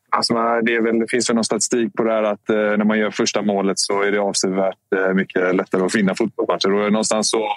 Alltså, 0.09 0.33
äh, 0.33 0.57
det, 0.63 0.75
är 0.75 0.81
väl, 0.81 0.99
det 0.99 1.07
finns 1.09 1.29
väl 1.29 1.35
någon 1.35 1.43
statistik 1.43 1.93
på 1.93 2.03
det 2.03 2.11
här 2.11 2.23
att 2.23 2.49
eh, 2.49 2.55
när 2.55 2.85
man 2.85 2.99
gör 2.99 3.11
första 3.11 3.41
målet 3.41 3.79
så 3.79 4.01
är 4.01 4.11
det 4.11 4.19
avsevärt 4.19 4.77
eh, 4.95 5.13
mycket 5.13 5.55
lättare 5.55 5.83
att 5.83 5.95
vinna 5.95 6.15
fotbollsmatcher. 6.15 6.73
Och 6.73 6.91
någonstans 6.91 7.29
så 7.29 7.47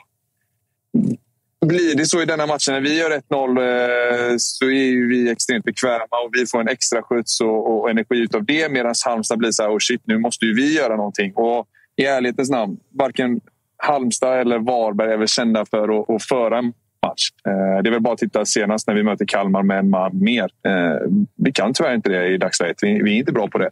blir 1.66 1.96
det 1.96 2.06
så 2.06 2.22
i 2.22 2.24
denna 2.24 2.46
matchen. 2.46 2.74
När 2.74 2.80
vi 2.80 2.98
gör 2.98 3.10
1-0 3.10 4.30
eh, 4.30 4.36
så 4.38 4.64
är 4.64 5.08
vi 5.08 5.30
extremt 5.30 5.64
bekväma 5.64 6.16
och 6.24 6.30
vi 6.32 6.46
får 6.46 6.60
en 6.60 6.68
extra 6.68 7.02
skjuts 7.02 7.40
och, 7.40 7.70
och 7.70 7.90
energi 7.90 8.18
utav 8.18 8.44
det. 8.44 8.72
Medan 8.72 8.94
Halmstad 9.06 9.38
blir 9.38 9.50
så 9.50 9.62
här, 9.62 9.70
oh 9.70 9.78
shit, 9.78 10.02
nu 10.04 10.18
måste 10.18 10.44
ju 10.44 10.54
vi 10.54 10.76
göra 10.76 10.96
någonting. 10.96 11.32
Och 11.34 11.66
i 11.96 12.04
ärlighetens 12.04 12.50
namn, 12.50 12.76
varken 12.94 13.40
Halmstad 13.76 14.40
eller 14.40 14.58
Varberg 14.58 15.12
är 15.12 15.16
väl 15.16 15.28
kända 15.28 15.64
för 15.64 16.00
att, 16.00 16.10
att 16.10 16.22
föra 16.22 16.58
en 16.58 16.72
match. 17.06 17.28
Eh, 17.48 17.82
det 17.82 17.88
är 17.88 17.90
väl 17.90 18.00
bara 18.00 18.14
att 18.14 18.18
titta 18.18 18.44
senast 18.44 18.86
när 18.88 18.94
vi 18.94 19.02
möter 19.02 19.24
Kalmar 19.24 19.62
med 19.62 19.78
en 19.78 19.90
man 19.90 20.22
mer. 20.22 20.44
Eh, 20.66 21.10
vi 21.36 21.52
kan 21.52 21.74
tyvärr 21.74 21.94
inte 21.94 22.08
det 22.08 22.26
i 22.26 22.38
dagsläget. 22.38 22.76
Vi, 22.82 23.02
vi 23.02 23.14
är 23.14 23.18
inte 23.18 23.32
bra 23.32 23.48
på 23.48 23.58
det. 23.58 23.70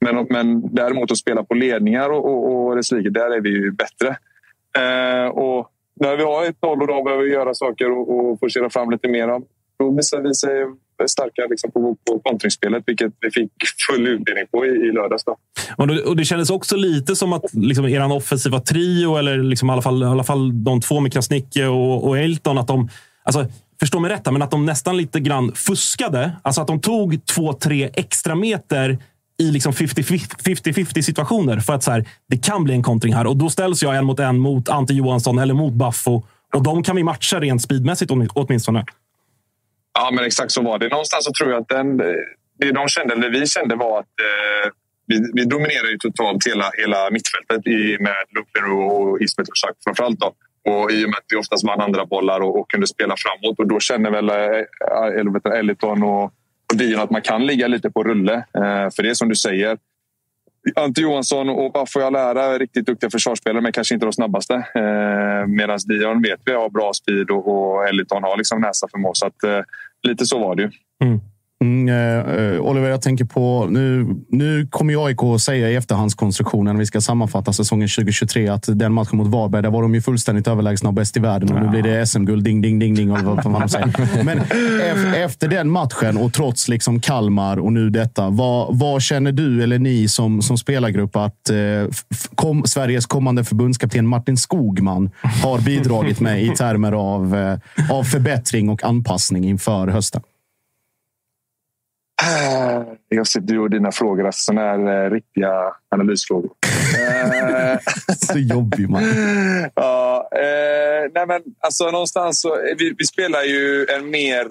Men, 0.00 0.26
men 0.30 0.74
däremot 0.74 1.10
att 1.10 1.18
spela 1.18 1.44
på 1.44 1.54
ledningar 1.54 2.10
och, 2.10 2.24
och, 2.24 2.66
och 2.66 2.76
dess 2.76 2.92
like, 2.92 3.10
där 3.10 3.30
är 3.30 3.40
vi 3.40 3.50
ju 3.50 3.70
bättre. 3.70 4.16
Eh, 4.78 5.26
och 5.26 5.71
när 6.00 6.16
vi 6.16 6.22
har 6.22 6.44
ett 6.44 6.62
noll 6.62 6.80
och 6.82 6.86
då 6.86 7.02
behöver 7.02 7.24
vi 7.24 7.32
göra 7.32 7.54
saker 7.54 7.90
och, 7.90 8.30
och 8.30 8.40
forcera 8.40 8.70
fram 8.70 8.90
lite 8.90 9.08
mer. 9.08 9.40
Då 9.78 9.90
visar 9.90 10.20
vi 10.20 10.34
sig 10.34 10.66
starka 11.08 11.46
liksom, 11.50 11.70
på, 11.70 11.96
på 12.06 12.18
kontringsspelet, 12.18 12.82
vilket 12.86 13.12
vi 13.20 13.30
fick 13.30 13.52
full 13.90 14.08
utdelning 14.08 14.46
på 14.50 14.66
i, 14.66 14.68
i 14.68 14.92
lördags. 14.92 15.24
Då. 15.24 15.36
Och 15.76 15.86
det, 15.86 16.02
och 16.02 16.16
det 16.16 16.24
kändes 16.24 16.50
också 16.50 16.76
lite 16.76 17.16
som 17.16 17.32
att 17.32 17.54
liksom, 17.54 17.88
er 17.88 18.12
offensiva 18.12 18.60
trio, 18.60 19.16
eller 19.16 19.38
liksom, 19.38 19.68
i, 19.70 19.72
alla 19.72 19.82
fall, 19.82 20.02
i 20.02 20.06
alla 20.06 20.24
fall 20.24 20.64
de 20.64 20.80
två 20.80 21.00
med 21.00 21.12
Krasniqi 21.12 21.64
och, 21.64 22.08
och 22.08 22.18
Elton, 22.18 22.58
att 22.58 22.66
de... 22.66 22.88
Alltså, 23.24 23.46
förstå 23.80 24.00
mig 24.00 24.10
rätt, 24.10 24.32
men 24.32 24.42
att 24.42 24.50
de 24.50 24.66
nästan 24.66 24.96
lite 24.96 25.20
grann 25.20 25.52
fuskade. 25.54 26.32
Alltså 26.42 26.60
att 26.60 26.66
de 26.66 26.80
tog 26.80 27.26
två, 27.26 27.52
tre 27.52 27.90
extra 27.94 28.34
meter 28.34 28.98
i 29.42 29.50
liksom 29.50 29.72
50-50 29.72 31.02
situationer. 31.02 31.60
För 31.60 31.72
att 31.72 31.82
så 31.82 31.90
här, 31.90 32.04
det 32.28 32.36
kan 32.36 32.64
bli 32.64 32.74
en 32.74 32.82
kontring 32.82 33.14
här. 33.14 33.26
Och 33.26 33.36
då 33.36 33.50
ställs 33.50 33.82
jag 33.82 33.96
en 33.96 34.04
mot 34.04 34.20
en 34.20 34.38
mot 34.38 34.68
Ante 34.68 34.94
Johansson 34.94 35.38
eller 35.38 35.54
mot 35.54 35.72
Baffo. 35.72 36.22
Och 36.54 36.62
de 36.62 36.82
kan 36.82 36.96
vi 36.96 37.02
matcha 37.02 37.40
rent 37.40 37.62
speedmässigt 37.62 38.10
åtminstone. 38.34 38.84
Ja, 39.94 40.10
men 40.12 40.24
exakt 40.24 40.52
så 40.52 40.62
var 40.62 40.78
det. 40.78 40.88
Någonstans 40.88 41.24
så 41.24 41.32
tror 41.32 41.50
jag 41.50 41.60
att 41.60 41.68
den, 41.68 41.96
det 42.58 42.72
de 42.72 42.88
kände, 42.88 43.14
eller 43.14 43.30
vi 43.30 43.46
kände 43.46 43.76
var 43.76 43.98
att 43.98 44.14
eh, 44.20 44.70
vi, 45.06 45.30
vi 45.34 45.44
dominerar 45.44 45.90
ju 45.90 45.98
totalt 45.98 46.46
hela, 46.46 46.70
hela 46.78 47.10
mittfältet 47.10 47.66
i, 47.66 47.96
med 48.00 48.16
Lukler 48.34 48.72
och 48.72 49.20
Ismet 49.20 49.46
framför 49.46 49.82
framförallt. 49.84 50.20
Då. 50.20 50.34
Och 50.70 50.92
I 50.92 51.04
och 51.04 51.08
med 51.08 51.18
att 51.18 51.26
vi 51.28 51.36
oftast 51.36 51.66
vann 51.66 51.80
andra 51.80 52.06
bollar 52.06 52.40
och, 52.40 52.60
och 52.60 52.70
kunde 52.70 52.86
spela 52.86 53.14
framåt. 53.18 53.58
Och 53.58 53.66
då 53.66 53.80
känner 53.80 54.10
väl 54.10 54.28
eh, 54.28 55.54
eh 55.54 55.58
Eliton 55.58 56.02
och, 56.02 56.32
och 56.72 56.78
Dion 56.78 57.00
att 57.00 57.10
man 57.10 57.22
kan 57.22 57.46
ligga 57.46 57.68
lite 57.68 57.90
på 57.90 58.04
rulle. 58.04 58.34
Eh, 58.34 58.90
för 58.96 59.02
det 59.02 59.10
är 59.10 59.14
som 59.14 59.28
du 59.28 59.34
säger. 59.34 59.78
Ante 60.76 61.00
Johansson 61.00 61.48
och 61.48 61.72
Baffo 61.72 62.00
och 62.00 62.12
lära 62.12 62.44
är 62.44 62.58
riktigt 62.58 62.86
duktiga 62.86 63.10
försvarsspelare 63.10 63.62
men 63.62 63.72
kanske 63.72 63.94
inte 63.94 64.06
de 64.06 64.12
snabbaste. 64.12 64.54
Eh, 64.54 65.46
Medan 65.46 65.78
Dion 65.88 66.22
vet 66.22 66.40
vi 66.44 66.52
har 66.52 66.70
bra 66.70 66.92
speed 66.92 67.30
och, 67.30 67.48
och 67.48 67.88
Eliton 67.88 68.22
har 68.22 68.36
liksom 68.36 68.60
näsa 68.60 68.88
för 68.90 68.98
mål. 68.98 69.16
Så 69.16 69.26
att, 69.26 69.42
eh, 69.44 69.60
lite 70.02 70.26
så 70.26 70.38
var 70.38 70.54
det 70.54 70.62
ju. 70.62 70.70
Mm. 71.04 71.20
Mm, 71.62 71.88
eh, 71.88 72.60
Oliver, 72.60 72.90
jag 72.90 73.02
tänker 73.02 73.24
på... 73.24 73.66
Nu, 73.70 74.06
nu 74.28 74.66
kommer 74.70 75.06
AIK 75.06 75.22
att 75.22 75.40
säga 75.40 75.70
i 75.70 75.74
efterhandskonstruktionen, 75.74 76.74
när 76.74 76.80
vi 76.80 76.86
ska 76.86 77.00
sammanfatta 77.00 77.52
säsongen 77.52 77.88
2023, 77.88 78.48
att 78.48 78.78
den 78.78 78.92
matchen 78.92 79.16
mot 79.16 79.28
Varberg, 79.28 79.62
där 79.62 79.70
var 79.70 79.82
de 79.82 79.94
ju 79.94 80.02
fullständigt 80.02 80.48
överlägsna 80.48 80.88
och 80.88 80.94
bäst 80.94 81.16
i 81.16 81.20
världen. 81.20 81.52
Och 81.52 81.62
nu 81.62 81.68
blir 81.68 81.82
det 81.82 82.06
SM-guld, 82.06 82.44
ding, 82.44 82.62
ding, 82.62 82.78
ding, 82.78 82.94
ding. 82.94 83.12
Och 83.12 83.18
vad, 83.18 83.44
vad 83.44 83.60
de 83.62 83.68
säger. 83.68 84.24
Men 84.24 84.38
efter 85.14 85.48
den 85.48 85.70
matchen 85.70 86.16
och 86.16 86.32
trots 86.32 86.68
liksom 86.68 87.00
Kalmar 87.00 87.58
och 87.58 87.72
nu 87.72 87.90
detta, 87.90 88.30
vad, 88.30 88.78
vad 88.78 89.02
känner 89.02 89.32
du 89.32 89.62
eller 89.62 89.78
ni 89.78 90.08
som, 90.08 90.42
som 90.42 90.58
spelargrupp 90.58 91.16
att 91.16 91.50
eh, 91.50 91.56
kom, 92.34 92.62
Sveriges 92.66 93.06
kommande 93.06 93.44
förbundskapten 93.44 94.06
Martin 94.06 94.36
Skogman 94.36 95.10
har 95.42 95.60
bidragit 95.60 96.20
med 96.20 96.42
i 96.42 96.48
termer 96.48 96.92
av, 96.92 97.36
eh, 97.36 97.94
av 97.96 98.04
förbättring 98.04 98.68
och 98.68 98.84
anpassning 98.84 99.44
inför 99.44 99.88
hösten? 99.88 100.22
Eh, 102.22 102.82
jag 103.08 103.26
sitter 103.26 103.54
ju 103.54 103.60
och 103.60 103.70
dina 103.70 103.92
frågor, 103.92 104.26
alltså 104.26 104.42
sådana 104.42 104.60
här 104.60 105.04
eh, 105.04 105.10
riktiga 105.10 105.50
analysfrågor. 105.88 106.50
Eh, 106.98 107.78
så 108.16 108.38
jobbig 108.38 108.90
man. 108.90 109.02
ja, 109.74 110.28
eh, 110.32 111.10
nej 111.14 111.26
men 111.26 111.42
alltså 111.60 111.90
någonstans 111.90 112.40
så, 112.40 112.58
vi, 112.78 112.94
vi 112.98 113.04
spelar 113.04 113.42
ju 113.42 113.86
en 113.96 114.10
mer... 114.10 114.48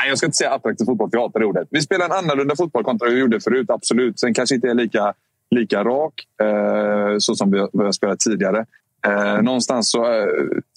Nej, 0.00 0.08
jag 0.08 0.18
ska 0.18 0.26
inte 0.26 0.36
säga 0.36 0.50
attraktiv 0.50 0.84
fotboll, 0.84 1.10
för 1.10 1.18
jag 1.18 1.22
hatar 1.22 1.40
det 1.40 1.46
ordet. 1.46 1.68
Vi 1.70 1.80
spelar 1.80 2.04
en 2.06 2.12
annorlunda 2.12 2.56
fotboll 2.56 2.84
kontra 2.84 3.06
vad 3.06 3.14
vi 3.14 3.20
gjorde 3.20 3.40
förut, 3.40 3.70
absolut. 3.70 4.20
Sen 4.20 4.34
kanske 4.34 4.54
inte 4.54 4.68
är 4.68 4.74
lika, 4.74 5.14
lika 5.50 5.84
rak 5.84 6.14
eh, 6.42 7.16
så 7.18 7.34
som 7.34 7.50
vi, 7.50 7.66
vi 7.72 7.84
har 7.84 7.92
spelat 7.92 8.18
tidigare. 8.18 8.66
Eh, 9.06 9.42
någonstans 9.42 9.90
så 9.90 10.26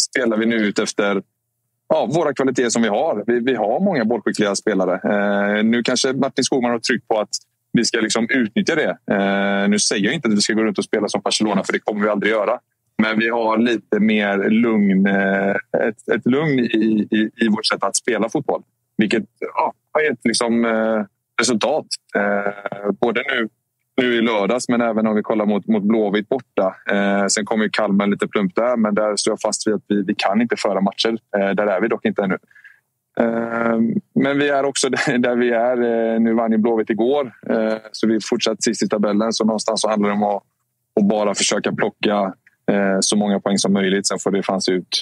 spelar 0.10 0.38
vi 0.38 0.46
nu 0.46 0.56
ut 0.56 0.80
efter 0.80 1.22
ja, 1.92 2.10
våra 2.14 2.34
kvaliteter 2.34 2.70
som 2.70 2.82
vi 2.82 2.88
har. 2.88 3.24
Vi, 3.28 3.40
vi 3.40 3.56
har 3.56 3.80
många 3.80 4.06
bollskickliga 4.06 4.56
spelare. 4.56 4.94
Eh, 4.94 5.64
nu 5.64 5.84
kanske 5.84 6.14
Martin 6.14 6.44
Skogman 6.44 6.72
har 6.72 6.80
tryckt 6.80 7.08
på 7.08 7.20
att 7.20 7.30
vi 7.74 7.86
ska 7.86 8.00
liksom 8.00 8.28
utnyttja 8.30 8.76
det. 8.76 8.98
Eh, 9.16 9.70
nu 9.70 9.80
säger 9.80 10.06
jag 10.06 10.14
inte 10.14 10.28
att 10.28 10.34
vi 10.34 10.42
ska 10.42 10.54
gå 10.54 10.64
runt 10.64 10.78
och 10.78 10.84
spela 10.84 11.08
som 11.08 11.22
Barcelona, 11.22 11.64
för 11.64 11.74
det 11.74 11.80
kommer 11.80 12.04
vi 12.04 12.10
aldrig 12.10 12.32
göra. 12.32 12.60
Men 12.98 13.20
vi 13.20 13.30
har 13.30 13.58
lite 13.58 14.00
mer 14.00 14.50
lugn, 14.50 15.08
eh, 15.08 15.56
ett, 15.88 16.10
ett 16.16 16.26
lugn 16.26 16.60
i, 16.60 17.08
i, 17.12 17.30
i 17.46 17.48
vårt 17.48 17.66
sätt 17.66 17.84
att 17.84 17.96
spela 17.96 18.30
fotboll. 18.30 18.62
Vilket 18.98 19.24
ja, 19.40 19.74
har 19.92 20.02
gett 20.02 20.20
liksom, 20.24 20.66
eh, 20.66 21.06
resultat. 21.40 21.86
Eh, 22.16 22.92
både 23.02 23.22
nu 23.22 23.50
nu 24.02 24.16
i 24.16 24.22
lördags, 24.22 24.70
men 24.70 24.82
även 24.82 25.08
om 25.08 25.16
vi 25.16 25.22
kollar 25.22 25.46
mot, 25.46 25.68
mot 25.68 25.84
Blåvitt 25.84 26.30
borta. 26.30 26.76
Eh, 26.92 27.26
sen 27.28 27.46
kommer 27.46 27.64
ju 27.64 27.70
Kalmar 27.70 28.08
lite 28.08 28.28
plump 28.28 28.56
där, 28.56 28.78
men 28.78 28.96
där 28.96 29.16
står 29.16 29.32
jag 29.32 29.42
fast 29.42 29.68
vid 29.68 29.74
att 29.74 29.84
vi, 29.88 30.04
vi 30.04 30.16
kan 30.18 30.42
inte 30.42 30.56
föra 30.56 30.82
matcher. 30.82 31.18
Eh, 31.38 31.50
där 31.50 31.68
är 31.68 31.82
vi 31.82 31.88
dock 31.88 32.06
inte 32.06 32.24
ännu. 32.24 32.38
Eh, 33.20 33.80
men 34.16 34.38
vi 34.38 34.50
är 34.50 34.66
också 34.66 34.90
där 35.20 35.36
vi 35.36 35.50
är. 35.52 35.78
Eh, 36.14 36.20
nu 36.20 36.34
vann 36.34 36.52
ju 36.52 36.58
Blåvitt 36.58 36.90
igår, 36.90 37.34
eh, 37.50 37.78
så 37.92 38.08
vi 38.08 38.16
är 38.16 38.20
fortsatt 38.30 38.64
sist 38.64 38.84
i 38.84 38.88
tabellen. 38.88 39.34
Så 39.34 39.46
någonstans 39.46 39.82
så 39.82 39.90
handlar 39.90 40.10
det 40.10 40.16
om 40.16 40.24
att, 40.24 40.44
att 41.00 41.08
bara 41.10 41.36
försöka 41.36 41.72
plocka 41.72 42.34
eh, 42.72 42.98
så 43.00 43.16
många 43.18 43.40
poäng 43.40 43.58
som 43.58 43.74
möjligt. 43.74 44.08
Sen 44.08 44.20
får 44.20 44.32
det 44.32 44.44
fanns 44.44 44.70
ut 44.70 45.02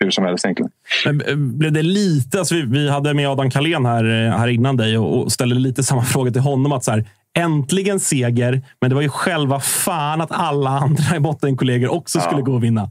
hur 0.00 0.10
som 0.10 0.24
helst 0.24 0.44
egentligen. 0.44 0.70
Men 1.04 1.20
eh, 1.20 1.36
blev 1.36 1.72
det 1.72 1.82
lite... 1.82 2.38
Alltså 2.38 2.54
vi, 2.54 2.62
vi 2.62 2.90
hade 2.90 3.14
med 3.14 3.28
Adam 3.28 3.50
Kalén 3.50 3.86
här, 3.86 4.04
eh, 4.04 4.38
här 4.38 4.48
innan 4.48 4.76
dig 4.76 4.98
och, 4.98 5.22
och 5.22 5.32
ställde 5.32 5.54
lite 5.54 5.82
samma 5.82 6.02
fråga 6.04 6.30
till 6.30 6.40
honom. 6.40 6.72
att 6.72 6.84
så 6.84 6.90
här, 6.90 7.04
Äntligen 7.36 8.00
seger, 8.00 8.62
men 8.80 8.90
det 8.90 8.94
var 8.94 9.02
ju 9.02 9.08
själva 9.08 9.60
fan 9.60 10.20
att 10.20 10.32
alla 10.32 10.70
andra 10.70 11.20
bottenkollegor 11.20 11.88
också 11.88 12.20
skulle 12.20 12.42
gå 12.42 12.52
och 12.52 12.64
vinna. 12.64 12.90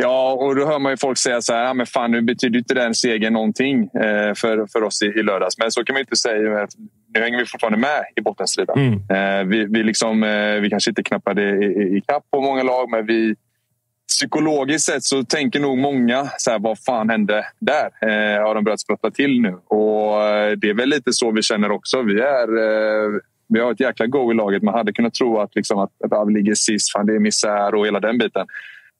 Ja, 0.00 0.32
och 0.32 0.56
då 0.56 0.66
hör 0.66 0.78
man 0.78 0.92
ju 0.92 0.96
folk 0.96 1.18
säga 1.18 1.42
så 1.42 1.52
här, 1.52 1.64
ja, 1.64 1.74
men 1.74 1.86
fan 1.86 2.10
nu 2.10 2.22
betyder 2.22 2.58
inte 2.58 2.74
den 2.74 2.94
segern 2.94 3.32
någonting 3.32 3.82
eh, 3.82 4.34
för, 4.34 4.66
för 4.72 4.82
oss 4.82 5.02
i, 5.02 5.06
i 5.06 5.22
lördags. 5.22 5.58
Men 5.58 5.70
så 5.70 5.84
kan 5.84 5.94
man 5.94 6.00
inte 6.00 6.16
säga. 6.16 6.66
Nu 7.14 7.20
hänger 7.20 7.38
vi 7.38 7.46
fortfarande 7.46 7.78
med 7.78 8.04
i 8.16 8.20
bottenstriden. 8.20 8.78
Mm. 8.78 8.94
Eh, 9.10 9.44
vi, 9.44 9.64
vi, 9.64 9.82
liksom, 9.82 10.22
eh, 10.22 10.54
vi 10.60 10.70
kanske 10.70 10.90
inte 10.90 11.02
knappade 11.02 11.42
i, 11.42 11.64
i, 11.64 11.96
i 11.96 12.02
kapp 12.08 12.22
på 12.30 12.40
många 12.40 12.62
lag, 12.62 12.90
men 12.90 13.06
vi, 13.06 13.34
psykologiskt 14.08 14.84
sett 14.84 15.04
så 15.04 15.24
tänker 15.24 15.60
nog 15.60 15.78
många 15.78 16.30
så 16.38 16.50
här, 16.50 16.58
vad 16.58 16.78
fan 16.78 17.10
hände 17.10 17.46
där? 17.58 17.86
Eh, 18.02 18.42
har 18.42 18.54
de 18.54 18.64
börjat 18.64 18.80
sprätta 18.80 19.10
till 19.10 19.40
nu? 19.40 19.58
Och 19.66 20.22
eh, 20.22 20.52
det 20.56 20.70
är 20.70 20.74
väl 20.74 20.88
lite 20.88 21.12
så 21.12 21.30
vi 21.30 21.42
känner 21.42 21.70
också. 21.70 22.02
Vi, 22.02 22.20
är, 22.20 22.48
eh, 22.58 23.20
vi 23.48 23.60
har 23.60 23.72
ett 23.72 23.80
jäkla 23.80 24.06
go 24.06 24.32
i 24.32 24.34
laget. 24.34 24.62
Man 24.62 24.74
hade 24.74 24.92
kunnat 24.92 25.14
tro 25.14 25.38
att, 25.38 25.54
liksom, 25.56 25.78
att, 25.78 26.12
att 26.12 26.28
vi 26.28 26.32
ligger 26.32 26.54
sist, 26.54 26.92
fan, 26.92 27.06
det 27.06 27.14
är 27.14 27.18
misär 27.18 27.74
och 27.74 27.86
hela 27.86 28.00
den 28.00 28.18
biten. 28.18 28.46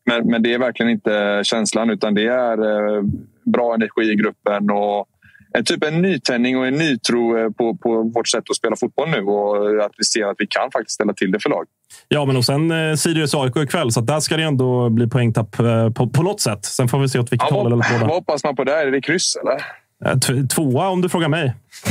Men, 0.06 0.26
men 0.26 0.42
det 0.42 0.54
är 0.54 0.58
verkligen 0.58 0.92
inte 0.92 1.40
känslan 1.44 1.90
utan 1.90 2.14
det 2.14 2.26
är 2.26 2.58
eh, 2.58 3.02
bra 3.44 3.74
energi 3.74 4.02
i 4.02 4.14
gruppen 4.14 4.70
och 4.70 5.08
en 5.54 5.64
typ 5.64 5.84
en 5.84 6.02
nytändning 6.02 6.58
och 6.58 6.66
en 6.66 6.74
nytro 6.74 7.38
eh, 7.38 7.50
på, 7.50 7.76
på 7.76 8.02
vårt 8.02 8.28
sätt 8.28 8.44
att 8.50 8.56
spela 8.56 8.76
fotboll 8.76 9.10
nu 9.10 9.22
och 9.22 9.84
att 9.84 9.92
vi 9.98 10.04
ser 10.04 10.26
att 10.26 10.36
vi 10.38 10.46
kan 10.46 10.70
faktiskt 10.70 10.94
ställa 10.94 11.12
till 11.12 11.30
det 11.30 11.40
för 11.40 11.50
lag. 11.50 11.66
Ja, 12.08 12.24
men 12.24 12.36
och 12.36 12.44
sen 12.44 12.70
eh, 12.70 12.94
Sirius 12.94 13.34
AIK 13.34 13.56
ikväll, 13.56 13.92
så 13.92 14.00
där 14.00 14.20
ska 14.20 14.36
det 14.36 14.42
ändå 14.42 14.88
bli 14.90 15.08
poängtapp 15.08 15.58
eh, 15.58 15.90
på, 15.90 16.08
på 16.08 16.22
något 16.22 16.40
sätt. 16.40 16.64
Sen 16.64 16.88
får 16.88 16.98
vi 16.98 17.08
se 17.08 17.18
åt 17.18 17.32
vilket 17.32 17.50
ja, 17.50 17.56
håll 17.56 17.72
eller. 17.72 18.00
Vad 18.00 18.10
hoppas 18.10 18.44
man 18.44 18.56
på 18.56 18.64
där? 18.64 18.86
Är 18.86 18.90
det 18.90 19.00
kryss 19.00 19.36
eller? 19.36 19.62
Eh, 20.04 20.46
tvåa 20.46 20.88
om 20.88 21.00
du 21.00 21.08
frågar 21.08 21.28
mig. 21.28 21.54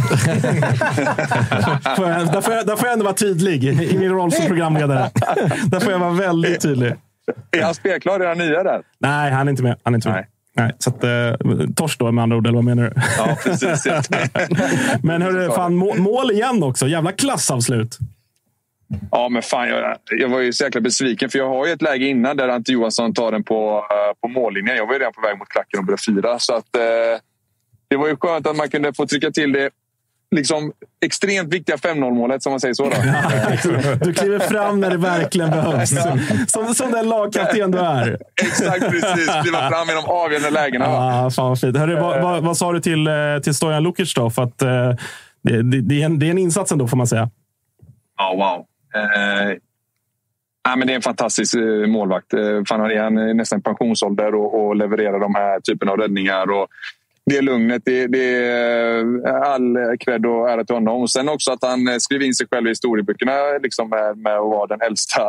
får 1.96 2.10
jag, 2.10 2.32
där, 2.32 2.42
får 2.42 2.54
jag, 2.54 2.68
där 2.68 2.76
får 2.76 2.88
jag 2.88 2.94
ändå 2.94 3.06
vara 3.06 3.16
tydlig 3.16 3.64
i 3.64 3.98
min 3.98 4.12
roll 4.12 4.32
som 4.32 4.46
programledare. 4.46 5.10
där 5.66 5.80
får 5.80 5.92
jag 5.92 6.00
vara 6.00 6.12
väldigt 6.12 6.62
tydlig. 6.62 6.94
Är 7.52 7.64
han 7.64 7.76
spelklar? 7.76 8.28
Han 8.28 8.38
nya 8.38 8.64
där? 8.64 8.82
Nej, 9.00 9.32
han 9.32 9.48
är 9.48 9.52
inte 9.52 9.64
med. 9.64 9.78
Han 9.84 9.94
är 9.94 9.98
inte 9.98 10.10
med. 10.10 10.26
Nej, 10.54 10.72
så 10.80 10.90
att, 10.90 11.04
eh, 11.04 11.70
torsk 11.76 12.00
då 12.00 12.12
med 12.12 12.24
andra 12.24 12.38
ord, 12.38 12.48
eller 12.48 12.56
vad 12.56 12.64
menar 12.64 12.84
du? 12.84 13.02
Ja, 13.18 13.38
precis. 13.44 13.88
Men 15.04 15.22
hörru, 15.22 15.52
fan, 15.52 15.76
mål 15.76 16.32
igen 16.32 16.64
också. 16.64 16.88
Jävla 16.88 17.12
klassavslut. 17.12 17.98
Ja, 19.12 19.30
men 19.30 19.42
fan, 19.42 19.70
jag, 19.70 19.98
jag 20.10 20.30
var 20.30 20.40
ju 20.40 20.54
så 20.54 20.64
jäkla 20.64 20.82
besviken. 20.82 21.30
För 21.30 21.40
jag 21.40 21.50
har 21.50 21.66
ju 21.66 21.74
ett 21.74 21.82
läge 21.82 22.06
innan 22.06 22.38
där 22.38 22.48
Ante 22.48 22.72
Johansson 22.72 23.14
tar 23.14 23.32
den 23.32 23.44
på, 23.44 23.78
uh, 23.78 24.14
på 24.22 24.28
mållinjen. 24.28 24.78
Jag 24.78 24.86
var 24.86 24.94
ju 24.94 25.00
redan 25.00 25.14
på 25.14 25.22
väg 25.22 25.38
mot 25.38 25.50
klacken 25.50 25.80
och 25.80 25.86
började 25.86 26.02
fira. 26.02 26.40
Så 26.40 26.56
att, 26.56 26.66
uh, 26.78 27.20
det 27.88 27.98
var 27.98 28.08
ju 28.08 28.16
skönt 28.16 28.48
att 28.48 28.56
man 28.56 28.70
kunde 28.70 28.94
få 28.94 29.08
trycka 29.08 29.32
till 29.32 29.52
det 29.52 29.70
liksom 30.36 30.72
extremt 31.06 31.54
viktiga 31.54 31.76
5-0 31.76 32.14
målet, 32.14 32.44
som 32.44 32.52
man 32.52 32.60
säger 32.60 32.74
så. 32.74 32.84
Då. 32.84 32.90
du 34.06 34.14
kliver 34.14 34.40
fram 34.40 34.80
när 34.80 34.90
det 34.90 34.98
verkligen 34.98 35.50
behövs. 35.50 35.90
Som, 36.48 36.74
som 36.74 36.92
den 36.92 37.10
lagkapten 37.10 37.72
du 37.72 37.80
är. 37.80 38.18
Exakt, 38.42 38.90
precis. 38.90 39.30
Kliva 39.44 39.70
fram 39.70 39.90
i 39.90 39.94
de 39.94 40.06
avgörande 40.06 40.50
lägena. 40.50 40.86
Ah, 40.88 41.30
fan 41.30 41.50
vad 41.50 41.60
fint. 41.60 41.78
Hörru, 41.78 41.96
vad, 41.96 42.22
vad, 42.22 42.44
vad, 42.44 42.58
sa 42.58 42.72
du 42.72 42.80
till, 42.80 43.08
eh, 43.08 43.14
till 43.44 43.54
Stojan 43.54 43.84
Lukic 43.84 44.14
då? 44.14 44.30
För 44.30 44.44
att, 44.44 44.62
uh, 44.62 44.70
det, 45.44 45.62
det, 45.62 45.82
det, 45.82 46.02
är 46.02 46.06
en, 46.06 46.20
det 46.20 46.26
är 46.26 46.32
en 46.32 46.38
insats 46.38 46.72
ändå, 46.72 46.88
får 46.88 46.98
man 46.98 47.08
säga. 47.08 47.30
Ja, 48.18 48.34
wow. 48.36 48.66
Eh, 48.96 49.58
Nej, 50.68 50.78
men 50.78 50.88
det 50.88 50.94
är 50.94 50.96
en 50.96 51.02
fantastisk 51.02 51.56
eh, 51.56 51.88
målvakt. 51.88 52.34
Eh, 52.34 52.62
fan, 52.70 52.80
han 52.80 53.18
är 53.18 53.34
nästan 53.34 53.62
pensionsålder 53.62 54.36
och, 54.36 54.66
och 54.66 54.76
levererar 54.76 55.20
de 55.20 55.36
här 55.36 55.60
typen 55.60 55.90
av 55.90 55.98
räddningar. 55.98 56.52
Och 56.52 56.68
det 57.26 57.42
lugnet. 57.42 57.82
Det, 57.86 58.08
det 58.08 58.46
är 58.46 59.26
all 59.26 59.78
cred 60.00 60.26
och 60.26 60.50
ära 60.50 60.64
till 60.64 60.76
honom. 60.76 61.02
Och 61.02 61.12
sen 61.12 61.30
också 61.30 61.52
att 61.52 61.64
han 61.64 61.88
eh, 61.88 61.98
skrev 61.98 62.22
in 62.22 62.34
sig 62.34 62.48
själv 62.52 62.68
i 62.68 62.70
historieböckerna 62.70 63.32
liksom 63.64 63.90
med, 63.90 64.18
med 64.18 64.38
att 64.38 64.50
vara 64.50 64.68
den 64.68 64.82
äldsta 64.82 65.24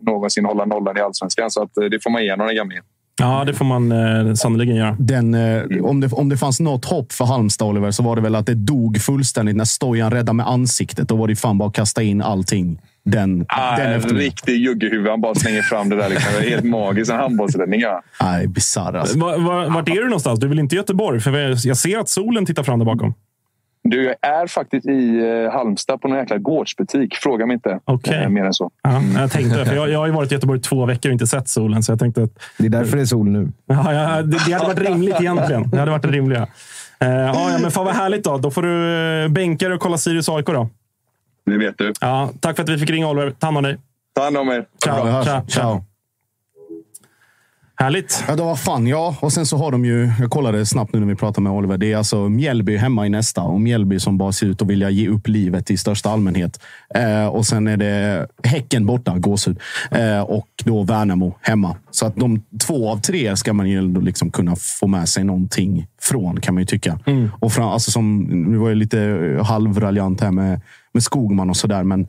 någonsin 0.00 0.44
hålla 0.44 0.64
nollan 0.64 0.96
i 0.96 1.00
allsvenskan. 1.00 1.50
Så 1.50 1.62
att 1.62 1.74
det 1.74 2.02
får 2.02 2.10
man 2.10 2.24
ge 2.24 2.30
honom, 2.30 2.46
den 2.46 2.56
gamlingen. 2.56 2.84
Ja, 3.20 3.44
det 3.44 3.54
får 3.54 3.64
man 3.64 3.92
eh, 3.92 4.34
sannoliken 4.34 4.76
göra. 4.76 4.96
Den, 4.98 5.34
eh, 5.34 5.84
om, 5.84 6.00
det, 6.00 6.12
om 6.12 6.28
det 6.28 6.36
fanns 6.36 6.60
något 6.60 6.84
hopp 6.84 7.12
för 7.12 7.24
Halmstad, 7.24 7.68
Oliver, 7.68 7.90
så 7.90 8.02
var 8.02 8.16
det 8.16 8.22
väl 8.22 8.34
att 8.34 8.46
det 8.46 8.54
dog 8.54 9.00
fullständigt 9.00 9.56
när 9.56 9.64
Stojan 9.64 10.10
räddade 10.10 10.32
med 10.32 10.48
ansiktet. 10.48 11.08
Då 11.08 11.16
var 11.16 11.28
det 11.28 11.36
fan 11.36 11.58
bara 11.58 11.68
att 11.68 11.74
kasta 11.74 12.02
in 12.02 12.22
allting. 12.22 12.80
Den, 13.04 13.46
ah, 13.48 13.76
den 13.76 13.92
en 13.92 14.00
riktig 14.00 14.56
juggehuvud. 14.56 15.10
Han 15.10 15.20
bara 15.20 15.34
slänger 15.34 15.62
fram 15.62 15.88
det 15.88 15.96
där. 15.96 16.08
Liksom. 16.08 16.32
Det 16.38 16.46
är 16.46 16.50
helt 16.50 16.64
magiskt. 16.64 17.10
En 17.10 17.18
handbollsräddning. 17.18 17.80
Ja. 17.80 18.02
Nej, 18.20 18.46
bisarr 18.46 18.94
alltså. 18.94 19.18
var, 19.18 19.38
var, 19.38 19.70
vart 19.70 19.88
är 19.88 19.94
du 19.94 20.04
någonstans? 20.04 20.40
Du 20.40 20.46
är 20.46 20.48
väl 20.48 20.58
inte 20.58 20.74
i 20.74 20.78
Göteborg? 20.78 21.20
För 21.20 21.66
jag 21.68 21.76
ser 21.76 21.98
att 21.98 22.08
solen 22.08 22.46
tittar 22.46 22.62
fram 22.62 22.78
där 22.78 22.86
bakom. 22.86 23.14
Du 23.84 24.04
jag 24.04 24.16
är 24.22 24.46
faktiskt 24.46 24.86
i 24.86 25.18
eh, 25.18 25.52
Halmstad 25.52 26.00
på 26.00 26.08
någon 26.08 26.18
jäkla 26.18 26.38
gårdsbutik. 26.38 27.14
Fråga 27.16 27.46
mig 27.46 27.54
inte 27.54 27.80
Okej. 27.84 28.22
eh, 28.22 28.28
mer 28.28 28.44
än 28.44 28.54
så. 28.54 28.70
Ja, 28.82 29.02
jag 29.20 29.30
tänkte 29.30 29.64
för 29.64 29.74
jag, 29.76 29.90
jag 29.90 29.98
har 29.98 30.06
ju 30.06 30.12
varit 30.12 30.32
i 30.32 30.34
Göteborg 30.34 30.60
två 30.60 30.86
veckor 30.86 31.08
och 31.08 31.12
inte 31.12 31.26
sett 31.26 31.48
solen. 31.48 31.82
Så 31.82 31.92
jag 31.92 31.98
tänkte 31.98 32.22
att, 32.22 32.30
Det 32.58 32.66
är 32.66 32.70
därför 32.70 32.96
det 32.96 33.02
är 33.02 33.06
sol 33.06 33.28
nu. 33.28 33.52
ja, 33.66 33.92
ja, 33.92 34.22
det, 34.22 34.38
det 34.46 34.52
hade 34.52 34.66
varit 34.66 34.88
rimligt 34.88 35.20
egentligen. 35.20 35.70
Det 35.70 35.78
hade 35.78 35.90
varit 35.90 36.04
rimliga. 36.04 36.46
Eh, 37.00 37.08
ja, 37.08 37.58
men 37.62 37.70
fan 37.70 37.84
vad 37.84 37.94
härligt 37.94 38.24
då. 38.24 38.38
Då 38.38 38.50
får 38.50 38.62
du 38.62 39.28
bänka 39.28 39.68
dig 39.68 39.74
och 39.74 39.80
kolla 39.80 39.98
Sirius 39.98 40.28
AIK 40.28 40.46
då. 40.46 40.68
Det 41.46 41.58
vet 41.58 41.78
du. 41.78 41.92
Ja, 42.00 42.30
tack 42.40 42.56
för 42.56 42.62
att 42.62 42.68
vi 42.68 42.78
fick 42.78 42.90
ringa 42.90 43.08
Oliver. 43.08 43.30
Ta 43.30 43.46
hand 43.46 43.56
om 43.56 43.62
dig. 43.62 43.76
Ta 44.14 44.22
hand 44.22 44.36
om 44.36 44.48
er. 44.48 44.64
Ciao. 44.84 45.24
Ciao. 45.24 45.46
Ciao. 45.48 45.84
Härligt. 47.82 48.24
Ja, 48.28 48.36
det 48.36 48.42
var 48.42 48.56
fan 48.56 48.86
ja. 48.86 49.16
Och 49.20 49.32
sen 49.32 49.46
så 49.46 49.56
har 49.56 49.70
de 49.70 49.84
ju, 49.84 50.12
jag 50.20 50.30
kollade 50.30 50.66
snabbt 50.66 50.92
nu 50.92 51.00
när 51.00 51.06
vi 51.06 51.14
pratade 51.14 51.42
med 51.42 51.52
Oliver. 51.52 51.78
Det 51.78 51.92
är 51.92 51.96
alltså 51.96 52.28
Mjällby 52.28 52.76
hemma 52.76 53.06
i 53.06 53.08
nästa 53.08 53.42
och 53.42 53.60
Mjällby 53.60 54.00
som 54.00 54.18
bara 54.18 54.32
ser 54.32 54.46
ut 54.46 54.62
att 54.62 54.68
vilja 54.68 54.90
ge 54.90 55.08
upp 55.08 55.28
livet 55.28 55.70
i 55.70 55.76
största 55.76 56.10
allmänhet. 56.10 56.60
Eh, 56.94 57.26
och 57.26 57.46
sen 57.46 57.66
är 57.66 57.76
det 57.76 58.26
Häcken 58.42 58.86
borta, 58.86 59.18
gåshud. 59.18 59.60
Eh, 59.90 60.20
och 60.20 60.48
då 60.64 60.82
Värnamo 60.82 61.34
hemma. 61.40 61.76
Så 61.90 62.06
att 62.06 62.16
de 62.16 62.42
två 62.66 62.90
av 62.90 63.00
tre 63.00 63.36
ska 63.36 63.52
man 63.52 63.70
ju 63.70 64.00
liksom 64.00 64.30
kunna 64.30 64.56
få 64.56 64.86
med 64.86 65.08
sig 65.08 65.24
någonting 65.24 65.86
från 66.00 66.40
kan 66.40 66.54
man 66.54 66.62
ju 66.62 66.66
tycka. 66.66 66.98
Och 67.40 67.52
fram, 67.52 67.68
alltså 67.68 67.90
som, 67.90 68.18
nu 68.22 68.58
var 68.58 68.68
jag 68.68 68.76
lite 68.76 69.38
halvraljant 69.44 70.20
här 70.20 70.30
med, 70.30 70.60
med 70.92 71.02
Skogman 71.02 71.50
och 71.50 71.56
sådär, 71.56 71.84
men 71.84 72.08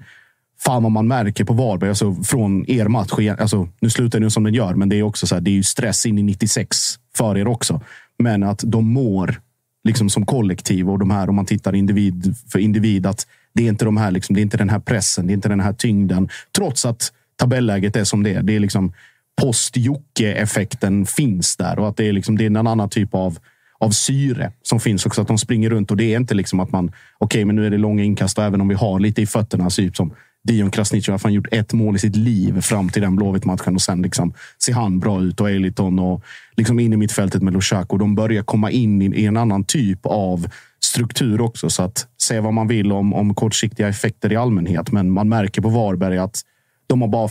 fan 0.65 0.83
vad 0.83 0.91
man 0.91 1.07
märker 1.07 1.43
på 1.43 1.53
Varberg, 1.53 1.89
alltså 1.89 2.15
från 2.23 2.69
er 2.69 2.85
match. 2.85 3.11
Alltså, 3.39 3.69
nu 3.79 3.89
slutar 3.89 4.19
det 4.19 4.31
som 4.31 4.43
den 4.43 4.53
gör, 4.53 4.73
men 4.73 4.89
det 4.89 4.95
är 4.95 5.03
också 5.03 5.27
så 5.27 5.35
här, 5.35 5.41
det 5.41 5.51
är 5.51 5.53
ju 5.53 5.63
stress 5.63 6.05
in 6.05 6.17
i 6.17 6.23
96 6.23 6.77
för 7.15 7.37
er 7.37 7.47
också. 7.47 7.81
Men 8.19 8.43
att 8.43 8.61
de 8.65 8.93
mår 8.93 9.41
liksom 9.83 10.09
som 10.09 10.25
kollektiv 10.25 10.89
och 10.89 10.99
de 10.99 11.11
här, 11.11 11.29
om 11.29 11.35
man 11.35 11.45
tittar 11.45 11.75
individ 11.75 12.35
för 12.49 12.59
individ, 12.59 13.05
att 13.05 13.27
det 13.53 13.63
är 13.63 13.67
inte 13.67 13.85
de 13.85 13.97
här, 13.97 14.11
liksom, 14.11 14.33
det 14.33 14.39
är 14.39 14.43
inte 14.43 14.57
den 14.57 14.69
här 14.69 14.79
pressen, 14.79 15.27
det 15.27 15.33
är 15.33 15.35
inte 15.35 15.49
den 15.49 15.59
här 15.59 15.73
tyngden. 15.73 16.29
Trots 16.57 16.85
att 16.85 17.11
tabelläget 17.35 17.95
är 17.95 18.03
som 18.03 18.23
det 18.23 18.33
är. 18.33 18.43
Det 18.43 18.55
är 18.55 18.59
liksom 18.59 18.93
post-Jocke-effekten 19.41 21.05
finns 21.05 21.57
där 21.57 21.79
och 21.79 21.87
att 21.87 21.97
det 21.97 22.07
är, 22.07 22.13
liksom, 22.13 22.37
det 22.37 22.43
är 22.43 22.47
en 22.47 22.67
annan 22.67 22.89
typ 22.89 23.13
av 23.13 23.37
av 23.79 23.91
syre 23.91 24.51
som 24.61 24.79
finns 24.79 25.05
också. 25.05 25.21
Att 25.21 25.27
de 25.27 25.37
springer 25.37 25.69
runt 25.69 25.91
och 25.91 25.97
det 25.97 26.13
är 26.13 26.17
inte 26.17 26.33
liksom 26.33 26.59
att 26.59 26.71
man, 26.71 26.91
okej, 27.17 27.45
men 27.45 27.55
nu 27.55 27.65
är 27.65 27.69
det 27.69 27.77
långa 27.77 28.03
inkast 28.03 28.37
och 28.37 28.43
även 28.43 28.61
om 28.61 28.67
vi 28.67 28.75
har 28.75 28.99
lite 28.99 29.21
i 29.21 29.25
fötterna, 29.25 29.69
typ 29.69 29.95
som 29.95 30.13
Dion 30.47 30.71
Krasniqi 30.71 31.11
har 31.11 31.17
fan 31.17 31.33
gjort 31.33 31.47
ett 31.51 31.73
mål 31.73 31.95
i 31.95 31.99
sitt 31.99 32.15
liv 32.15 32.61
fram 32.61 32.89
till 32.89 33.01
den 33.01 33.15
Blåvitt-matchen 33.15 33.75
och 33.75 33.81
sen 33.81 34.01
liksom 34.01 34.33
ser 34.63 34.73
han 34.73 34.99
bra 34.99 35.21
ut 35.21 35.41
och 35.41 35.49
Eliton 35.49 35.99
och 35.99 36.23
liksom 36.57 36.79
in 36.79 36.93
i 36.93 36.97
mittfältet 36.97 37.41
med 37.41 37.53
Lushaku. 37.53 37.97
De 37.97 38.15
börjar 38.15 38.43
komma 38.43 38.71
in 38.71 39.13
i, 39.13 39.25
en 39.25 39.37
annan 39.37 39.63
typ 39.63 39.99
av 40.03 40.47
struktur 40.83 41.41
också. 41.41 41.69
Så 41.69 41.83
att 41.83 42.07
säga 42.21 42.41
vad 42.41 42.53
man 42.53 42.67
vill 42.67 42.91
om, 42.91 43.13
om 43.13 43.35
kortsiktiga 43.35 43.87
effekter 43.87 44.31
i 44.31 44.35
allmänhet, 44.35 44.91
men 44.91 45.11
man 45.11 45.29
märker 45.29 45.61
på 45.61 45.69
Varberg 45.69 46.17
att 46.17 46.41
de 46.87 47.01
har 47.01 47.07
bara 47.07 47.29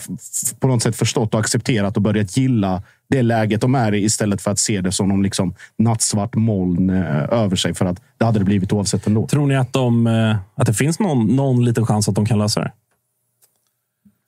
på 0.60 0.68
något 0.68 0.82
sätt 0.82 0.96
förstått 0.96 1.34
och 1.34 1.40
accepterat 1.40 1.96
och 1.96 2.02
börjat 2.02 2.36
gilla 2.36 2.82
det 3.08 3.22
läget 3.22 3.60
de 3.60 3.74
är 3.74 3.94
i 3.94 4.04
istället 4.04 4.42
för 4.42 4.50
att 4.50 4.58
se 4.58 4.80
det 4.80 4.92
som 4.92 5.08
någon 5.08 5.22
liksom 5.22 5.54
nattsvart 5.78 6.34
moln 6.34 6.90
eh, 6.90 7.32
över 7.32 7.56
sig. 7.56 7.74
För 7.74 7.84
att 7.84 8.02
det 8.18 8.24
hade 8.24 8.38
det 8.38 8.44
blivit 8.44 8.72
oavsett 8.72 9.06
ändå. 9.06 9.26
Tror 9.26 9.46
ni 9.46 9.56
att, 9.56 9.72
de, 9.72 10.06
eh, 10.06 10.36
att 10.54 10.66
det 10.66 10.74
finns 10.74 11.00
någon, 11.00 11.26
någon 11.26 11.64
liten 11.64 11.86
chans 11.86 12.08
att 12.08 12.14
de 12.14 12.26
kan 12.26 12.38
lösa 12.38 12.60
det? 12.60 12.72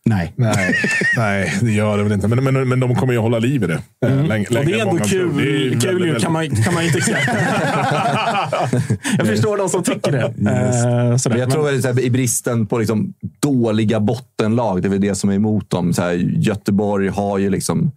Nej. 0.08 0.32
Nej, 0.36 0.74
nej, 1.16 1.58
det 1.62 1.72
gör 1.72 1.96
det 1.96 2.02
väl 2.02 2.12
inte. 2.12 2.28
Men, 2.28 2.44
men, 2.44 2.68
men 2.68 2.80
de 2.80 2.94
kommer 2.94 3.12
ju 3.12 3.18
hålla 3.18 3.38
liv 3.38 3.64
i 3.64 3.66
det. 3.66 3.82
Mm. 4.06 4.20
Och 4.20 4.28
det 4.28 4.56
är 4.56 4.80
än 4.80 4.88
ändå 4.88 5.04
kul, 5.04 5.36
Det 5.36 5.42
är 5.42 5.46
ju 5.46 5.80
kul 5.80 6.02
väldigt, 6.02 6.22
kan, 6.22 6.32
man, 6.32 6.50
kan 6.50 6.74
man 6.74 6.84
ju 6.84 6.90
tycka. 6.90 7.18
jag 9.18 9.26
förstår 9.26 9.56
de 9.56 9.68
som 9.68 9.82
tycker 9.82 10.12
det. 10.12 10.32
Sådär. 11.18 11.28
Men 11.28 11.38
jag 11.38 11.50
tror 11.50 11.64
väl 11.64 11.82
så 11.82 11.88
här, 11.88 12.00
i 12.00 12.10
bristen 12.10 12.66
på 12.66 12.78
liksom 12.78 13.14
dåliga 13.40 14.00
bottenlag, 14.00 14.82
det 14.82 14.88
är 14.88 14.90
väl 14.90 15.00
det 15.00 15.14
som 15.14 15.30
är 15.30 15.34
emot 15.34 15.70
dem. 15.70 15.92
Så 15.92 16.02
här, 16.02 16.12
Göteborg 16.36 17.08
har 17.08 17.38
ju 17.38 17.50
liksom... 17.50 17.90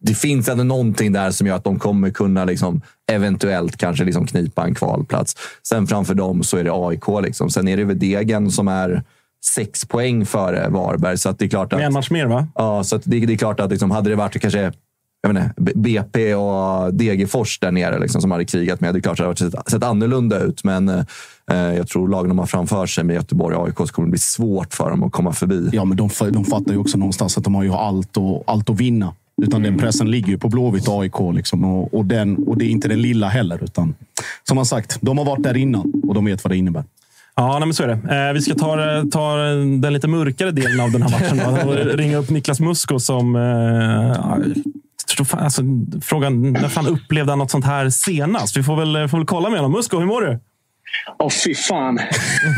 Det 0.00 0.14
finns 0.14 0.48
ändå 0.48 0.64
någonting 0.64 1.12
där 1.12 1.30
som 1.30 1.46
gör 1.46 1.56
att 1.56 1.64
de 1.64 1.78
kommer 1.78 2.10
kunna 2.10 2.44
liksom, 2.44 2.80
eventuellt 3.12 3.76
kanske 3.76 4.04
liksom 4.04 4.26
knipa 4.26 4.64
en 4.64 4.74
kvalplats. 4.74 5.34
Sen 5.68 5.86
framför 5.86 6.14
dem 6.14 6.42
så 6.42 6.56
är 6.56 6.64
det 6.64 6.72
AIK. 6.72 7.22
Liksom. 7.22 7.50
Sen 7.50 7.68
är 7.68 7.76
det 7.76 7.84
väl 7.84 7.98
Degen 7.98 8.50
som 8.50 8.68
är 8.68 9.02
sex 9.46 9.84
poäng 9.84 10.26
före 10.26 10.68
Varberg. 10.68 11.18
Så 11.18 11.28
att 11.28 11.38
det 11.38 11.44
är 11.44 11.48
klart 11.48 11.72
att, 11.72 11.80
en 11.80 11.92
match 11.92 12.10
mer, 12.10 12.26
va? 12.26 12.48
Ja, 12.54 12.84
så 12.84 12.96
att 12.96 13.02
det, 13.04 13.26
det 13.26 13.32
är 13.32 13.36
klart 13.36 13.60
att 13.60 13.70
liksom, 13.70 13.90
hade 13.90 14.10
det 14.10 14.16
varit 14.16 14.40
kanske 14.40 14.60
jag 14.60 14.72
B- 15.56 15.72
BP 15.74 16.34
och 16.34 16.94
Degerfors 16.94 17.58
där 17.58 17.72
nere 17.72 17.98
liksom, 17.98 18.20
som 18.20 18.30
hade 18.30 18.44
krigat 18.44 18.80
med. 18.80 18.94
Det 18.94 18.98
är 18.98 19.00
klart 19.00 19.20
att 19.20 19.36
det 19.38 19.44
hade 19.44 19.56
sett, 19.56 19.70
sett 19.70 19.84
annorlunda 19.84 20.40
ut, 20.40 20.64
men 20.64 20.88
eh, 20.88 21.04
jag 21.50 21.88
tror 21.88 22.08
lagen 22.08 22.28
de 22.28 22.38
har 22.38 22.46
framför 22.46 22.86
sig 22.86 23.04
med 23.04 23.14
Göteborg 23.14 23.56
och 23.56 23.66
AIK 23.66 23.76
så 23.78 23.86
kommer 23.86 24.06
det 24.06 24.10
bli 24.10 24.18
svårt 24.18 24.74
för 24.74 24.90
dem 24.90 25.02
att 25.02 25.12
komma 25.12 25.32
förbi. 25.32 25.70
Ja, 25.72 25.84
men 25.84 25.96
de, 25.96 26.10
de 26.30 26.44
fattar 26.44 26.72
ju 26.72 26.78
också 26.78 26.98
någonstans 26.98 27.38
att 27.38 27.44
de 27.44 27.54
har 27.54 27.62
ju 27.62 27.72
allt, 27.72 28.16
och, 28.16 28.44
allt 28.46 28.70
att 28.70 28.80
vinna. 28.80 29.14
Utan 29.42 29.62
den 29.62 29.78
pressen 29.78 30.10
ligger 30.10 30.28
ju 30.28 30.38
på 30.38 30.48
Blåvitt 30.48 30.88
och 30.88 31.02
AIK. 31.02 31.34
Liksom, 31.34 31.64
och, 31.64 31.94
och, 31.94 32.04
den, 32.04 32.36
och 32.36 32.58
det 32.58 32.64
är 32.64 32.68
inte 32.68 32.88
den 32.88 33.02
lilla 33.02 33.28
heller. 33.28 33.64
Utan, 33.64 33.94
som 34.48 34.56
han 34.56 34.66
sagt, 34.66 34.98
de 35.00 35.18
har 35.18 35.24
varit 35.24 35.42
där 35.42 35.56
innan 35.56 35.92
och 36.08 36.14
de 36.14 36.24
vet 36.24 36.44
vad 36.44 36.50
det 36.50 36.56
innebär. 36.56 36.84
Ja, 37.36 37.58
nej, 37.58 37.66
men 37.66 37.74
så 37.74 37.82
är 37.82 37.86
det. 37.86 38.26
Eh, 38.28 38.32
vi 38.32 38.40
ska 38.40 38.54
ta, 38.54 38.76
ta 39.12 39.36
den 39.36 39.92
lite 39.92 40.08
mörkare 40.08 40.50
delen 40.50 40.80
av 40.80 40.92
den 40.92 41.02
här 41.02 41.10
matchen. 41.10 41.66
Då, 41.66 41.70
och 41.70 41.76
ringa 41.98 42.16
upp 42.16 42.30
Niklas 42.30 42.60
Musko 42.60 42.98
som... 42.98 43.36
Eh, 43.36 44.32
alltså, 45.30 45.62
frågan 46.02 46.52
när 46.52 46.68
fan 46.68 46.86
upplevde 46.86 47.32
han 47.32 47.38
något 47.38 47.50
sånt 47.50 47.64
här 47.64 47.90
senast? 47.90 48.56
Vi 48.56 48.62
får 48.62 48.76
väl, 48.76 49.08
får 49.08 49.18
väl 49.18 49.26
kolla 49.26 49.50
med 49.50 49.58
honom. 49.58 49.72
Musko, 49.72 49.98
hur 49.98 50.06
mår 50.06 50.20
du? 50.20 50.40
Åh, 51.18 51.30
fy 51.44 51.54
fan. 51.54 51.98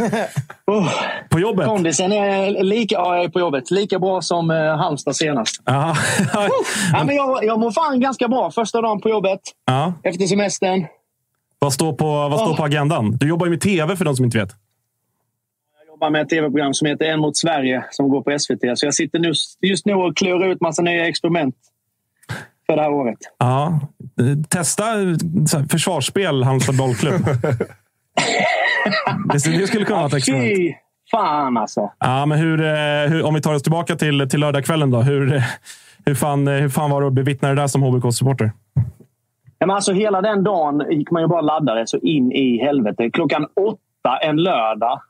oh. 0.66 0.90
På 1.28 1.40
jobbet? 1.40 1.66
Kondisen 1.66 2.12
är 2.12 2.64
lika, 2.64 2.94
ja, 2.94 3.16
jag 3.16 3.24
är 3.24 3.28
på 3.28 3.40
jobbet. 3.40 3.70
Lika 3.70 3.98
bra 3.98 4.22
som 4.22 4.50
eh, 4.50 4.76
Halmstad 4.76 5.16
senast. 5.16 5.62
Ja. 5.64 5.96
ja, 6.92 7.04
men 7.04 7.16
jag, 7.16 7.44
jag 7.44 7.60
mår 7.60 7.70
fan 7.70 8.00
ganska 8.00 8.28
bra 8.28 8.50
första 8.50 8.80
dagen 8.80 9.00
på 9.00 9.08
jobbet. 9.08 9.40
Ja. 9.66 9.92
Efter 10.02 10.26
semestern. 10.26 10.86
Vad 11.58 11.72
står, 11.72 11.92
på, 11.92 12.06
vad 12.06 12.40
står 12.40 12.56
på 12.56 12.64
agendan? 12.64 13.16
Du 13.16 13.28
jobbar 13.28 13.46
ju 13.46 13.50
med 13.50 13.60
tv 13.60 13.96
för 13.96 14.04
de 14.04 14.16
som 14.16 14.24
inte 14.24 14.38
vet. 14.38 14.54
Jobbar 15.98 16.10
med 16.10 16.22
ett 16.22 16.28
tv-program 16.28 16.74
som 16.74 16.86
heter 16.86 17.04
En 17.04 17.20
mot 17.20 17.36
Sverige 17.36 17.84
som 17.90 18.08
går 18.08 18.22
på 18.22 18.38
SVT. 18.38 18.78
Så 18.78 18.86
jag 18.86 18.94
sitter 18.94 19.18
nu, 19.18 19.32
just 19.60 19.86
nu 19.86 19.94
och 19.94 20.16
klurar 20.16 20.48
ut 20.48 20.60
massa 20.60 20.82
nya 20.82 21.08
experiment 21.08 21.54
för 22.66 22.76
det 22.76 22.82
här 22.82 22.90
året. 22.90 23.18
Ja. 23.38 23.80
Testa 24.48 24.84
försvarsspel, 25.70 26.42
Halmstad 26.42 26.76
bollklubb. 26.76 27.24
det, 29.32 29.40
skulle 29.40 29.84
kunna 29.84 29.96
vara 29.96 30.06
ett 30.06 30.14
experiment. 30.14 30.56
Fy 30.56 30.74
fan 31.10 31.56
alltså. 31.56 31.90
Ja, 31.98 32.26
men 32.26 32.38
hur, 32.38 32.60
eh, 32.60 33.10
hur, 33.10 33.24
om 33.24 33.34
vi 33.34 33.40
tar 33.40 33.54
oss 33.54 33.62
tillbaka 33.62 33.96
till, 33.96 34.28
till 34.28 34.40
lördagskvällen 34.40 34.90
då. 34.90 35.00
Hur, 35.00 35.34
eh, 35.34 35.42
hur, 36.06 36.14
fan, 36.14 36.48
eh, 36.48 36.54
hur 36.54 36.68
fan 36.68 36.90
var 36.90 37.00
det 37.00 37.06
att 37.06 37.12
bevittna 37.12 37.48
det 37.48 37.54
där 37.54 37.66
som 37.66 37.82
HBK-supporter? 37.82 38.52
Ja, 39.58 39.66
men 39.66 39.70
alltså, 39.70 39.92
hela 39.92 40.20
den 40.20 40.44
dagen 40.44 40.82
gick 40.90 41.10
man 41.10 41.22
ju 41.22 41.28
bara 41.28 41.40
laddare 41.40 41.86
så 41.86 41.98
in 41.98 42.32
i 42.32 42.58
helvete. 42.64 43.10
Klockan 43.10 43.46
åtta 43.56 44.18
en 44.22 44.36
lördag. 44.36 45.00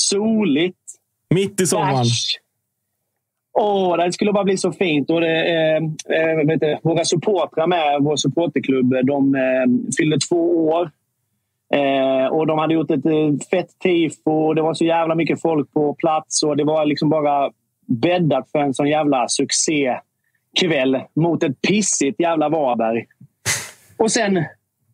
Soligt. 0.00 0.76
Mitt 1.34 1.60
i 1.60 1.66
sommaren. 1.66 2.04
Åh, 3.60 3.96
det 3.96 4.12
skulle 4.12 4.32
bara 4.32 4.44
bli 4.44 4.56
så 4.56 4.72
fint. 4.72 5.10
Och 5.10 5.20
det, 5.20 5.44
eh, 5.44 5.76
eh, 5.76 6.46
vet 6.46 6.60
du, 6.60 6.78
våra 6.82 7.04
supportrar 7.04 7.66
med 7.66 7.98
vår 8.00 8.16
supporterklubb, 8.16 8.94
de 9.06 9.34
eh, 9.34 9.94
fyllde 9.98 10.18
två 10.18 10.66
år. 10.66 10.90
Eh, 11.74 12.26
och 12.26 12.46
De 12.46 12.58
hade 12.58 12.74
gjort 12.74 12.90
ett 12.90 13.06
eh, 13.06 13.46
fett 13.50 13.78
tifo 13.78 14.30
och 14.30 14.54
det 14.54 14.62
var 14.62 14.74
så 14.74 14.84
jävla 14.84 15.14
mycket 15.14 15.42
folk 15.42 15.72
på 15.72 15.94
plats. 15.94 16.42
och 16.42 16.56
Det 16.56 16.64
var 16.64 16.86
liksom 16.86 17.08
bara 17.08 17.50
bäddat 17.86 18.50
för 18.52 18.58
en 18.58 18.74
sån 18.74 18.88
jävla 18.88 19.28
succékväll 19.28 21.00
mot 21.14 21.42
ett 21.42 21.60
pissigt 21.60 22.20
jävla 22.20 22.48
Varberg. 22.48 23.06
Och 23.96 24.10
sen 24.10 24.44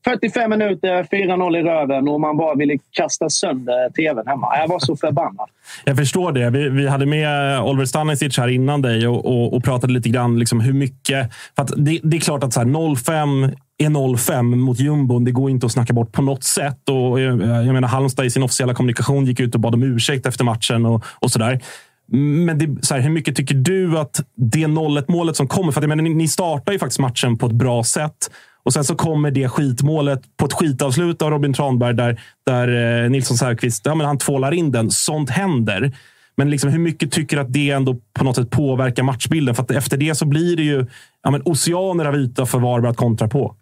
45 0.05 0.51
minuter, 0.51 1.03
4-0 1.03 1.57
i 1.57 1.63
röven 1.63 2.09
och 2.09 2.21
man 2.21 2.37
bara 2.37 2.55
ville 2.55 2.79
kasta 2.91 3.29
sönder 3.29 3.91
tvn 3.91 4.27
hemma. 4.27 4.57
Jag 4.57 4.69
var 4.69 4.79
så 4.79 4.97
förbannad. 4.97 5.49
Jag 5.85 5.97
förstår 5.97 6.33
det. 6.33 6.51
Vi, 6.51 6.69
vi 6.69 6.89
hade 6.89 7.07
med 7.07 7.61
Oliver 7.61 7.85
Stanisic 7.85 8.39
här 8.39 8.49
innan 8.49 8.83
dig 8.83 9.09
och, 9.09 9.27
och, 9.27 9.57
och 9.57 9.65
pratade 9.65 9.93
lite 9.93 10.09
grann 10.09 10.39
liksom 10.39 10.61
hur 10.61 10.73
mycket... 10.73 11.33
För 11.57 11.63
att 11.63 11.73
det, 11.77 12.01
det 12.03 12.17
är 12.17 12.21
klart 12.21 12.45
att 12.45 12.53
så 12.53 12.61
här, 12.61 12.97
05 12.97 13.45
är 13.79 14.17
05 14.17 14.61
mot 14.61 14.81
jumbon. 14.81 15.25
Det 15.25 15.31
går 15.31 15.51
inte 15.51 15.67
att 15.67 15.73
snacka 15.73 15.93
bort 15.93 16.13
på 16.13 16.23
något 16.23 16.45
sätt. 16.45 16.89
Och, 16.89 17.21
jag, 17.21 17.41
jag 17.43 17.75
menar, 17.75 17.89
Halmstad 17.89 18.27
i 18.27 18.31
sin 18.31 18.43
officiella 18.43 18.75
kommunikation 18.75 19.25
gick 19.27 19.41
ut 19.41 19.55
och 19.55 19.61
bad 19.61 19.75
om 19.75 19.83
ursäkt 19.83 20.27
efter 20.27 20.45
matchen 20.45 20.87
och, 20.87 21.05
och 21.21 21.31
sådär. 21.31 21.61
Men 22.07 22.59
det, 22.59 22.87
så 22.87 22.95
här, 22.95 23.01
hur 23.01 23.11
mycket 23.11 23.37
tycker 23.37 23.55
du 23.55 23.99
att 23.99 24.21
det 24.37 24.67
0-1 24.67 25.05
målet 25.09 25.37
som 25.37 25.49
kommer? 25.49 25.73
För 25.73 25.81
att, 25.81 25.83
jag 25.83 25.89
menar, 25.89 26.03
ni, 26.03 26.15
ni 26.15 26.29
startar 26.29 26.73
ju 26.73 26.79
faktiskt 26.79 27.01
matchen 27.01 27.39
på 27.39 27.47
ett 27.47 27.53
bra 27.53 27.85
sätt. 27.85 28.31
Och 28.65 28.73
sen 28.73 28.85
så 28.85 28.95
kommer 28.95 29.31
det 29.31 29.49
skitmålet 29.49 30.37
på 30.37 30.47
ett 30.47 30.53
skitavslut 30.53 31.23
av 31.23 31.31
Robin 31.31 31.53
Tranberg 31.53 31.95
där, 31.95 32.21
där 32.47 33.03
eh, 33.05 33.11
Nilsson 33.11 33.37
Säfqvist 33.37 33.87
ja, 33.87 33.95
men 33.95 34.07
han 34.07 34.19
tvålar 34.19 34.55
in 34.55 34.73
den. 34.73 34.91
Sånt 34.91 35.31
händer. 35.31 35.93
Men 36.37 36.51
liksom, 36.51 36.71
hur 36.71 36.79
mycket 36.79 37.13
tycker 37.13 37.37
du 37.37 37.43
att 37.43 37.53
det 37.53 37.71
ändå 37.71 37.97
på 38.13 38.25
något 38.25 38.37
sätt 38.37 38.51
påverkar 38.51 39.03
matchbilden? 39.03 39.55
För 39.55 39.63
att 39.63 39.71
efter 39.71 39.97
det 39.97 40.15
så 40.15 40.27
blir 40.27 40.57
det 40.57 40.63
ju 40.63 40.87
ja, 41.23 41.31
men 41.31 41.43
oceaner 41.45 42.05
av 42.05 42.17
yta 42.17 42.47
för 42.47 42.59
Varberg 42.59 42.91
att 42.91 42.97
kontra 42.97 43.29
på. 43.29 43.55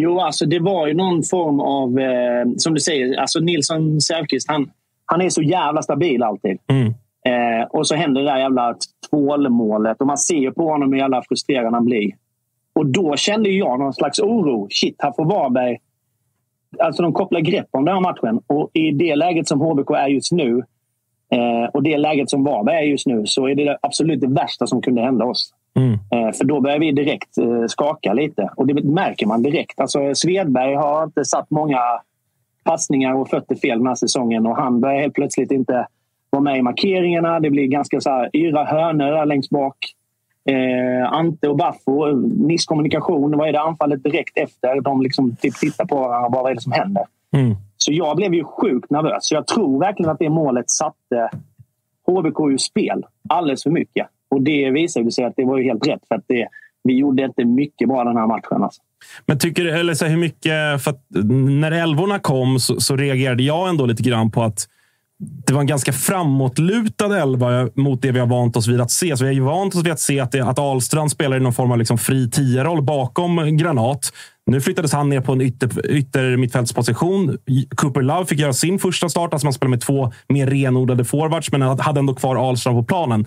Jo, 0.00 0.20
alltså 0.20 0.46
det 0.46 0.58
var 0.58 0.86
ju 0.86 0.94
någon 0.94 1.22
form 1.22 1.60
av, 1.60 1.98
eh, 1.98 2.52
som 2.56 2.74
du 2.74 2.80
säger, 2.80 3.20
alltså 3.20 3.40
Nilsson 3.40 4.00
Säfqvist, 4.00 4.48
han, 4.48 4.70
han 5.04 5.20
är 5.20 5.30
så 5.30 5.42
jävla 5.42 5.82
stabil 5.82 6.22
alltid. 6.22 6.58
Mm. 6.68 6.86
Eh, 7.26 7.66
och 7.70 7.86
så 7.86 7.94
händer 7.94 8.20
det 8.20 8.30
där 8.30 8.38
jävla 8.38 8.74
tvålmålet 9.10 10.00
och 10.00 10.06
man 10.06 10.18
ser 10.18 10.38
ju 10.38 10.52
på 10.52 10.70
honom 10.70 10.92
hur 10.92 11.00
jävla 11.00 11.22
frustrerad 11.22 11.74
han 11.74 11.84
blir. 11.84 12.12
Och 12.78 12.86
då 12.86 13.16
kände 13.16 13.50
jag 13.50 13.78
någon 13.78 13.92
slags 13.92 14.18
oro. 14.18 14.68
Shit, 14.70 14.96
här 14.98 15.12
får 15.12 15.24
Varberg... 15.24 15.78
Alltså 16.78 17.02
de 17.02 17.12
kopplar 17.12 17.40
grepp 17.40 17.66
om 17.70 17.84
den 17.84 17.94
här 17.94 18.00
matchen. 18.00 18.40
Och 18.46 18.70
i 18.72 18.90
det 18.90 19.16
läget 19.16 19.48
som 19.48 19.60
HBK 19.60 19.90
är 19.90 20.06
just 20.06 20.32
nu 20.32 20.62
eh, 21.32 21.70
och 21.72 21.82
det 21.82 21.98
läget 21.98 22.30
som 22.30 22.44
Varberg 22.44 22.76
är 22.76 22.82
just 22.82 23.06
nu 23.06 23.26
så 23.26 23.48
är 23.48 23.54
det 23.54 23.78
absolut 23.82 24.20
det 24.20 24.26
värsta 24.26 24.66
som 24.66 24.82
kunde 24.82 25.02
hända 25.02 25.24
oss. 25.24 25.54
Mm. 25.76 25.92
Eh, 25.92 26.32
för 26.32 26.44
då 26.44 26.60
börjar 26.60 26.78
vi 26.78 26.92
direkt 26.92 27.38
eh, 27.38 27.66
skaka 27.66 28.12
lite. 28.12 28.50
Och 28.56 28.66
det 28.66 28.84
märker 28.84 29.26
man 29.26 29.42
direkt. 29.42 29.80
Alltså 29.80 30.14
Svedberg 30.14 30.74
har 30.74 31.04
inte 31.04 31.24
satt 31.24 31.50
många 31.50 31.80
passningar 32.64 33.14
och 33.14 33.28
fötter 33.28 33.54
fel 33.54 33.78
den 33.78 33.86
här 33.86 33.94
säsongen 33.94 34.46
och 34.46 34.56
han 34.56 34.80
börjar 34.80 35.00
helt 35.00 35.14
plötsligt 35.14 35.50
inte 35.50 35.86
vara 36.30 36.42
med 36.42 36.58
i 36.58 36.62
markeringarna. 36.62 37.40
Det 37.40 37.50
blir 37.50 37.66
ganska 37.66 38.00
så 38.00 38.10
här 38.10 38.30
yra 38.32 38.64
hörnor 38.64 39.26
längst 39.26 39.50
bak. 39.50 39.76
Eh, 40.48 41.12
Ante 41.12 41.48
och 41.48 41.56
Baffo, 41.56 42.14
misskommunikation. 42.46 43.36
Vad 43.36 43.48
är 43.48 43.52
det 43.52 43.60
anfallet 43.60 44.02
direkt 44.02 44.38
efter? 44.38 44.80
De 44.80 45.02
liksom 45.02 45.36
typ 45.36 45.54
tittar 45.54 45.84
på 45.84 45.96
varandra. 45.96 46.28
Vad 46.28 46.50
är 46.50 46.54
det 46.54 46.60
som 46.60 46.72
händer? 46.72 47.04
Mm. 47.36 47.56
Så 47.76 47.92
jag 47.92 48.16
blev 48.16 48.34
ju 48.34 48.44
sjukt 48.44 48.90
nervös. 48.90 49.18
Så 49.20 49.34
jag 49.34 49.46
tror 49.46 49.80
verkligen 49.80 50.10
att 50.10 50.18
det 50.18 50.30
målet 50.30 50.70
satte 50.70 51.30
HBK 52.06 52.40
ur 52.40 52.56
spel 52.56 53.04
alldeles 53.28 53.62
för 53.62 53.70
mycket. 53.70 54.06
Och 54.30 54.42
det 54.42 54.70
visade 54.70 55.12
sig 55.12 55.24
att 55.24 55.34
det 55.36 55.44
var 55.44 55.58
ju 55.58 55.64
helt 55.64 55.86
rätt. 55.86 56.00
För 56.08 56.14
att 56.14 56.24
det, 56.26 56.48
vi 56.84 56.98
gjorde 56.98 57.24
inte 57.24 57.44
mycket 57.44 57.88
bra 57.88 58.04
den 58.04 58.16
här 58.16 58.26
matchen. 58.26 58.62
Alltså. 58.62 58.82
Men 59.26 59.38
tycker 59.38 59.66
eller 59.66 59.94
så 59.94 60.06
hur 60.06 60.16
mycket, 60.16 60.82
för 60.82 60.94
när 61.60 61.72
älvorna 61.72 62.18
kom 62.18 62.58
så, 62.58 62.80
så 62.80 62.96
reagerade 62.96 63.42
jag 63.42 63.68
ändå 63.68 63.86
lite 63.86 64.02
grann 64.02 64.30
på 64.30 64.42
att 64.42 64.68
det 65.20 65.52
var 65.52 65.60
en 65.60 65.66
ganska 65.66 65.92
framåtlutad 65.92 67.18
elva 67.18 67.68
mot 67.74 68.02
det 68.02 68.12
vi 68.12 68.18
har 68.18 68.26
vant 68.26 68.56
oss 68.56 68.66
vid 68.66 68.80
att 68.80 68.90
se. 68.90 69.16
Så 69.16 69.24
vi 69.24 69.28
har 69.28 69.34
ju 69.34 69.40
vant 69.40 69.74
oss 69.74 69.84
vid 69.84 69.92
att 69.92 70.00
se 70.00 70.20
att, 70.20 70.32
det, 70.32 70.40
att 70.40 70.58
Ahlstrand 70.58 71.10
spelar 71.10 71.36
i 71.36 71.40
någon 71.40 71.52
form 71.52 71.70
av 71.70 71.78
liksom 71.78 71.98
fri 71.98 72.30
tio-roll 72.30 72.82
bakom 72.82 73.56
Granat. 73.56 74.12
Nu 74.46 74.60
flyttades 74.60 74.92
han 74.92 75.08
ner 75.08 75.20
på 75.20 75.32
en 75.32 75.40
ytter, 75.40 75.90
ytter 75.90 76.36
mittfältsposition. 76.36 77.38
Cooper 77.76 78.02
Love 78.02 78.26
fick 78.26 78.38
göra 78.38 78.52
sin 78.52 78.78
första 78.78 79.08
start. 79.08 79.32
Alltså 79.32 79.46
man 79.46 79.52
spelar 79.52 79.70
med 79.70 79.80
två 79.80 80.12
mer 80.28 80.46
renodlade 80.46 81.04
forwards, 81.04 81.52
men 81.52 81.62
hade 81.62 82.00
ändå 82.00 82.14
kvar 82.14 82.36
Ahlstrand 82.36 82.78
på 82.78 82.84
planen. 82.84 83.26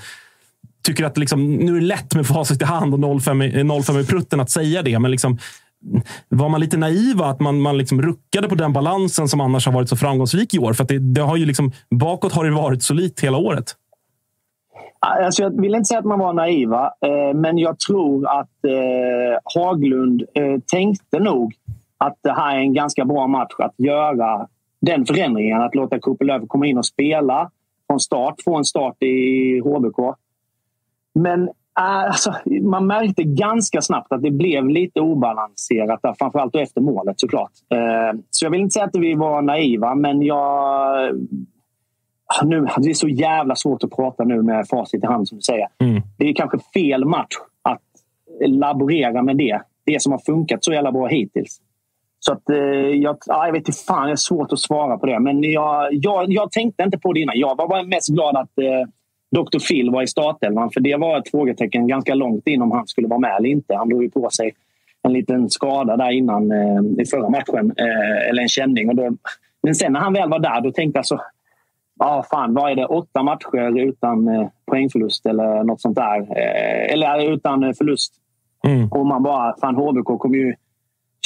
Tycker 0.84 1.04
att 1.04 1.18
liksom, 1.18 1.56
nu 1.56 1.76
är 1.76 1.80
det 1.80 1.86
lätt 1.86 2.16
med 2.16 2.28
facit 2.28 2.62
i 2.62 2.66
hand 2.66 3.06
och 3.06 3.22
05 3.22 3.42
i 3.42 4.06
prutten 4.08 4.40
att 4.40 4.50
säga 4.50 4.82
det, 4.82 5.00
men 5.00 5.12
liksom, 5.12 5.38
var 6.30 6.50
man 6.50 6.60
lite 6.60 6.78
naiva 6.78 7.26
att 7.26 7.40
man, 7.40 7.62
man 7.62 7.78
liksom 7.78 8.02
ruckade 8.02 8.50
på 8.50 8.56
den 8.56 8.74
balansen 8.74 9.28
som 9.28 9.42
annars 9.42 9.66
har 9.66 9.74
varit 9.74 9.90
så 9.90 9.96
framgångsrik 9.96 10.54
i 10.54 10.60
år? 10.60 10.74
För 10.74 10.84
att 10.84 10.90
det, 10.90 11.00
det 11.00 11.22
har 11.22 11.38
ju 11.38 11.46
liksom, 11.46 11.72
bakåt 11.90 12.34
har 12.34 12.46
det 12.46 12.52
varit 12.52 12.84
solitt 12.84 13.20
hela 13.20 13.38
året. 13.38 13.76
Alltså 15.00 15.44
jag 15.44 15.62
vill 15.62 15.76
inte 15.76 15.86
säga 15.86 16.00
att 16.00 16.06
man 16.06 16.20
var 16.20 16.34
naiva, 16.34 16.94
eh, 17.06 17.34
men 17.36 17.58
jag 17.58 17.80
tror 17.80 18.28
att 18.28 18.66
eh, 18.66 19.40
Haglund 19.56 20.24
eh, 20.34 20.60
tänkte 20.72 21.20
nog 21.20 21.54
att 21.98 22.18
det 22.22 22.34
här 22.34 22.56
är 22.56 22.60
en 22.60 22.74
ganska 22.74 23.06
bra 23.06 23.28
match 23.28 23.54
att 23.58 23.74
göra 23.78 24.48
den 24.82 25.06
förändringen. 25.06 25.62
Att 25.62 25.76
låta 25.76 26.00
Kupelöv 26.00 26.48
komma 26.48 26.68
in 26.68 26.78
och 26.78 26.86
spela 26.86 27.52
från 27.88 28.00
start, 28.00 28.36
få 28.44 28.58
en 28.58 28.66
start 28.66 29.04
i 29.04 29.60
HBK. 29.60 30.16
Men 31.14 31.50
Alltså, 31.74 32.36
man 32.62 32.88
märkte 32.88 33.24
ganska 33.24 33.82
snabbt 33.82 34.12
att 34.12 34.22
det 34.22 34.32
blev 34.32 34.70
lite 34.70 35.02
obalanserat, 35.02 36.00
där, 36.04 36.14
framförallt 36.20 36.56
efter 36.56 36.82
målet 36.82 37.20
såklart. 37.20 37.52
Så 38.30 38.46
jag 38.46 38.52
vill 38.52 38.62
inte 38.62 38.74
säga 38.74 38.86
att 38.86 38.96
vi 38.96 39.16
var 39.16 39.42
naiva, 39.42 39.96
men 39.96 40.22
jag... 40.22 41.16
Nu, 42.44 42.68
det 42.78 42.90
är 42.90 42.94
så 42.94 43.08
jävla 43.08 43.56
svårt 43.56 43.84
att 43.84 43.92
prata 43.92 44.24
nu 44.24 44.42
med 44.42 44.68
facit 44.68 45.04
i 45.04 45.08
hand, 45.08 45.28
som 45.28 45.38
du 45.38 45.42
säger. 45.42 45.68
Mm. 45.80 46.02
Det 46.18 46.30
är 46.30 46.34
kanske 46.34 46.60
fel 46.74 47.06
match 47.06 47.36
att 47.62 47.82
laborera 48.48 49.22
med 49.22 49.38
det. 49.38 49.62
Det 49.86 50.02
som 50.02 50.12
har 50.12 50.20
funkat 50.20 50.64
så 50.64 50.74
jävla 50.74 50.92
bra 50.92 51.08
hittills. 51.08 51.62
Så 52.20 52.34
att, 52.34 52.44
jag, 52.94 53.18
jag 53.26 53.52
vet 53.52 53.68
inte 53.68 53.72
fan, 53.72 54.06
det 54.06 54.12
är 54.12 54.16
svårt 54.16 54.52
att 54.52 54.60
svara 54.60 54.98
på 54.98 55.06
det. 55.06 55.20
Men 55.20 55.44
jag, 55.44 55.94
jag, 55.94 56.26
jag 56.28 56.52
tänkte 56.52 56.84
inte 56.84 56.98
på 56.98 57.14
det 57.14 57.20
innan. 57.20 57.40
Jag 57.40 57.58
var 57.58 57.68
bara 57.68 57.84
mest 57.84 58.10
glad 58.10 58.36
att 58.38 58.52
Dr. 59.32 59.68
Phil 59.68 59.90
var 59.90 60.04
i 60.04 60.08
startelvan. 60.08 60.72
För 60.72 60.80
det 60.80 60.96
var 60.96 61.18
ett 61.18 61.32
frågetecken 61.32 61.88
ganska 61.88 62.16
långt 62.16 62.48
in 62.48 62.62
om 62.62 62.72
han 62.72 62.88
skulle 62.88 63.08
vara 63.08 63.20
med 63.20 63.36
eller 63.38 63.50
inte. 63.50 63.76
Han 63.76 63.90
drog 63.90 64.04
ju 64.04 64.10
på 64.10 64.30
sig 64.30 64.54
en 65.04 65.14
liten 65.14 65.50
skada 65.50 65.98
där 65.98 66.12
innan 66.12 66.52
eh, 66.52 67.04
i 67.04 67.06
förra 67.06 67.30
matchen. 67.30 67.74
Eh, 67.78 68.30
eller 68.30 68.42
en 68.42 68.50
känning. 68.50 68.90
Och 68.90 68.96
då, 68.96 69.10
men 69.64 69.76
sen 69.76 69.94
när 69.94 70.00
han 70.00 70.14
väl 70.14 70.30
var 70.30 70.40
där, 70.40 70.62
då 70.62 70.72
tänkte 70.72 70.98
jag 70.98 71.06
så... 71.06 71.22
Ja, 72.00 72.26
fan, 72.32 72.54
vad 72.54 72.72
är 72.72 72.76
det? 72.76 72.86
Åtta 72.86 73.24
matcher 73.24 73.80
utan 73.80 74.28
eh, 74.28 74.48
poängförlust 74.66 75.26
eller 75.26 75.64
något 75.64 75.82
sånt 75.82 75.96
där. 75.96 76.20
Eh, 76.20 76.94
eller 76.94 77.34
utan 77.34 77.74
förlust. 77.74 78.14
Mm. 78.68 78.92
Och 78.92 79.06
man 79.06 79.24
bara, 79.24 79.56
fan 79.62 79.76
HBK 79.76 80.20
kommer 80.20 80.38
ju 80.38 80.56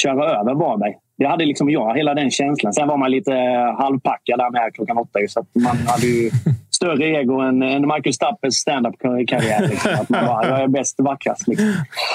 köra 0.02 0.40
över 0.40 0.54
Varberg. 0.54 0.94
Det 1.18 1.26
hade 1.26 1.44
liksom 1.44 1.70
jag, 1.70 1.96
hela 1.96 2.14
den 2.14 2.30
känslan. 2.30 2.72
Sen 2.72 2.88
var 2.88 2.96
man 2.96 3.10
lite 3.10 3.32
halvpackad 3.78 4.38
där 4.38 4.50
med 4.50 4.74
klockan 4.74 4.98
åtta. 4.98 5.18
Så 5.28 5.40
att 5.40 5.46
man 5.54 5.76
hade 5.76 6.06
ju 6.06 6.30
större 6.76 7.06
ego 7.06 7.40
än, 7.40 7.62
än 7.62 7.86
Marcus 7.86 8.18
Tappers 8.18 8.54
standup-karriär. 8.54 9.68
Liksom. 9.68 9.92
Att 9.94 10.08
man 10.08 10.26
bara, 10.26 10.48
jag 10.48 10.60
är 10.60 10.68
bäst, 10.68 10.96
vackrast. 10.98 11.48
Liksom. 11.48 11.74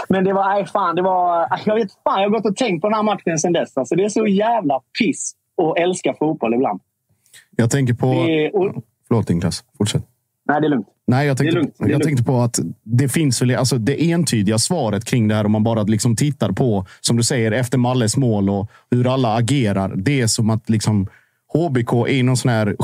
Men 0.10 0.24
det 0.24 0.34
var, 0.34 0.50
nej, 0.50 0.66
fan, 0.66 0.96
det 0.96 1.02
var... 1.02 1.48
Jag 1.66 1.76
vet 1.76 1.92
fan, 2.04 2.22
jag 2.22 2.30
har 2.30 2.38
gått 2.38 2.46
och 2.46 2.56
tänkt 2.56 2.82
på 2.82 2.88
den 2.88 2.96
här 2.96 3.04
matchen 3.04 3.40
sen 3.40 3.54
dess. 3.54 3.78
Alltså, 3.78 3.96
det 3.96 4.04
är 4.04 4.10
så 4.10 4.28
jävla 4.28 4.80
piss 5.00 5.34
att 5.62 5.78
älska 5.78 6.14
fotboll 6.14 6.54
ibland. 6.54 6.80
Jag 7.56 7.72
tänker 7.72 7.94
på... 7.94 8.14
Det 8.14 8.50
och, 8.50 8.84
Förlåt 9.08 9.30
Niklas, 9.30 9.64
fortsätt. 9.78 10.04
nej, 10.48 10.62
det 10.62 10.68
är 10.68 10.70
lugnt. 10.70 10.88
Nej, 11.08 11.28
jag 11.28 11.38
tänkte, 11.38 11.56
lugnt, 11.56 11.76
jag 11.80 12.04
tänkte 12.04 12.24
på 12.24 12.38
att 12.38 12.60
det 12.84 13.10
finns 13.10 13.42
väl 13.42 13.56
alltså 13.56 13.78
det 13.78 14.12
entydiga 14.12 14.58
svaret 14.58 15.06
kring 15.06 15.28
det 15.28 15.36
här 15.36 15.46
om 15.46 15.52
man 15.52 15.64
bara 15.64 15.84
liksom 15.84 16.16
tittar 16.16 16.52
på, 16.52 16.86
som 17.02 17.18
du 17.18 17.24
säger, 17.24 17.52
efter 17.52 17.78
Malles 17.78 18.18
mål 18.18 18.50
och 18.50 18.72
hur 18.92 19.14
alla 19.14 19.36
agerar. 19.36 19.94
Det 19.96 20.22
är 20.22 20.28
som 20.28 20.50
att 20.50 20.70
liksom 20.70 21.08
HBK 21.54 21.94
är 21.94 22.08
i 22.08 22.24
någon 22.24 22.38
sån 22.38 22.52
här 22.52 22.76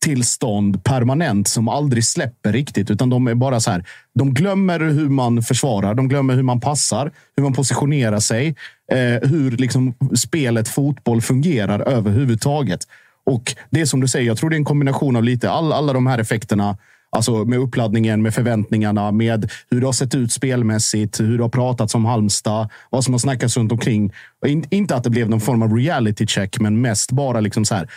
tillstånd 0.00 0.84
permanent 0.84 1.48
som 1.48 1.68
aldrig 1.68 2.04
släpper 2.04 2.52
riktigt, 2.52 2.90
utan 2.90 3.10
de 3.10 3.26
är 3.26 3.34
bara 3.34 3.60
så 3.60 3.70
här. 3.70 3.84
De 4.14 4.34
glömmer 4.34 4.80
hur 4.80 5.08
man 5.08 5.42
försvarar, 5.42 5.94
de 5.94 6.08
glömmer 6.08 6.34
hur 6.34 6.42
man 6.42 6.60
passar, 6.60 7.12
hur 7.36 7.42
man 7.42 7.52
positionerar 7.52 8.20
sig, 8.20 8.56
eh, 8.92 9.28
hur 9.28 9.50
liksom 9.50 9.94
spelet 10.16 10.68
fotboll 10.68 11.20
fungerar 11.20 11.88
överhuvudtaget. 11.88 12.80
Och 13.26 13.54
det 13.70 13.80
är 13.80 13.86
som 13.86 14.00
du 14.00 14.08
säger, 14.08 14.26
jag 14.26 14.36
tror 14.38 14.50
det 14.50 14.56
är 14.56 14.58
en 14.58 14.64
kombination 14.64 15.16
av 15.16 15.24
lite 15.24 15.50
all, 15.50 15.72
alla 15.72 15.92
de 15.92 16.06
här 16.06 16.18
effekterna. 16.18 16.76
Alltså 17.10 17.44
med 17.44 17.58
uppladdningen, 17.58 18.22
med 18.22 18.34
förväntningarna, 18.34 19.12
med 19.12 19.50
hur 19.70 19.80
det 19.80 19.86
har 19.86 19.92
sett 19.92 20.14
ut 20.14 20.32
spelmässigt, 20.32 21.20
hur 21.20 21.38
det 21.38 21.44
har 21.44 21.48
pratats 21.48 21.94
om 21.94 22.04
Halmstad, 22.04 22.68
vad 22.90 23.04
som 23.04 23.14
har 23.14 23.18
snackats 23.18 23.56
runt 23.56 23.72
omkring. 23.72 24.12
In, 24.46 24.64
inte 24.70 24.96
att 24.96 25.04
det 25.04 25.10
blev 25.10 25.30
någon 25.30 25.40
form 25.40 25.62
av 25.62 25.76
reality 25.76 26.26
check, 26.26 26.60
men 26.60 26.80
mest 26.80 27.12
bara 27.12 27.40
liksom 27.40 27.64
så 27.64 27.74
här. 27.74 27.88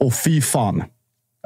Och 0.00 0.14
fy 0.14 0.40
fan, 0.40 0.82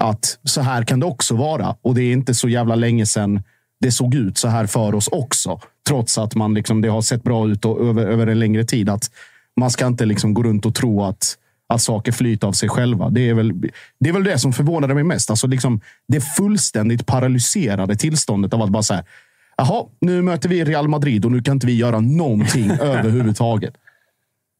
att 0.00 0.38
så 0.44 0.60
här 0.60 0.82
kan 0.84 1.00
det 1.00 1.06
också 1.06 1.36
vara. 1.36 1.76
Och 1.82 1.94
det 1.94 2.02
är 2.02 2.12
inte 2.12 2.34
så 2.34 2.48
jävla 2.48 2.74
länge 2.74 3.06
sedan 3.06 3.42
det 3.80 3.92
såg 3.92 4.14
ut 4.14 4.38
så 4.38 4.48
här 4.48 4.66
för 4.66 4.94
oss 4.94 5.08
också. 5.08 5.60
Trots 5.88 6.18
att 6.18 6.34
man 6.34 6.54
liksom, 6.54 6.80
det 6.80 6.88
har 6.88 7.02
sett 7.02 7.22
bra 7.22 7.48
ut 7.48 7.64
och, 7.64 7.86
över, 7.86 8.06
över 8.06 8.26
en 8.26 8.38
längre 8.38 8.64
tid. 8.64 8.88
Att 8.88 9.10
man 9.60 9.70
ska 9.70 9.86
inte 9.86 10.04
liksom 10.04 10.34
gå 10.34 10.42
runt 10.42 10.66
och 10.66 10.74
tro 10.74 11.04
att, 11.04 11.36
att 11.68 11.82
saker 11.82 12.12
flyter 12.12 12.46
av 12.46 12.52
sig 12.52 12.68
själva. 12.68 13.10
Det 13.10 13.28
är 13.28 13.34
väl 13.34 13.60
det, 14.00 14.08
är 14.08 14.12
väl 14.12 14.24
det 14.24 14.38
som 14.38 14.52
förvånade 14.52 14.94
mig 14.94 15.04
mest. 15.04 15.30
Alltså 15.30 15.46
liksom 15.46 15.80
det 16.08 16.20
fullständigt 16.20 17.06
paralyserade 17.06 17.96
tillståndet 17.96 18.54
av 18.54 18.62
att 18.62 18.70
bara 18.70 18.82
säga 18.82 19.04
Jaha, 19.56 19.84
nu 20.00 20.22
möter 20.22 20.48
vi 20.48 20.64
Real 20.64 20.88
Madrid 20.88 21.24
och 21.24 21.32
nu 21.32 21.42
kan 21.42 21.52
inte 21.52 21.66
vi 21.66 21.74
göra 21.74 22.00
någonting 22.00 22.70
överhuvudtaget. 22.80 23.74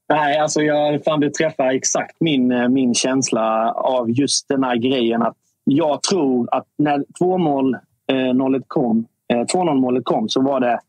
Nej, 0.09 0.39
alltså 0.39 0.63
jag, 0.63 1.05
fan, 1.05 1.21
det 1.21 1.35
träffar 1.35 1.71
exakt 1.71 2.17
min, 2.21 2.53
eh, 2.53 2.69
min 2.69 2.95
känsla 2.95 3.73
av 3.73 4.11
just 4.11 4.49
den 4.49 4.65
här 4.65 4.77
grejen. 4.77 5.23
att 5.23 5.37
Jag 5.65 6.03
tror 6.03 6.49
att 6.55 6.67
när 6.79 7.05
2-0-målet 7.21 8.63
eh, 8.63 8.67
kom, 8.67 9.07
eh, 9.33 9.41
2-0 9.41 9.75
målet 9.75 10.05
kom 10.05 10.29
så 10.29 10.43
var 10.43 10.61
det 10.61 10.81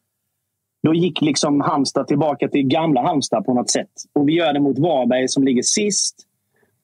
då 0.84 0.94
gick 0.94 1.22
liksom 1.22 1.62
Halmstad 1.62 2.08
tillbaka 2.08 2.48
till 2.48 2.68
gamla 2.68 3.02
Halmstad 3.02 3.46
på 3.46 3.54
något 3.54 3.70
sätt. 3.70 3.92
Och 4.14 4.30
vi 4.30 4.34
gör 4.34 4.54
det 4.54 4.60
mot 4.60 4.80
Varberg 4.80 5.28
som 5.28 5.44
ligger 5.44 5.62
sist. 5.62 6.16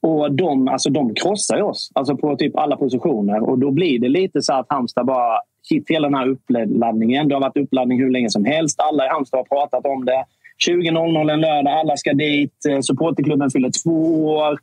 Och 0.01 0.31
de, 0.31 0.67
alltså 0.67 0.89
de 0.89 1.15
krossar 1.15 1.57
ju 1.57 1.63
oss 1.63 1.91
alltså 1.95 2.17
på 2.17 2.35
typ 2.35 2.57
alla 2.57 2.77
positioner. 2.77 3.49
Och 3.49 3.59
då 3.59 3.71
blir 3.71 3.99
det 3.99 4.09
lite 4.09 4.41
så 4.41 4.53
att 4.53 4.65
Halmstad 4.69 5.05
bara... 5.05 5.39
Shit, 5.61 5.89
hela 5.89 6.07
den 6.07 6.17
här 6.17 6.27
uppladdningen. 6.27 7.27
Det 7.27 7.35
har 7.35 7.41
varit 7.41 7.57
uppladdning 7.57 7.99
hur 7.99 8.11
länge 8.11 8.29
som 8.29 8.45
helst. 8.45 8.79
Alla 8.79 9.05
i 9.05 9.09
Halmstad 9.09 9.37
har 9.37 9.43
pratat 9.43 9.85
om 9.85 10.05
det. 10.05 10.25
20.00 10.67 11.31
en 11.31 11.41
lördag, 11.41 11.73
alla 11.73 11.97
ska 11.97 12.13
dit. 12.13 12.65
Eh, 12.69 12.79
supporterklubben 12.81 13.49
fyller 13.49 13.71
två 13.83 14.25
år. 14.25 14.59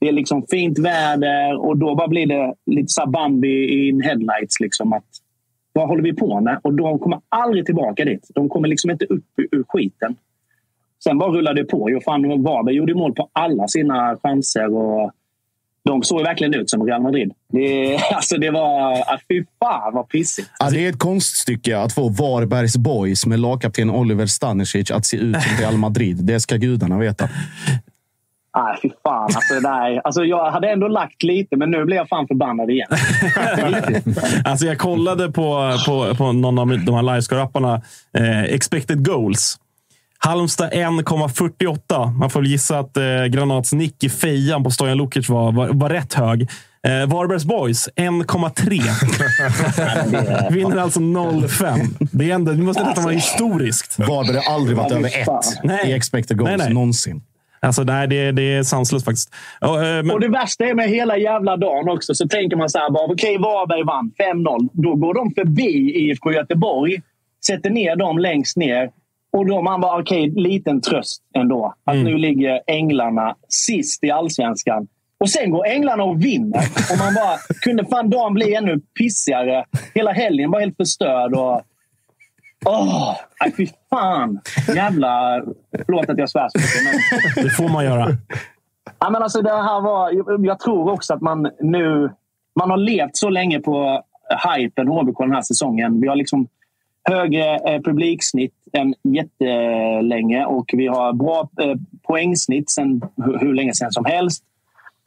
Det 0.00 0.08
är 0.08 0.12
liksom 0.12 0.46
fint 0.50 0.78
väder 0.78 1.56
och 1.56 1.78
då 1.78 1.94
bara 1.94 2.08
blir 2.08 2.26
det 2.26 2.54
lite 2.66 2.88
så 2.88 3.06
Bambi 3.06 3.88
in 3.88 4.02
headlights. 4.02 4.60
Liksom, 4.60 4.92
att, 4.92 5.04
vad 5.72 5.88
håller 5.88 6.02
vi 6.02 6.12
på 6.12 6.40
med? 6.40 6.60
Och 6.62 6.74
de 6.74 6.98
kommer 6.98 7.20
aldrig 7.28 7.66
tillbaka 7.66 8.04
dit. 8.04 8.30
De 8.34 8.48
kommer 8.48 8.68
liksom 8.68 8.90
inte 8.90 9.04
upp 9.04 9.24
ur 9.36 9.64
skiten. 9.68 10.16
sen 11.04 11.18
bara 11.18 11.30
rullade 11.30 11.62
det 11.62 11.68
på. 11.68 11.90
Jo, 11.90 12.00
fan, 12.04 12.42
Varberg 12.42 12.74
gjorde 12.74 12.94
mål 12.94 13.14
på 13.14 13.28
alla 13.32 13.68
sina 13.68 14.16
chanser. 14.22 14.74
Och 14.74 15.12
de 15.86 16.02
såg 16.02 16.22
verkligen 16.22 16.54
ut 16.54 16.70
som 16.70 16.86
Real 16.86 17.02
Madrid. 17.02 17.32
Det, 17.52 17.96
alltså 18.14 18.36
det 18.36 18.50
var... 18.50 18.92
ah, 18.92 19.18
Fy 19.28 19.44
fan 19.58 19.94
vad 19.94 20.08
pissigt. 20.08 20.50
Ja, 20.58 20.70
det 20.70 20.86
är 20.86 20.90
ett 20.90 20.98
konststycke 20.98 21.78
att 21.78 21.92
få 21.92 22.08
Varbergs 22.08 22.76
boys 22.76 23.26
med 23.26 23.40
lagkapten 23.40 23.90
Oliver 23.90 24.26
Stanisic 24.26 24.90
att 24.90 25.06
se 25.06 25.16
ut 25.16 25.42
som 25.42 25.56
Real 25.60 25.76
Madrid. 25.76 26.16
Det 26.16 26.40
ska 26.40 26.56
gudarna 26.56 26.98
veta. 26.98 27.28
Nej, 28.56 28.78
fy 28.82 28.90
fan. 29.02 29.24
Alltså, 29.24 29.54
nej. 29.62 30.00
Alltså, 30.04 30.24
jag 30.24 30.50
hade 30.50 30.70
ändå 30.70 30.88
lagt 30.88 31.22
lite, 31.22 31.56
men 31.56 31.70
nu 31.70 31.84
blir 31.84 31.96
jag 31.96 32.08
fan 32.08 32.26
förbannad 32.26 32.70
igen. 32.70 32.88
Alltså 34.44 34.66
jag 34.66 34.78
kollade 34.78 35.32
på, 35.32 35.72
på, 35.86 36.14
på 36.14 36.32
någon 36.32 36.58
av 36.58 36.66
de 36.68 36.94
här 36.94 37.02
livescore-apparna. 37.02 37.82
Eh, 38.18 38.42
expected 38.42 39.06
goals. 39.06 39.58
Halmstad 40.18 40.72
1,48. 40.72 42.12
Man 42.18 42.30
får 42.30 42.40
väl 42.40 42.50
gissa 42.50 42.78
att 42.78 42.96
eh, 42.96 43.24
Granats 43.30 43.72
nick 43.72 44.04
i 44.04 44.08
fejan 44.08 44.64
på 44.64 44.70
Stojan 44.70 44.96
Lukic 44.98 45.28
var, 45.28 45.52
var, 45.52 45.68
var 45.72 45.90
rätt 45.90 46.14
hög. 46.14 46.42
Eh, 46.42 46.48
Varbergs 47.06 47.44
Boys 47.44 47.88
1,3. 47.96 50.50
Vinner 50.52 50.76
alltså 50.76 51.00
0,5. 51.00 52.08
Det, 52.12 52.30
är 52.30 52.34
ändå- 52.34 52.52
måste 52.52 52.84
nästan 52.84 53.04
vara 53.04 53.14
historiskt. 53.14 53.98
Varberg 53.98 54.36
har 54.36 54.54
aldrig 54.54 54.76
varit 54.76 54.92
över 54.92 55.08
fy 55.08 55.18
ett 55.20 55.24
fan. 55.24 55.42
i 55.86 55.92
expected 55.92 56.36
goals 56.38 56.48
Nej, 56.48 56.58
nej. 56.58 56.74
någonsin. 56.74 57.22
Alltså, 57.60 57.82
nej, 57.82 58.08
det, 58.08 58.32
det 58.32 58.42
är 58.42 58.62
sanslöst 58.62 59.04
faktiskt. 59.04 59.34
Ja, 59.60 59.74
eh, 59.76 59.82
men, 59.82 60.10
Och 60.10 60.20
det 60.20 60.28
värsta 60.28 60.64
är 60.64 60.74
med 60.74 60.88
hela 60.88 61.16
jävla 61.18 61.56
dagen 61.56 61.88
också, 61.88 62.14
så 62.14 62.28
tänker 62.28 62.56
man 62.56 62.70
så 62.70 62.78
här 62.78 63.10
okej, 63.12 63.38
Varberg 63.38 63.82
vann 63.84 64.12
5-0. 64.34 64.68
Då 64.72 64.94
går 64.94 65.14
de 65.14 65.30
förbi 65.30 65.92
IFK 65.94 66.32
Göteborg, 66.32 67.00
sätter 67.46 67.70
ner 67.70 67.96
dem 67.96 68.18
längst 68.18 68.56
ner. 68.56 68.90
Och 69.36 69.46
då 69.46 69.62
man 69.62 69.80
bara, 69.80 70.00
okej, 70.00 70.30
liten 70.30 70.80
tröst 70.80 71.22
ändå. 71.34 71.74
Att 71.84 71.94
Mm. 71.94 72.04
nu 72.06 72.18
ligger 72.18 72.60
Änglarna 72.66 73.36
sist 73.48 74.04
i 74.04 74.10
allsvenskan. 74.10 74.88
Och 75.20 75.30
sen 75.30 75.50
går 75.50 75.66
Änglarna 75.66 76.02
och 76.04 76.24
vinner. 76.24 76.58
Och 76.92 76.98
man 76.98 77.14
bara, 77.14 77.36
kunde 77.62 77.84
fan 77.86 78.10
dagen 78.10 78.34
bli 78.34 78.54
ännu 78.54 78.80
pissigare? 78.98 79.64
Hela 79.94 80.12
helgen 80.12 80.50
var 80.50 80.60
helt 80.60 80.76
förstörd. 80.76 81.34
Och, 81.34 81.60
åh, 82.66 83.16
nej, 83.40 83.52
fy 83.56 83.66
fan. 83.90 84.40
Jävla... 84.76 85.42
Förlåt 85.86 86.10
att 86.10 86.18
jag 86.18 86.30
svär 86.30 86.48
så 86.48 86.58
mycket. 86.58 87.02
Men... 87.36 87.44
det 87.44 87.50
får 87.50 87.68
man 87.68 87.84
göra. 87.84 88.06
Ja, 88.98 89.10
men 89.10 89.22
alltså 89.22 89.42
det 89.42 89.50
här 89.62 89.80
var, 89.80 90.10
jag- 90.12 90.46
jag 90.46 90.58
tror 90.60 90.90
också 90.92 91.14
att 91.14 91.20
man 91.20 91.50
nu... 91.60 92.10
Man 92.58 92.70
har 92.70 92.76
levt 92.76 93.16
så 93.16 93.30
länge 93.30 93.60
på 93.60 94.02
hypen 94.56 94.88
HBK 94.88 95.18
den 95.18 95.32
här 95.32 95.42
säsongen. 95.42 96.00
Vi 96.00 96.08
har 96.08 96.16
liksom 96.16 96.46
högre 97.06 97.56
eh, 97.56 97.82
publiksnitt 97.82 98.54
än 98.72 98.94
jättelänge 99.02 100.44
och 100.44 100.70
vi 100.72 100.86
har 100.86 101.12
bra 101.12 101.48
eh, 101.60 101.74
poängsnitt 102.02 102.70
sen 102.70 103.02
hur, 103.24 103.38
hur 103.38 103.54
länge 103.54 103.74
sen 103.74 103.92
som 103.92 104.04
helst. 104.04 104.44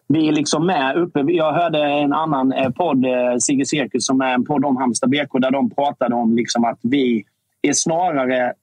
Vi 0.08 0.28
är 0.28 0.32
liksom 0.32 0.66
med 0.66 0.96
uppe. 0.96 1.20
Jag 1.20 1.54
hörde 1.54 1.84
en 1.84 2.14
annan 2.14 2.52
eh, 2.52 2.70
podd, 2.70 3.06
eh, 3.06 3.38
Sigge 3.40 3.66
Cirkus, 3.66 4.06
som 4.06 4.22
är 4.22 4.34
en 4.34 4.46
podd 4.46 4.66
om 4.66 4.78
Halmstad 4.78 5.10
BK, 5.10 5.40
där 5.40 5.52
de 5.52 5.70
pratade 5.70 6.16
om 6.16 6.36
liksom 6.36 6.66
att 6.66 6.80
vi 6.82 7.24
är 7.62 7.74
snarare... 7.74 8.54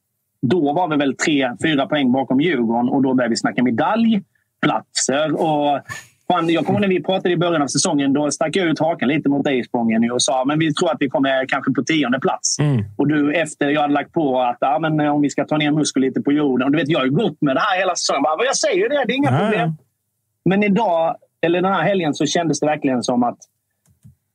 Då 0.43 0.73
var 0.73 0.89
vi 0.89 0.97
väl 0.97 1.17
tre, 1.17 1.51
fyra 1.63 1.87
poäng 1.87 2.13
bakom 2.13 2.41
Djurgården 2.41 2.89
och 2.89 3.03
då 3.03 3.15
började 3.15 3.31
vi 3.31 3.37
snacka 3.37 3.63
medaljplatser. 3.63 5.41
Och 5.41 5.81
fan, 6.33 6.49
jag 6.51 6.67
kommer 6.67 6.81
när 6.81 6.89
vi 6.89 7.03
pratade 7.03 7.31
i 7.35 7.37
början 7.37 7.63
av 7.63 7.67
säsongen, 7.67 8.13
då 8.13 8.31
stack 8.31 8.57
jag 8.57 8.67
ut 8.67 8.79
hakan 8.79 9.09
lite 9.09 9.29
mot 9.29 9.45
dig 9.45 9.65
Spången 9.65 10.11
och 10.11 10.23
sa 10.23 10.45
men 10.45 10.59
vi 10.59 10.75
tror 10.75 10.91
att 10.91 10.97
vi 11.01 11.09
kommer 11.09 11.47
kanske 11.49 11.73
på 11.73 11.83
tionde 11.83 12.21
plats. 12.21 12.57
Och 12.97 13.09
du 13.09 13.33
efter 13.35 13.69
jag 13.69 13.81
hade 13.81 13.95
lagt 13.95 14.13
på 14.13 14.41
att 14.41 14.57
ja, 14.61 14.79
men 14.79 15.01
om 15.01 15.23
vi 15.23 15.31
ska 15.31 15.45
ta 15.45 15.57
ner 15.57 15.71
muskel 15.71 16.03
lite 16.03 16.21
på 16.21 16.33
jorden. 16.33 16.65
Och 16.67 16.73
du 16.73 16.79
vet, 16.79 16.89
jag 16.89 16.99
har 16.99 17.05
ju 17.07 17.11
gått 17.13 17.41
med 17.41 17.57
det 17.57 17.61
här 17.61 17.79
hela 17.79 17.95
säsongen. 17.95 18.23
Bara, 18.23 18.37
"Vad 18.37 18.47
Jag 18.47 18.57
säger 18.57 18.77
ju 18.77 18.89
det, 18.89 19.05
det 19.07 19.13
är 19.13 19.17
inga 19.17 19.31
Ja, 19.33 19.39
problem. 19.39 19.73
Men 20.45 20.63
idag, 20.63 21.17
eller 21.41 21.63
den 21.63 21.73
här 21.73 21.83
helgen, 21.83 22.15
så 22.15 22.27
kändes 22.27 22.61
det 22.61 22.67
verkligen 22.67 23.03
som 23.03 23.23
att 23.23 23.39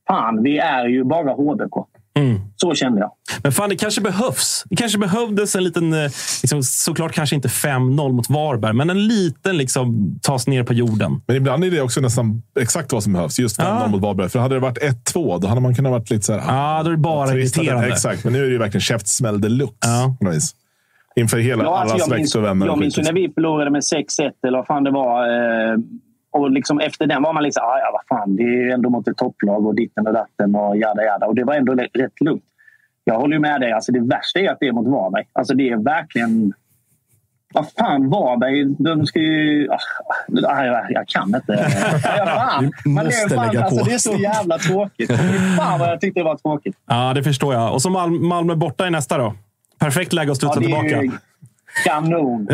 fan, 0.07 0.43
vi 0.43 0.57
är 0.57 0.85
ju 0.87 1.03
bara 1.03 1.31
HBK. 1.33 1.87
Mm. 2.19 2.39
Så 2.55 2.75
kände 2.75 2.99
jag. 2.99 3.11
Men 3.43 3.51
fan, 3.51 3.69
det 3.69 3.75
kanske 3.75 4.01
behövs. 4.01 4.63
Det 4.69 4.75
kanske 4.75 4.97
behövdes 4.97 5.55
en 5.55 5.63
liten, 5.63 5.93
eh, 5.93 6.11
liksom, 6.43 6.63
såklart 6.63 7.11
kanske 7.11 7.35
inte 7.35 7.47
5-0 7.49 8.11
mot 8.11 8.29
Varberg, 8.29 8.73
men 8.73 8.89
en 8.89 9.07
liten 9.07 9.57
liksom, 9.57 10.15
tas 10.21 10.47
ner 10.47 10.63
på 10.63 10.73
jorden. 10.73 11.21
Men 11.27 11.35
ibland 11.35 11.63
är 11.63 11.71
det 11.71 11.81
också 11.81 12.01
nästan 12.01 12.41
exakt 12.59 12.93
vad 12.93 13.03
som 13.03 13.13
behövs. 13.13 13.39
Just 13.39 13.59
5-0 13.59 13.81
Ja. 13.81 13.87
mot 13.87 14.01
Varberg. 14.01 14.29
För 14.29 14.39
hade 14.39 14.55
det 14.55 14.59
varit 14.59 14.77
1-2, 14.77 15.39
då 15.39 15.47
hade 15.47 15.61
man 15.61 15.75
kunnat 15.75 15.91
varit 15.91 16.09
lite 16.09 16.25
så 16.25 16.33
här... 16.37 16.55
Ja, 16.55 16.83
då 16.83 16.89
är 16.89 16.91
det 16.91 16.97
bara 16.97 17.33
irriterande. 17.33 17.87
Exakt, 17.87 18.23
men 18.23 18.33
nu 18.33 18.39
är 18.39 18.43
det 18.45 18.51
ju 18.51 18.57
verkligen 18.57 18.81
käftsmäll 18.81 19.41
deluxe. 19.41 19.87
vis. 20.31 20.55
Inför 21.15 21.37
hela, 21.37 21.63
Ja, 21.63 21.79
alltså, 21.79 21.95
alla 21.95 22.05
släkt 22.05 22.35
och 22.35 22.43
vänner. 22.43 22.65
jag 22.65 22.77
minns 22.79 22.97
när 22.97 23.13
vi 23.13 23.29
förlorade 23.33 23.71
med 23.71 23.81
6-1 23.81 24.31
eller 24.47 24.57
vad 24.57 24.67
fan 24.67 24.83
det 24.83 24.91
var. 24.91 25.23
Eh, 25.27 25.77
och 26.31 26.51
liksom 26.51 26.79
efter 26.79 27.07
den 27.07 27.21
var 27.23 27.33
man 27.33 27.43
liksom, 27.43 27.63
ah, 27.65 27.79
ja 27.79 27.89
vad 28.07 28.19
fan, 28.19 28.35
det 28.35 28.43
är 28.43 28.73
ändå 28.73 28.89
mot 28.89 29.07
ett 29.07 29.17
topplag 29.17 29.65
och 29.65 29.75
ditten 29.75 30.07
och 30.07 30.13
datten 30.13 30.55
och 30.55 30.77
jada 30.77 31.03
jada. 31.03 31.25
Och 31.27 31.35
det 31.35 31.43
var 31.43 31.53
ändå 31.53 31.73
rätt- 31.73 32.21
lugnt. 32.21 32.43
Jag 33.03 33.19
håller 33.19 33.33
ju 33.33 33.39
med 33.39 33.61
dig. 33.61 33.71
Alltså, 33.71 33.91
det 33.91 33.99
värsta 33.99 34.39
är 34.39 34.49
att 34.51 34.57
det 34.59 34.67
är 34.67 34.71
mot 34.71 34.87
Varberg. 34.87 35.23
Alltså, 35.33 35.53
det 35.53 35.69
är 35.69 35.77
verkligen... 35.77 36.53
Vad 37.53 37.71
fan, 37.71 38.09
Varberg, 38.09 38.75
de 38.79 39.05
ska 39.05 39.19
ju... 39.19 39.69
Ah, 39.71 39.77
ah, 40.47 40.65
jag, 40.65 40.85
jag 40.91 41.07
kan 41.07 41.35
inte. 41.35 41.43
Ja, 42.17 42.25
fan. 42.25 42.65
Är 42.65 42.89
måste 42.89 43.35
fan, 43.35 43.47
lägga 43.47 43.63
alltså, 43.63 43.79
på. 43.79 43.85
det 43.89 43.93
är 43.93 43.97
så 43.97 44.13
jävla 44.13 44.57
tråkigt. 44.57 45.11
Fan 45.57 45.79
vad 45.79 45.89
jag 45.89 46.01
tyckte 46.01 46.19
det 46.19 46.23
var 46.23 46.35
tråkigt. 46.37 46.75
Ja, 46.87 47.13
det 47.13 47.23
förstår 47.23 47.53
jag. 47.53 47.73
Och 47.73 47.81
så 47.81 47.89
Mal- 47.89 48.19
Malmö 48.21 48.55
borta 48.55 48.87
i 48.87 48.89
nästa 48.91 49.17
då. 49.17 49.33
Perfekt 49.79 50.13
läge 50.13 50.31
att 50.31 50.37
studsa 50.37 50.59
är 50.59 50.61
tillbaka. 50.63 50.87
ju 51.01 51.11
kanon. 51.85 52.47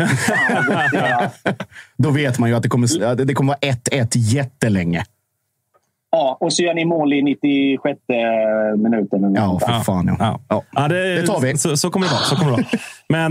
Då 1.96 2.10
vet 2.10 2.38
man 2.38 2.48
ju 2.48 2.54
att 2.56 2.62
det 2.62 2.68
kommer, 2.68 3.04
att 3.04 3.26
det 3.28 3.34
kommer 3.34 3.54
vara 3.62 3.72
1-1 3.74 4.08
jättelänge. 4.14 5.04
Ja, 6.10 6.36
och 6.40 6.52
så 6.52 6.62
gör 6.62 6.74
ni 6.74 6.84
mål 6.84 7.12
i 7.12 7.22
96 7.22 7.98
minuten. 8.76 9.34
Ja, 9.34 9.58
för 9.60 9.80
fan. 9.80 10.16
Ja. 10.18 10.40
Ja. 10.48 10.62
Ja, 10.72 10.88
det, 10.88 11.14
Det 11.20 11.26
tar 11.26 11.40
vi. 11.40 11.58
Så, 11.58 11.76
så 11.76 11.90
kommer 11.90 12.06
det 12.06 12.12
vara. 12.12 12.22
Så 12.22 12.36
kommer 12.36 12.56
det 12.56 12.62
vara. 12.62 12.66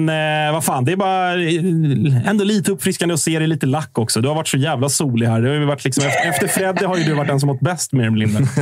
Men 0.06 0.10
eh, 0.48 0.54
vad 0.54 0.64
fan, 0.64 0.86
det 0.86 0.92
är 0.92 0.96
bara 0.96 1.34
eh, 1.34 2.30
ändå 2.30 2.44
lite 2.44 2.72
uppfriskande 2.72 3.14
att 3.14 3.20
se 3.20 3.40
dig 3.40 3.48
lite 3.48 3.66
lack 3.66 3.98
också. 3.98 4.22
Du 4.22 4.28
har 4.28 4.36
varit 4.36 4.48
så 4.48 4.58
jävla 4.58 4.90
solig 4.90 5.28
här. 5.28 5.42
Det 5.42 5.48
har 5.50 5.56
ju 5.56 5.66
varit 5.66 5.86
liksom, 5.86 6.04
efter, 6.26 6.48
Freddy 6.48 6.86
har 6.86 6.98
ju 6.98 7.04
du 7.04 7.14
varit 7.14 7.28
den 7.28 7.40
som 7.40 7.48
mått 7.48 7.60
bäst 7.60 7.94
mer 7.94 8.02
eller 8.04 8.12
mindre. 8.12 8.44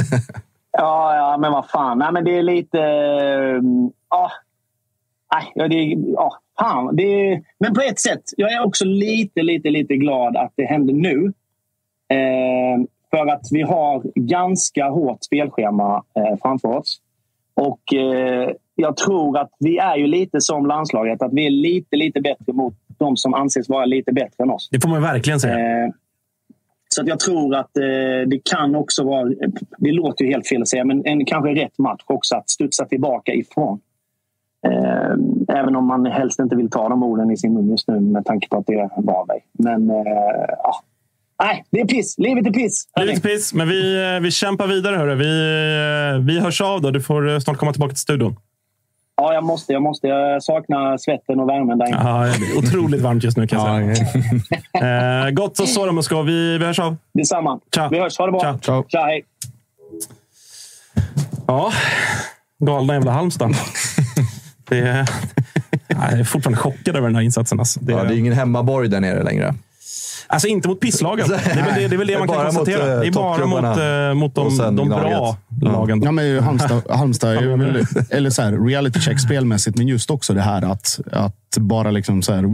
Ja, 0.77 1.15
ja, 1.15 1.37
men 1.37 1.51
vad 1.51 1.69
fan. 1.69 1.97
Nej, 1.99 2.11
men 2.11 2.23
det 2.23 2.37
är 2.37 2.43
lite... 2.43 2.79
eh, 2.79 3.61
Ja. 4.09 4.31
Nej, 5.33 5.51
ja, 5.55 5.67
det, 5.67 5.75
ja, 6.13 6.37
fan. 6.59 6.95
Det, 6.95 7.41
men 7.59 7.73
på 7.73 7.81
ett 7.81 7.99
sätt, 7.99 8.23
jag 8.37 8.53
är 8.53 8.65
också 8.65 8.85
lite, 8.85 9.41
lite, 9.41 9.69
lite 9.69 9.95
glad 9.95 10.37
att 10.37 10.53
det 10.55 10.65
händer 10.65 10.93
nu. 10.93 11.33
Eh, 12.09 12.85
för 13.09 13.27
att 13.27 13.47
vi 13.51 13.61
har 13.61 14.03
ganska 14.15 14.89
hårt 14.89 15.23
spelschema 15.23 16.03
eh, 16.17 16.37
framför 16.41 16.77
oss. 16.77 17.01
Och 17.53 17.93
eh, 17.93 18.49
jag 18.75 18.97
tror 18.97 19.37
att 19.37 19.51
vi 19.59 19.77
är 19.77 19.97
ju 19.97 20.07
lite 20.07 20.41
som 20.41 20.65
landslaget. 20.65 21.21
Att 21.21 21.33
vi 21.33 21.45
är 21.45 21.51
lite, 21.51 21.95
lite 21.95 22.21
bättre 22.21 22.53
mot 22.53 22.73
de 22.97 23.17
som 23.17 23.33
anses 23.33 23.69
vara 23.69 23.85
lite 23.85 24.11
bättre 24.11 24.43
än 24.43 24.49
oss. 24.49 24.69
Det 24.71 24.81
får 24.81 24.89
man 24.89 25.01
verkligen 25.01 25.39
säga. 25.39 25.83
Eh, 25.83 25.89
så 26.89 27.01
att 27.01 27.07
jag 27.07 27.19
tror 27.19 27.55
att 27.55 27.77
eh, 27.77 27.83
det 28.27 28.39
kan 28.43 28.75
också 28.75 29.03
vara... 29.03 29.31
Det 29.77 29.91
låter 29.91 30.25
ju 30.25 30.31
helt 30.31 30.47
fel 30.47 30.61
att 30.61 30.67
säga, 30.67 30.85
men 30.85 31.05
en 31.05 31.25
kanske 31.25 31.49
rätt 31.49 31.77
match 31.77 32.03
också 32.05 32.35
att 32.35 32.49
studsa 32.49 32.85
tillbaka 32.85 33.33
ifrån. 33.33 33.79
Eh, 34.65 35.57
även 35.59 35.75
om 35.75 35.87
man 35.87 36.05
helst 36.05 36.39
inte 36.39 36.55
vill 36.55 36.69
ta 36.69 36.89
de 36.89 37.03
orden 37.03 37.31
i 37.31 37.37
sin 37.37 37.53
mun 37.53 37.69
just 37.69 37.87
nu 37.87 37.99
med 37.99 38.25
tanke 38.25 38.47
på 38.49 38.57
att 38.57 38.65
det 38.67 38.73
är 38.73 38.89
Varberg. 39.01 39.39
Men 39.51 39.89
eh, 39.89 39.95
ja. 40.63 40.83
Nej, 41.43 41.63
det 41.69 41.79
är 41.81 41.85
piss. 41.85 42.15
Livet 42.17 42.47
är 42.47 42.51
piss. 42.51 42.87
Livet 42.99 43.17
är 43.17 43.21
piss, 43.21 43.53
men 43.53 43.69
vi, 43.69 44.13
eh, 44.15 44.21
vi 44.21 44.31
kämpar 44.31 44.67
vidare. 44.67 44.95
Hörru. 44.95 45.15
Vi, 45.15 46.33
vi 46.33 46.39
hörs 46.39 46.61
av 46.61 46.81
då. 46.81 46.91
Du 46.91 47.01
får 47.01 47.39
snart 47.39 47.57
komma 47.57 47.71
tillbaka 47.71 47.89
till 47.89 48.01
studion. 48.01 48.35
Ja, 49.17 49.33
jag 49.33 49.43
måste. 49.43 49.73
Jag 49.73 49.81
måste. 49.81 50.07
Jag 50.07 50.43
saknar 50.43 50.97
svetten 50.97 51.39
och 51.39 51.49
värmen 51.49 51.77
där 51.77 51.87
inne. 51.87 51.97
Ja, 52.03 52.19
det 52.39 52.45
är 52.45 52.57
otroligt 52.57 53.01
varmt 53.01 53.23
just 53.23 53.37
nu 53.37 53.47
kan 53.47 53.59
jag 53.59 53.97
säga. 53.97 55.25
eh, 55.25 55.31
gott 55.31 55.57
så 55.57 55.65
så 55.65 55.85
då, 55.85 55.91
Musko. 55.91 56.21
Vi, 56.21 56.57
vi 56.57 56.65
hörs 56.65 56.79
av. 56.79 56.97
Detsamma. 57.13 57.59
Tja. 57.75 57.89
Vi 57.91 57.99
hörs. 57.99 58.17
Ha 58.17 58.25
det 58.25 58.31
bra. 58.31 58.59
Tja. 58.61 58.83
Tja 58.87 58.99
hej. 58.99 59.25
Ja, 61.47 61.71
galna 62.59 62.93
jävla 62.93 63.11
Halmstad. 63.11 63.51
Det 64.67 64.79
är, 64.87 65.09
jag 65.87 66.19
är 66.19 66.23
fortfarande 66.23 66.57
chockad 66.57 66.95
över 66.95 67.07
den 67.07 67.15
här 67.15 67.23
insatsen. 67.23 67.59
Alltså. 67.59 67.79
Det, 67.79 67.91
Ja, 67.91 68.03
det 68.03 68.15
är 68.15 68.17
ingen 68.17 68.33
hemmaborg 68.33 68.89
där 68.89 68.99
nere 68.99 69.23
längre. 69.23 69.55
Alltså 70.35 70.47
inte 70.47 70.67
mot 70.67 70.79
pisslagen. 70.79 71.27
Det 71.29 71.35
är 71.35 71.65
väl 71.65 71.73
det, 71.75 71.87
det, 71.87 71.95
är 71.95 71.97
väl 71.97 72.07
det 72.07 72.19
man 72.19 72.27
kan 72.27 72.37
Bara 72.37 72.45
mot, 72.45 72.55
konstatera. 72.55 72.93
eh, 72.93 72.99
det 72.99 73.07
är 73.07 73.11
bara 73.11 73.45
mot, 73.45 73.63
eh, 73.63 74.13
mot 74.13 74.35
de, 74.35 74.75
de 74.75 74.89
bra 74.89 75.37
lagen. 75.61 76.01
Ja, 76.03 76.11
men 76.11 76.43
Halmstad, 76.43 76.81
Halmstad 76.89 77.33
är 77.33 77.85
eller 78.09 78.29
så 78.29 78.41
här, 78.41 78.67
reality 78.67 78.99
check 78.99 79.19
spelmässigt, 79.19 79.77
men 79.77 79.87
just 79.87 80.11
också 80.11 80.33
det 80.33 80.41
här 80.41 80.71
att, 80.71 80.99
att 81.11 81.57
bara 81.59 81.91
liksom 81.91 82.21
så 82.21 82.33
här, 82.33 82.45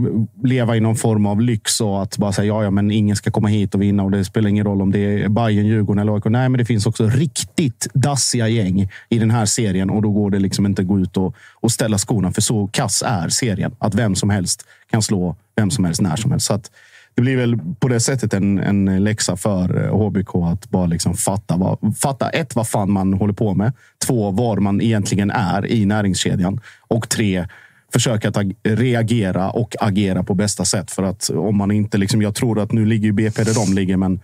leva 0.46 0.76
i 0.76 0.80
någon 0.80 0.96
form 0.96 1.26
av 1.26 1.40
lyx 1.40 1.80
och 1.80 2.02
att 2.02 2.18
bara 2.18 2.32
säga 2.32 2.46
ja, 2.46 2.64
ja, 2.64 2.70
men 2.70 2.90
ingen 2.90 3.16
ska 3.16 3.30
komma 3.30 3.48
hit 3.48 3.74
och 3.74 3.82
vinna 3.82 4.02
och 4.02 4.10
det 4.10 4.24
spelar 4.24 4.48
ingen 4.48 4.64
roll 4.66 4.82
om 4.82 4.92
det 4.92 4.98
är 4.98 5.28
Bayern, 5.28 5.66
Djurgården 5.66 6.02
eller 6.02 6.14
AIK. 6.14 6.24
Nej, 6.24 6.48
men 6.48 6.58
det 6.58 6.64
finns 6.64 6.86
också 6.86 7.06
riktigt 7.06 7.88
dassiga 7.94 8.48
gäng 8.48 8.88
i 9.08 9.18
den 9.18 9.30
här 9.30 9.46
serien 9.46 9.90
och 9.90 10.02
då 10.02 10.10
går 10.10 10.30
det 10.30 10.38
liksom 10.38 10.66
inte 10.66 10.82
att 10.82 10.88
gå 10.88 10.98
ut 11.00 11.16
och, 11.16 11.34
och 11.54 11.72
ställa 11.72 11.98
skorna, 11.98 12.32
för 12.32 12.42
så 12.42 12.68
kass 12.72 13.02
är 13.06 13.28
serien. 13.28 13.74
Att 13.78 13.94
vem 13.94 14.14
som 14.14 14.30
helst 14.30 14.66
kan 14.90 15.02
slå 15.02 15.36
vem 15.56 15.70
som 15.70 15.84
helst 15.84 16.00
när 16.00 16.16
som 16.16 16.30
helst. 16.30 16.46
Så 16.46 16.54
att, 16.54 16.70
det 17.14 17.22
blir 17.22 17.36
väl 17.36 17.58
på 17.80 17.88
det 17.88 18.00
sättet 18.00 18.34
en, 18.34 18.58
en 18.58 19.04
läxa 19.04 19.36
för 19.36 19.84
eh, 19.84 19.96
HBK 19.96 20.34
att 20.34 20.70
bara 20.70 20.86
liksom 20.86 21.14
fatta, 21.14 21.56
vad, 21.56 21.96
fatta 21.98 22.30
ett, 22.30 22.56
vad 22.56 22.68
fan 22.68 22.92
man 22.92 23.14
håller 23.14 23.34
på 23.34 23.54
med. 23.54 23.72
Två, 24.06 24.30
var 24.30 24.56
man 24.56 24.80
egentligen 24.80 25.30
är 25.30 25.66
i 25.66 25.86
näringskedjan. 25.86 26.60
Och 26.80 27.08
tre, 27.08 27.46
försöka 27.92 28.28
att 28.28 28.36
reagera 28.62 29.50
och 29.50 29.74
agera 29.80 30.22
på 30.22 30.34
bästa 30.34 30.64
sätt. 30.64 30.90
För 30.90 31.02
att 31.02 31.30
om 31.30 31.56
man 31.56 31.70
inte, 31.70 31.98
liksom, 31.98 32.22
jag 32.22 32.34
tror 32.34 32.60
att 32.60 32.72
nu 32.72 32.86
ligger 32.86 33.04
ju 33.04 33.12
BP 33.12 33.44
där 33.44 33.54
de 33.54 33.74
ligger, 33.74 33.96
men 33.96 34.20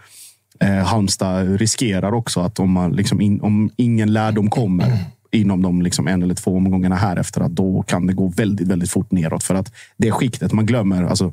eh, 0.60 0.84
Halmstad 0.84 1.60
riskerar 1.60 2.12
också 2.12 2.40
att 2.40 2.58
om, 2.58 2.70
man, 2.70 2.92
liksom, 2.92 3.20
in, 3.20 3.40
om 3.40 3.70
ingen 3.76 4.12
lärdom 4.12 4.50
kommer 4.50 4.98
inom 5.30 5.62
de 5.62 5.82
liksom 5.82 6.08
en 6.08 6.22
eller 6.22 6.34
två 6.34 6.56
omgångarna 6.56 6.96
här 6.96 7.16
efter 7.16 7.40
att 7.40 7.50
då 7.50 7.82
kan 7.82 8.06
det 8.06 8.12
gå 8.12 8.28
väldigt, 8.28 8.68
väldigt 8.68 8.90
fort 8.90 9.12
neråt. 9.12 9.44
För 9.44 9.54
att 9.54 9.72
det 9.96 10.12
skiktet, 10.12 10.52
man 10.52 10.66
glömmer, 10.66 11.04
alltså, 11.04 11.32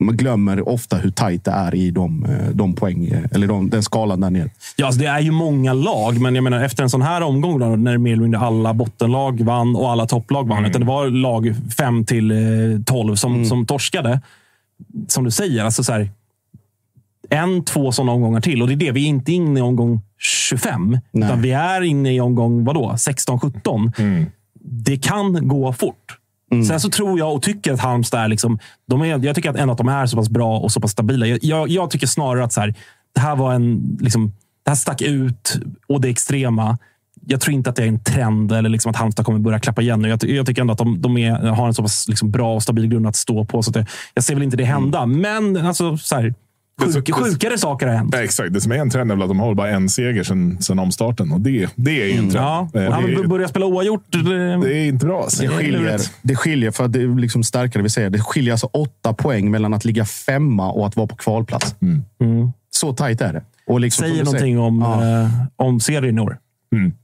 man 0.00 0.16
glömmer 0.16 0.68
ofta 0.68 0.96
hur 0.96 1.10
tajt 1.10 1.44
det 1.44 1.50
är 1.50 1.74
i 1.74 1.90
de, 1.90 2.24
eh, 2.24 2.48
de 2.52 2.74
poäng, 2.74 3.06
eh, 3.06 3.24
eller 3.32 3.46
de, 3.46 3.70
den 3.70 3.82
skalan 3.82 4.20
där 4.20 4.30
nere. 4.30 4.50
Ja, 4.76 4.86
alltså 4.86 5.00
det 5.00 5.06
är 5.06 5.20
ju 5.20 5.30
många 5.30 5.72
lag, 5.72 6.20
men 6.20 6.34
jag 6.34 6.44
menar 6.44 6.64
efter 6.64 6.82
en 6.82 6.90
sån 6.90 7.02
här 7.02 7.20
omgång 7.20 7.58
då, 7.58 7.66
när 7.66 7.98
mer 7.98 8.12
eller 8.12 8.22
mindre 8.22 8.40
alla 8.40 8.74
bottenlag 8.74 9.40
vann 9.40 9.76
och 9.76 9.90
alla 9.90 10.06
topplag 10.06 10.48
vann. 10.48 10.64
Utan 10.66 10.80
det 10.80 10.86
var 10.86 11.08
lag 11.08 11.54
5 11.76 12.04
till 12.04 12.30
eh, 12.30 12.36
12 12.86 13.14
som, 13.14 13.44
som 13.44 13.66
torskade. 13.66 14.20
Som 15.08 15.24
du 15.24 15.30
säger, 15.30 15.64
alltså 15.64 15.84
så 15.84 15.92
här, 15.92 16.10
en, 17.30 17.64
två 17.64 17.92
sådana 17.92 18.12
omgångar 18.12 18.40
till. 18.40 18.62
Och 18.62 18.68
det 18.68 18.74
är 18.74 18.76
det. 18.76 18.92
Vi 18.92 19.04
är 19.04 19.08
inte 19.08 19.32
inne 19.32 19.60
i 19.60 19.62
omgång 19.62 20.00
25. 20.18 20.98
Utan 21.12 21.42
vi 21.42 21.50
är 21.50 21.80
inne 21.82 22.14
i 22.14 22.20
omgång 22.20 22.64
vadå, 22.64 22.92
16-17. 22.96 24.26
Det 24.62 24.96
kan 24.96 25.48
gå 25.48 25.72
fort. 25.72 26.19
Sen 26.50 26.80
så 26.80 26.90
tror 26.90 27.18
jag 27.18 27.34
och 27.34 27.42
tycker 27.42 27.72
att 27.72 27.80
Halmstad 27.80 28.20
är... 28.20 28.28
Liksom, 28.28 28.58
de 28.88 29.02
är 29.02 29.24
jag 29.24 29.34
tycker 29.34 29.50
att 29.50 29.56
en 29.56 29.70
att 29.70 29.78
de 29.78 29.88
är 29.88 30.06
så 30.06 30.16
pass 30.16 30.28
bra 30.28 30.58
och 30.58 30.72
så 30.72 30.80
pass 30.80 30.90
stabila. 30.90 31.26
Jag, 31.26 31.38
jag, 31.42 31.68
jag 31.68 31.90
tycker 31.90 32.06
snarare 32.06 32.44
att 32.44 32.52
så 32.52 32.60
här, 32.60 32.74
det 33.14 33.20
här 33.20 33.36
var 33.36 33.52
en... 33.54 33.98
Liksom, 34.00 34.32
det 34.62 34.70
här 34.70 34.76
stack 34.76 35.02
ut 35.02 35.60
och 35.88 36.00
det 36.00 36.08
extrema. 36.08 36.78
Jag 37.26 37.40
tror 37.40 37.54
inte 37.54 37.70
att 37.70 37.76
det 37.76 37.82
är 37.82 37.86
en 37.86 38.04
trend 38.04 38.52
eller 38.52 38.68
liksom 38.68 38.90
att 38.90 38.96
Halmstad 38.96 39.24
kommer 39.26 39.38
börja 39.38 39.58
klappa 39.58 39.82
igen. 39.82 40.02
nu. 40.02 40.08
Jag, 40.08 40.24
jag 40.24 40.46
tycker 40.46 40.60
ändå 40.60 40.72
att 40.72 40.78
de, 40.78 41.00
de 41.00 41.18
är, 41.18 41.32
har 41.32 41.66
en 41.66 41.74
så 41.74 41.82
pass 41.82 42.08
liksom 42.08 42.30
bra 42.30 42.54
och 42.54 42.62
stabil 42.62 42.86
grund 42.86 43.06
att 43.06 43.16
stå 43.16 43.44
på. 43.44 43.62
Så 43.62 43.70
det, 43.70 43.86
jag 44.14 44.24
ser 44.24 44.34
väl 44.34 44.42
inte 44.42 44.56
det 44.56 44.64
hända. 44.64 45.06
Men 45.06 45.56
alltså, 45.56 45.96
så 45.96 46.16
här, 46.16 46.34
sjuk, 46.80 47.14
sjukare 47.14 47.58
saker 47.58 47.86
har 47.86 47.94
hänt. 47.94 48.14
Ja, 48.16 48.22
exakt. 48.22 48.52
Det 48.52 48.60
som 48.60 48.72
är 48.72 48.76
en 48.76 48.90
trend 48.90 49.10
är 49.10 49.14
väl 49.14 49.22
att 49.22 49.30
de 49.30 49.40
har 49.40 49.54
bara 49.54 49.68
en 49.70 49.88
seger 49.88 50.22
sedan, 50.22 50.62
sedan 50.62 50.78
omstarten. 50.78 51.32
Och 51.32 51.40
det, 51.40 51.68
det 51.74 52.02
är 52.02 52.06
ju 52.06 52.12
en 52.12 52.30
trend. 52.30 52.34
Ja, 52.34 52.68
Eh, 52.74 52.82
ja, 52.82 52.90
det, 53.00 53.06
men 53.06 53.24
är, 53.24 53.26
börja 53.28 53.48
spela 53.48 53.66
oavgjort. 53.66 54.04
det 54.12 54.18
är 54.78 54.84
inte 54.88 55.06
bra. 55.06 55.22
Alltså. 55.22 55.42
Det 55.42 55.48
skiljer, 55.48 56.00
det 56.22 56.36
skiljer 56.36 56.70
för 56.70 56.84
att 56.84 56.92
det 56.92 57.02
är 57.02 57.18
liksom 57.20 57.44
starkare 57.44 57.82
vi 57.82 57.88
säger. 57.88 58.10
Det 58.10 58.20
skiljer 58.20 58.52
alltså 58.52 58.66
åtta 58.66 59.12
poäng 59.14 59.50
mellan 59.50 59.74
att 59.74 59.84
ligga 59.84 60.04
femma 60.04 60.72
och 60.72 60.86
att 60.86 60.96
vara 60.96 61.06
på 61.06 61.16
kvalplats. 61.16 61.74
Så 62.70 62.92
tajt 62.92 63.20
är 63.20 63.32
det. 63.32 63.42
Och 63.66 63.80
liksom, 63.80 64.02
som 64.04 64.10
säger 64.10 64.24
någonting 64.24 64.40
säger- 64.56 64.58
om, 64.58 64.82
eh, 64.82 65.30
om 65.66 65.80
serien 65.80 66.18
i 66.18 66.20
år. 66.20 66.38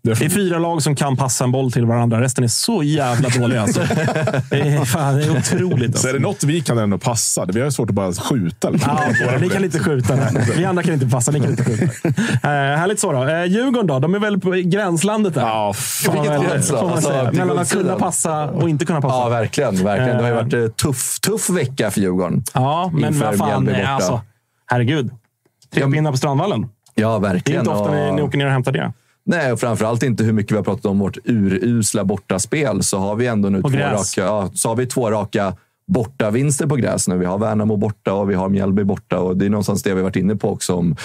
Det 0.02 0.10
är 0.10 0.28
fyra 0.28 0.58
lag 0.58 0.82
som 0.82 0.96
kan 0.96 1.16
passa 1.16 1.44
en 1.44 1.52
boll 1.52 1.72
till 1.72 1.86
varandra. 1.86 2.20
Resten 2.20 2.44
är 2.44 2.48
så 2.48 2.82
jävla 2.82 3.28
dåliga. 3.28 3.62
Alltså. 3.62 3.80
det, 4.50 4.60
är, 4.60 4.84
fan, 4.84 5.16
det 5.16 5.24
är 5.24 5.38
otroligt. 5.38 5.82
Alltså. 5.88 6.02
Så 6.02 6.08
är 6.08 6.12
det 6.12 6.18
något 6.18 6.44
vi 6.44 6.60
kan 6.60 6.78
ändå 6.78 6.98
passa. 6.98 7.44
Vi 7.44 7.60
har 7.60 7.70
svårt 7.70 7.88
att 7.90 7.94
bara 7.94 8.12
skjuta. 8.12 8.70
Liksom. 8.70 8.92
Ja, 9.20 9.38
ni 9.40 9.48
kan 9.48 9.64
inte 9.64 9.78
skjuta. 9.78 10.16
Nej. 10.16 10.52
Vi 10.56 10.64
andra 10.64 10.82
kan 10.82 10.94
inte 10.94 11.06
passa. 11.08 11.30
Ni 11.32 11.40
kan 11.40 11.50
inte 11.50 11.64
skjuta. 11.64 11.84
Eh, 11.84 12.76
härligt 12.78 13.00
så 13.00 13.12
då. 13.12 13.24
Eh, 13.24 13.44
Djurgården 13.44 13.86
då? 13.86 13.98
De 13.98 14.14
är 14.14 14.18
väl 14.18 14.40
på 14.40 14.50
gränslandet 14.50 15.34
där? 15.34 15.40
Ja, 15.40 15.74
Vilket 16.12 16.66
får 16.68 16.82
man 16.82 16.92
Alltså, 16.92 17.30
Mellan 17.32 17.58
att 17.58 17.72
kunna 17.72 17.96
passa 17.96 18.50
och 18.50 18.68
inte 18.68 18.84
kunna 18.86 19.00
passa. 19.00 19.14
Ja, 19.16 19.28
verkligen. 19.28 19.84
verkligen. 19.84 20.16
Det 20.16 20.22
har 20.22 20.30
ju 20.30 20.36
Eh, 20.36 20.42
varit 20.42 20.52
en 20.54 20.72
tuff, 20.72 21.20
tuff 21.20 21.50
vecka 21.50 21.90
för 21.90 22.00
Djurgården. 22.00 22.44
Ja, 22.54 22.90
men 22.94 23.18
vad 23.18 23.36
fan. 23.36 23.68
Eh, 23.68 23.94
Alltså, 23.94 24.20
herregud. 24.66 25.10
Tre 25.74 25.90
pinnar 25.90 26.10
på 26.10 26.16
Strandvallen. 26.16 26.66
Ja, 26.94 27.08
Det 27.18 27.28
är 27.28 27.32
verkligen. 27.32 27.60
inte 27.60 27.70
ofta 27.70 27.92
ni, 27.94 28.12
ni 28.12 28.22
åker 28.22 28.38
ner 28.38 28.46
och 28.46 28.52
hämtar 28.52 28.72
det. 28.72 28.92
Nej, 29.26 29.52
och 29.52 29.60
framförallt 29.60 30.02
inte 30.02 30.24
hur 30.24 30.32
mycket 30.32 30.52
vi 30.52 30.56
har 30.56 30.64
pratat 30.64 30.86
om 30.86 30.98
vårt 30.98 31.18
urusla 31.24 32.04
bortaspel. 32.04 32.82
Så 32.82 32.98
har 32.98 33.14
vi 33.14 33.26
ändå 33.26 33.48
nu 33.48 33.62
två 33.62 33.68
raka, 33.68 34.20
ja, 34.20 34.50
så 34.54 34.68
har 34.68 34.76
vi 34.76 34.86
två 34.86 35.10
raka 35.10 35.54
bortavinster 35.92 36.66
på 36.66 36.76
gräs 36.76 37.08
nu. 37.08 37.18
Vi 37.18 37.24
har 37.24 37.38
Värnamo 37.38 37.76
borta 37.76 38.12
och 38.12 38.30
vi 38.30 38.34
har 38.34 38.48
Mjällby 38.48 38.84
borta. 38.84 39.18
Och 39.18 39.36
det 39.36 39.46
är 39.46 39.50
någonstans 39.50 39.82
det 39.82 39.94
vi 39.94 40.02
varit 40.02 40.16
inne 40.16 40.36
på 40.36 40.50
också. 40.50 40.74
Om 40.74 40.96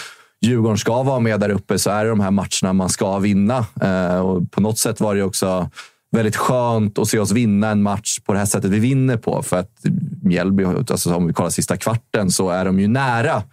Djurgården 0.41 0.77
ska 0.77 1.03
vara 1.03 1.19
med 1.19 1.39
där 1.39 1.49
uppe 1.49 1.79
så 1.79 1.89
är 1.89 2.03
det 2.03 2.09
de 2.09 2.19
här 2.19 2.31
matcherna 2.31 2.73
man 2.73 2.89
ska 2.89 3.19
vinna. 3.19 3.65
Eh, 3.81 4.19
och 4.19 4.51
på 4.51 4.61
något 4.61 4.77
sätt 4.77 5.01
var 5.01 5.15
det 5.15 5.23
också 5.23 5.69
väldigt 6.11 6.35
skönt 6.35 6.99
att 6.99 7.07
se 7.07 7.19
oss 7.19 7.31
vinna 7.31 7.69
en 7.69 7.81
match 7.81 8.19
på 8.19 8.33
det 8.33 8.39
här 8.39 8.45
sättet 8.45 8.71
vi 8.71 8.79
vinner 8.79 9.17
på. 9.17 9.43
För 9.43 9.57
att 9.57 9.71
Mjällby, 10.23 10.65
alltså 10.65 11.15
om 11.15 11.27
vi 11.27 11.33
kollar 11.33 11.49
sista 11.49 11.77
kvarten, 11.77 12.31
så 12.31 12.49
är 12.49 12.65
de 12.65 12.79
ju 12.79 12.87
nära 12.87 13.43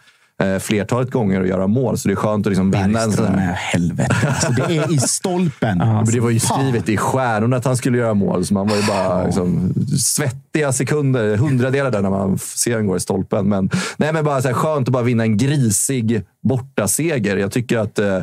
flertalet 0.60 1.10
gånger 1.10 1.40
att 1.40 1.48
göra 1.48 1.66
mål. 1.66 1.98
Så 1.98 2.08
det 2.08 2.14
är 2.14 2.16
skönt 2.16 2.46
att 2.46 2.50
liksom 2.50 2.70
vinna 2.70 3.00
en 3.00 3.12
sån 3.12 3.26
här... 3.26 3.50
är 3.50 3.52
helvete. 3.52 4.16
Alltså, 4.26 4.52
det 4.52 4.76
är 4.76 4.94
i 4.94 4.98
stolpen. 4.98 5.78
Men 5.78 6.06
det 6.06 6.20
var 6.20 6.30
ju 6.30 6.40
skrivet 6.40 6.88
i 6.88 6.96
stjärnorna 6.96 7.56
att 7.56 7.64
han 7.64 7.76
skulle 7.76 7.98
göra 7.98 8.14
mål, 8.14 8.46
så 8.46 8.54
man 8.54 8.68
var 8.68 8.76
ju 8.76 8.82
bara 8.82 9.24
liksom, 9.24 9.74
svettiga 9.98 10.72
sekunder, 10.72 11.36
hundradelar 11.36 11.90
där 11.90 12.02
när 12.02 12.10
man 12.10 12.38
ser 12.38 12.76
den 12.76 12.86
gå 12.86 12.96
i 12.96 13.00
stolpen. 13.00 13.48
Men, 13.48 13.70
nej, 13.96 14.12
men 14.12 14.24
bara 14.24 14.42
så 14.42 14.48
här, 14.48 14.54
skönt 14.54 14.88
att 14.88 14.92
bara 14.92 15.02
vinna 15.02 15.22
en 15.22 15.36
grisig 15.36 16.22
bortaseger. 16.42 17.36
Jag 17.36 17.52
tycker 17.52 17.78
att 17.78 17.98
eh, 17.98 18.18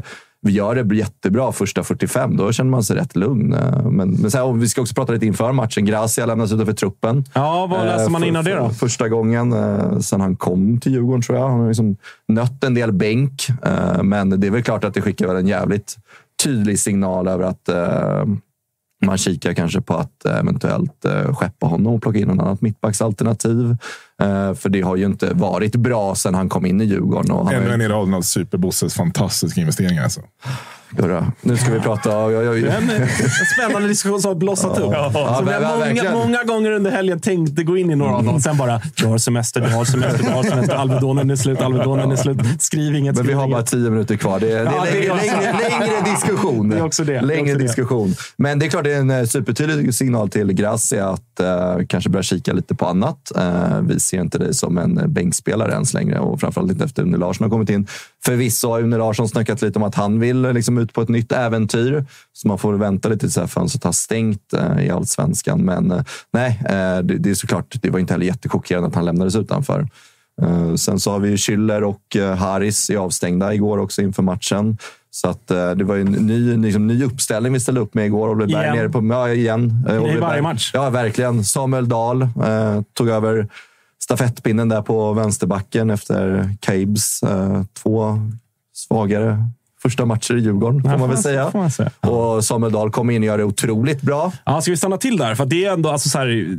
vi 0.45 0.51
gör 0.51 0.76
det 0.84 0.95
jättebra 0.95 1.51
första 1.51 1.84
45. 1.84 2.38
Då 2.38 2.51
känner 2.51 2.72
man 2.72 2.84
sig 2.84 2.95
rätt 2.97 3.15
lugn. 3.15 3.53
Eh, 3.53 3.81
Men, 3.89 4.11
men 4.11 4.31
här, 4.34 4.43
och 4.43 4.61
vi 4.63 4.67
ska 4.67 4.81
också 4.81 4.93
prata 4.95 5.13
lite 5.13 5.26
inför 5.26 5.51
matchen. 5.51 5.85
Gracia 5.85 6.26
lämnas 6.26 6.51
utanför 6.51 6.73
truppen. 6.73 7.23
Ja, 7.34 7.67
vad 7.72 7.85
läser 7.85 8.03
Eh, 8.05 8.09
man 8.09 8.22
för- 8.22 8.27
innan 8.27 8.45
det 8.45 8.55
då? 8.55 8.69
för- 8.69 8.76
Första 8.76 9.09
gången 9.09 9.53
eh, 9.53 9.99
sen 9.99 10.22
han 10.22 10.35
kom 10.35 10.80
till 10.80 10.91
Djurgården, 10.91 11.22
tror 11.22 11.38
jag. 11.38 11.49
Han 11.49 11.59
har 11.59 11.67
liksom 11.67 11.97
nött 12.27 12.63
en 12.63 12.73
del 12.73 12.91
bänk. 12.91 13.47
Eh, 13.65 14.03
men 14.03 14.39
det 14.41 14.47
är 14.47 14.51
väl 14.51 14.63
klart 14.63 14.84
att 14.84 14.93
det 14.93 15.01
skickar 15.01 15.27
väl 15.27 15.35
en 15.35 15.47
jävligt 15.47 15.95
tydlig 16.43 16.80
signal 16.80 17.27
över 17.27 17.43
att 17.45 17.69
eh, 17.69 18.23
man 19.06 19.18
kikar 19.18 19.53
kanske 19.53 19.82
på 19.82 19.94
att 19.94 20.26
eh, 20.26 20.38
eventuellt 20.40 21.06
eh, 21.06 21.36
skeppa 21.36 21.65
honom 21.65 21.94
och 21.94 22.02
plocka 22.02 22.19
in 22.19 22.27
något 22.27 22.40
annat 22.45 22.61
mittbacksalternativ. 22.61 23.77
Eh, 24.22 24.53
för 24.53 24.69
det 24.69 24.82
har 24.82 24.95
ju 24.95 25.06
inte 25.06 25.34
varit 25.34 25.76
bra 25.76 26.15
sen 26.15 26.36
han 26.36 26.49
kom 26.49 26.65
in 26.65 26.82
i 26.82 26.86
Djurgården. 26.86 27.32
Och 27.32 27.38
han 27.38 27.48
har 27.48 27.53
Ännu 27.53 27.68
ju- 27.68 27.73
en 27.73 27.82
i 27.82 27.88
raden 27.88 28.14
av 28.14 28.22
Superbosses 28.22 28.94
fantastiska 28.94 29.61
investeringar. 29.61 30.03
Alltså. 30.03 30.22
Gurra, 30.97 31.31
Nu 31.41 31.57
ska 31.57 31.72
vi 31.73 31.80
prata... 31.80 32.09
Jag, 32.09 32.31
jag, 32.43 32.55
Det 32.63 32.69
är 32.69 32.77
en, 32.77 32.89
en 32.89 33.07
spännande 33.57 33.88
diskussion 33.88 34.22
som 34.22 34.30
har 34.30 34.35
blossat 34.35 34.80
upp. 34.80 34.91
Ja, 34.93 35.35
som 35.38 35.45
men- 35.45 35.61
jag 35.61 35.80
många, 36.03 36.11
många 36.11 36.43
gånger 36.43 36.72
under 36.72 36.91
helgen 36.91 37.19
tänkte 37.19 37.63
gå 37.63 37.77
in 37.77 37.91
i 37.91 37.95
några 37.95 38.15
av 38.15 38.23
dem. 38.23 38.39
Sen 38.41 38.57
bara, 38.57 38.81
du 38.95 39.05
har 39.05 39.17
semester, 39.17 39.61
du 39.61 39.67
har 39.69 39.85
semester, 39.85 40.23
du 40.23 40.30
har 40.30 40.43
semester. 40.43 40.76
Alvedonen 40.76 41.30
är 41.31 41.35
slut, 41.35 41.61
Alvedonen 41.61 42.11
är 42.11 42.15
slut. 42.15 42.38
Skriv 42.59 42.95
inget, 42.95 43.15
Men 43.15 43.23
vi 43.23 43.27
skriv 43.27 43.38
har 43.38 43.47
bara 43.47 43.57
inget. 43.57 43.69
tio 43.72 43.89
minuter 43.89 44.15
kvar. 44.15 44.39
Det 44.39 44.51
är, 44.51 44.65
det 44.65 44.72
Ja, 44.76 44.88
är, 44.88 44.91
det 44.91 45.07
är 45.07 45.15
längre, 45.15 45.41
längre, 45.41 45.80
längre 45.80 46.11
diskussion. 46.13 46.69
Det 46.69 46.77
är 46.77 46.84
också 46.85 47.03
det. 47.03 47.22
Längre 47.22 47.53
det. 47.53 47.59
diskussion. 47.63 48.13
Men 48.38 48.59
det 48.59 48.65
är 48.65 48.69
klart, 48.69 48.84
det 48.84 48.93
är 48.93 48.99
en 48.99 49.09
eh, 49.09 49.23
supertydlig 49.26 49.93
signal 49.93 50.30
till 50.30 50.53
Gracia 50.53 51.09
att 51.09 51.39
eh, 51.39 51.85
kanske 51.89 52.09
börja 52.09 52.23
kika 52.23 52.53
lite 52.53 52.76
på 52.76 52.85
annat. 52.85 53.31
Eh, 53.38 53.80
vi 53.81 53.99
ser 53.99 54.22
inte 54.22 54.38
dig 54.38 54.53
som 54.53 54.77
en 54.77 54.97
eh, 54.97 55.07
bänkspelare 55.07 55.72
ens 55.72 55.93
längre 55.93 56.19
och 56.19 56.39
framförallt 56.39 56.72
inte 56.72 56.85
efter 56.85 57.03
Une 57.03 57.17
Larsson 57.17 57.43
har 57.45 57.49
kommit 57.51 57.69
in. 57.69 57.88
Förvisso 58.26 58.69
har 58.69 58.80
Une 58.81 58.97
Larsson 58.97 59.30
snackat 59.30 59.61
lite 59.61 59.80
om 59.80 59.84
att 59.84 59.95
han 59.95 60.19
vill 60.19 60.45
eh, 60.45 60.53
liksom, 60.53 60.85
ut 60.86 60.94
på 60.94 61.02
ett 61.02 61.10
nytt 61.10 61.32
äventyr. 61.32 62.06
Så 62.34 62.48
man 62.48 62.57
får 62.57 62.74
vänta 62.74 63.10
lite 63.10 63.30
tills 63.30 63.52
fönstret 63.52 63.84
har 63.84 63.91
stängt 63.91 64.53
eh, 64.53 64.86
i 64.86 64.90
allsvenskan. 64.90 65.62
Men 65.62 65.91
eh, 65.91 66.03
nej, 66.34 66.62
eh, 66.66 66.98
det, 66.98 67.18
det 67.18 67.30
är 67.30 67.34
såklart, 67.34 67.76
det 67.82 67.90
var 67.90 67.99
inte 67.99 68.14
heller 68.14 68.26
jättechockerande 68.26 68.88
att 68.88 68.95
han 68.95 69.06
lämnades 69.06 69.36
utanför. 69.36 69.88
Sen 70.78 70.99
så 70.99 71.12
har 71.12 71.20
vi 71.20 71.30
ju 71.30 71.36
Schüller 71.36 71.82
och 71.82 72.38
Haris 72.38 72.90
är 72.90 72.98
avstängda 72.98 73.53
igår 73.53 73.78
också 73.78 74.02
inför 74.02 74.24
matchen. 74.24 74.78
Så 75.12 75.30
att, 75.30 75.48
det 75.48 75.84
var 75.84 75.95
ju 75.95 76.02
en 76.02 76.12
ny, 76.12 76.57
liksom, 76.57 76.88
ny 76.88 77.03
uppställning 77.03 77.53
vi 77.53 77.60
ställde 77.60 77.82
upp 77.82 77.94
med 77.94 78.06
igår. 78.06 78.30
Oliver 78.30 78.53
Berg 78.53 78.64
Igen. 78.64 78.76
nere 78.76 78.90
på... 78.90 79.07
Ja, 79.14 79.30
igen. 79.30 79.88
Oliver 79.90 80.22
varje 80.22 80.41
match. 80.41 80.72
Ja, 80.74 80.90
verkligen. 80.90 81.44
Samuel 81.44 81.90
Dahl 81.90 82.22
eh, 82.22 82.82
tog 82.94 83.10
över 83.10 83.48
stafettpinnen 84.03 84.70
där 84.70 84.82
på 84.82 85.14
vänsterbacken 85.14 85.90
efter 85.90 86.49
Cabes. 86.60 87.24
Eh, 87.24 87.64
två 87.84 88.18
svagare 88.74 89.49
första 89.81 90.06
matcher 90.06 90.38
i 90.38 90.39
Djurgården, 90.39 90.81
får 90.81 90.91
Ja, 90.91 90.97
man 90.97 91.10
väl 91.10 91.18
säga. 91.18 91.52
man 91.53 91.72
säga. 91.72 91.91
Och 92.02 92.43
Samuel 92.45 92.72
Dahl 92.73 92.91
kommer 92.91 93.14
in 93.14 93.22
och 93.22 93.26
gör 93.26 93.38
det 93.38 93.43
otroligt 93.43 94.02
bra. 94.02 94.31
Ja, 94.45 94.61
ska 94.61 94.72
vi 94.72 94.77
stanna 94.77 94.97
till 94.97 95.18
där? 95.18 95.35
För 95.35 95.45
det 95.45 95.65
är 95.65 95.73
ändå, 95.73 95.89
alltså 95.89 96.10
så 96.10 96.18
här, 96.18 96.57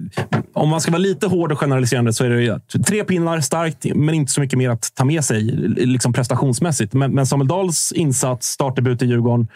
om 0.53 0.69
man 0.69 0.81
ska 0.81 0.91
vara 0.93 0.99
lite 1.03 1.27
hård 1.27 1.53
och 1.53 1.59
generaliserande 1.59 2.13
så 2.13 2.25
är 2.25 2.31
det 2.31 2.61
tre 2.87 3.05
pinnar 3.05 3.41
starkt, 3.41 3.85
men 3.95 4.15
inte 4.15 4.33
så 4.33 4.41
mycket 4.41 4.59
mer 4.59 4.71
att 4.71 4.95
ta 4.95 5.05
med 5.05 5.25
sig 5.25 5.43
liksom 5.77 6.13
prestationsmässigt. 6.13 6.93
Men, 6.93 7.13
men 7.15 7.27
Samuel 7.27 7.49
Dahls 7.49 7.93
insats, 7.93 8.49
startdebut 8.49 9.03
i 9.03 9.07
Djurgården, 9.07 9.49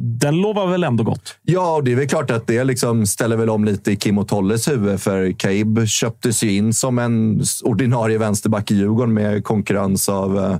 den 0.00 0.36
lovar 0.36 0.66
väl 0.66 0.84
ändå 0.84 1.04
gott? 1.04 1.36
Ja, 1.42 1.74
och 1.76 1.84
det 1.84 1.92
är 1.92 1.96
väl 1.96 2.08
klart 2.08 2.30
att 2.30 2.46
det 2.46 2.64
liksom 2.64 3.06
ställer 3.06 3.36
väl 3.36 3.50
om 3.50 3.64
lite 3.64 3.92
i 3.92 3.96
Kim 3.96 4.18
och 4.18 4.28
Tolles 4.28 4.68
huvud. 4.68 5.00
För 5.00 5.32
Kaib 5.32 5.86
köptes 5.86 6.42
ju 6.42 6.52
in 6.56 6.74
som 6.74 6.98
en 6.98 7.42
ordinarie 7.64 8.18
vänsterback 8.18 8.70
i 8.70 8.74
Djurgården 8.74 9.14
med 9.14 9.44
konkurrens 9.44 10.08
av 10.08 10.38
eh, 10.38 10.56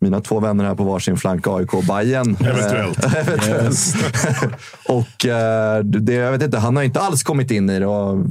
mina 0.00 0.20
två 0.20 0.40
vänner 0.40 0.64
här 0.64 0.74
på 0.74 0.84
varsin 0.84 1.16
flank, 1.16 1.46
AIK 1.46 1.74
och 1.74 1.84
Bayern. 1.84 2.36
Eventuellt. 2.40 3.04
Eh, 3.04 3.16
eventuellt. 3.16 3.96
och 4.88 5.26
eh, 5.26 5.84
det, 5.84 6.14
jag 6.14 6.32
vet 6.32 6.42
inte, 6.42 6.58
han 6.58 6.76
har 6.76 6.82
inte 6.82 7.00
alls 7.00 7.22
kommit 7.22 7.50
in 7.50 7.70
i 7.70 7.78
det. 7.78 7.86
Och 7.86 8.24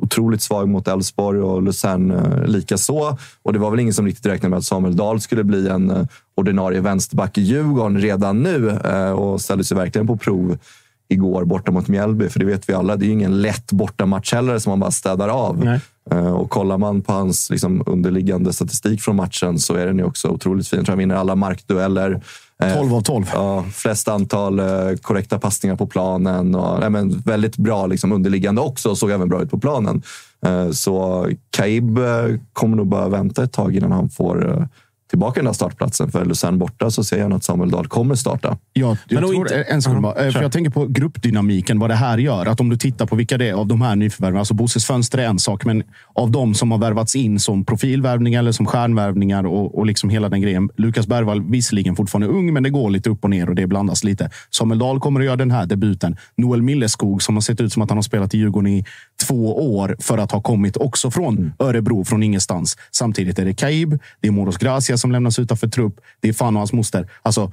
otroligt 0.00 0.42
svag 0.42 0.68
mot 0.68 0.88
Elfsborg 0.88 1.40
och 1.40 1.62
Luzern 1.62 2.10
eh, 2.10 2.44
lika 2.46 2.78
så. 2.78 3.18
Och 3.42 3.52
det 3.52 3.58
var 3.58 3.70
väl 3.70 3.80
ingen 3.80 3.94
som 3.94 4.06
riktigt 4.06 4.26
räknade 4.26 4.50
med 4.50 4.58
att 4.58 4.64
Samuel 4.64 4.96
Dahl 4.96 5.20
skulle 5.20 5.44
bli 5.44 5.68
en 5.68 5.90
eh, 5.90 6.06
ordinarie 6.34 6.80
vänsterback 6.80 7.38
i 7.38 7.42
Djurgården 7.42 8.00
redan 8.00 8.42
nu 8.42 8.70
eh, 8.70 9.10
och 9.10 9.40
ställde 9.40 9.64
sig 9.64 9.76
verkligen 9.76 10.06
på 10.06 10.16
prov 10.16 10.58
igår 11.08 11.44
borta 11.44 11.72
mot 11.72 11.88
Mjällby. 11.88 12.28
För 12.28 12.38
det 12.40 12.46
vet 12.46 12.68
vi 12.68 12.72
alla, 12.72 12.96
det 12.96 13.04
är 13.04 13.06
ju 13.06 13.12
ingen 13.12 13.42
lätt 13.42 13.72
bortamatch 13.72 14.32
heller 14.32 14.58
som 14.58 14.70
man 14.70 14.80
bara 14.80 14.90
städar 14.90 15.28
av. 15.28 15.64
Nej. 15.64 15.80
Eh, 16.10 16.32
Och 16.32 16.50
kollar 16.50 16.78
man 16.78 17.02
på 17.02 17.12
hans 17.12 17.50
liksom, 17.50 17.82
underliggande 17.86 18.52
statistik 18.52 19.00
från 19.00 19.16
matchen 19.16 19.58
så 19.58 19.74
är 19.74 19.86
den 19.86 19.98
ju 19.98 20.04
också 20.04 20.28
otroligt 20.28 20.68
fin. 20.68 20.76
Jag 20.76 20.86
tror 20.86 20.92
han 20.92 20.98
vinner 20.98 21.14
alla 21.14 21.34
markdueller. 21.34 22.22
Eh, 22.62 22.74
12 22.74 22.94
av 22.94 23.00
12. 23.00 23.26
Ja, 23.34 23.64
flest 23.72 24.08
antal 24.08 24.58
eh, 24.58 24.66
korrekta 25.02 25.38
passningar 25.38 25.76
på 25.76 25.86
planen. 25.86 26.54
Och, 26.54 26.80
nej, 26.80 26.90
men 26.90 27.18
väldigt 27.20 27.56
bra 27.56 27.86
liksom, 27.86 28.12
underliggande 28.12 28.60
också 28.60 28.90
och 28.90 28.98
såg 28.98 29.10
även 29.10 29.28
bra 29.28 29.42
ut 29.42 29.50
på 29.50 29.58
planen. 29.58 30.02
Eh, 30.46 30.70
så 30.70 31.28
Kaib 31.50 31.98
eh, 31.98 32.04
kommer 32.52 32.76
nog 32.76 32.86
bara 32.86 33.08
vänta 33.08 33.42
ett 33.44 33.52
tag 33.52 33.76
innan 33.76 33.92
han 33.92 34.08
får 34.08 34.50
eh, 34.50 34.66
tillbaka 35.10 35.34
den 35.40 35.44
där 35.44 35.52
startplatsen. 35.52 36.10
För 36.10 36.24
Luzern 36.24 36.58
borta 36.58 36.90
så 36.90 37.04
ser 37.04 37.18
jag 37.18 37.32
att 37.32 37.44
Samuel 37.44 37.70
Dahl 37.70 37.86
kommer 37.88 38.14
starta. 38.14 38.58
Jag, 38.72 38.96
jag 39.08 39.20
tror, 39.22 39.34
inte- 39.34 39.62
en 39.62 39.82
sekund 39.82 40.02
bara. 40.02 40.24
Eh, 40.26 40.32
För 40.32 40.42
jag 40.42 40.52
tänker 40.52 40.70
på 40.70 40.86
gruppdynamiken, 40.86 41.78
vad 41.78 41.90
det 41.90 41.94
här 41.94 42.18
gör. 42.18 42.46
Att 42.46 42.60
om 42.60 42.68
du 42.68 42.76
tittar 42.76 43.06
på 43.06 43.16
vilka 43.16 43.38
det 43.38 43.48
är 43.48 43.54
av 43.54 43.66
de 43.66 43.82
här 43.82 43.96
nyförvärven. 43.96 44.38
Alltså 44.38 44.54
Bosses 44.54 44.84
fönster 44.84 45.18
är 45.18 45.26
en 45.26 45.38
sak, 45.38 45.64
men 45.64 45.82
av 46.14 46.30
de 46.30 46.54
som 46.54 46.70
har 46.70 46.78
värvats 46.78 47.16
in 47.16 47.40
som 47.40 47.64
profilvärvningar 47.64 48.38
eller 48.38 48.52
som 48.52 48.66
stjärnvärvningar 48.66 49.46
och, 49.46 49.78
och 49.78 49.86
liksom 49.86 50.10
hela 50.10 50.28
den 50.28 50.40
grejen. 50.40 50.70
Lukas 50.76 51.06
Bergvall 51.06 51.42
visserligen 51.50 51.96
fortfarande 51.96 52.26
ung, 52.28 52.52
men 52.52 52.62
det 52.62 52.70
går 52.70 52.90
lite 52.90 53.10
upp 53.10 53.24
och 53.24 53.30
ner 53.30 53.48
och 53.48 53.54
det 53.54 53.66
blandas 53.66 54.04
lite. 54.04 54.30
Samuel 54.50 54.78
Dahl 54.78 55.00
kommer 55.00 55.20
att 55.20 55.26
göra 55.26 55.36
den 55.36 55.50
här 55.50 55.66
debuten. 55.66 56.16
Noel 56.36 56.62
Milleskog 56.62 57.22
som 57.22 57.36
har 57.36 57.40
sett 57.40 57.60
ut 57.60 57.72
som 57.72 57.82
att 57.82 57.90
han 57.90 57.98
har 57.98 58.02
spelat 58.02 58.34
i 58.34 58.38
Djurgården 58.38 58.72
i 58.72 58.84
två 59.26 59.74
år 59.76 59.96
för 60.00 60.18
att 60.18 60.32
ha 60.32 60.40
kommit 60.40 60.76
också 60.76 61.10
från 61.10 61.52
Örebro, 61.58 62.04
från 62.04 62.22
ingenstans. 62.22 62.76
Samtidigt 62.92 63.38
är 63.38 63.44
det 63.44 63.54
Kaib, 63.54 63.98
det 64.20 64.28
är 64.28 64.32
Moros 64.32 64.56
Gracia 64.56 64.98
som 65.06 65.12
lämnas 65.12 65.38
utanför 65.38 65.68
trupp. 65.68 66.00
Det 66.20 66.28
är 66.28 66.32
fan 66.32 66.56
och 66.56 66.60
hans 66.60 66.72
moster. 66.72 67.10
Alltså, 67.22 67.52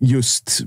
just 0.00 0.60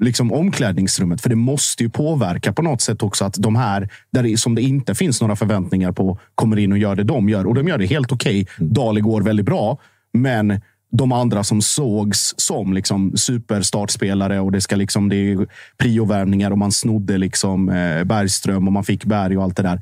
liksom 0.00 0.32
omklädningsrummet. 0.32 1.20
För 1.20 1.28
det 1.28 1.36
måste 1.36 1.82
ju 1.82 1.90
påverka 1.90 2.52
på 2.52 2.62
något 2.62 2.80
sätt 2.80 3.02
också 3.02 3.24
att 3.24 3.34
de 3.34 3.56
här, 3.56 3.88
där 4.12 4.22
det, 4.22 4.36
som 4.36 4.54
det 4.54 4.62
inte 4.62 4.94
finns 4.94 5.20
några 5.20 5.36
förväntningar 5.36 5.92
på, 5.92 6.18
kommer 6.34 6.56
in 6.56 6.72
och 6.72 6.78
gör 6.78 6.96
det 6.96 7.04
de 7.04 7.28
gör. 7.28 7.46
Och 7.46 7.54
de 7.54 7.68
gör 7.68 7.78
det 7.78 7.86
helt 7.86 8.12
okej. 8.12 8.46
Dali 8.58 9.00
går 9.00 9.22
väldigt 9.22 9.46
bra, 9.46 9.78
men 10.12 10.60
de 10.92 11.12
andra 11.12 11.44
som 11.44 11.62
sågs 11.62 12.34
som 12.36 12.72
liksom 12.72 13.16
superstartspelare 13.16 14.40
och 14.40 14.52
det 14.52 14.60
ska 14.60 14.76
liksom 14.76 15.08
det 15.08 15.16
är 15.16 15.46
priovärvningar 15.78 16.50
och 16.50 16.58
man 16.58 16.72
snodde 16.72 17.18
liksom 17.18 17.68
eh, 17.68 18.04
Bergström 18.04 18.66
och 18.66 18.72
man 18.72 18.84
fick 18.84 19.04
Berg 19.04 19.36
och 19.36 19.44
allt 19.44 19.56
det 19.56 19.62
där. 19.62 19.80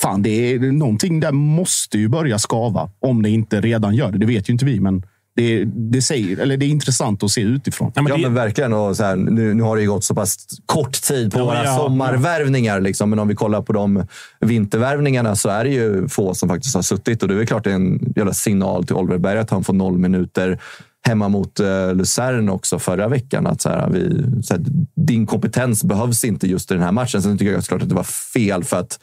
Fan, 0.00 0.22
det 0.22 0.30
är 0.30 0.58
någonting 0.58 1.20
där 1.20 1.32
måste 1.32 1.98
ju 1.98 2.08
börja 2.08 2.38
skava 2.38 2.90
om 3.00 3.22
det 3.22 3.30
inte 3.30 3.60
redan 3.60 3.94
gör 3.94 4.12
det. 4.12 4.18
Det 4.18 4.26
vet 4.26 4.48
ju 4.48 4.52
inte 4.52 4.64
vi, 4.64 4.80
men 4.80 5.02
det, 5.36 5.64
det, 5.64 6.02
säger, 6.02 6.38
eller 6.38 6.56
det 6.56 6.66
är 6.66 6.68
intressant 6.68 7.22
att 7.22 7.30
se 7.30 7.40
utifrån. 7.40 7.92
Ja, 7.94 8.02
men, 8.02 8.34
verkligen. 8.34 8.72
Och 8.72 8.96
så 8.96 9.04
här, 9.04 9.16
nu, 9.16 9.54
nu 9.54 9.62
har 9.62 9.76
det 9.76 9.82
ju 9.82 9.88
gått 9.88 10.04
så 10.04 10.14
pass 10.14 10.36
kort 10.66 11.02
tid 11.02 11.32
på 11.32 11.38
Ja, 11.38 11.44
våra 11.44 11.64
ja, 11.64 11.76
sommarvärvningar. 11.76 12.80
Liksom, 12.80 13.10
men 13.10 13.18
om 13.18 13.28
vi 13.28 13.34
kollar 13.34 13.62
på 13.62 13.72
de 13.72 14.06
vintervärvningarna 14.40 15.36
så 15.36 15.48
är 15.48 15.64
det 15.64 15.70
ju 15.70 16.08
få 16.08 16.34
som 16.34 16.48
faktiskt 16.48 16.74
har 16.74 16.82
suttit. 16.82 17.22
Och 17.22 17.28
det 17.28 17.42
är 17.42 17.46
klart 17.46 17.64
det 17.64 17.70
är 17.70 17.74
en 17.74 18.12
jävla 18.16 18.32
signal 18.32 18.86
till 18.86 18.96
Oliver 18.96 19.18
Berg 19.18 19.38
att 19.38 19.50
han 19.50 19.64
får 19.64 19.72
noll 19.72 19.98
minuter 19.98 20.60
hemma 21.06 21.28
mot 21.28 21.60
uh, 21.60 21.94
Luzern 21.94 22.48
också 22.48 22.78
förra 22.78 23.08
veckan. 23.08 23.46
Att 23.46 23.62
så 23.62 23.68
här, 23.68 23.90
vi, 23.90 24.24
så 24.42 24.54
här, 24.54 24.62
din 24.96 25.26
kompetens 25.26 25.84
behövs 25.84 26.24
inte 26.24 26.46
just 26.46 26.70
i 26.70 26.74
den 26.74 26.82
här 26.82 26.92
matchen. 26.92 27.22
Sen 27.22 27.38
tycker 27.38 27.52
jag 27.52 27.64
såklart 27.64 27.82
att 27.82 27.88
det 27.88 27.94
var 27.94 28.02
fel 28.04 28.64
för 28.64 28.76
att 28.76 28.98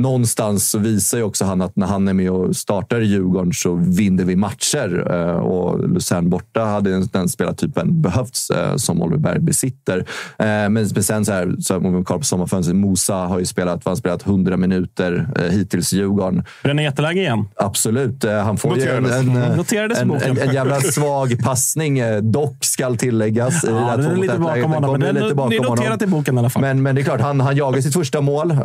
någonstans 0.00 0.70
så 0.70 0.78
visar 0.78 1.18
ju 1.18 1.24
också 1.24 1.44
han 1.44 1.62
att 1.62 1.76
när 1.76 1.86
han 1.86 2.08
är 2.08 2.12
med 2.12 2.30
och 2.30 2.56
startar 2.56 3.00
i 3.00 3.04
Djurgården 3.04 3.52
så 3.52 3.74
vinner 3.74 4.24
vi 4.24 4.36
matcher. 4.36 5.06
Eh, 5.10 5.36
Och 5.36 5.88
Luzern 5.88 6.30
borta 6.30 6.64
hade 6.64 7.06
den 7.12 7.28
spelartypen 7.28 8.02
behövts 8.02 8.50
eh, 8.50 8.76
som 8.76 9.02
Oliver 9.02 9.18
Berg 9.18 9.38
besitter. 9.38 9.98
Eh, 10.38 10.46
Men 10.46 10.88
sen 10.88 11.24
så 11.24 11.32
här, 11.32 11.54
så 11.60 11.76
om 11.76 11.98
vi 11.98 12.04
kollar 12.04 12.18
på 12.18 12.24
sommarfönstret. 12.24 12.76
Mosa 12.76 13.14
har 13.14 13.38
ju 13.38 13.46
spelat, 13.46 13.82
han 13.84 13.96
spelat 13.96 14.26
100 14.26 14.56
minuter 14.56 15.28
hittills 15.50 15.92
i 15.92 15.96
Djurgården. 15.96 16.44
Bränner 16.62 16.82
jätteläge 16.82 17.20
igen. 17.20 17.48
Absolut. 17.56 18.24
Han 18.24 18.56
får 18.56 18.78
ju 18.78 18.82
en, 18.88 19.02
Noterades. 19.02 19.46
en, 19.50 19.56
Noterades 19.56 19.98
i 19.98 20.02
en, 20.02 20.10
en, 20.10 20.38
en 20.38 20.54
jävla 20.54 20.80
svag 20.80 21.44
passning. 21.44 22.00
Dock 22.22 22.64
skall 22.64 22.96
tilläggas. 22.96 23.64
i 23.64 23.66
det 23.66 23.72
Ja, 23.72 23.96
den 23.96 24.10
är 24.10 24.16
lite 24.16 24.38
bakom 24.38 24.72
honom, 24.72 24.90
men 24.90 25.00
det 25.00 25.08
är, 25.08 25.50
det 25.50 25.68
noterat 25.68 26.02
i 26.02 26.06
boken 26.06 26.34
i 26.34 26.38
alla 26.38 26.50
fall. 26.50 26.62
Men, 26.62 26.82
men 26.82 26.94
det 26.94 27.00
är 27.00 27.04
klart, 27.04 27.20
han, 27.20 27.40
han 27.40 27.56
jagar 27.56 27.80
sitt 27.80 27.94
första 27.94 28.20
mål. 28.20 28.50
Uh, 28.50 28.58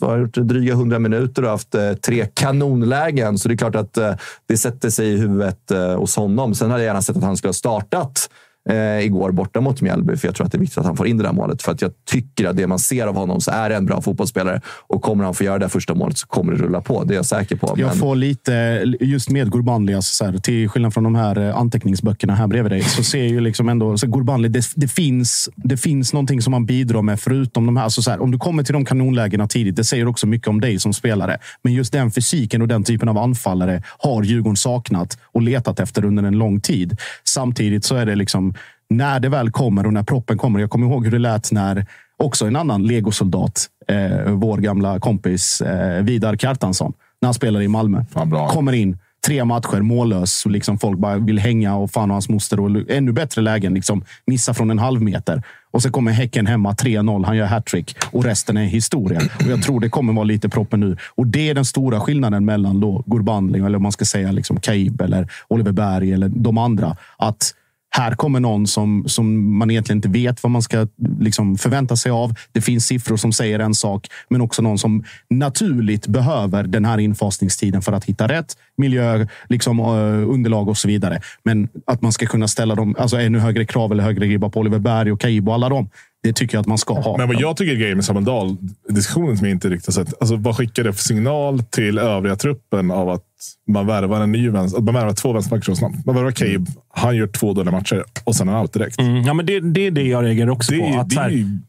har 0.00 0.31
kört 0.34 0.48
dryga 0.48 0.72
100 0.72 0.98
minuter 0.98 1.44
och 1.44 1.50
haft 1.50 1.74
eh, 1.74 1.92
tre 1.92 2.26
kanonlägen. 2.34 3.38
Så 3.38 3.48
det 3.48 3.54
är 3.54 3.56
klart 3.56 3.76
att 3.76 3.96
eh, 3.96 4.14
det 4.46 4.56
sätter 4.56 4.90
sig 4.90 5.08
i 5.08 5.16
huvudet 5.16 5.70
eh, 5.70 5.98
hos 5.98 6.16
honom. 6.16 6.54
Sen 6.54 6.70
hade 6.70 6.82
jag 6.82 6.86
gärna 6.86 7.02
sett 7.02 7.16
att 7.16 7.22
han 7.22 7.36
skulle 7.36 7.48
ha 7.48 7.54
startat 7.54 8.30
eh, 8.70 9.04
igår 9.06 9.30
borta 9.30 9.60
mot 9.60 9.80
Mjällby. 9.80 10.16
För 10.16 10.28
jag 10.28 10.34
tror 10.34 10.46
att 10.46 10.52
det 10.52 10.58
är 10.58 10.60
viktigt 10.60 10.78
att 10.78 10.86
han 10.86 10.96
får 10.96 11.06
in 11.06 11.16
det 11.16 11.24
där 11.24 11.32
målet. 11.32 11.62
För 11.62 11.72
att 11.72 11.82
jag 11.82 11.90
tycker 12.10 12.48
att 12.48 12.56
det 12.56 12.66
man 12.66 12.78
ser 12.78 13.06
av 13.06 13.14
honom 13.16 13.40
så 13.40 13.50
är 13.50 13.68
det 13.70 13.76
en 13.76 13.86
bra 13.86 14.00
fotbollsspelare. 14.00 14.60
Och 14.86 15.02
kommer 15.02 15.24
han 15.24 15.34
få 15.34 15.44
göra 15.44 15.58
det 15.58 15.68
första 15.68 15.94
målet 15.94 16.18
så 16.18 16.26
kommer 16.26 16.52
det 16.52 16.58
rulla 16.58 16.80
på. 16.80 17.04
Det 17.04 17.14
är 17.14 17.16
jag 17.16 17.26
säker 17.26 17.56
på. 17.56 17.74
Jag 17.76 17.86
Men- 17.88 17.96
får 17.96 18.16
lite, 18.16 18.52
just 19.00 19.30
med 19.30 19.52
Gurbanli, 19.52 19.94
alltså 19.94 20.24
här, 20.24 20.38
till 20.38 20.68
skillnad 20.68 20.94
från 20.94 21.04
de 21.04 21.14
här 21.14 21.48
eh, 21.48 21.56
anteckningsböckerna 21.56 22.34
här 22.34 22.46
bredvid 22.46 22.72
dig, 22.72 22.82
så 22.82 23.02
ser 23.02 23.24
ju 23.24 23.40
liksom 23.40 23.68
ändå 23.68 23.98
så 23.98 24.06
Gurbanli, 24.06 24.48
det, 24.48 24.64
det, 24.76 24.88
finns, 24.88 25.48
det 25.56 25.76
finns 25.76 26.12
någonting 26.12 26.42
som 26.42 26.50
man 26.50 26.66
bidrar 26.66 27.02
med 27.02 27.20
förutom 27.20 27.66
de 27.66 27.76
här. 27.76 27.84
Alltså 27.84 28.02
så 28.02 28.10
här. 28.10 28.22
Om 28.22 28.30
du 28.30 28.38
kommer 28.38 28.62
till 28.62 28.72
de 28.72 28.84
kanonlägena 28.84 29.46
tidigt, 29.48 29.76
det 29.76 29.84
säger 29.84 30.06
också 30.08 30.26
mycket 30.26 30.48
om 30.48 30.60
dig 30.60 30.78
som 30.78 30.92
spelare. 30.92 31.38
Men 31.62 31.72
just 31.72 31.92
den 31.92 32.10
fysiken 32.10 32.62
och 32.62 32.68
den 32.68 32.84
typen 32.84 33.08
av 33.08 33.18
anfallare 33.18 33.82
har 33.98 34.22
Djurgården 34.22 34.56
saknat 34.56 35.18
och 35.32 35.42
letat 35.42 35.80
efter 35.80 36.04
under 36.04 36.22
en 36.22 36.38
lång 36.38 36.60
tid. 36.60 36.96
Samtidigt 37.24 37.84
så 37.84 37.96
är 37.96 38.06
det 38.06 38.14
liksom 38.14 38.51
när 38.96 39.20
det 39.20 39.28
väl 39.28 39.50
kommer 39.50 39.86
och 39.86 39.92
när 39.92 40.02
proppen 40.02 40.38
kommer. 40.38 40.60
Jag 40.60 40.70
kommer 40.70 40.86
ihåg 40.86 41.04
hur 41.04 41.12
det 41.12 41.18
lät 41.18 41.52
när 41.52 41.86
också 42.16 42.46
en 42.46 42.56
annan 42.56 42.86
legosoldat, 42.86 43.66
eh, 43.88 44.32
vår 44.32 44.58
gamla 44.58 45.00
kompis 45.00 45.60
eh, 45.60 46.02
Vidar 46.02 46.36
Kjartansson, 46.36 46.92
när 47.20 47.26
han 47.26 47.34
spelade 47.34 47.64
i 47.64 47.68
Malmö. 47.68 48.04
Kommer 48.48 48.72
in, 48.72 48.98
tre 49.26 49.44
matcher, 49.44 49.80
mållös. 49.80 50.44
och 50.46 50.50
Liksom 50.50 50.78
folk 50.78 50.98
bara 50.98 51.18
vill 51.18 51.38
hänga 51.38 51.76
och 51.76 51.90
fan 51.90 52.10
och 52.10 52.14
hans 52.14 52.28
moster. 52.28 52.60
Och 52.60 52.90
ännu 52.90 53.12
bättre 53.12 53.42
lägen, 53.42 53.74
liksom, 53.74 54.04
missa 54.26 54.54
från 54.54 54.70
en 54.70 54.78
halv 54.78 55.02
meter. 55.02 55.42
Och 55.70 55.82
så 55.82 55.90
kommer 55.90 56.12
Häcken 56.12 56.46
hemma 56.46 56.72
3-0. 56.72 57.24
Han 57.24 57.36
gör 57.36 57.46
hattrick 57.46 57.96
och 58.10 58.24
resten 58.24 58.56
är 58.56 58.64
historia. 58.64 59.20
Och 59.40 59.46
jag 59.46 59.62
tror 59.62 59.80
det 59.80 59.88
kommer 59.88 60.12
vara 60.12 60.24
lite 60.24 60.48
proppen 60.48 60.80
nu. 60.80 60.96
Och 61.14 61.26
det 61.26 61.50
är 61.50 61.54
den 61.54 61.64
stora 61.64 62.00
skillnaden 62.00 62.44
mellan 62.44 62.80
då 62.80 63.04
Gurbanli, 63.06 63.58
eller 63.58 63.76
om 63.76 63.82
man 63.82 63.92
ska 63.92 64.04
säga 64.04 64.32
liksom 64.32 64.60
Kaib 64.60 65.00
eller 65.00 65.28
Oliver 65.48 65.72
Berg 65.72 66.12
eller 66.12 66.28
de 66.28 66.58
andra. 66.58 66.96
Att 67.16 67.54
här 67.94 68.14
kommer 68.14 68.40
någon 68.40 68.66
som, 68.66 69.04
som 69.06 69.56
man 69.58 69.70
egentligen 69.70 69.98
inte 69.98 70.08
vet 70.08 70.42
vad 70.42 70.50
man 70.50 70.62
ska 70.62 70.86
liksom 71.20 71.58
förvänta 71.58 71.96
sig 71.96 72.12
av. 72.12 72.34
Det 72.52 72.60
finns 72.60 72.86
siffror 72.86 73.16
som 73.16 73.32
säger 73.32 73.58
en 73.58 73.74
sak, 73.74 74.06
men 74.28 74.40
också 74.40 74.62
någon 74.62 74.78
som 74.78 75.04
naturligt 75.30 76.06
behöver 76.06 76.62
den 76.62 76.84
här 76.84 76.98
infasningstiden 76.98 77.82
för 77.82 77.92
att 77.92 78.04
hitta 78.04 78.28
rätt 78.28 78.56
miljö, 78.76 79.26
liksom, 79.48 79.78
eh, 79.80 80.30
underlag 80.30 80.68
och 80.68 80.78
så 80.78 80.88
vidare. 80.88 81.20
Men 81.44 81.68
att 81.86 82.02
man 82.02 82.12
ska 82.12 82.26
kunna 82.26 82.48
ställa 82.48 82.74
dem, 82.74 82.96
alltså 82.98 83.16
ännu 83.16 83.38
högre 83.38 83.64
krav 83.64 83.92
eller 83.92 84.04
högre 84.04 84.26
ribba 84.26 84.48
på 84.48 84.60
Oliver 84.60 84.78
Berg 84.78 85.12
och 85.12 85.20
Kaibo 85.20 85.50
och 85.50 85.54
alla 85.54 85.68
dem. 85.68 85.88
Det 86.22 86.32
tycker 86.32 86.56
jag 86.56 86.60
att 86.60 86.66
man 86.66 86.78
ska 86.78 86.94
ha. 86.94 87.16
Men 87.16 87.28
vad 87.28 87.40
jag 87.40 87.56
tycker 87.56 87.72
är 87.72 87.76
grejen 87.76 87.96
med 87.96 88.04
Samuel 88.04 88.24
Dahl, 88.24 88.56
diskussionen 88.88 89.36
som 89.36 89.46
jag 89.46 89.54
inte 89.54 89.68
riktigt 89.68 89.96
har 89.96 90.04
sett. 90.04 90.14
Alltså, 90.20 90.36
vad 90.36 90.56
skickar 90.56 90.84
det 90.84 90.92
för 90.92 91.02
signal 91.02 91.62
till 91.62 91.98
övriga 91.98 92.36
truppen 92.36 92.90
av 92.90 93.10
att 93.10 93.24
man 93.68 93.86
värvar 93.86 94.20
en 94.20 94.32
ny 94.32 94.50
vänster, 94.50 94.78
att 94.78 94.84
man 94.84 94.94
värvar 94.94 95.12
två 95.12 95.32
vänsterbackar 95.32 95.64
så 95.64 95.76
snabbt? 95.76 96.06
Man 96.06 96.14
värvar 96.14 96.30
Cabe, 96.30 96.66
han 96.94 97.16
gör 97.16 97.26
två 97.26 97.52
dåliga 97.52 97.72
matcher 97.72 98.04
och 98.24 98.36
sen 98.36 98.48
är 98.48 98.52
han 98.52 98.62
out 98.62 98.72
direkt. 98.72 99.00
Mm, 99.00 99.22
ja, 99.22 99.34
men 99.34 99.46
det, 99.46 99.60
det 99.60 99.86
är 99.86 99.90
det 99.90 100.02
jag 100.02 100.24
reagerar 100.24 100.50
också 100.50 100.72
Det, 100.72 100.78
på. 100.78 101.00
Att, 101.00 101.10
det 101.10 101.20
här, 101.20 101.60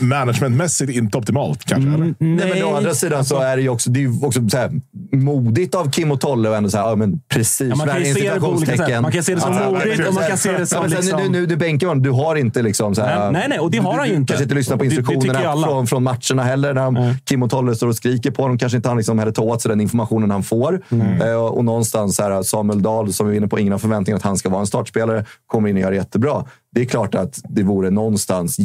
managementmässigt 0.00 0.90
inte 0.92 1.18
optimalt 1.18 1.64
kanske? 1.64 1.88
Nej, 1.90 2.14
men 2.54 2.64
å 2.64 2.76
andra 2.76 2.94
sidan 2.94 3.24
så 3.24 3.38
är 3.38 3.56
det 3.56 3.62
ju 3.62 3.68
också, 3.68 3.90
det 3.90 4.00
är 4.00 4.02
ju 4.02 4.12
också 4.22 4.48
så 4.48 4.56
här, 4.56 4.70
modigt 5.12 5.74
av 5.74 5.90
Kim 5.90 6.10
och 6.10 6.20
Tolle 6.20 6.50
att 6.50 6.56
ändå 6.56 6.70
säga 6.70 6.82
ja, 6.82 6.96
men 6.96 7.20
precis. 7.28 7.68
Ja, 7.68 7.76
man 7.76 7.86
kan 7.88 7.98
ju 8.04 8.14
se 8.14 8.34
det 8.34 8.40
på 8.40 8.46
olika 8.46 8.76
sätt. 8.76 9.02
Man 9.02 9.12
kan 9.12 9.22
se 9.22 9.34
det 9.34 9.40
som 9.40 9.52
Att- 9.52 9.72
modigt 9.72 10.08
och 10.08 10.14
man 10.14 10.28
kan 10.28 10.38
se 10.38 10.52
det 10.52 10.66
som 10.66 10.78
Ja, 10.82 10.86
liksom- 10.96 11.20
Nu, 11.22 11.28
nu, 11.28 11.46
du 11.46 11.56
bänkar 11.56 11.86
honom. 11.86 12.02
Du 12.02 12.10
har 12.10 12.36
inte 12.36 12.62
liksom 12.62 12.94
så 12.94 13.02
här, 13.02 13.18
Nej, 13.20 13.32
nej, 13.32 13.46
nej, 13.48 13.58
och 13.58 13.70
det 13.70 13.78
har 13.78 13.98
han 13.98 14.08
ju 14.08 14.14
inte. 14.14 14.30
kanske 14.32 14.42
inte 14.42 14.54
lyssnar 14.54 14.76
på 14.76 14.82
Det- 14.84 14.88
det 14.90 14.94
instruktionerna 14.96 15.48
alla. 15.48 15.66
från, 15.66 15.86
från 15.86 16.02
matcherna 16.02 16.42
heller. 16.42 16.74
När 16.74 16.82
de, 16.84 17.14
Kim 17.24 17.42
och 17.42 17.50
Tolle 17.50 17.74
står 17.74 17.86
och 17.88 17.96
skriker 17.96 18.30
på 18.30 18.42
honom. 18.42 18.58
Kanske 18.58 18.76
inte 18.76 18.88
han 18.88 18.96
liksom 18.98 19.18
heller 19.18 19.32
tar 19.32 19.42
åt 19.42 19.62
sig 19.62 19.68
den 19.68 19.80
informationen 19.80 20.30
han 20.30 20.42
får. 20.42 20.82
Eh, 21.24 21.32
och, 21.34 21.56
och 21.58 21.64
någonstans 21.64 22.16
så 22.16 22.22
här, 22.22 22.42
Samuel 22.42 22.82
Dahl, 22.82 23.12
som 23.12 23.26
vi 23.28 23.32
är 23.32 23.36
inne 23.36 23.48
på, 23.48 23.58
ingen 23.58 23.72
har 23.72 23.78
förväntningar 23.78 24.16
att 24.16 24.22
han 24.22 24.36
ska 24.36 24.48
vara 24.48 24.60
en 24.60 24.66
startspelare, 24.66 25.24
kommer 25.46 25.68
in 25.68 25.76
och 25.76 25.82
gör 25.82 25.90
det 25.90 25.96
jättebra. 25.96 26.44
Det 26.74 26.80
är 26.80 26.84
klart 26.84 27.14
att 27.14 27.40
det 27.48 27.62
vore 27.62 27.90
någonstans 27.90 28.58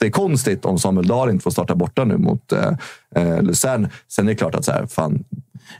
jättekonstigt 0.00 0.64
om 0.64 0.78
Samuel 0.78 1.06
Dahl 1.06 1.30
inte 1.30 1.42
får 1.42 1.50
starta 1.50 1.74
borta 1.74 2.04
nu 2.04 2.16
mot 2.16 2.52
eh, 2.52 2.68
eh, 3.16 3.42
Luzern. 3.42 3.88
Sen 4.08 4.26
är 4.28 4.32
det 4.32 4.36
klart 4.36 4.54
att 4.54 4.64
så 4.64 4.72
här, 4.72 4.86
fan, 4.86 5.24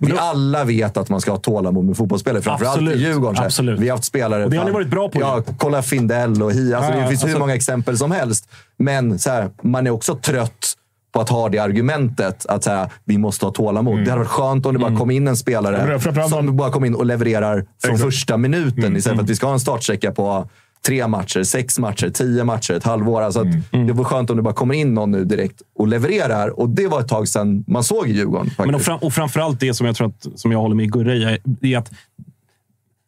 vi 0.01 0.13
alla 0.19 0.65
vet 0.65 0.97
att 0.97 1.09
man 1.09 1.21
ska 1.21 1.31
ha 1.31 1.39
tålamod 1.39 1.85
med 1.85 1.97
fotbollsspelare, 1.97 2.43
framförallt 2.43 2.77
Absolut. 2.77 2.97
i 2.97 2.99
Djurgården. 3.03 3.45
Absolut. 3.45 3.81
Vi 3.81 3.89
har 3.89 3.97
haft 3.97 4.05
spelare... 4.05 4.45
Och 4.45 4.51
det 4.51 4.57
har 4.57 4.65
ni 4.65 4.71
varit 4.71 4.89
bra 4.89 5.09
på. 5.09 5.21
Ja, 5.21 5.43
kolla 5.59 5.83
Findell 5.83 6.43
och 6.43 6.53
Hi. 6.53 6.75
Alltså, 6.75 6.93
Ja, 6.93 7.01
det 7.01 7.09
finns 7.09 7.23
alltså- 7.23 7.27
hur 7.27 7.39
många 7.41 7.55
exempel 7.55 7.99
som 7.99 8.11
helst. 8.11 8.49
Men 8.79 9.19
så 9.19 9.31
här, 9.31 9.51
man 9.63 9.87
är 9.87 9.91
också 9.91 10.15
trött 10.15 10.77
på 11.13 11.21
att 11.21 11.29
ha 11.29 11.49
det 11.49 11.59
argumentet 11.59 12.47
att 12.47 12.65
så 12.65 12.71
här, 12.71 12.91
vi 13.05 13.19
måste 13.19 13.47
ha 13.47 13.53
tålamod. 13.53 14.05
Det 14.05 14.11
hade 14.11 14.23
varit 14.23 14.29
skönt 14.31 14.67
om 14.67 14.73
det 14.73 14.79
bara 14.79 14.97
kom 14.97 15.11
in 15.11 15.23
en 15.23 15.27
Mm. 15.27 15.37
Spelare 15.37 16.01
som 16.29 16.57
bara 16.57 16.71
kom 16.71 16.85
in 16.85 16.95
och 16.95 17.07
levererar 17.07 17.55
från 17.55 17.65
Exakt. 17.77 17.87
Mm, 17.87 17.99
första 18.11 18.37
minuten 18.37 18.97
istället 18.97 19.17
för 19.17 19.25
att 19.25 19.31
vi 19.31 19.37
ska 19.37 19.47
ha 19.47 19.53
en 19.53 19.61
startsträcka 19.61 20.13
på 20.13 20.49
tre 20.87 21.07
matcher, 21.09 21.43
sex 21.43 21.79
matcher, 21.79 22.09
tio 22.11 22.45
matcher, 22.45 22.73
ett 22.73 22.85
halvår. 22.85 23.23
Alltså 23.23 23.41
att 23.41 23.47
Mm, 23.73 23.87
Det 23.87 23.93
vore 23.93 24.05
skönt 24.05 24.31
om 24.31 24.37
det 24.37 24.43
bara 24.43 24.55
kommer 24.55 24.75
in 24.75 24.95
någon 24.95 25.11
nu 25.11 25.25
direkt 25.25 25.63
och 25.79 25.89
levererar. 25.89 26.61
Och 26.61 26.69
det 26.69 26.87
var 26.89 27.01
ett 27.01 27.09
tag 27.09 27.29
sedan 27.29 27.65
man 27.67 27.85
såg 27.85 28.09
i 28.09 28.13
Djurgården. 28.13 28.47
Faktiskt. 28.47 28.67
Men 28.67 28.75
och, 28.75 28.83
fram, 28.83 28.99
och 28.99 29.13
framförallt 29.13 29.61
det 29.61 29.75
som 29.75 29.87
jag 29.87 29.97
tror 29.97 30.07
att, 30.09 30.27
som 30.41 30.53
jag 30.53 30.59
håller 30.59 30.75
med 30.77 30.93
Gurra 30.93 31.15
i, 31.15 31.41
är- 31.73 31.79
att 31.79 31.93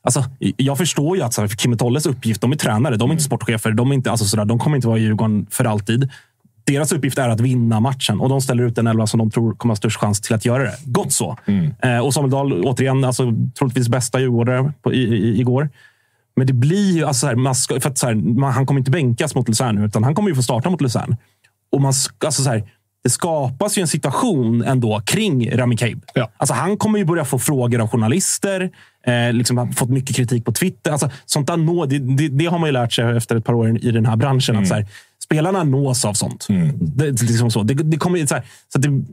Alltså, 0.03 0.25
jag 0.57 0.79
förstår 0.79 1.17
ju 1.17 1.23
att 1.23 1.35
så 1.35 1.41
här, 1.41 1.49
för 1.49 1.57
Kim 1.57 1.73
och 1.73 1.79
Tolles 1.79 2.07
uppgift, 2.07 2.41
de 2.41 2.53
är 2.53 2.57
tränare, 2.57 2.97
de 2.97 3.11
är 3.11 3.13
inte 3.13 3.25
sportchefer. 3.25 3.71
De, 3.73 3.91
är 3.91 3.95
inte, 3.95 4.11
alltså, 4.11 4.27
sådär, 4.27 4.45
de 4.45 4.59
kommer 4.59 4.77
inte 4.77 4.89
vara 4.89 4.99
i 4.99 5.03
Djurgården 5.03 5.47
för 5.51 5.65
alltid. 5.65 6.09
Deras 6.65 6.93
uppgift 6.93 7.19
är 7.19 7.29
att 7.29 7.41
vinna 7.41 7.81
matchen 7.81 8.21
och 8.21 8.29
de 8.29 8.41
ställer 8.41 8.65
ut 8.65 8.75
den 8.75 8.87
elva 8.87 9.07
som 9.07 9.19
de 9.19 9.31
tror 9.31 9.55
kommer 9.55 9.73
ha 9.73 9.77
störst 9.77 9.97
chans 10.01 10.21
till 10.21 10.35
att 10.35 10.45
göra 10.45 10.63
det. 10.63 10.75
Gott 10.85 11.13
så. 11.13 11.37
Eh, 11.83 11.99
och 11.99 12.15
Samuel 12.15 12.31
Dahl, 12.31 12.65
återigen, 12.65 13.05
alltså, 13.05 13.33
troligtvis 13.59 13.89
bästa 13.89 14.21
djurgårdare 14.21 14.73
på, 14.83 14.93
i, 14.93 14.99
i, 15.03 15.41
igår. 15.41 15.69
Men 16.39 16.47
det 16.47 16.53
blir 16.53 16.93
ju... 16.93 17.05
Alltså, 17.05 17.21
så 17.21 17.27
här, 17.27 17.35
man 17.35 17.55
ska, 17.55 17.81
för 17.81 17.91
att, 17.91 17.99
så 17.99 18.07
här, 18.07 18.15
man, 18.15 18.53
han 18.53 18.67
kommer 18.67 18.79
inte 18.79 18.91
bänkas 18.91 19.35
mot 19.35 19.49
Luzern 19.49 19.85
utan 19.85 20.05
han 20.05 20.15
kommer 20.15 20.29
ju 20.29 20.35
få 20.35 20.43
starta 20.43 20.71
mot 20.71 20.81
Luzern. 20.81 21.17
Och 21.73 21.81
man, 21.81 21.93
alltså, 22.25 22.43
så 22.43 22.51
här, 22.51 22.71
det 23.05 23.11
skapas 23.11 23.79
ju 23.79 23.81
en 23.81 23.89
situation 23.89 24.63
ändå 24.63 25.03
kring 25.07 25.57
Rami 25.57 25.77
Kabe. 25.77 26.29
Alltså, 26.37 26.55
han 26.55 26.77
kommer 26.77 26.99
ju 26.99 27.05
börja 27.05 27.25
få 27.25 27.39
frågor 27.39 27.81
av 27.81 27.89
journalister. 27.89 28.71
Eh, 29.07 29.33
liksom, 29.33 29.59
har 29.59 29.67
fått 29.67 29.91
mycket 29.91 30.17
kritik 30.17 30.45
på 30.45 30.53
Twitter. 30.53 30.91
Alltså, 30.91 31.11
sånt 31.27 31.47
där 31.47 31.57
nå, 31.57 31.87
det, 31.87 31.99
det, 31.99 32.29
det 32.29 32.47
har 32.47 32.59
man 32.59 32.69
ju 32.69 32.73
lärt 32.73 32.93
sig 32.93 33.17
efter 33.17 33.37
ett 33.37 33.45
par 33.45 33.55
år 33.55 33.79
i 33.85 33.91
den 33.91 34.07
här 34.07 34.17
branschen. 34.17 34.57
Att, 34.57 34.69
så 34.69 34.75
här, 34.75 34.87
spelarna 35.25 35.65
nås 35.65 36.05
av 36.05 36.15
sånt. 36.15 36.47
Det, 36.49 37.11
det, 37.11 37.23
liksom 37.23 37.51
så. 37.51 37.63
Det, 37.63 37.75
det 37.75 37.97
kommer, 37.97 38.27
så 38.27 38.35
här, 38.35 38.45
så 38.73 38.79
att 38.79 38.83
det, 38.83 39.05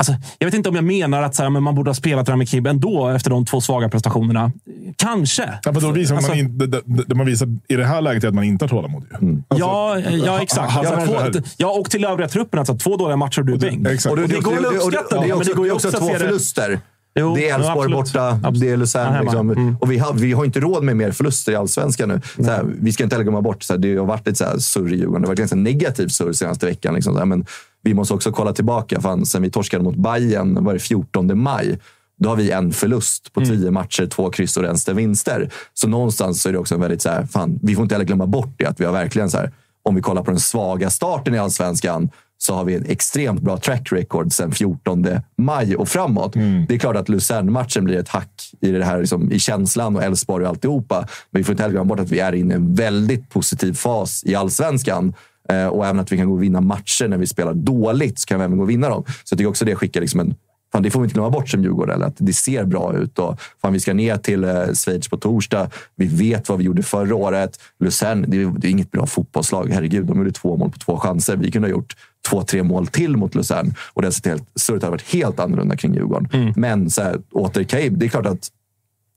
Alltså, 0.00 0.14
jag 0.38 0.46
vet 0.46 0.54
inte 0.54 0.68
om 0.68 0.74
jag 0.74 0.84
menar 0.84 1.22
att 1.22 1.34
så 1.34 1.42
här, 1.42 1.50
men 1.50 1.62
man 1.62 1.74
borde 1.74 1.90
ha 1.90 1.94
spelat 1.94 2.28
Rami 2.28 2.46
Kabe 2.46 2.70
ändå 2.70 3.08
efter 3.08 3.30
de 3.30 3.44
två 3.46 3.60
svaga 3.60 3.88
prestationerna. 3.88 4.52
Kanske. 4.96 5.58
Ja, 5.62 5.74
för 5.74 5.80
då 5.80 5.90
visar 5.90 6.16
Alltså- 6.16 6.30
man 6.30 6.38
in, 6.38 6.58
det, 6.58 6.66
det, 6.66 6.82
det 7.06 7.14
man 7.14 7.26
visar 7.26 7.48
i 7.68 7.76
det 7.76 7.84
här 7.84 8.00
läget 8.00 8.24
är 8.24 8.28
att 8.28 8.34
man 8.34 8.44
inte 8.44 8.64
har 8.64 8.68
tålamod. 8.68 9.04
ju. 9.10 9.16
Mm. 9.28 9.44
Alltså, 9.48 9.66
ja, 9.66 9.98
ja, 10.26 10.42
exakt. 10.42 10.76
Alltså, 10.76 10.96
två, 11.06 11.40
ja, 11.56 11.68
och 11.70 11.90
till 11.90 12.04
övriga 12.04 12.28
truppen. 12.28 12.58
Alltså, 12.58 12.76
två 12.78 12.96
dåliga 12.96 13.16
matcher 13.16 13.40
och 13.40 13.46
du 13.46 13.56
bänk. 13.56 13.86
exakt. 13.88 14.12
Och 14.12 14.28
det, 14.28 14.40
går 14.40 14.52
väl 14.54 14.66
att 14.66 14.72
uppskatta 14.74 15.14
det, 15.20 15.22
det 15.22 15.28
men 15.28 15.36
också, 15.36 15.50
det 15.50 15.56
går 15.56 15.62
det 15.62 15.68
ju 15.68 15.70
är 15.70 15.74
också 15.74 15.88
att 15.88 15.96
två 15.98 16.08
det- 16.12 16.18
förluster. 16.18 16.80
Jo, 17.14 17.34
det 17.34 17.48
är 17.48 17.54
Elfsborg 17.54 17.94
absolut. 17.94 17.96
borta, 18.42 18.50
det 18.60 18.70
är 18.70 18.76
Luzern. 18.76 19.20
Liksom. 19.24 19.50
Mm. 19.50 19.76
Och 19.80 19.92
vi 19.92 19.98
har, 19.98 20.12
vi 20.14 20.32
har 20.32 20.44
inte 20.44 20.60
råd 20.60 20.82
med 20.84 20.96
mer 20.96 21.12
förluster 21.12 21.52
i 21.52 21.56
Allsvenskan 21.56 22.08
nu. 22.08 22.20
Så 22.44 22.50
här, 22.50 22.64
vi 22.80 22.92
ska 22.92 23.04
inte 23.04 23.14
heller 23.16 23.24
glömma 23.24 23.40
bort, 23.42 23.70
här, 23.70 23.78
det 23.78 23.96
har 23.96 24.06
varit 24.06 24.26
lite 24.26 24.44
här 24.44 24.58
surr 24.58 24.92
i 24.92 24.96
Djurgården. 24.96 25.22
Det 25.22 25.26
har 25.26 25.30
varit 25.30 25.38
ganska 25.38 25.56
negativ 25.56 26.08
surr 26.08 26.32
senaste 26.32 26.66
veckan. 26.66 26.94
Liksom, 26.94 27.12
så 27.12 27.18
här, 27.18 27.26
men 27.26 27.46
vi 27.82 27.94
måste 27.94 28.14
också 28.14 28.32
kolla 28.32 28.52
tillbaka. 28.52 29.00
Fan, 29.00 29.26
sen 29.26 29.42
vi 29.42 29.50
torskade 29.50 29.84
mot 29.84 29.96
Bayern 29.96 30.64
var 30.64 30.72
det 30.72 30.78
14 30.78 31.42
maj. 31.42 31.78
Då 32.18 32.28
har 32.28 32.36
vi 32.36 32.50
en 32.50 32.72
förlust 32.72 33.32
på 33.32 33.40
tio 33.40 33.70
matcher, 33.70 34.06
två 34.06 34.30
kryss 34.30 34.56
och 34.56 34.62
resten 34.62 34.96
vinster. 34.96 35.50
Så 35.74 35.88
någonstans 35.88 36.42
så 36.42 36.48
är 36.48 36.52
det 36.52 36.58
också 36.58 36.74
en 36.74 36.80
väldigt 36.80 37.02
så 37.02 37.08
här, 37.08 37.26
fan, 37.26 37.58
vi 37.62 37.74
får 37.74 37.82
inte 37.82 37.94
heller 37.94 38.06
glömma 38.06 38.26
bort 38.26 38.54
det. 38.56 38.66
Att 38.66 38.80
vi 38.80 38.84
har 38.84 38.92
verkligen 38.92 39.30
så 39.30 39.38
här, 39.38 39.52
om 39.82 39.94
vi 39.94 40.02
kollar 40.02 40.22
på 40.22 40.30
den 40.30 40.40
svaga 40.40 40.90
starten 40.90 41.34
i 41.34 41.38
allsvenskan 41.38 42.10
så 42.38 42.54
har 42.54 42.64
vi 42.64 42.74
en 42.74 42.84
extremt 42.86 43.40
bra 43.40 43.56
track 43.56 43.92
record 43.92 44.32
sen 44.32 44.52
14 44.52 45.06
maj 45.38 45.76
och 45.76 45.88
framåt. 45.88 46.32
Det 46.68 46.74
är 46.74 46.78
klart 46.78 46.96
att 46.96 47.08
Luzern-matchen 47.08 47.84
blir 47.84 47.98
ett 47.98 48.08
hack 48.08 48.50
i, 48.60 48.70
det 48.70 48.84
här, 48.84 48.98
liksom, 48.98 49.32
i 49.32 49.38
känslan 49.38 49.96
och 49.96 50.02
Elfsborg 50.02 50.44
och 50.44 50.50
alltihopa. 50.50 50.98
Men 51.30 51.40
vi 51.40 51.44
får 51.44 51.52
inte 51.52 51.62
heller 51.62 51.72
glömma 51.72 51.88
bort 51.88 52.00
att 52.00 52.10
vi 52.10 52.20
är 52.20 52.32
inne 52.32 52.54
i 52.54 52.56
en 52.56 52.74
väldigt 52.74 53.30
positiv 53.30 53.72
fas 53.72 54.24
i 54.24 54.34
allsvenskan. 54.34 55.14
Eh, 55.50 55.66
och 55.66 55.86
även 55.86 55.98
att 56.00 56.12
vi 56.12 56.16
kan 56.16 56.26
gå 56.28 56.32
och 56.34 56.42
vinna 56.42 56.60
matcher 56.60 57.08
när 57.08 57.18
vi 57.18 57.26
spelar 57.26 57.54
dåligt 57.54 58.18
så 58.18 58.26
kan 58.26 58.38
vi 58.38 58.44
även 58.44 58.56
gå 58.56 58.62
och 58.62 58.70
vinna 58.70 58.88
dem. 58.88 59.04
Så 59.06 59.32
jag 59.32 59.38
tycker 59.38 59.48
också 59.50 59.64
det 59.64 59.76
skickar 59.76 60.00
liksom 60.00 60.20
en 60.20 60.34
Fan, 60.72 60.82
det 60.82 60.90
får 60.90 61.00
vi 61.00 61.04
inte 61.04 61.14
glömma 61.14 61.30
bort 61.30 61.48
som 61.48 61.62
Djurgården. 61.62 61.94
Eller 61.94 62.06
att 62.06 62.14
det 62.18 62.32
ser 62.32 62.64
bra 62.64 62.94
ut. 62.96 63.18
Och, 63.18 63.40
fan, 63.62 63.72
vi 63.72 63.80
ska 63.80 63.94
ner 63.94 64.16
till 64.16 64.44
eh, 64.44 64.64
Schweiz 64.74 65.08
på 65.08 65.16
torsdag. 65.16 65.70
Vi 65.96 66.06
vet 66.06 66.48
vad 66.48 66.58
vi 66.58 66.64
gjorde 66.64 66.82
förra 66.82 67.14
året. 67.14 67.60
Luzern, 67.80 68.24
det, 68.28 68.42
är- 68.42 68.52
det 68.58 68.66
är 68.68 68.70
inget 68.70 68.90
bra 68.90 69.06
fotbollslag. 69.06 69.70
Herregud, 69.72 70.06
de 70.06 70.18
gjorde 70.18 70.32
två 70.32 70.56
mål 70.56 70.70
på 70.70 70.78
två 70.78 70.96
chanser. 70.98 71.36
Vi 71.36 71.50
kunde 71.50 71.68
ha 71.68 71.70
gjort 71.70 71.96
två, 72.28 72.42
tre 72.42 72.62
mål 72.62 72.86
till 72.86 73.16
mot 73.16 73.34
Luzern. 73.34 73.74
Och 73.92 74.02
det 74.02 74.12
sett 74.12 74.26
helt, 74.26 74.48
surret 74.54 74.82
hade 74.82 74.90
varit 74.90 75.12
helt 75.14 75.40
annorlunda 75.40 75.76
kring 75.76 75.94
Djurgården. 75.94 76.28
Men 76.56 76.90
så 76.90 77.02
här, 77.02 77.16
åter 77.32 77.64
Cape, 77.64 77.88
det 77.88 78.06
är 78.06 78.08
klart 78.08 78.26
att 78.26 78.48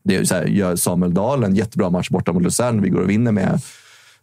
det 0.03 0.15
är 0.15 0.23
så 0.23 0.35
här, 0.35 0.45
gör 0.45 0.75
Samuel 0.75 1.13
Dahl 1.13 1.43
en 1.43 1.55
jättebra 1.55 1.89
match 1.89 2.09
borta 2.09 2.33
mot 2.33 2.43
Luzern. 2.43 2.81
Vi 2.81 2.89
går 2.89 3.01
och 3.01 3.09
vinner 3.09 3.31
med 3.31 3.61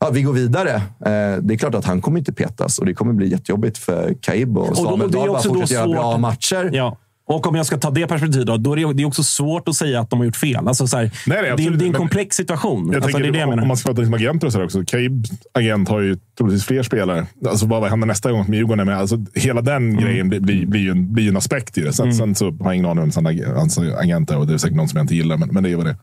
Ja, 0.00 0.10
vi 0.10 0.22
går 0.22 0.32
vidare. 0.32 0.74
Eh, 0.74 1.42
det 1.42 1.54
är 1.54 1.58
klart 1.58 1.74
att 1.74 1.84
han 1.84 2.00
kommer 2.00 2.18
inte 2.18 2.32
petas 2.32 2.78
och 2.78 2.86
det 2.86 2.94
kommer 2.94 3.12
bli 3.12 3.28
jättejobbigt 3.30 3.78
för 3.78 4.14
Kaib 4.20 4.58
och, 4.58 4.62
Och 4.68 4.68
då- 4.68 4.74
Samuel 4.74 5.02
och 5.02 5.10
det 5.10 5.16
är 5.16 5.20
Dahl 5.20 5.28
bara 5.28 5.36
också 5.36 5.48
då 5.48 5.54
fortsätter 5.54 5.74
göra 5.86 5.88
bra 5.88 6.18
matcher. 6.18 6.70
Ja. 6.72 6.96
Och 7.26 7.46
om 7.46 7.54
jag 7.54 7.66
ska 7.66 7.78
ta 7.78 7.90
det 7.90 8.06
perspektivet, 8.06 8.46
då, 8.46 8.56
då 8.56 8.72
är 8.72 8.76
det, 8.76 8.92
det 8.94 9.02
är 9.02 9.06
också 9.06 9.22
svårt 9.22 9.68
att 9.68 9.74
säga 9.74 10.00
att 10.00 10.10
de 10.10 10.18
har 10.18 10.26
gjort 10.26 10.36
fel. 10.36 10.68
Alltså, 10.68 10.86
så 10.86 10.96
här, 10.96 11.02
Nej, 11.04 11.12
nej, 11.26 11.42
det, 11.42 11.48
är- 11.48 11.52
absolut. 11.52 11.78
det 11.78 11.84
är 11.84 11.86
en 11.86 11.92
Men- 11.92 11.98
komplex 12.00 12.36
situation. 12.36 12.90
Jag 12.92 13.02
Alltså, 13.02 13.18
det 13.18 13.28
är 13.28 13.32
det 13.32 13.38
jag 13.38 13.44
om- 13.44 13.50
menar. 13.50 13.62
Om 13.62 13.68
man 13.68 13.76
ska 13.76 13.88
prata 13.88 14.00
liksom 14.00 14.14
agenter 14.14 14.46
och 14.46 14.52
sådär 14.52 14.64
också. 14.64 14.82
Cabes 14.86 15.30
agent 15.54 15.88
har 15.88 16.00
ju 16.00 16.16
troligtvis 16.38 16.64
fler 16.64 16.82
spelare. 16.82 17.26
Alltså 17.48 17.66
vad 17.66 17.90
händer 17.90 18.06
nästa 18.06 18.32
gång 18.32 18.44
som 18.44 18.54
Djurgården 18.54 18.86
med? 18.86 18.96
Alltså, 18.98 19.16
hela 19.34 19.60
den 19.62 19.96
grejen 19.96 20.28
blir, 20.28 20.40
blir, 20.40 20.66
blir, 20.66 20.80
ju 20.80 20.90
en, 20.90 21.12
blir 21.12 21.24
ju 21.24 21.30
en 21.30 21.36
aspekt 21.36 21.78
i 21.78 21.80
det. 21.80 21.92
Sen, 21.92 22.14
sen 22.14 22.34
så 22.34 22.44
har 22.44 22.56
jag 22.64 22.74
ingen 22.74 22.86
aning 22.86 23.02
om 23.02 23.10
hans 23.14 23.16
ag- 23.16 23.54
hans 23.56 23.78
agenter 23.78 24.36
och 24.38 24.46
det 24.46 24.54
är 24.54 24.58
säkert 24.58 24.76
någon 24.76 24.88
som 24.88 24.96
jag 24.96 25.04
inte 25.04 25.14
gillar, 25.16 25.36
men, 25.36 25.48
men 25.48 25.62
det 25.62 25.70
är 25.70 25.76
vad 25.76 25.86
det 25.86 25.90
är. 25.90 25.96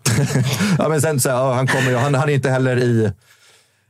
Ja, 0.83 0.89
men 0.89 1.01
sen, 1.01 1.19
så, 1.19 1.29
här, 1.29 1.35
ja, 1.37 1.53
han, 1.53 1.67
kommer 1.67 1.89
ju, 1.89 1.95
han, 1.97 2.13
han 2.15 2.29
är 2.29 2.33
inte 2.33 2.49
heller 2.49 2.77
i, 2.77 3.11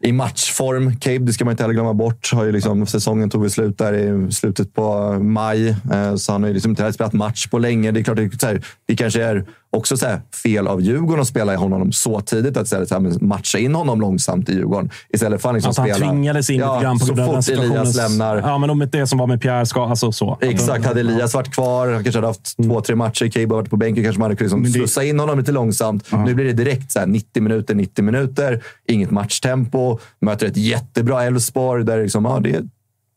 i 0.02 0.12
matchform. 0.12 0.96
Cabe, 0.96 1.26
det 1.26 1.34
ska 1.34 1.46
man 1.46 1.52
inte 1.52 1.64
heller 1.64 1.74
glömma 1.74 1.94
bort. 1.94 2.32
Har 2.34 2.46
ju 2.46 2.52
liksom, 2.52 2.88
säsongen 2.88 3.30
tog 3.30 3.42
väl 3.42 3.52
slut 3.52 3.78
där 3.78 3.94
i 3.94 4.32
slutet 4.32 4.74
på 4.74 5.20
maj, 5.20 5.70
eh, 5.70 6.16
så 6.16 6.32
han 6.32 6.44
har 6.44 6.48
ju 6.48 6.54
liksom 6.54 6.70
inte 6.70 6.94
spelat 6.94 7.14
match 7.14 7.48
på 7.48 7.60
länge. 7.60 7.92
Det 7.92 8.00
är 8.00 8.04
klart, 8.04 8.18
det, 8.18 8.40
så 8.40 8.48
här, 8.48 8.66
det 8.86 8.96
kanske 8.96 9.24
är 9.24 9.46
också 9.70 9.98
så 9.98 10.06
här, 10.06 10.22
fel 10.44 10.68
av 10.68 10.82
Djurgården 10.82 11.22
att 11.22 11.28
spela 11.28 11.56
honom 11.56 11.92
så 11.92 12.22
tidigt. 12.22 12.58
Att 12.58 12.64
istället 12.64 12.90
så 12.90 12.96
här, 12.96 13.24
matcha 13.24 13.58
in 13.58 13.76
honom 13.76 14.02
långsamt 14.02 14.50
i 14.50 14.54
Djurgården. 14.54 14.90
Istället 15.14 15.42
för 15.42 15.50
att 15.50 15.56
liksom 15.56 15.70
Alltså, 15.70 15.82
han 15.82 15.90
spela... 15.94 16.12
tvingades 16.12 16.50
in 16.50 16.56
lite 16.56 16.80
grann 16.82 17.00
på 17.00 17.06
grund 17.06 17.20
av 17.20 17.34
den 17.34 17.44
fort 17.44 17.54
Elias 17.54 17.88
situationen. 17.92 18.18
lämnar. 18.18 18.38
Ja, 18.50 18.58
men 18.58 18.70
om 18.70 18.88
det 18.92 19.08
som 19.08 19.20
var 19.20 19.28
med 19.28 19.42
Pierre 19.42 19.66
ska... 19.66 19.86
Alltså 19.86 20.12
så. 20.12 20.38
Exakt. 20.42 20.86
Hade 20.86 21.00
Elias 21.00 21.34
varit 21.34 21.54
kvar, 21.54 21.88
han 21.88 22.04
kanske 22.04 22.18
hade 22.18 22.28
haft 22.28 22.58
två, 22.64 22.82
tre 22.82 22.96
matcher. 22.96 23.28
Cabe 23.30 23.46
varit 23.46 23.70
på 23.70 23.78
bänken. 23.78 24.04
Kanske 24.04 24.20
man 24.20 24.26
hade 24.26 24.36
kunnat 24.36 24.52
liksom 24.52 24.64
det- 24.64 24.72
slussa 24.72 25.04
in 25.04 25.20
honom 25.20 25.40
lite 25.40 25.52
långsamt. 25.52 26.12
Nu 26.26 26.34
blir 26.36 26.46
det 26.46 26.54
direkt 26.54 26.92
så 26.92 27.00
här 27.00 27.06
90 27.08 27.44
minuter, 27.44 27.76
90 27.76 28.04
minuter. 28.06 28.64
Inget 28.88 29.12
matchtempo. 29.12 30.00
Möter 30.22 30.48
ett 30.48 30.58
jättebra 30.58 31.24
Elfsborg 31.24 31.84
där 31.86 32.02
liksom, 32.04 32.26
ja, 32.26 32.40
det 32.40 32.50
är 32.56 32.64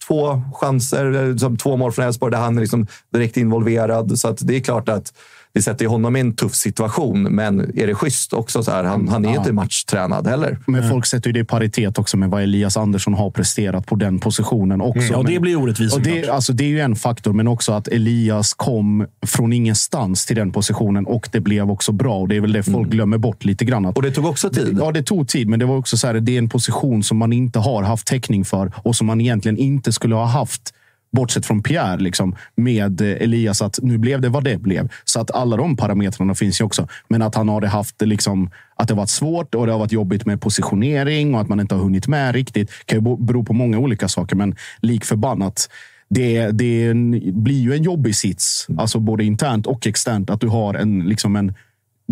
två 0.09 0.43
chanser, 0.55 1.29
eh, 1.31 1.37
som 1.37 1.57
två 1.57 1.77
mål 1.77 1.93
från 1.93 2.05
Elfsborg 2.07 2.33
där 2.33 2.39
han 2.39 2.57
är 2.57 2.61
liksom 2.61 2.87
direkt 3.13 3.37
involverad. 3.37 4.19
Så 4.19 4.29
att 4.29 4.39
det 4.47 4.57
är 4.57 4.61
klart 4.61 4.89
att 4.89 5.13
det 5.53 5.63
sätter 5.63 5.85
ju 5.85 5.89
honom 5.89 6.17
i 6.17 6.21
en 6.21 6.37
tuff 6.37 6.55
situation. 6.55 7.23
Men 7.23 7.61
är 7.79 7.87
det 7.87 7.95
schysst 7.95 8.33
också? 8.33 8.63
Så 8.63 8.71
här, 8.71 8.85
han, 8.85 9.09
han 9.09 9.25
är 9.25 9.31
Ja. 9.35 9.37
inte 9.41 9.53
matchtränad 9.53 10.27
heller. 10.27 10.59
Men 10.67 10.89
folk 10.91 11.07
sätter 11.07 11.29
ju 11.29 11.33
det 11.33 11.41
i 11.41 11.45
paritet 11.45 11.99
också 11.99 12.17
med 12.17 12.31
vad 12.31 12.43
Elias 12.43 12.77
Andersson 12.77 13.15
har 13.15 13.31
presterat 13.31 13.87
på 13.87 13.95
den 13.97 14.19
positionen 14.19 14.81
också. 14.81 14.99
Mm. 15.01 15.13
Ja, 15.13 15.23
Men- 15.23 15.33
det 15.33 15.41
blir 15.41 15.57
orättvist 15.57 15.97
och 15.97 16.03
det, 16.03 16.29
alltså, 16.29 16.53
det 16.53 16.65
är 16.65 16.69
ju 16.69 16.81
en 16.81 16.97
faktor, 16.97 17.33
men 17.33 17.49
också 17.49 17.73
att 17.73 17.89
Elias 17.89 18.55
kom 18.55 19.07
från 19.27 19.53
ingenstans 19.53 20.27
till 20.27 20.37
den 20.37 20.53
positionen 20.53 21.07
och 21.07 21.29
det 21.33 21.41
blev 21.41 21.71
också 21.71 21.93
bra. 21.93 22.19
Och 22.19 22.29
Det 22.29 22.37
är 22.37 22.41
väl 22.41 22.53
det 22.53 22.63
folk 22.63 22.89
glömmer 22.89 23.19
bort 23.19 23.45
lite 23.45 23.65
grann. 23.65 23.87
Att, 23.87 23.97
Och 23.97 24.03
det 24.03 24.11
tog 24.11 24.25
också 24.27 24.51
tid. 24.51 24.77
Ja, 24.81 24.93
det 24.93 25.03
tog 25.03 25.29
tid, 25.29 25.49
men 25.49 25.59
det 25.59 25.65
var 25.67 25.77
också 25.77 25.97
så 25.97 26.07
här, 26.07 26.15
det 26.15 26.33
är 26.35 26.39
en 26.39 26.49
position 26.49 27.03
som 27.03 27.17
man 27.19 27.33
inte 27.33 27.59
har 27.59 27.83
haft 27.83 28.07
täckning 28.07 28.45
för 28.45 28.73
och 28.77 28.97
som 28.97 29.07
man 29.07 29.21
egentligen 29.21 29.57
inte 29.59 29.93
skulle 29.93 30.15
ha 30.15 30.25
haft 30.25 30.75
Bortsett 31.13 31.47
från 31.47 31.63
Pierre, 31.63 31.97
liksom, 31.97 32.37
med 32.55 33.01
eh, 33.01 33.23
Elias, 33.23 33.63
att 33.63 33.79
nu 33.83 33.99
blev 33.99 34.21
det 34.21 34.29
vad 34.29 34.45
det 34.45 34.59
blev. 34.59 34.89
Så 35.05 35.21
att 35.21 35.31
alla 35.31 35.57
de 35.57 35.77
parametrarna 35.77 36.35
finns 36.35 36.61
ju 36.61 36.65
också. 36.65 36.89
Men 37.09 37.23
att 37.23 37.35
han 37.35 37.49
har 37.49 37.63
haft, 37.63 38.03
liksom, 38.03 38.51
att 38.77 38.89
det 38.89 38.95
har 38.95 38.97
varit 38.97 39.11
svårt 39.11 39.55
och 39.55 39.67
det 39.67 39.73
har 39.73 39.79
varit 39.79 39.93
jobbigt 39.93 40.27
med 40.27 40.41
positionering 40.41 41.35
och 41.35 41.41
att 41.41 41.49
man 41.49 41.61
inte 41.61 41.75
har 41.75 41.83
hunnit 41.83 42.09
med 42.09 42.35
riktigt. 42.35 42.71
Kan 42.85 43.05
ju 43.05 43.17
bero 43.17 43.45
på 43.45 43.53
många 43.53 43.79
olika 43.79 44.09
saker, 44.09 44.37
men 44.37 44.57
lik 44.81 45.05
förbannat. 45.05 45.69
Det, 46.09 46.51
det 46.51 46.87
en, 46.87 47.11
blir 47.43 47.61
ju 47.61 47.75
en 47.75 47.83
jobbig 47.83 48.17
sits, 48.17 48.67
alltså 48.79 48.99
både 48.99 49.25
internt 49.25 49.67
och 49.67 49.87
externt, 49.87 50.31
att 50.31 50.41
du 50.41 50.49
har 50.49 50.75
en, 50.75 51.09
liksom 51.09 51.37
en 51.37 51.55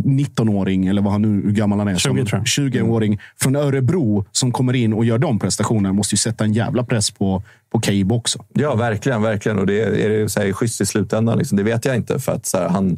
19-åring, 0.05 0.87
eller 0.87 1.03
vad 1.03 1.13
han 1.13 1.23
nu, 1.23 1.29
hur 1.29 1.53
gammal 1.53 1.79
han 1.79 1.89
är. 1.89 1.97
20 1.97 2.25
tror 2.25 2.29
jag. 2.33 2.45
20-åring 2.45 3.21
från 3.41 3.57
Örebro 3.57 4.25
som 4.33 4.53
kommer 4.53 4.75
in 4.77 4.93
och 4.93 5.05
gör 5.05 5.19
de 5.19 5.39
prestationerna. 5.39 5.93
Måste 5.93 6.15
ju 6.15 6.19
sätta 6.19 6.45
en 6.45 6.53
jävla 6.53 6.85
press 6.85 7.11
på, 7.11 7.43
på 7.73 7.81
Cabe 7.81 8.15
också. 8.15 8.45
Ja, 8.53 8.75
verkligen. 8.75 9.23
verkligen. 9.23 9.59
Och 9.59 9.67
det 9.67 9.81
är, 9.81 9.93
är 9.93 10.09
det 10.09 10.29
så 10.29 10.41
här, 10.41 10.53
schysst 10.53 10.81
i 10.81 10.87
slutändan. 10.87 11.39
Liksom. 11.39 11.57
Det 11.57 11.63
vet 11.63 11.85
jag 11.85 11.97
inte. 11.97 12.19
För 12.19 12.33
att, 12.33 12.47
så 12.47 12.59
här, 12.59 12.69
han, 12.69 12.97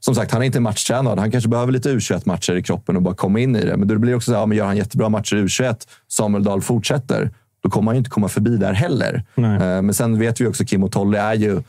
som 0.00 0.14
sagt, 0.14 0.32
han 0.32 0.42
är 0.42 0.46
inte 0.46 0.60
matchtränad. 0.60 1.18
Han 1.18 1.30
kanske 1.30 1.50
behöver 1.50 1.72
lite 1.72 1.88
U21-matcher 1.94 2.56
i 2.56 2.62
kroppen 2.62 2.96
och 2.96 3.02
bara 3.02 3.14
komma 3.14 3.40
in 3.40 3.56
i 3.56 3.64
det. 3.64 3.76
Men 3.76 3.88
då 3.88 3.98
blir 3.98 4.10
det 4.10 4.16
också 4.16 4.30
så 4.30 4.34
här, 4.34 4.40
ja, 4.40 4.46
men 4.46 4.58
gör 4.58 4.66
han 4.66 4.76
jättebra 4.76 5.08
matcher 5.08 5.36
i 5.36 5.42
U21, 5.42 5.76
Samuel 6.08 6.44
Dahl 6.44 6.62
fortsätter, 6.62 7.30
då 7.62 7.70
kommer 7.70 7.86
han 7.90 7.94
ju 7.96 7.98
inte 7.98 8.10
komma 8.10 8.28
förbi 8.28 8.56
där 8.56 8.72
heller. 8.72 9.24
Eh, 9.36 9.82
Men 9.82 9.94
sen 9.94 10.18
vet 10.18 10.40
vi 10.40 10.46
också 10.46 10.64
Kim 10.64 10.84
och 10.84 10.92
Tolle 10.92 11.18
är 11.20 11.34
ju 11.34 11.62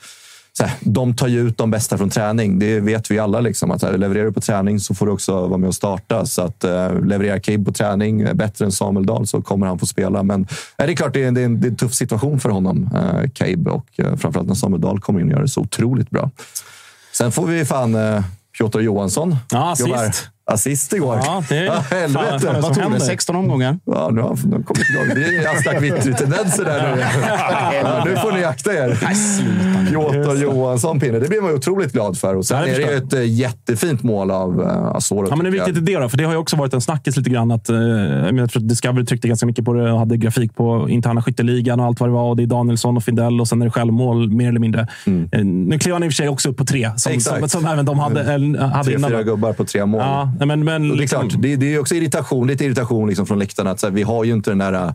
så 0.57 0.63
här, 0.63 0.77
de 0.81 1.15
tar 1.15 1.27
ju 1.27 1.47
ut 1.47 1.57
de 1.57 1.71
bästa 1.71 1.97
från 1.97 2.09
träning. 2.09 2.59
Det 2.59 2.79
vet 2.79 3.11
vi 3.11 3.19
alla. 3.19 3.39
Liksom, 3.39 3.71
att 3.71 3.81
här, 3.81 3.97
levererar 3.97 4.25
du 4.25 4.31
på 4.31 4.41
träning 4.41 4.79
så 4.79 4.95
får 4.95 5.05
du 5.05 5.11
också 5.11 5.47
vara 5.47 5.57
med 5.57 5.67
och 5.67 5.75
starta. 5.75 6.25
Så 6.25 6.41
att 6.41 6.63
uh, 6.63 7.05
levererar 7.05 7.39
Cabe 7.39 7.65
på 7.65 7.71
träning 7.71 8.21
eh, 8.21 8.33
bättre 8.33 8.65
än 8.65 8.71
Samuel 8.71 9.05
Dahl 9.05 9.27
så 9.27 9.41
kommer 9.41 9.67
han 9.67 9.79
få 9.79 9.85
spela. 9.85 10.23
Men 10.23 10.41
eh, 10.41 10.85
det 10.85 10.91
är 10.91 10.95
klart, 10.95 11.13
det 11.13 11.23
är, 11.23 11.27
en, 11.27 11.33
det 11.33 11.41
är 11.41 11.45
en, 11.45 11.61
det 11.61 11.67
är 11.67 11.69
en 11.69 11.77
tuff 11.77 11.93
situation 11.93 12.39
för 12.39 12.49
honom, 12.49 12.89
uh, 12.95 13.29
Cabe. 13.29 13.71
Och 13.71 13.85
uh, 13.99 14.15
framförallt 14.15 14.47
när 14.47 14.55
Samuel 14.55 14.81
Dahl 14.81 14.99
kommer 14.99 15.19
in 15.19 15.25
och 15.25 15.31
gör 15.31 15.41
det 15.41 15.47
så 15.47 15.61
otroligt 15.61 16.09
bra. 16.09 16.31
Sen 17.13 17.31
får 17.31 17.45
vi 17.45 17.65
fan 17.65 17.95
uh, 17.95 18.23
Piotr 18.57 18.79
Johansson. 18.79 19.35
Ja. 19.51 19.75
Jobbar 19.79 20.11
assist 20.51 20.93
igår. 20.93 21.19
Ja, 21.25 21.43
det 21.49 21.57
är- 21.57 21.65
ja, 21.65 21.83
helvete. 21.91 22.39
fan, 22.39 22.53
vad 22.61 22.63
tog 22.63 22.75
det? 22.75 22.81
händer? 22.81 22.99
16 22.99 23.35
omgångar? 23.35 23.79
Ja, 23.85 24.09
nu 24.11 24.21
har 24.21 24.27
han 24.27 24.37
kommit 24.37 24.89
igång. 24.89 25.15
Det 25.15 25.23
är 25.37 25.55
Aslak 25.57 25.81
Witry-tendenser 25.83 26.65
där 26.65 26.95
nu. 26.95 27.01
Ja, 27.83 28.03
nu 28.05 28.15
får 28.15 28.31
ni 28.31 28.43
akta 28.43 28.73
er. 28.73 28.97
Piotr 29.89 30.41
Johansson 30.43 30.99
pinne. 30.99 31.19
Det 31.19 31.27
blir 31.29 31.41
man 31.41 31.49
ju 31.49 31.55
otroligt 31.57 31.93
glad 31.93 32.17
för. 32.17 32.35
Och 32.35 32.45
sen 32.45 32.59
Ja, 32.59 32.65
det 32.65 32.71
är 32.71 32.79
det 32.87 32.91
ju 32.91 32.97
ett 32.97 33.13
eh, 33.13 33.23
jättefint 33.39 34.03
mål 34.03 34.31
av 34.31 34.59
uh, 34.61 34.67
Asoro. 34.95 35.27
Ja, 35.29 35.35
men 35.35 35.45
hur 35.45 35.53
jag. 35.57 35.65
viktigt 35.65 35.89
är 35.89 35.93
det 35.93 35.99
då? 36.01 36.09
För 36.09 36.17
det 36.17 36.23
har 36.23 36.31
ju 36.31 36.37
också 36.37 36.55
varit 36.55 36.73
en 36.73 36.81
snackis 36.81 37.17
lite 37.17 37.29
grann. 37.29 37.51
Att, 37.51 37.69
eh, 37.69 37.75
jag 37.77 38.51
tror 38.51 38.61
att 38.63 38.69
Discovery 38.69 39.05
tryckte 39.05 39.27
ganska 39.27 39.45
mycket 39.45 39.65
på 39.65 39.73
det 39.73 39.91
och 39.91 39.99
hade 39.99 40.17
grafik 40.17 40.55
på 40.55 40.89
interna 40.89 41.21
skytteligan 41.21 41.79
och 41.79 41.85
allt 41.85 41.99
vad 41.99 42.09
det 42.09 42.13
var. 42.13 42.23
Och 42.29 42.35
det 42.37 42.43
är 42.43 42.47
Danielsson 42.47 42.97
och 42.97 43.03
Findell 43.03 43.41
och 43.41 43.47
sen 43.47 43.61
är 43.61 43.65
det 43.65 43.71
självmål 43.71 44.29
mer 44.31 44.49
eller 44.49 44.59
mindre. 44.59 44.87
Eh, 45.31 45.43
Nu 45.43 45.79
klev 45.79 45.93
han 45.95 46.03
i 46.03 46.07
och 46.07 46.11
för 46.11 46.15
sig 46.15 46.29
också 46.29 46.49
upp 46.49 46.57
på 46.57 46.65
tre, 46.65 46.91
som, 46.97 47.11
Exakt. 47.13 47.39
som, 47.39 47.49
som 47.61 47.65
även 47.71 47.85
de 47.85 47.99
hade, 47.99 48.21
eh, 48.21 48.29
hade 48.69 48.83
Tre, 48.83 48.93
innan. 48.95 49.09
fyra 49.09 49.23
gubbar 49.23 49.53
på 49.53 49.65
tre 49.65 49.85
mål. 49.85 50.01
Ja, 50.01 50.31
nej, 50.41 50.47
men, 50.47 50.63
men 50.63 50.89
det, 50.89 50.95
är 50.95 50.97
liksom, 50.97 51.29
klart, 51.29 51.41
det, 51.41 51.55
det 51.55 51.73
är 51.73 51.79
också 51.79 51.95
irritation, 51.95 52.47
lite 52.47 52.65
irritation 52.65 53.07
liksom 53.07 53.25
från 53.25 53.39
läktarna. 53.39 53.71
Att, 53.71 53.79
så 53.79 53.87
här, 53.87 53.93
vi 53.93 54.03
har 54.03 54.23
ju 54.23 54.33
inte 54.33 54.51
den 54.51 54.57
där 54.57 54.73
äh, 54.73 54.91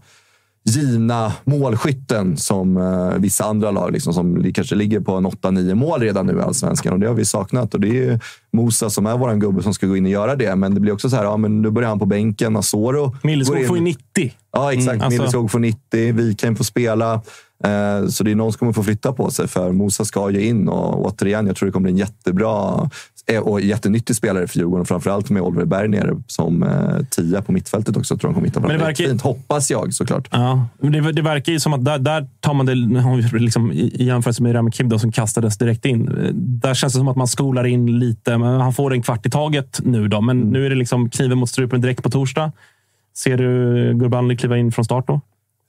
givna 0.65 1.33
målskytten 1.45 2.37
som 2.37 2.77
äh, 2.77 3.19
vissa 3.19 3.45
andra 3.45 3.71
lag 3.71 3.93
liksom, 3.93 4.13
som 4.15 4.53
kanske 4.55 4.75
ligger 4.75 5.01
på 5.01 5.15
en 5.15 5.27
8-9 5.27 5.75
mål 5.75 6.01
redan 6.01 6.27
nu 6.27 6.39
i 6.39 6.41
allsvenskan. 6.41 6.93
Och 6.93 7.01
det 7.01 7.07
har 7.07 7.15
vi 7.15 7.25
saknat. 7.25 7.75
Och 7.75 7.81
det 7.81 8.05
är 8.05 8.21
Mosa 8.53 8.91
som 8.91 9.07
är 9.07 9.17
vår 9.17 9.35
gubbe 9.35 9.63
som 9.63 9.75
ska 9.75 9.87
gå 9.87 9.97
in 9.97 10.05
och 10.05 10.11
göra 10.11 10.37
det. 10.37 10.57
Men 10.57 10.75
det 10.75 10.81
blir 10.81 10.93
också 10.93 11.11
så 11.11 11.17
här, 11.17 11.25
ja, 11.25 11.37
men 11.37 11.63
nu 11.63 11.71
börjar 11.71 11.89
han 11.89 11.99
på 11.99 12.07
bänken. 12.07 12.57
Asoro 12.57 13.17
Milleskog 13.23 13.67
får 13.67 13.77
ju 13.77 13.83
90. 13.83 14.33
Ja, 14.53 14.73
exakt. 14.73 14.89
Mm, 14.95 15.03
alltså- 15.03 15.19
Milleskog 15.19 15.51
får 15.51 15.59
90, 15.59 16.13
Wikheim 16.13 16.57
får 16.57 16.65
spela. 16.65 17.15
Eh, 17.65 18.07
Så 18.09 18.25
det 18.25 18.31
är 18.31 18.35
någon 18.35 18.53
som 18.53 18.59
kommer 18.59 18.73
få 18.73 18.83
flytta 18.83 19.13
på 19.13 19.31
sig, 19.31 19.49
för 19.49 19.73
Mosa 19.73 20.05
ska 20.05 20.31
ju 20.31 20.47
in. 20.47 20.69
Och 20.69 21.07
återigen, 21.07 21.47
jag 21.47 21.57
tror 21.57 21.67
det 21.67 21.73
kommer 21.73 21.85
bli 21.85 21.93
en 21.93 21.99
jättebra 21.99 22.81
eh, 22.83 22.89
och 23.43 23.61
jättenyttig 23.61 24.17
spelare 24.17 24.47
för 24.47 24.59
Djurgården. 24.59 24.87
Framförallt 24.87 25.31
med 25.31 25.43
Oliver 25.43 25.65
Berg 25.65 25.89
nere 25.89 26.23
som 26.27 26.63
eh, 26.63 27.05
tia 27.11 27.43
på 27.43 27.53
mittfältet 27.53 27.97
också. 27.97 28.17
Tror 28.19 28.31
de 28.31 28.35
kommer 28.35 28.47
hitta 28.47 28.61
Men 28.61 28.71
det 28.71 28.79
verkar- 28.79 29.05
Fint, 29.05 29.23
hoppas 29.23 29.71
jag 29.71 29.95
såklart. 29.95 30.29
Ja, 30.33 30.67
men 30.79 30.93
det, 30.93 31.13
det 31.13 31.23
verkar 31.23 31.53
ju 31.53 31.61
som 31.61 31.73
att 31.73 31.85
där, 31.85 31.99
där 31.99 32.27
tar 32.41 32.55
man 32.55 32.67
det 32.67 32.75
liksom, 33.39 33.73
i, 33.73 34.05
jämförelse 34.05 34.43
med 34.43 34.55
Rami 34.55 34.71
då, 34.85 34.99
som 34.99 35.13
kastades 35.13 35.59
direkt 35.59 35.85
in. 35.85 36.09
Eh, 36.09 36.31
Där 36.35 36.75
känns 36.75 36.93
det 36.93 36.99
som 36.99 37.09
att 37.09 37.17
man 37.17 37.27
skolar 37.29 37.65
in 37.67 37.99
lite. 37.99 38.39
Men 38.39 38.61
han 38.61 38.73
får 38.73 38.93
en 38.93 39.03
kvart 39.03 39.27
i 39.27 39.31
taget 39.31 39.81
nu. 39.85 40.09
Då, 40.09 40.21
men 40.21 40.41
nu 40.41 40.67
är 40.67 40.71
det 40.71 40.77
liksom 40.77 41.11
kniven 41.11 41.39
mot 41.39 41.49
strupen 41.51 41.81
direkt 41.81 42.03
på 42.03 42.11
torsdag. 42.11 42.53
Ser 43.17 43.37
du 43.37 43.45
Gurbanli 43.95 44.37
kliva 44.37 44.57
in 44.59 44.73
från 44.73 44.85
start 44.85 45.07
då? 45.07 45.21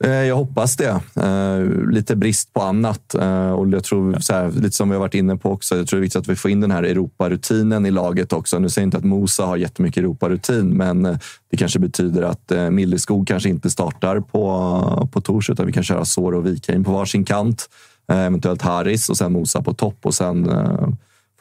Eh, 0.04 0.10
Jag 0.10 0.36
hoppas 0.36 0.76
det. 0.76 1.02
Eh, 1.16 1.90
lite 1.92 2.16
brist 2.16 2.54
på 2.54 2.62
annat. 2.62 3.16
Eh, 3.16 3.52
och 3.52 3.70
jag 3.70 3.84
tror, 3.84 4.20
så 4.20 4.34
här, 4.34 4.52
lite 4.52 4.76
som 4.76 4.90
vi 4.90 4.96
har 4.96 5.00
varit 5.00 5.14
inne 5.14 5.38
på 5.38 5.52
också, 5.52 5.78
jag 5.78 5.88
tror 5.88 6.00
det 6.00 6.02
är 6.02 6.04
viktigt 6.04 6.20
att 6.20 6.28
vi 6.28 6.36
får 6.36 6.52
in 6.52 6.62
den 6.62 6.72
här 6.72 6.84
Europarutinen 6.84 7.86
i 7.86 7.92
laget 7.92 8.34
också. 8.34 8.60
Nu 8.60 8.70
säger 8.70 8.84
jag 8.84 8.88
inte 8.88 8.98
att 8.98 9.04
Mosa 9.04 9.46
har 9.46 9.58
jättemycket 9.58 10.02
Europarutin, 10.02 10.70
men 10.70 11.04
det 11.52 11.58
kanske 11.58 11.80
betyder 11.80 12.24
att 12.24 12.52
Milleskog 12.72 13.28
kanske 13.28 13.50
inte 13.50 13.70
startar 13.70 14.20
på, 14.20 15.10
på 15.12 15.22
torsdag, 15.22 15.54
utan 15.54 15.66
vi 15.66 15.72
kan 15.72 15.84
köra 15.84 16.06
Soro 16.06 16.38
och 16.38 16.46
Wikheim 16.46 16.84
på 16.84 16.92
varsin 16.92 17.26
kant. 17.26 17.70
Eventuellt 18.12 18.62
Haris 18.62 19.10
och 19.10 19.18
sen 19.18 19.34
Mosa 19.34 19.62
på 19.62 19.74
topp. 19.74 19.98
Och 20.02 20.14
sen 20.14 20.50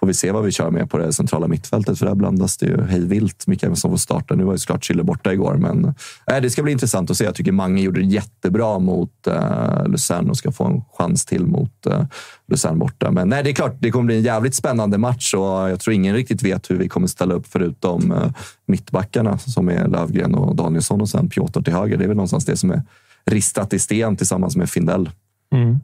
får 0.06 0.08
vi 0.08 0.14
se 0.14 0.32
vad 0.32 0.44
vi 0.44 0.52
kör 0.52 0.70
med 0.70 0.90
på 0.90 0.98
det 0.98 1.12
centrala 1.12 1.48
mittfältet, 1.48 1.98
för 1.98 2.06
där 2.06 2.14
blandas 2.14 2.56
det 2.56 2.66
ju 2.66 2.82
hej 2.82 3.00
vilt 3.00 3.46
mycket 3.46 3.78
som 3.78 3.90
får 3.90 3.98
starta. 3.98 4.34
Nu 4.34 4.44
var 4.44 4.52
ju 4.52 4.58
såklart 4.58 4.84
Schiller 4.84 5.02
borta 5.02 5.32
igår, 5.32 5.54
men 5.54 5.94
äh, 6.30 6.40
det 6.42 6.50
ska 6.50 6.62
bli 6.62 6.72
intressant 6.72 7.10
att 7.10 7.16
se. 7.16 7.24
Jag 7.24 7.34
tycker 7.34 7.52
Mange 7.52 7.82
gjorde 7.82 8.00
det 8.00 8.06
jättebra 8.06 8.78
mot 8.78 9.26
eh, 9.26 9.34
äh, 9.34 9.88
Luzern 9.88 10.30
och 10.30 10.36
ska 10.36 10.52
få 10.52 10.64
en 10.64 10.82
chans 10.98 11.26
till 11.26 11.46
mot 11.46 11.86
eh, 11.86 11.92
äh, 11.92 12.06
Luzern 12.48 12.78
borta. 12.78 13.10
Men 13.10 13.28
nej, 13.28 13.42
det 13.44 13.50
är 13.50 13.54
klart, 13.54 13.76
det 13.80 13.90
kommer 13.90 14.06
bli 14.06 14.16
en 14.16 14.22
jävligt 14.22 14.54
spännande 14.54 14.98
match 14.98 15.34
och 15.34 15.70
jag 15.70 15.80
tror 15.80 15.94
ingen 15.94 16.14
riktigt 16.14 16.42
vet 16.42 16.70
hur 16.70 16.76
vi 16.76 16.88
kommer 16.88 17.06
ställa 17.06 17.34
upp 17.34 17.46
förutom 17.46 18.12
äh, 18.12 18.32
mittbackarna 18.66 19.38
som 19.38 19.68
är 19.68 19.88
Lövgren 19.88 20.34
och 20.34 20.56
Danielsson 20.56 21.00
och 21.00 21.08
sen 21.08 21.28
Piotr 21.28 21.62
till 21.62 21.72
höger. 21.72 21.96
Det 21.96 22.04
är 22.04 22.08
väl 22.08 22.16
någonstans 22.16 22.44
det 22.44 22.56
som 22.56 22.70
är 22.70 22.82
ristat 23.30 23.72
i 23.72 23.78
sten 23.78 24.16
tillsammans 24.16 24.56
med 24.56 24.70
Findell. 24.70 25.10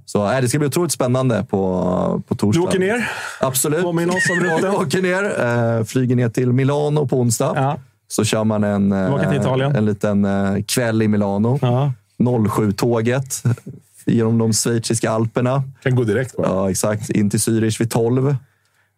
Så 0.04 0.32
äh, 0.32 0.40
det 0.40 0.48
ska 0.48 0.58
bli 0.58 0.68
otroligt 0.68 0.92
spännande 0.92 1.46
på, 1.50 2.22
på 2.28 2.34
torsdag. 2.34 2.60
Du 2.62 2.66
åker 2.66 2.78
ner? 2.78 3.10
Absolut. 3.40 3.82
Påminn 3.82 4.10
oss 4.10 4.30
om 4.30 4.40
rutten. 4.40 4.70
Åker 4.74 5.02
ner, 5.02 5.24
eh, 5.78 5.84
flyger 5.84 6.16
ner 6.16 6.28
till 6.28 6.52
Milano 6.52 7.06
på 7.06 7.20
onsdag. 7.20 7.78
Så 8.08 8.24
kör 8.24 8.44
man 8.44 8.64
en, 8.64 8.92
eh, 8.92 9.76
en 9.76 9.84
liten 9.84 10.24
eh, 10.24 10.62
kväll 10.62 11.02
i 11.02 11.08
Milano. 11.08 11.58
07-tåget 12.18 13.42
genom 14.06 14.38
de 14.38 14.52
schweiziska 14.52 15.10
alperna. 15.10 15.62
Kan 15.82 15.96
gå 15.96 16.04
direkt 16.04 16.36
bara. 16.36 16.46
Ja, 16.46 16.70
exakt. 16.70 17.10
In 17.10 17.30
till 17.30 17.38
Zürich 17.40 17.80
vid 17.80 17.90
12. 17.90 18.36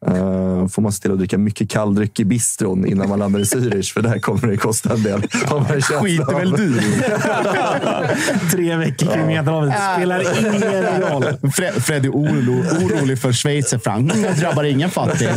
Uh, 0.08 0.68
får 0.68 0.82
man 0.82 0.92
se 0.92 1.02
till 1.02 1.12
att 1.12 1.18
dricka 1.18 1.38
mycket 1.38 1.70
kalldryck 1.70 2.20
i 2.20 2.24
bistron 2.24 2.86
innan 2.86 3.08
man 3.08 3.18
landar 3.18 3.40
i 3.40 3.42
Zürich, 3.44 3.92
för 3.92 4.02
där 4.02 4.18
kommer 4.18 4.46
det 4.48 4.56
kosta 4.56 4.94
en 4.94 5.02
del. 5.02 5.22
Skiter 5.22 6.38
väl 6.38 6.50
du 6.50 6.80
Tre 8.52 8.76
veckor 8.76 9.06
kring 9.14 9.26
Medelhavet. 9.26 9.70
Det 9.70 9.94
spelar 9.96 10.20
ingen 10.40 11.00
roll. 11.00 11.24
Fre- 11.24 11.80
Fred 11.80 12.04
är 12.04 12.10
oro, 12.10 12.84
orolig 12.84 13.18
för 13.18 13.32
schweizerfranc. 13.32 14.12
Det 14.12 14.40
drabbar 14.40 14.64
ingen 14.64 14.90
fattig. 14.90 15.28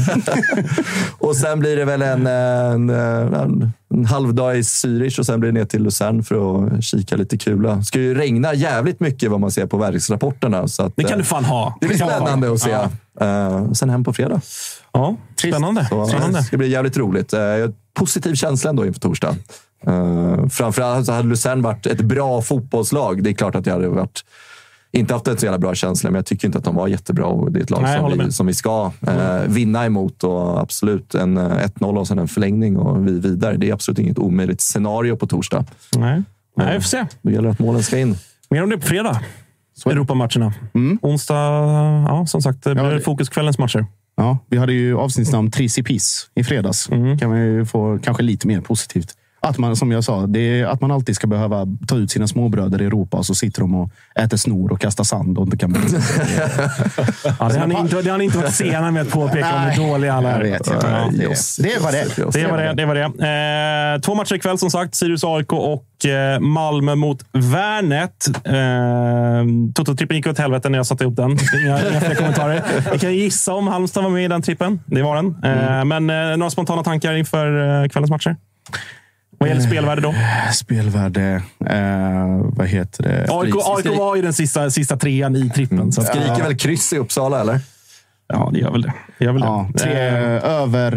Och 1.20 1.36
sen 1.36 1.60
blir 1.60 1.76
det 1.76 1.86
väl 1.86 2.02
en, 2.02 2.28
en, 2.28 2.90
en, 2.90 3.34
en 3.34 3.74
halv 4.08 4.34
dag 4.34 4.58
i 4.58 4.62
Zürich 4.62 5.20
och 5.20 5.26
sen 5.26 5.40
blir 5.40 5.52
det 5.52 5.60
ner 5.60 5.66
till 5.66 5.84
Luzern 5.84 6.24
för 6.24 6.76
att 6.76 6.84
kika 6.84 7.16
lite 7.16 7.38
kula. 7.38 7.76
Det 7.76 7.84
ska 7.84 8.00
ju 8.00 8.14
regna 8.14 8.54
jävligt 8.54 9.00
mycket 9.00 9.32
vad 9.32 9.40
man 9.40 9.52
ser 9.52 9.66
på 9.66 9.78
väderleksrapporterna. 9.78 10.68
Så 10.68 10.84
att, 10.84 10.94
Det 10.96 11.04
kan 11.04 11.12
eh, 11.12 11.18
du 11.18 11.24
fan 11.24 11.46
ha. 11.46 11.78
Det 11.82 11.88
blir 11.88 11.98
spännande 11.98 12.54
att 12.54 12.60
se. 12.60 12.70
Ja. 12.70 12.90
Eh, 13.26 13.72
sen 13.72 13.90
hem 13.90 14.04
på 14.04 14.14
fredag. 14.14 14.42
Ja, 14.92 15.16
spännande. 15.40 15.88
Så, 15.90 16.02
eh, 16.02 16.08
spännande. 16.08 16.40
Det 16.40 16.44
ska 16.44 16.58
bli 16.58 16.70
jävligt 16.70 16.98
roligt. 16.98 17.34
Uh, 17.34 17.40
positiv 17.94 18.36
känsla 18.36 18.70
ändå 18.70 18.86
inför 18.86 19.00
torsdag. 19.00 19.36
Uh, 19.88 20.48
framförallt 20.48 21.06
så 21.06 21.12
hade 21.12 21.28
Luzern 21.28 21.62
varit 21.62 21.86
ett 21.86 22.02
bra 22.02 22.42
fotbollslag. 22.42 23.24
Det 23.24 23.30
är 23.30 23.34
klart 23.34 23.56
att 23.56 23.66
jag 23.66 23.74
hade 23.74 23.88
varit 23.88 24.24
inte 25.00 25.14
haft 25.14 25.28
en 25.28 25.38
så 25.38 25.46
jävla 25.46 25.60
bra 25.60 25.76
känsla, 25.76 26.10
men 26.12 26.16
jag 26.16 26.26
tycker 26.26 26.48
inte 26.48 26.58
att 26.58 26.64
de 26.64 26.76
var 26.76 26.88
jättebra. 26.88 27.26
Och 27.26 27.52
det 27.52 27.60
är 27.60 27.64
ett 27.64 27.70
lag 27.70 27.82
Nej, 27.82 28.00
som, 28.00 28.26
vi, 28.26 28.32
som 28.32 28.48
vi 28.48 28.54
ska 28.54 28.92
eh, 29.08 29.42
vinna 29.48 29.86
emot. 29.86 30.24
Och 30.24 30.62
absolut 30.62 31.16
en 31.16 31.38
eh, 31.38 31.44
1-0 31.44 31.98
och 31.98 32.08
sen 32.08 32.20
en 32.20 32.28
förlängning 32.28 32.78
och 32.78 33.08
vi 33.08 33.20
vidare. 33.20 33.58
Det 33.58 33.70
är 33.70 33.74
absolut 33.74 34.00
inget 34.00 34.18
omöjligt 34.18 34.62
scenario 34.62 35.16
på 35.16 35.28
torsdag. 35.28 35.66
Nej, 35.98 36.24
Nej 36.58 36.74
vi 36.76 36.82
får 36.82 36.88
se. 36.90 37.06
Då 37.22 37.32
gäller 37.32 37.44
det 37.44 37.52
att 37.52 37.60
målen 37.60 37.84
ska 37.84 38.00
in. 38.00 38.16
Mer 38.50 38.64
om 38.64 38.70
det 38.70 38.78
på 38.78 38.88
fredag. 38.88 39.22
Europamatcherna. 39.86 40.54
Onsdag, 41.02 41.36
ja, 42.08 42.26
som 42.28 42.42
sagt, 42.42 42.64
det 42.64 42.76
blir 42.76 42.84
det- 42.84 43.02
fokuskvällens 43.02 43.58
matcher. 43.58 43.86
Ja, 44.18 44.38
vi 44.50 44.58
hade 44.58 44.74
ju 44.74 44.98
avsnittsnamn 44.98 45.52
Trissipis 45.52 46.30
i 46.36 46.44
fredags. 46.44 46.88
kan 47.20 47.30
man 47.30 47.40
ju 47.40 47.66
få 47.66 48.00
kanske 48.04 48.24
lite 48.24 48.48
mer 48.48 48.62
positivt. 48.62 49.17
Att 49.48 49.58
man, 49.58 49.76
som 49.76 49.92
jag 49.92 50.04
sa, 50.04 50.28
det 50.28 50.40
är 50.40 50.66
att 50.66 50.82
man 50.82 50.92
alltid 50.92 51.16
ska 51.16 51.28
behöva 51.28 51.68
ta 51.88 51.96
ut 51.96 52.12
sina 52.12 52.28
småbröder 52.28 52.82
i 52.82 52.86
Europa 52.86 53.18
och 53.18 53.26
så 53.26 53.36
sitter 53.36 53.62
de 53.62 53.76
och 53.76 53.92
äter 54.16 54.38
snor 54.38 54.72
och 54.72 54.82
kastar 54.82 55.04
sand 55.04 55.38
och 55.38 55.44
inte 55.44 55.58
kan. 55.58 55.76
Ja, 57.40 57.50
det 57.50 57.60
har 57.60 57.68
ni 57.68 57.80
inte, 57.80 58.02
det 58.02 58.10
har 58.10 58.18
ni 58.18 58.24
inte 58.24 58.38
varit 58.38 58.54
sena 58.54 58.92
med 58.92 59.02
att 59.02 59.10
påpeka 59.10 59.56
om 59.56 59.62
hur 59.62 59.88
dåliga 59.88 60.14
alla 60.14 60.30
är. 60.32 60.44
Jag 60.44 60.52
vet, 60.52 60.68
jag 60.68 60.76
vet. 60.76 60.84
Ja. 60.84 61.10
Det, 61.12 61.74
det 61.74 61.80
var 61.80 61.92
det. 61.92 62.32
Det 62.32 62.48
var 62.48 62.58
det. 62.58 62.74
det, 62.74 62.86
var 62.86 62.96
det. 62.96 63.96
Eh, 63.96 64.02
två 64.02 64.16
matcher 64.16 64.36
ikväll 64.36 64.58
som 64.58 64.70
sagt. 64.70 64.96
Sirius 64.96 65.24
AIK 65.24 65.54
och 65.54 66.06
eh, 66.06 66.40
Malmö 66.40 66.96
mot 66.96 67.26
Värnet. 67.32 68.28
Eh, 68.46 68.54
Toto-trippen 69.74 70.16
gick 70.16 70.28
åt 70.28 70.38
helvete 70.38 70.70
när 70.70 70.80
jag 70.80 70.86
satte 70.86 71.04
ihop 71.04 71.16
den. 71.16 71.32
Inga, 71.32 71.90
inga 71.90 72.02
fler 72.02 72.16
kommentarer. 72.16 72.64
Vi 72.92 73.00
kan 73.00 73.14
gissa 73.16 73.54
om 73.54 73.68
Halmstad 73.68 74.04
var 74.04 74.10
med 74.10 74.26
i 74.26 74.28
den 74.28 74.42
trippen. 74.42 74.80
Det 74.86 75.02
var 75.02 75.16
den. 75.16 75.36
Eh, 75.44 75.86
Men 75.86 76.10
eh, 76.10 76.38
några 76.38 76.50
spontana 76.50 76.84
tankar 76.84 77.14
inför 77.14 77.82
eh, 77.84 77.90
kvällens 77.90 78.12
matcher? 78.12 78.36
Vad 79.38 79.50
gäller 79.50 79.62
spelvärde 79.62 80.02
då? 80.02 80.14
Spelvärde, 80.54 81.42
eh, 81.66 82.42
vad 82.44 82.68
heter 82.68 83.04
det? 83.04 83.28
AIK, 83.30 83.56
AIK 83.66 83.98
var 84.00 84.16
ju 84.16 84.22
den 84.22 84.34
sista, 84.34 84.70
sista 84.70 84.98
trean 84.98 85.36
i 85.36 85.50
trippen. 85.50 85.92
Så 85.92 86.02
att- 86.02 86.08
Skriker 86.08 86.44
väl 86.44 86.58
kryss 86.58 86.94
i 86.94 86.98
Uppsala, 86.98 87.42
eller? 87.42 87.60
Ja, 88.28 88.50
det 88.54 88.60
gör 88.60 88.72
väl 88.72 88.82
det. 88.82 88.94
det, 89.20 89.26
gör 89.26 89.32
väl 89.32 89.42
Ja, 89.42 89.70
det. 89.74 89.80
tre, 89.80 90.08
Eh, 90.08 90.44
över 90.44 90.92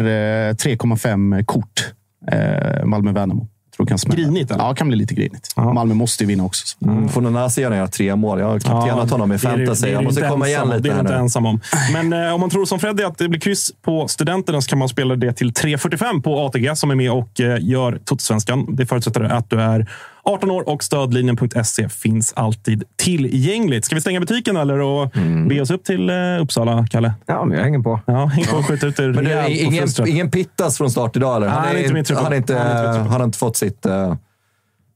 eh, 0.49 0.53
3,5 0.53 1.43
kort. 1.45 1.91
Eh, 2.31 2.85
Malmö-Värnamo. 2.85 3.47
Tror 3.75 3.85
kan 3.87 3.97
smälla. 3.97 4.21
Grinigt, 4.23 4.51
eller? 4.51 4.63
Ja, 4.63 4.75
kan 4.75 4.87
bli 4.87 4.97
lite 4.97 5.13
grinigt. 5.13 5.47
Malmö 5.55 5.93
måste 5.93 6.23
ju 6.23 6.27
vinna 6.27 6.43
också. 6.45 6.67
så. 6.67 6.85
Mm. 6.85 7.09
Får 7.09 7.21
Nanasi 7.21 7.61
gärna 7.61 7.75
göra 7.75 7.87
tre 7.87 8.15
mål. 8.15 8.39
Jag 8.39 8.47
har 8.47 8.59
kaptenat 8.59 9.09
honom 9.11 9.31
i 9.31 9.37
det 9.37 9.47
är 9.47 9.57
du- 9.57 9.65
fantasy. 9.65 9.85
det 9.85 9.91
är 9.91 9.93
Jag 9.93 10.03
måste 10.03 10.21
komma 10.27 10.47
igen 10.47 10.61
ensam 10.61 10.77
lite 10.77 10.81
Det 10.83 10.89
är 10.89 10.91
du 10.91 10.95
här 10.95 11.01
inte 11.01 11.15
ensam 11.15 11.45
om. 11.45 11.59
Men 11.93 12.13
eh, 12.27 12.33
om 12.33 12.39
man 12.41 12.49
tror 12.49 12.65
som 12.65 12.79
Freddy 12.79 13.03
att 13.03 13.17
det 13.17 13.29
blir 13.29 13.39
kryss 13.39 13.71
på 13.81 14.07
studenterna 14.07 14.61
så 14.61 14.69
kan 14.69 14.79
man 14.79 14.89
spela 14.89 15.15
det 15.15 15.33
till 15.33 15.51
3.45 15.51 16.21
på 16.21 16.39
ATG 16.45 16.75
som 16.75 16.91
är 16.91 16.95
med 16.95 17.11
och 17.11 17.41
eh, 17.41 17.57
gör 17.61 17.99
Totosvenskan. 18.05 18.75
Det 18.75 18.85
förutsätter 18.85 19.21
att 19.21 19.49
du 19.49 19.61
är 19.61 19.87
18 20.23 20.51
år 20.51 20.69
och 20.69 20.83
stödlinjen.se 20.83 21.89
finns 21.89 22.33
alltid 22.35 22.83
tillgängligt. 22.95 23.85
Ska 23.85 23.95
vi 23.95 24.01
stänga 24.01 24.19
butiken 24.19 24.57
eller 24.57 24.79
och 24.79 25.15
Mm. 25.15 25.47
be 25.47 25.61
oss 25.61 25.71
upp 25.71 25.83
till 25.83 26.09
eh, 26.09 26.15
Uppsala, 26.41 26.87
Kalle? 26.91 27.13
Ja, 27.25 27.45
men 27.45 27.57
jag 27.57 27.63
hänger 27.63 27.79
på. 27.79 27.99
Ja, 28.05 28.25
häng 28.25 28.45
på 28.45 28.57
och 28.57 28.65
skjut 28.65 28.83
ut 28.83 28.99
er 28.99 29.03
Men 29.13 29.23
det 29.23 29.29
rejält 29.29 29.59
är 29.61 29.65
på 30.01 30.07
ingen, 30.07 30.15
ingen 30.15 30.31
Pittas 30.31 30.77
från 30.77 30.91
start 30.91 31.15
idag, 31.15 31.35
eller? 31.35 31.47
Nej, 31.47 31.55
han 31.57 31.95
är 31.95 31.97
inte 31.99 32.15
han, 32.15 32.33
är 32.33 32.37
inte, 32.37 32.57
Han 32.57 32.67
är 32.85 32.97
inte 32.99 33.09
har 33.09 33.23
inte 33.23 33.37
fått 33.37 33.57
sitt... 33.57 33.85
eh, 33.85 34.15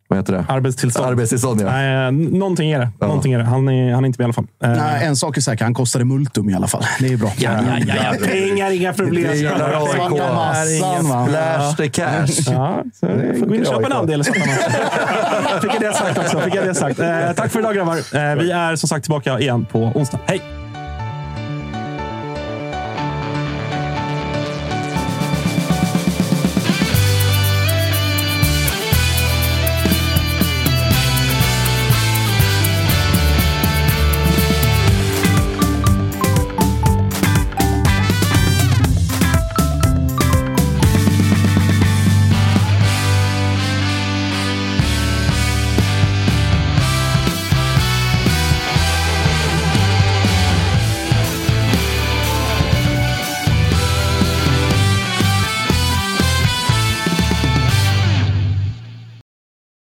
vad 0.07 0.19
heter 0.19 0.33
det? 0.33 0.45
Arbetstillstånd. 0.49 1.07
Arbetstillstånd, 1.07 1.61
ja. 1.61 1.65
Nej, 1.71 2.11
någonting 2.11 2.71
är 2.71 2.79
det. 2.79 2.89
Någonting 2.99 3.33
är 3.33 3.37
det. 3.37 3.43
Han, 3.43 3.69
är, 3.69 3.93
han 3.93 4.03
är 4.03 4.07
inte 4.07 4.21
med 4.21 4.23
i 4.23 4.27
alla 4.27 4.33
fall. 4.33 4.47
Eh, 4.63 4.69
Nej, 4.69 5.05
en 5.05 5.15
sak 5.15 5.37
är 5.37 5.41
säker, 5.41 5.63
han 5.63 5.73
kostade 5.73 6.05
multum 6.05 6.49
i 6.49 6.53
alla 6.53 6.67
fall. 6.67 6.83
Det 6.99 7.07
är 7.07 7.17
bra. 7.17 7.31
Ja, 7.37 7.51
ja, 7.51 7.79
ja, 7.87 7.95
ja. 7.95 8.25
Pengar, 8.27 8.71
inga 8.71 8.93
problem. 8.93 9.23
Det 9.23 9.37
gillar 9.37 9.85
AIK. 9.87 10.11
Massan, 10.19 11.09
va? 11.09 11.27
Splash 11.27 11.75
the 11.77 11.89
cash. 11.89 12.53
Ja, 12.53 12.83
så 12.93 13.07
gå 13.45 13.55
in 13.55 13.61
och 13.61 13.67
köpa 13.67 13.85
en 13.85 13.93
andel. 13.93 14.23
Fick 15.61 15.73
jag 15.73 15.81
det 15.81 15.93
sagt 15.93 16.17
också. 16.17 16.39
Fick 16.39 16.55
jag 16.55 16.65
det 16.65 16.75
sagt. 16.75 16.99
Eh, 16.99 17.31
tack 17.35 17.51
för 17.51 17.59
idag 17.59 17.75
grabbar. 17.75 17.95
Eh, 17.95 18.35
vi 18.35 18.51
är 18.51 18.75
som 18.75 18.89
sagt 18.89 19.03
tillbaka 19.03 19.39
igen 19.39 19.65
på 19.71 19.79
onsdag. 19.79 20.19
Hej! 20.25 20.64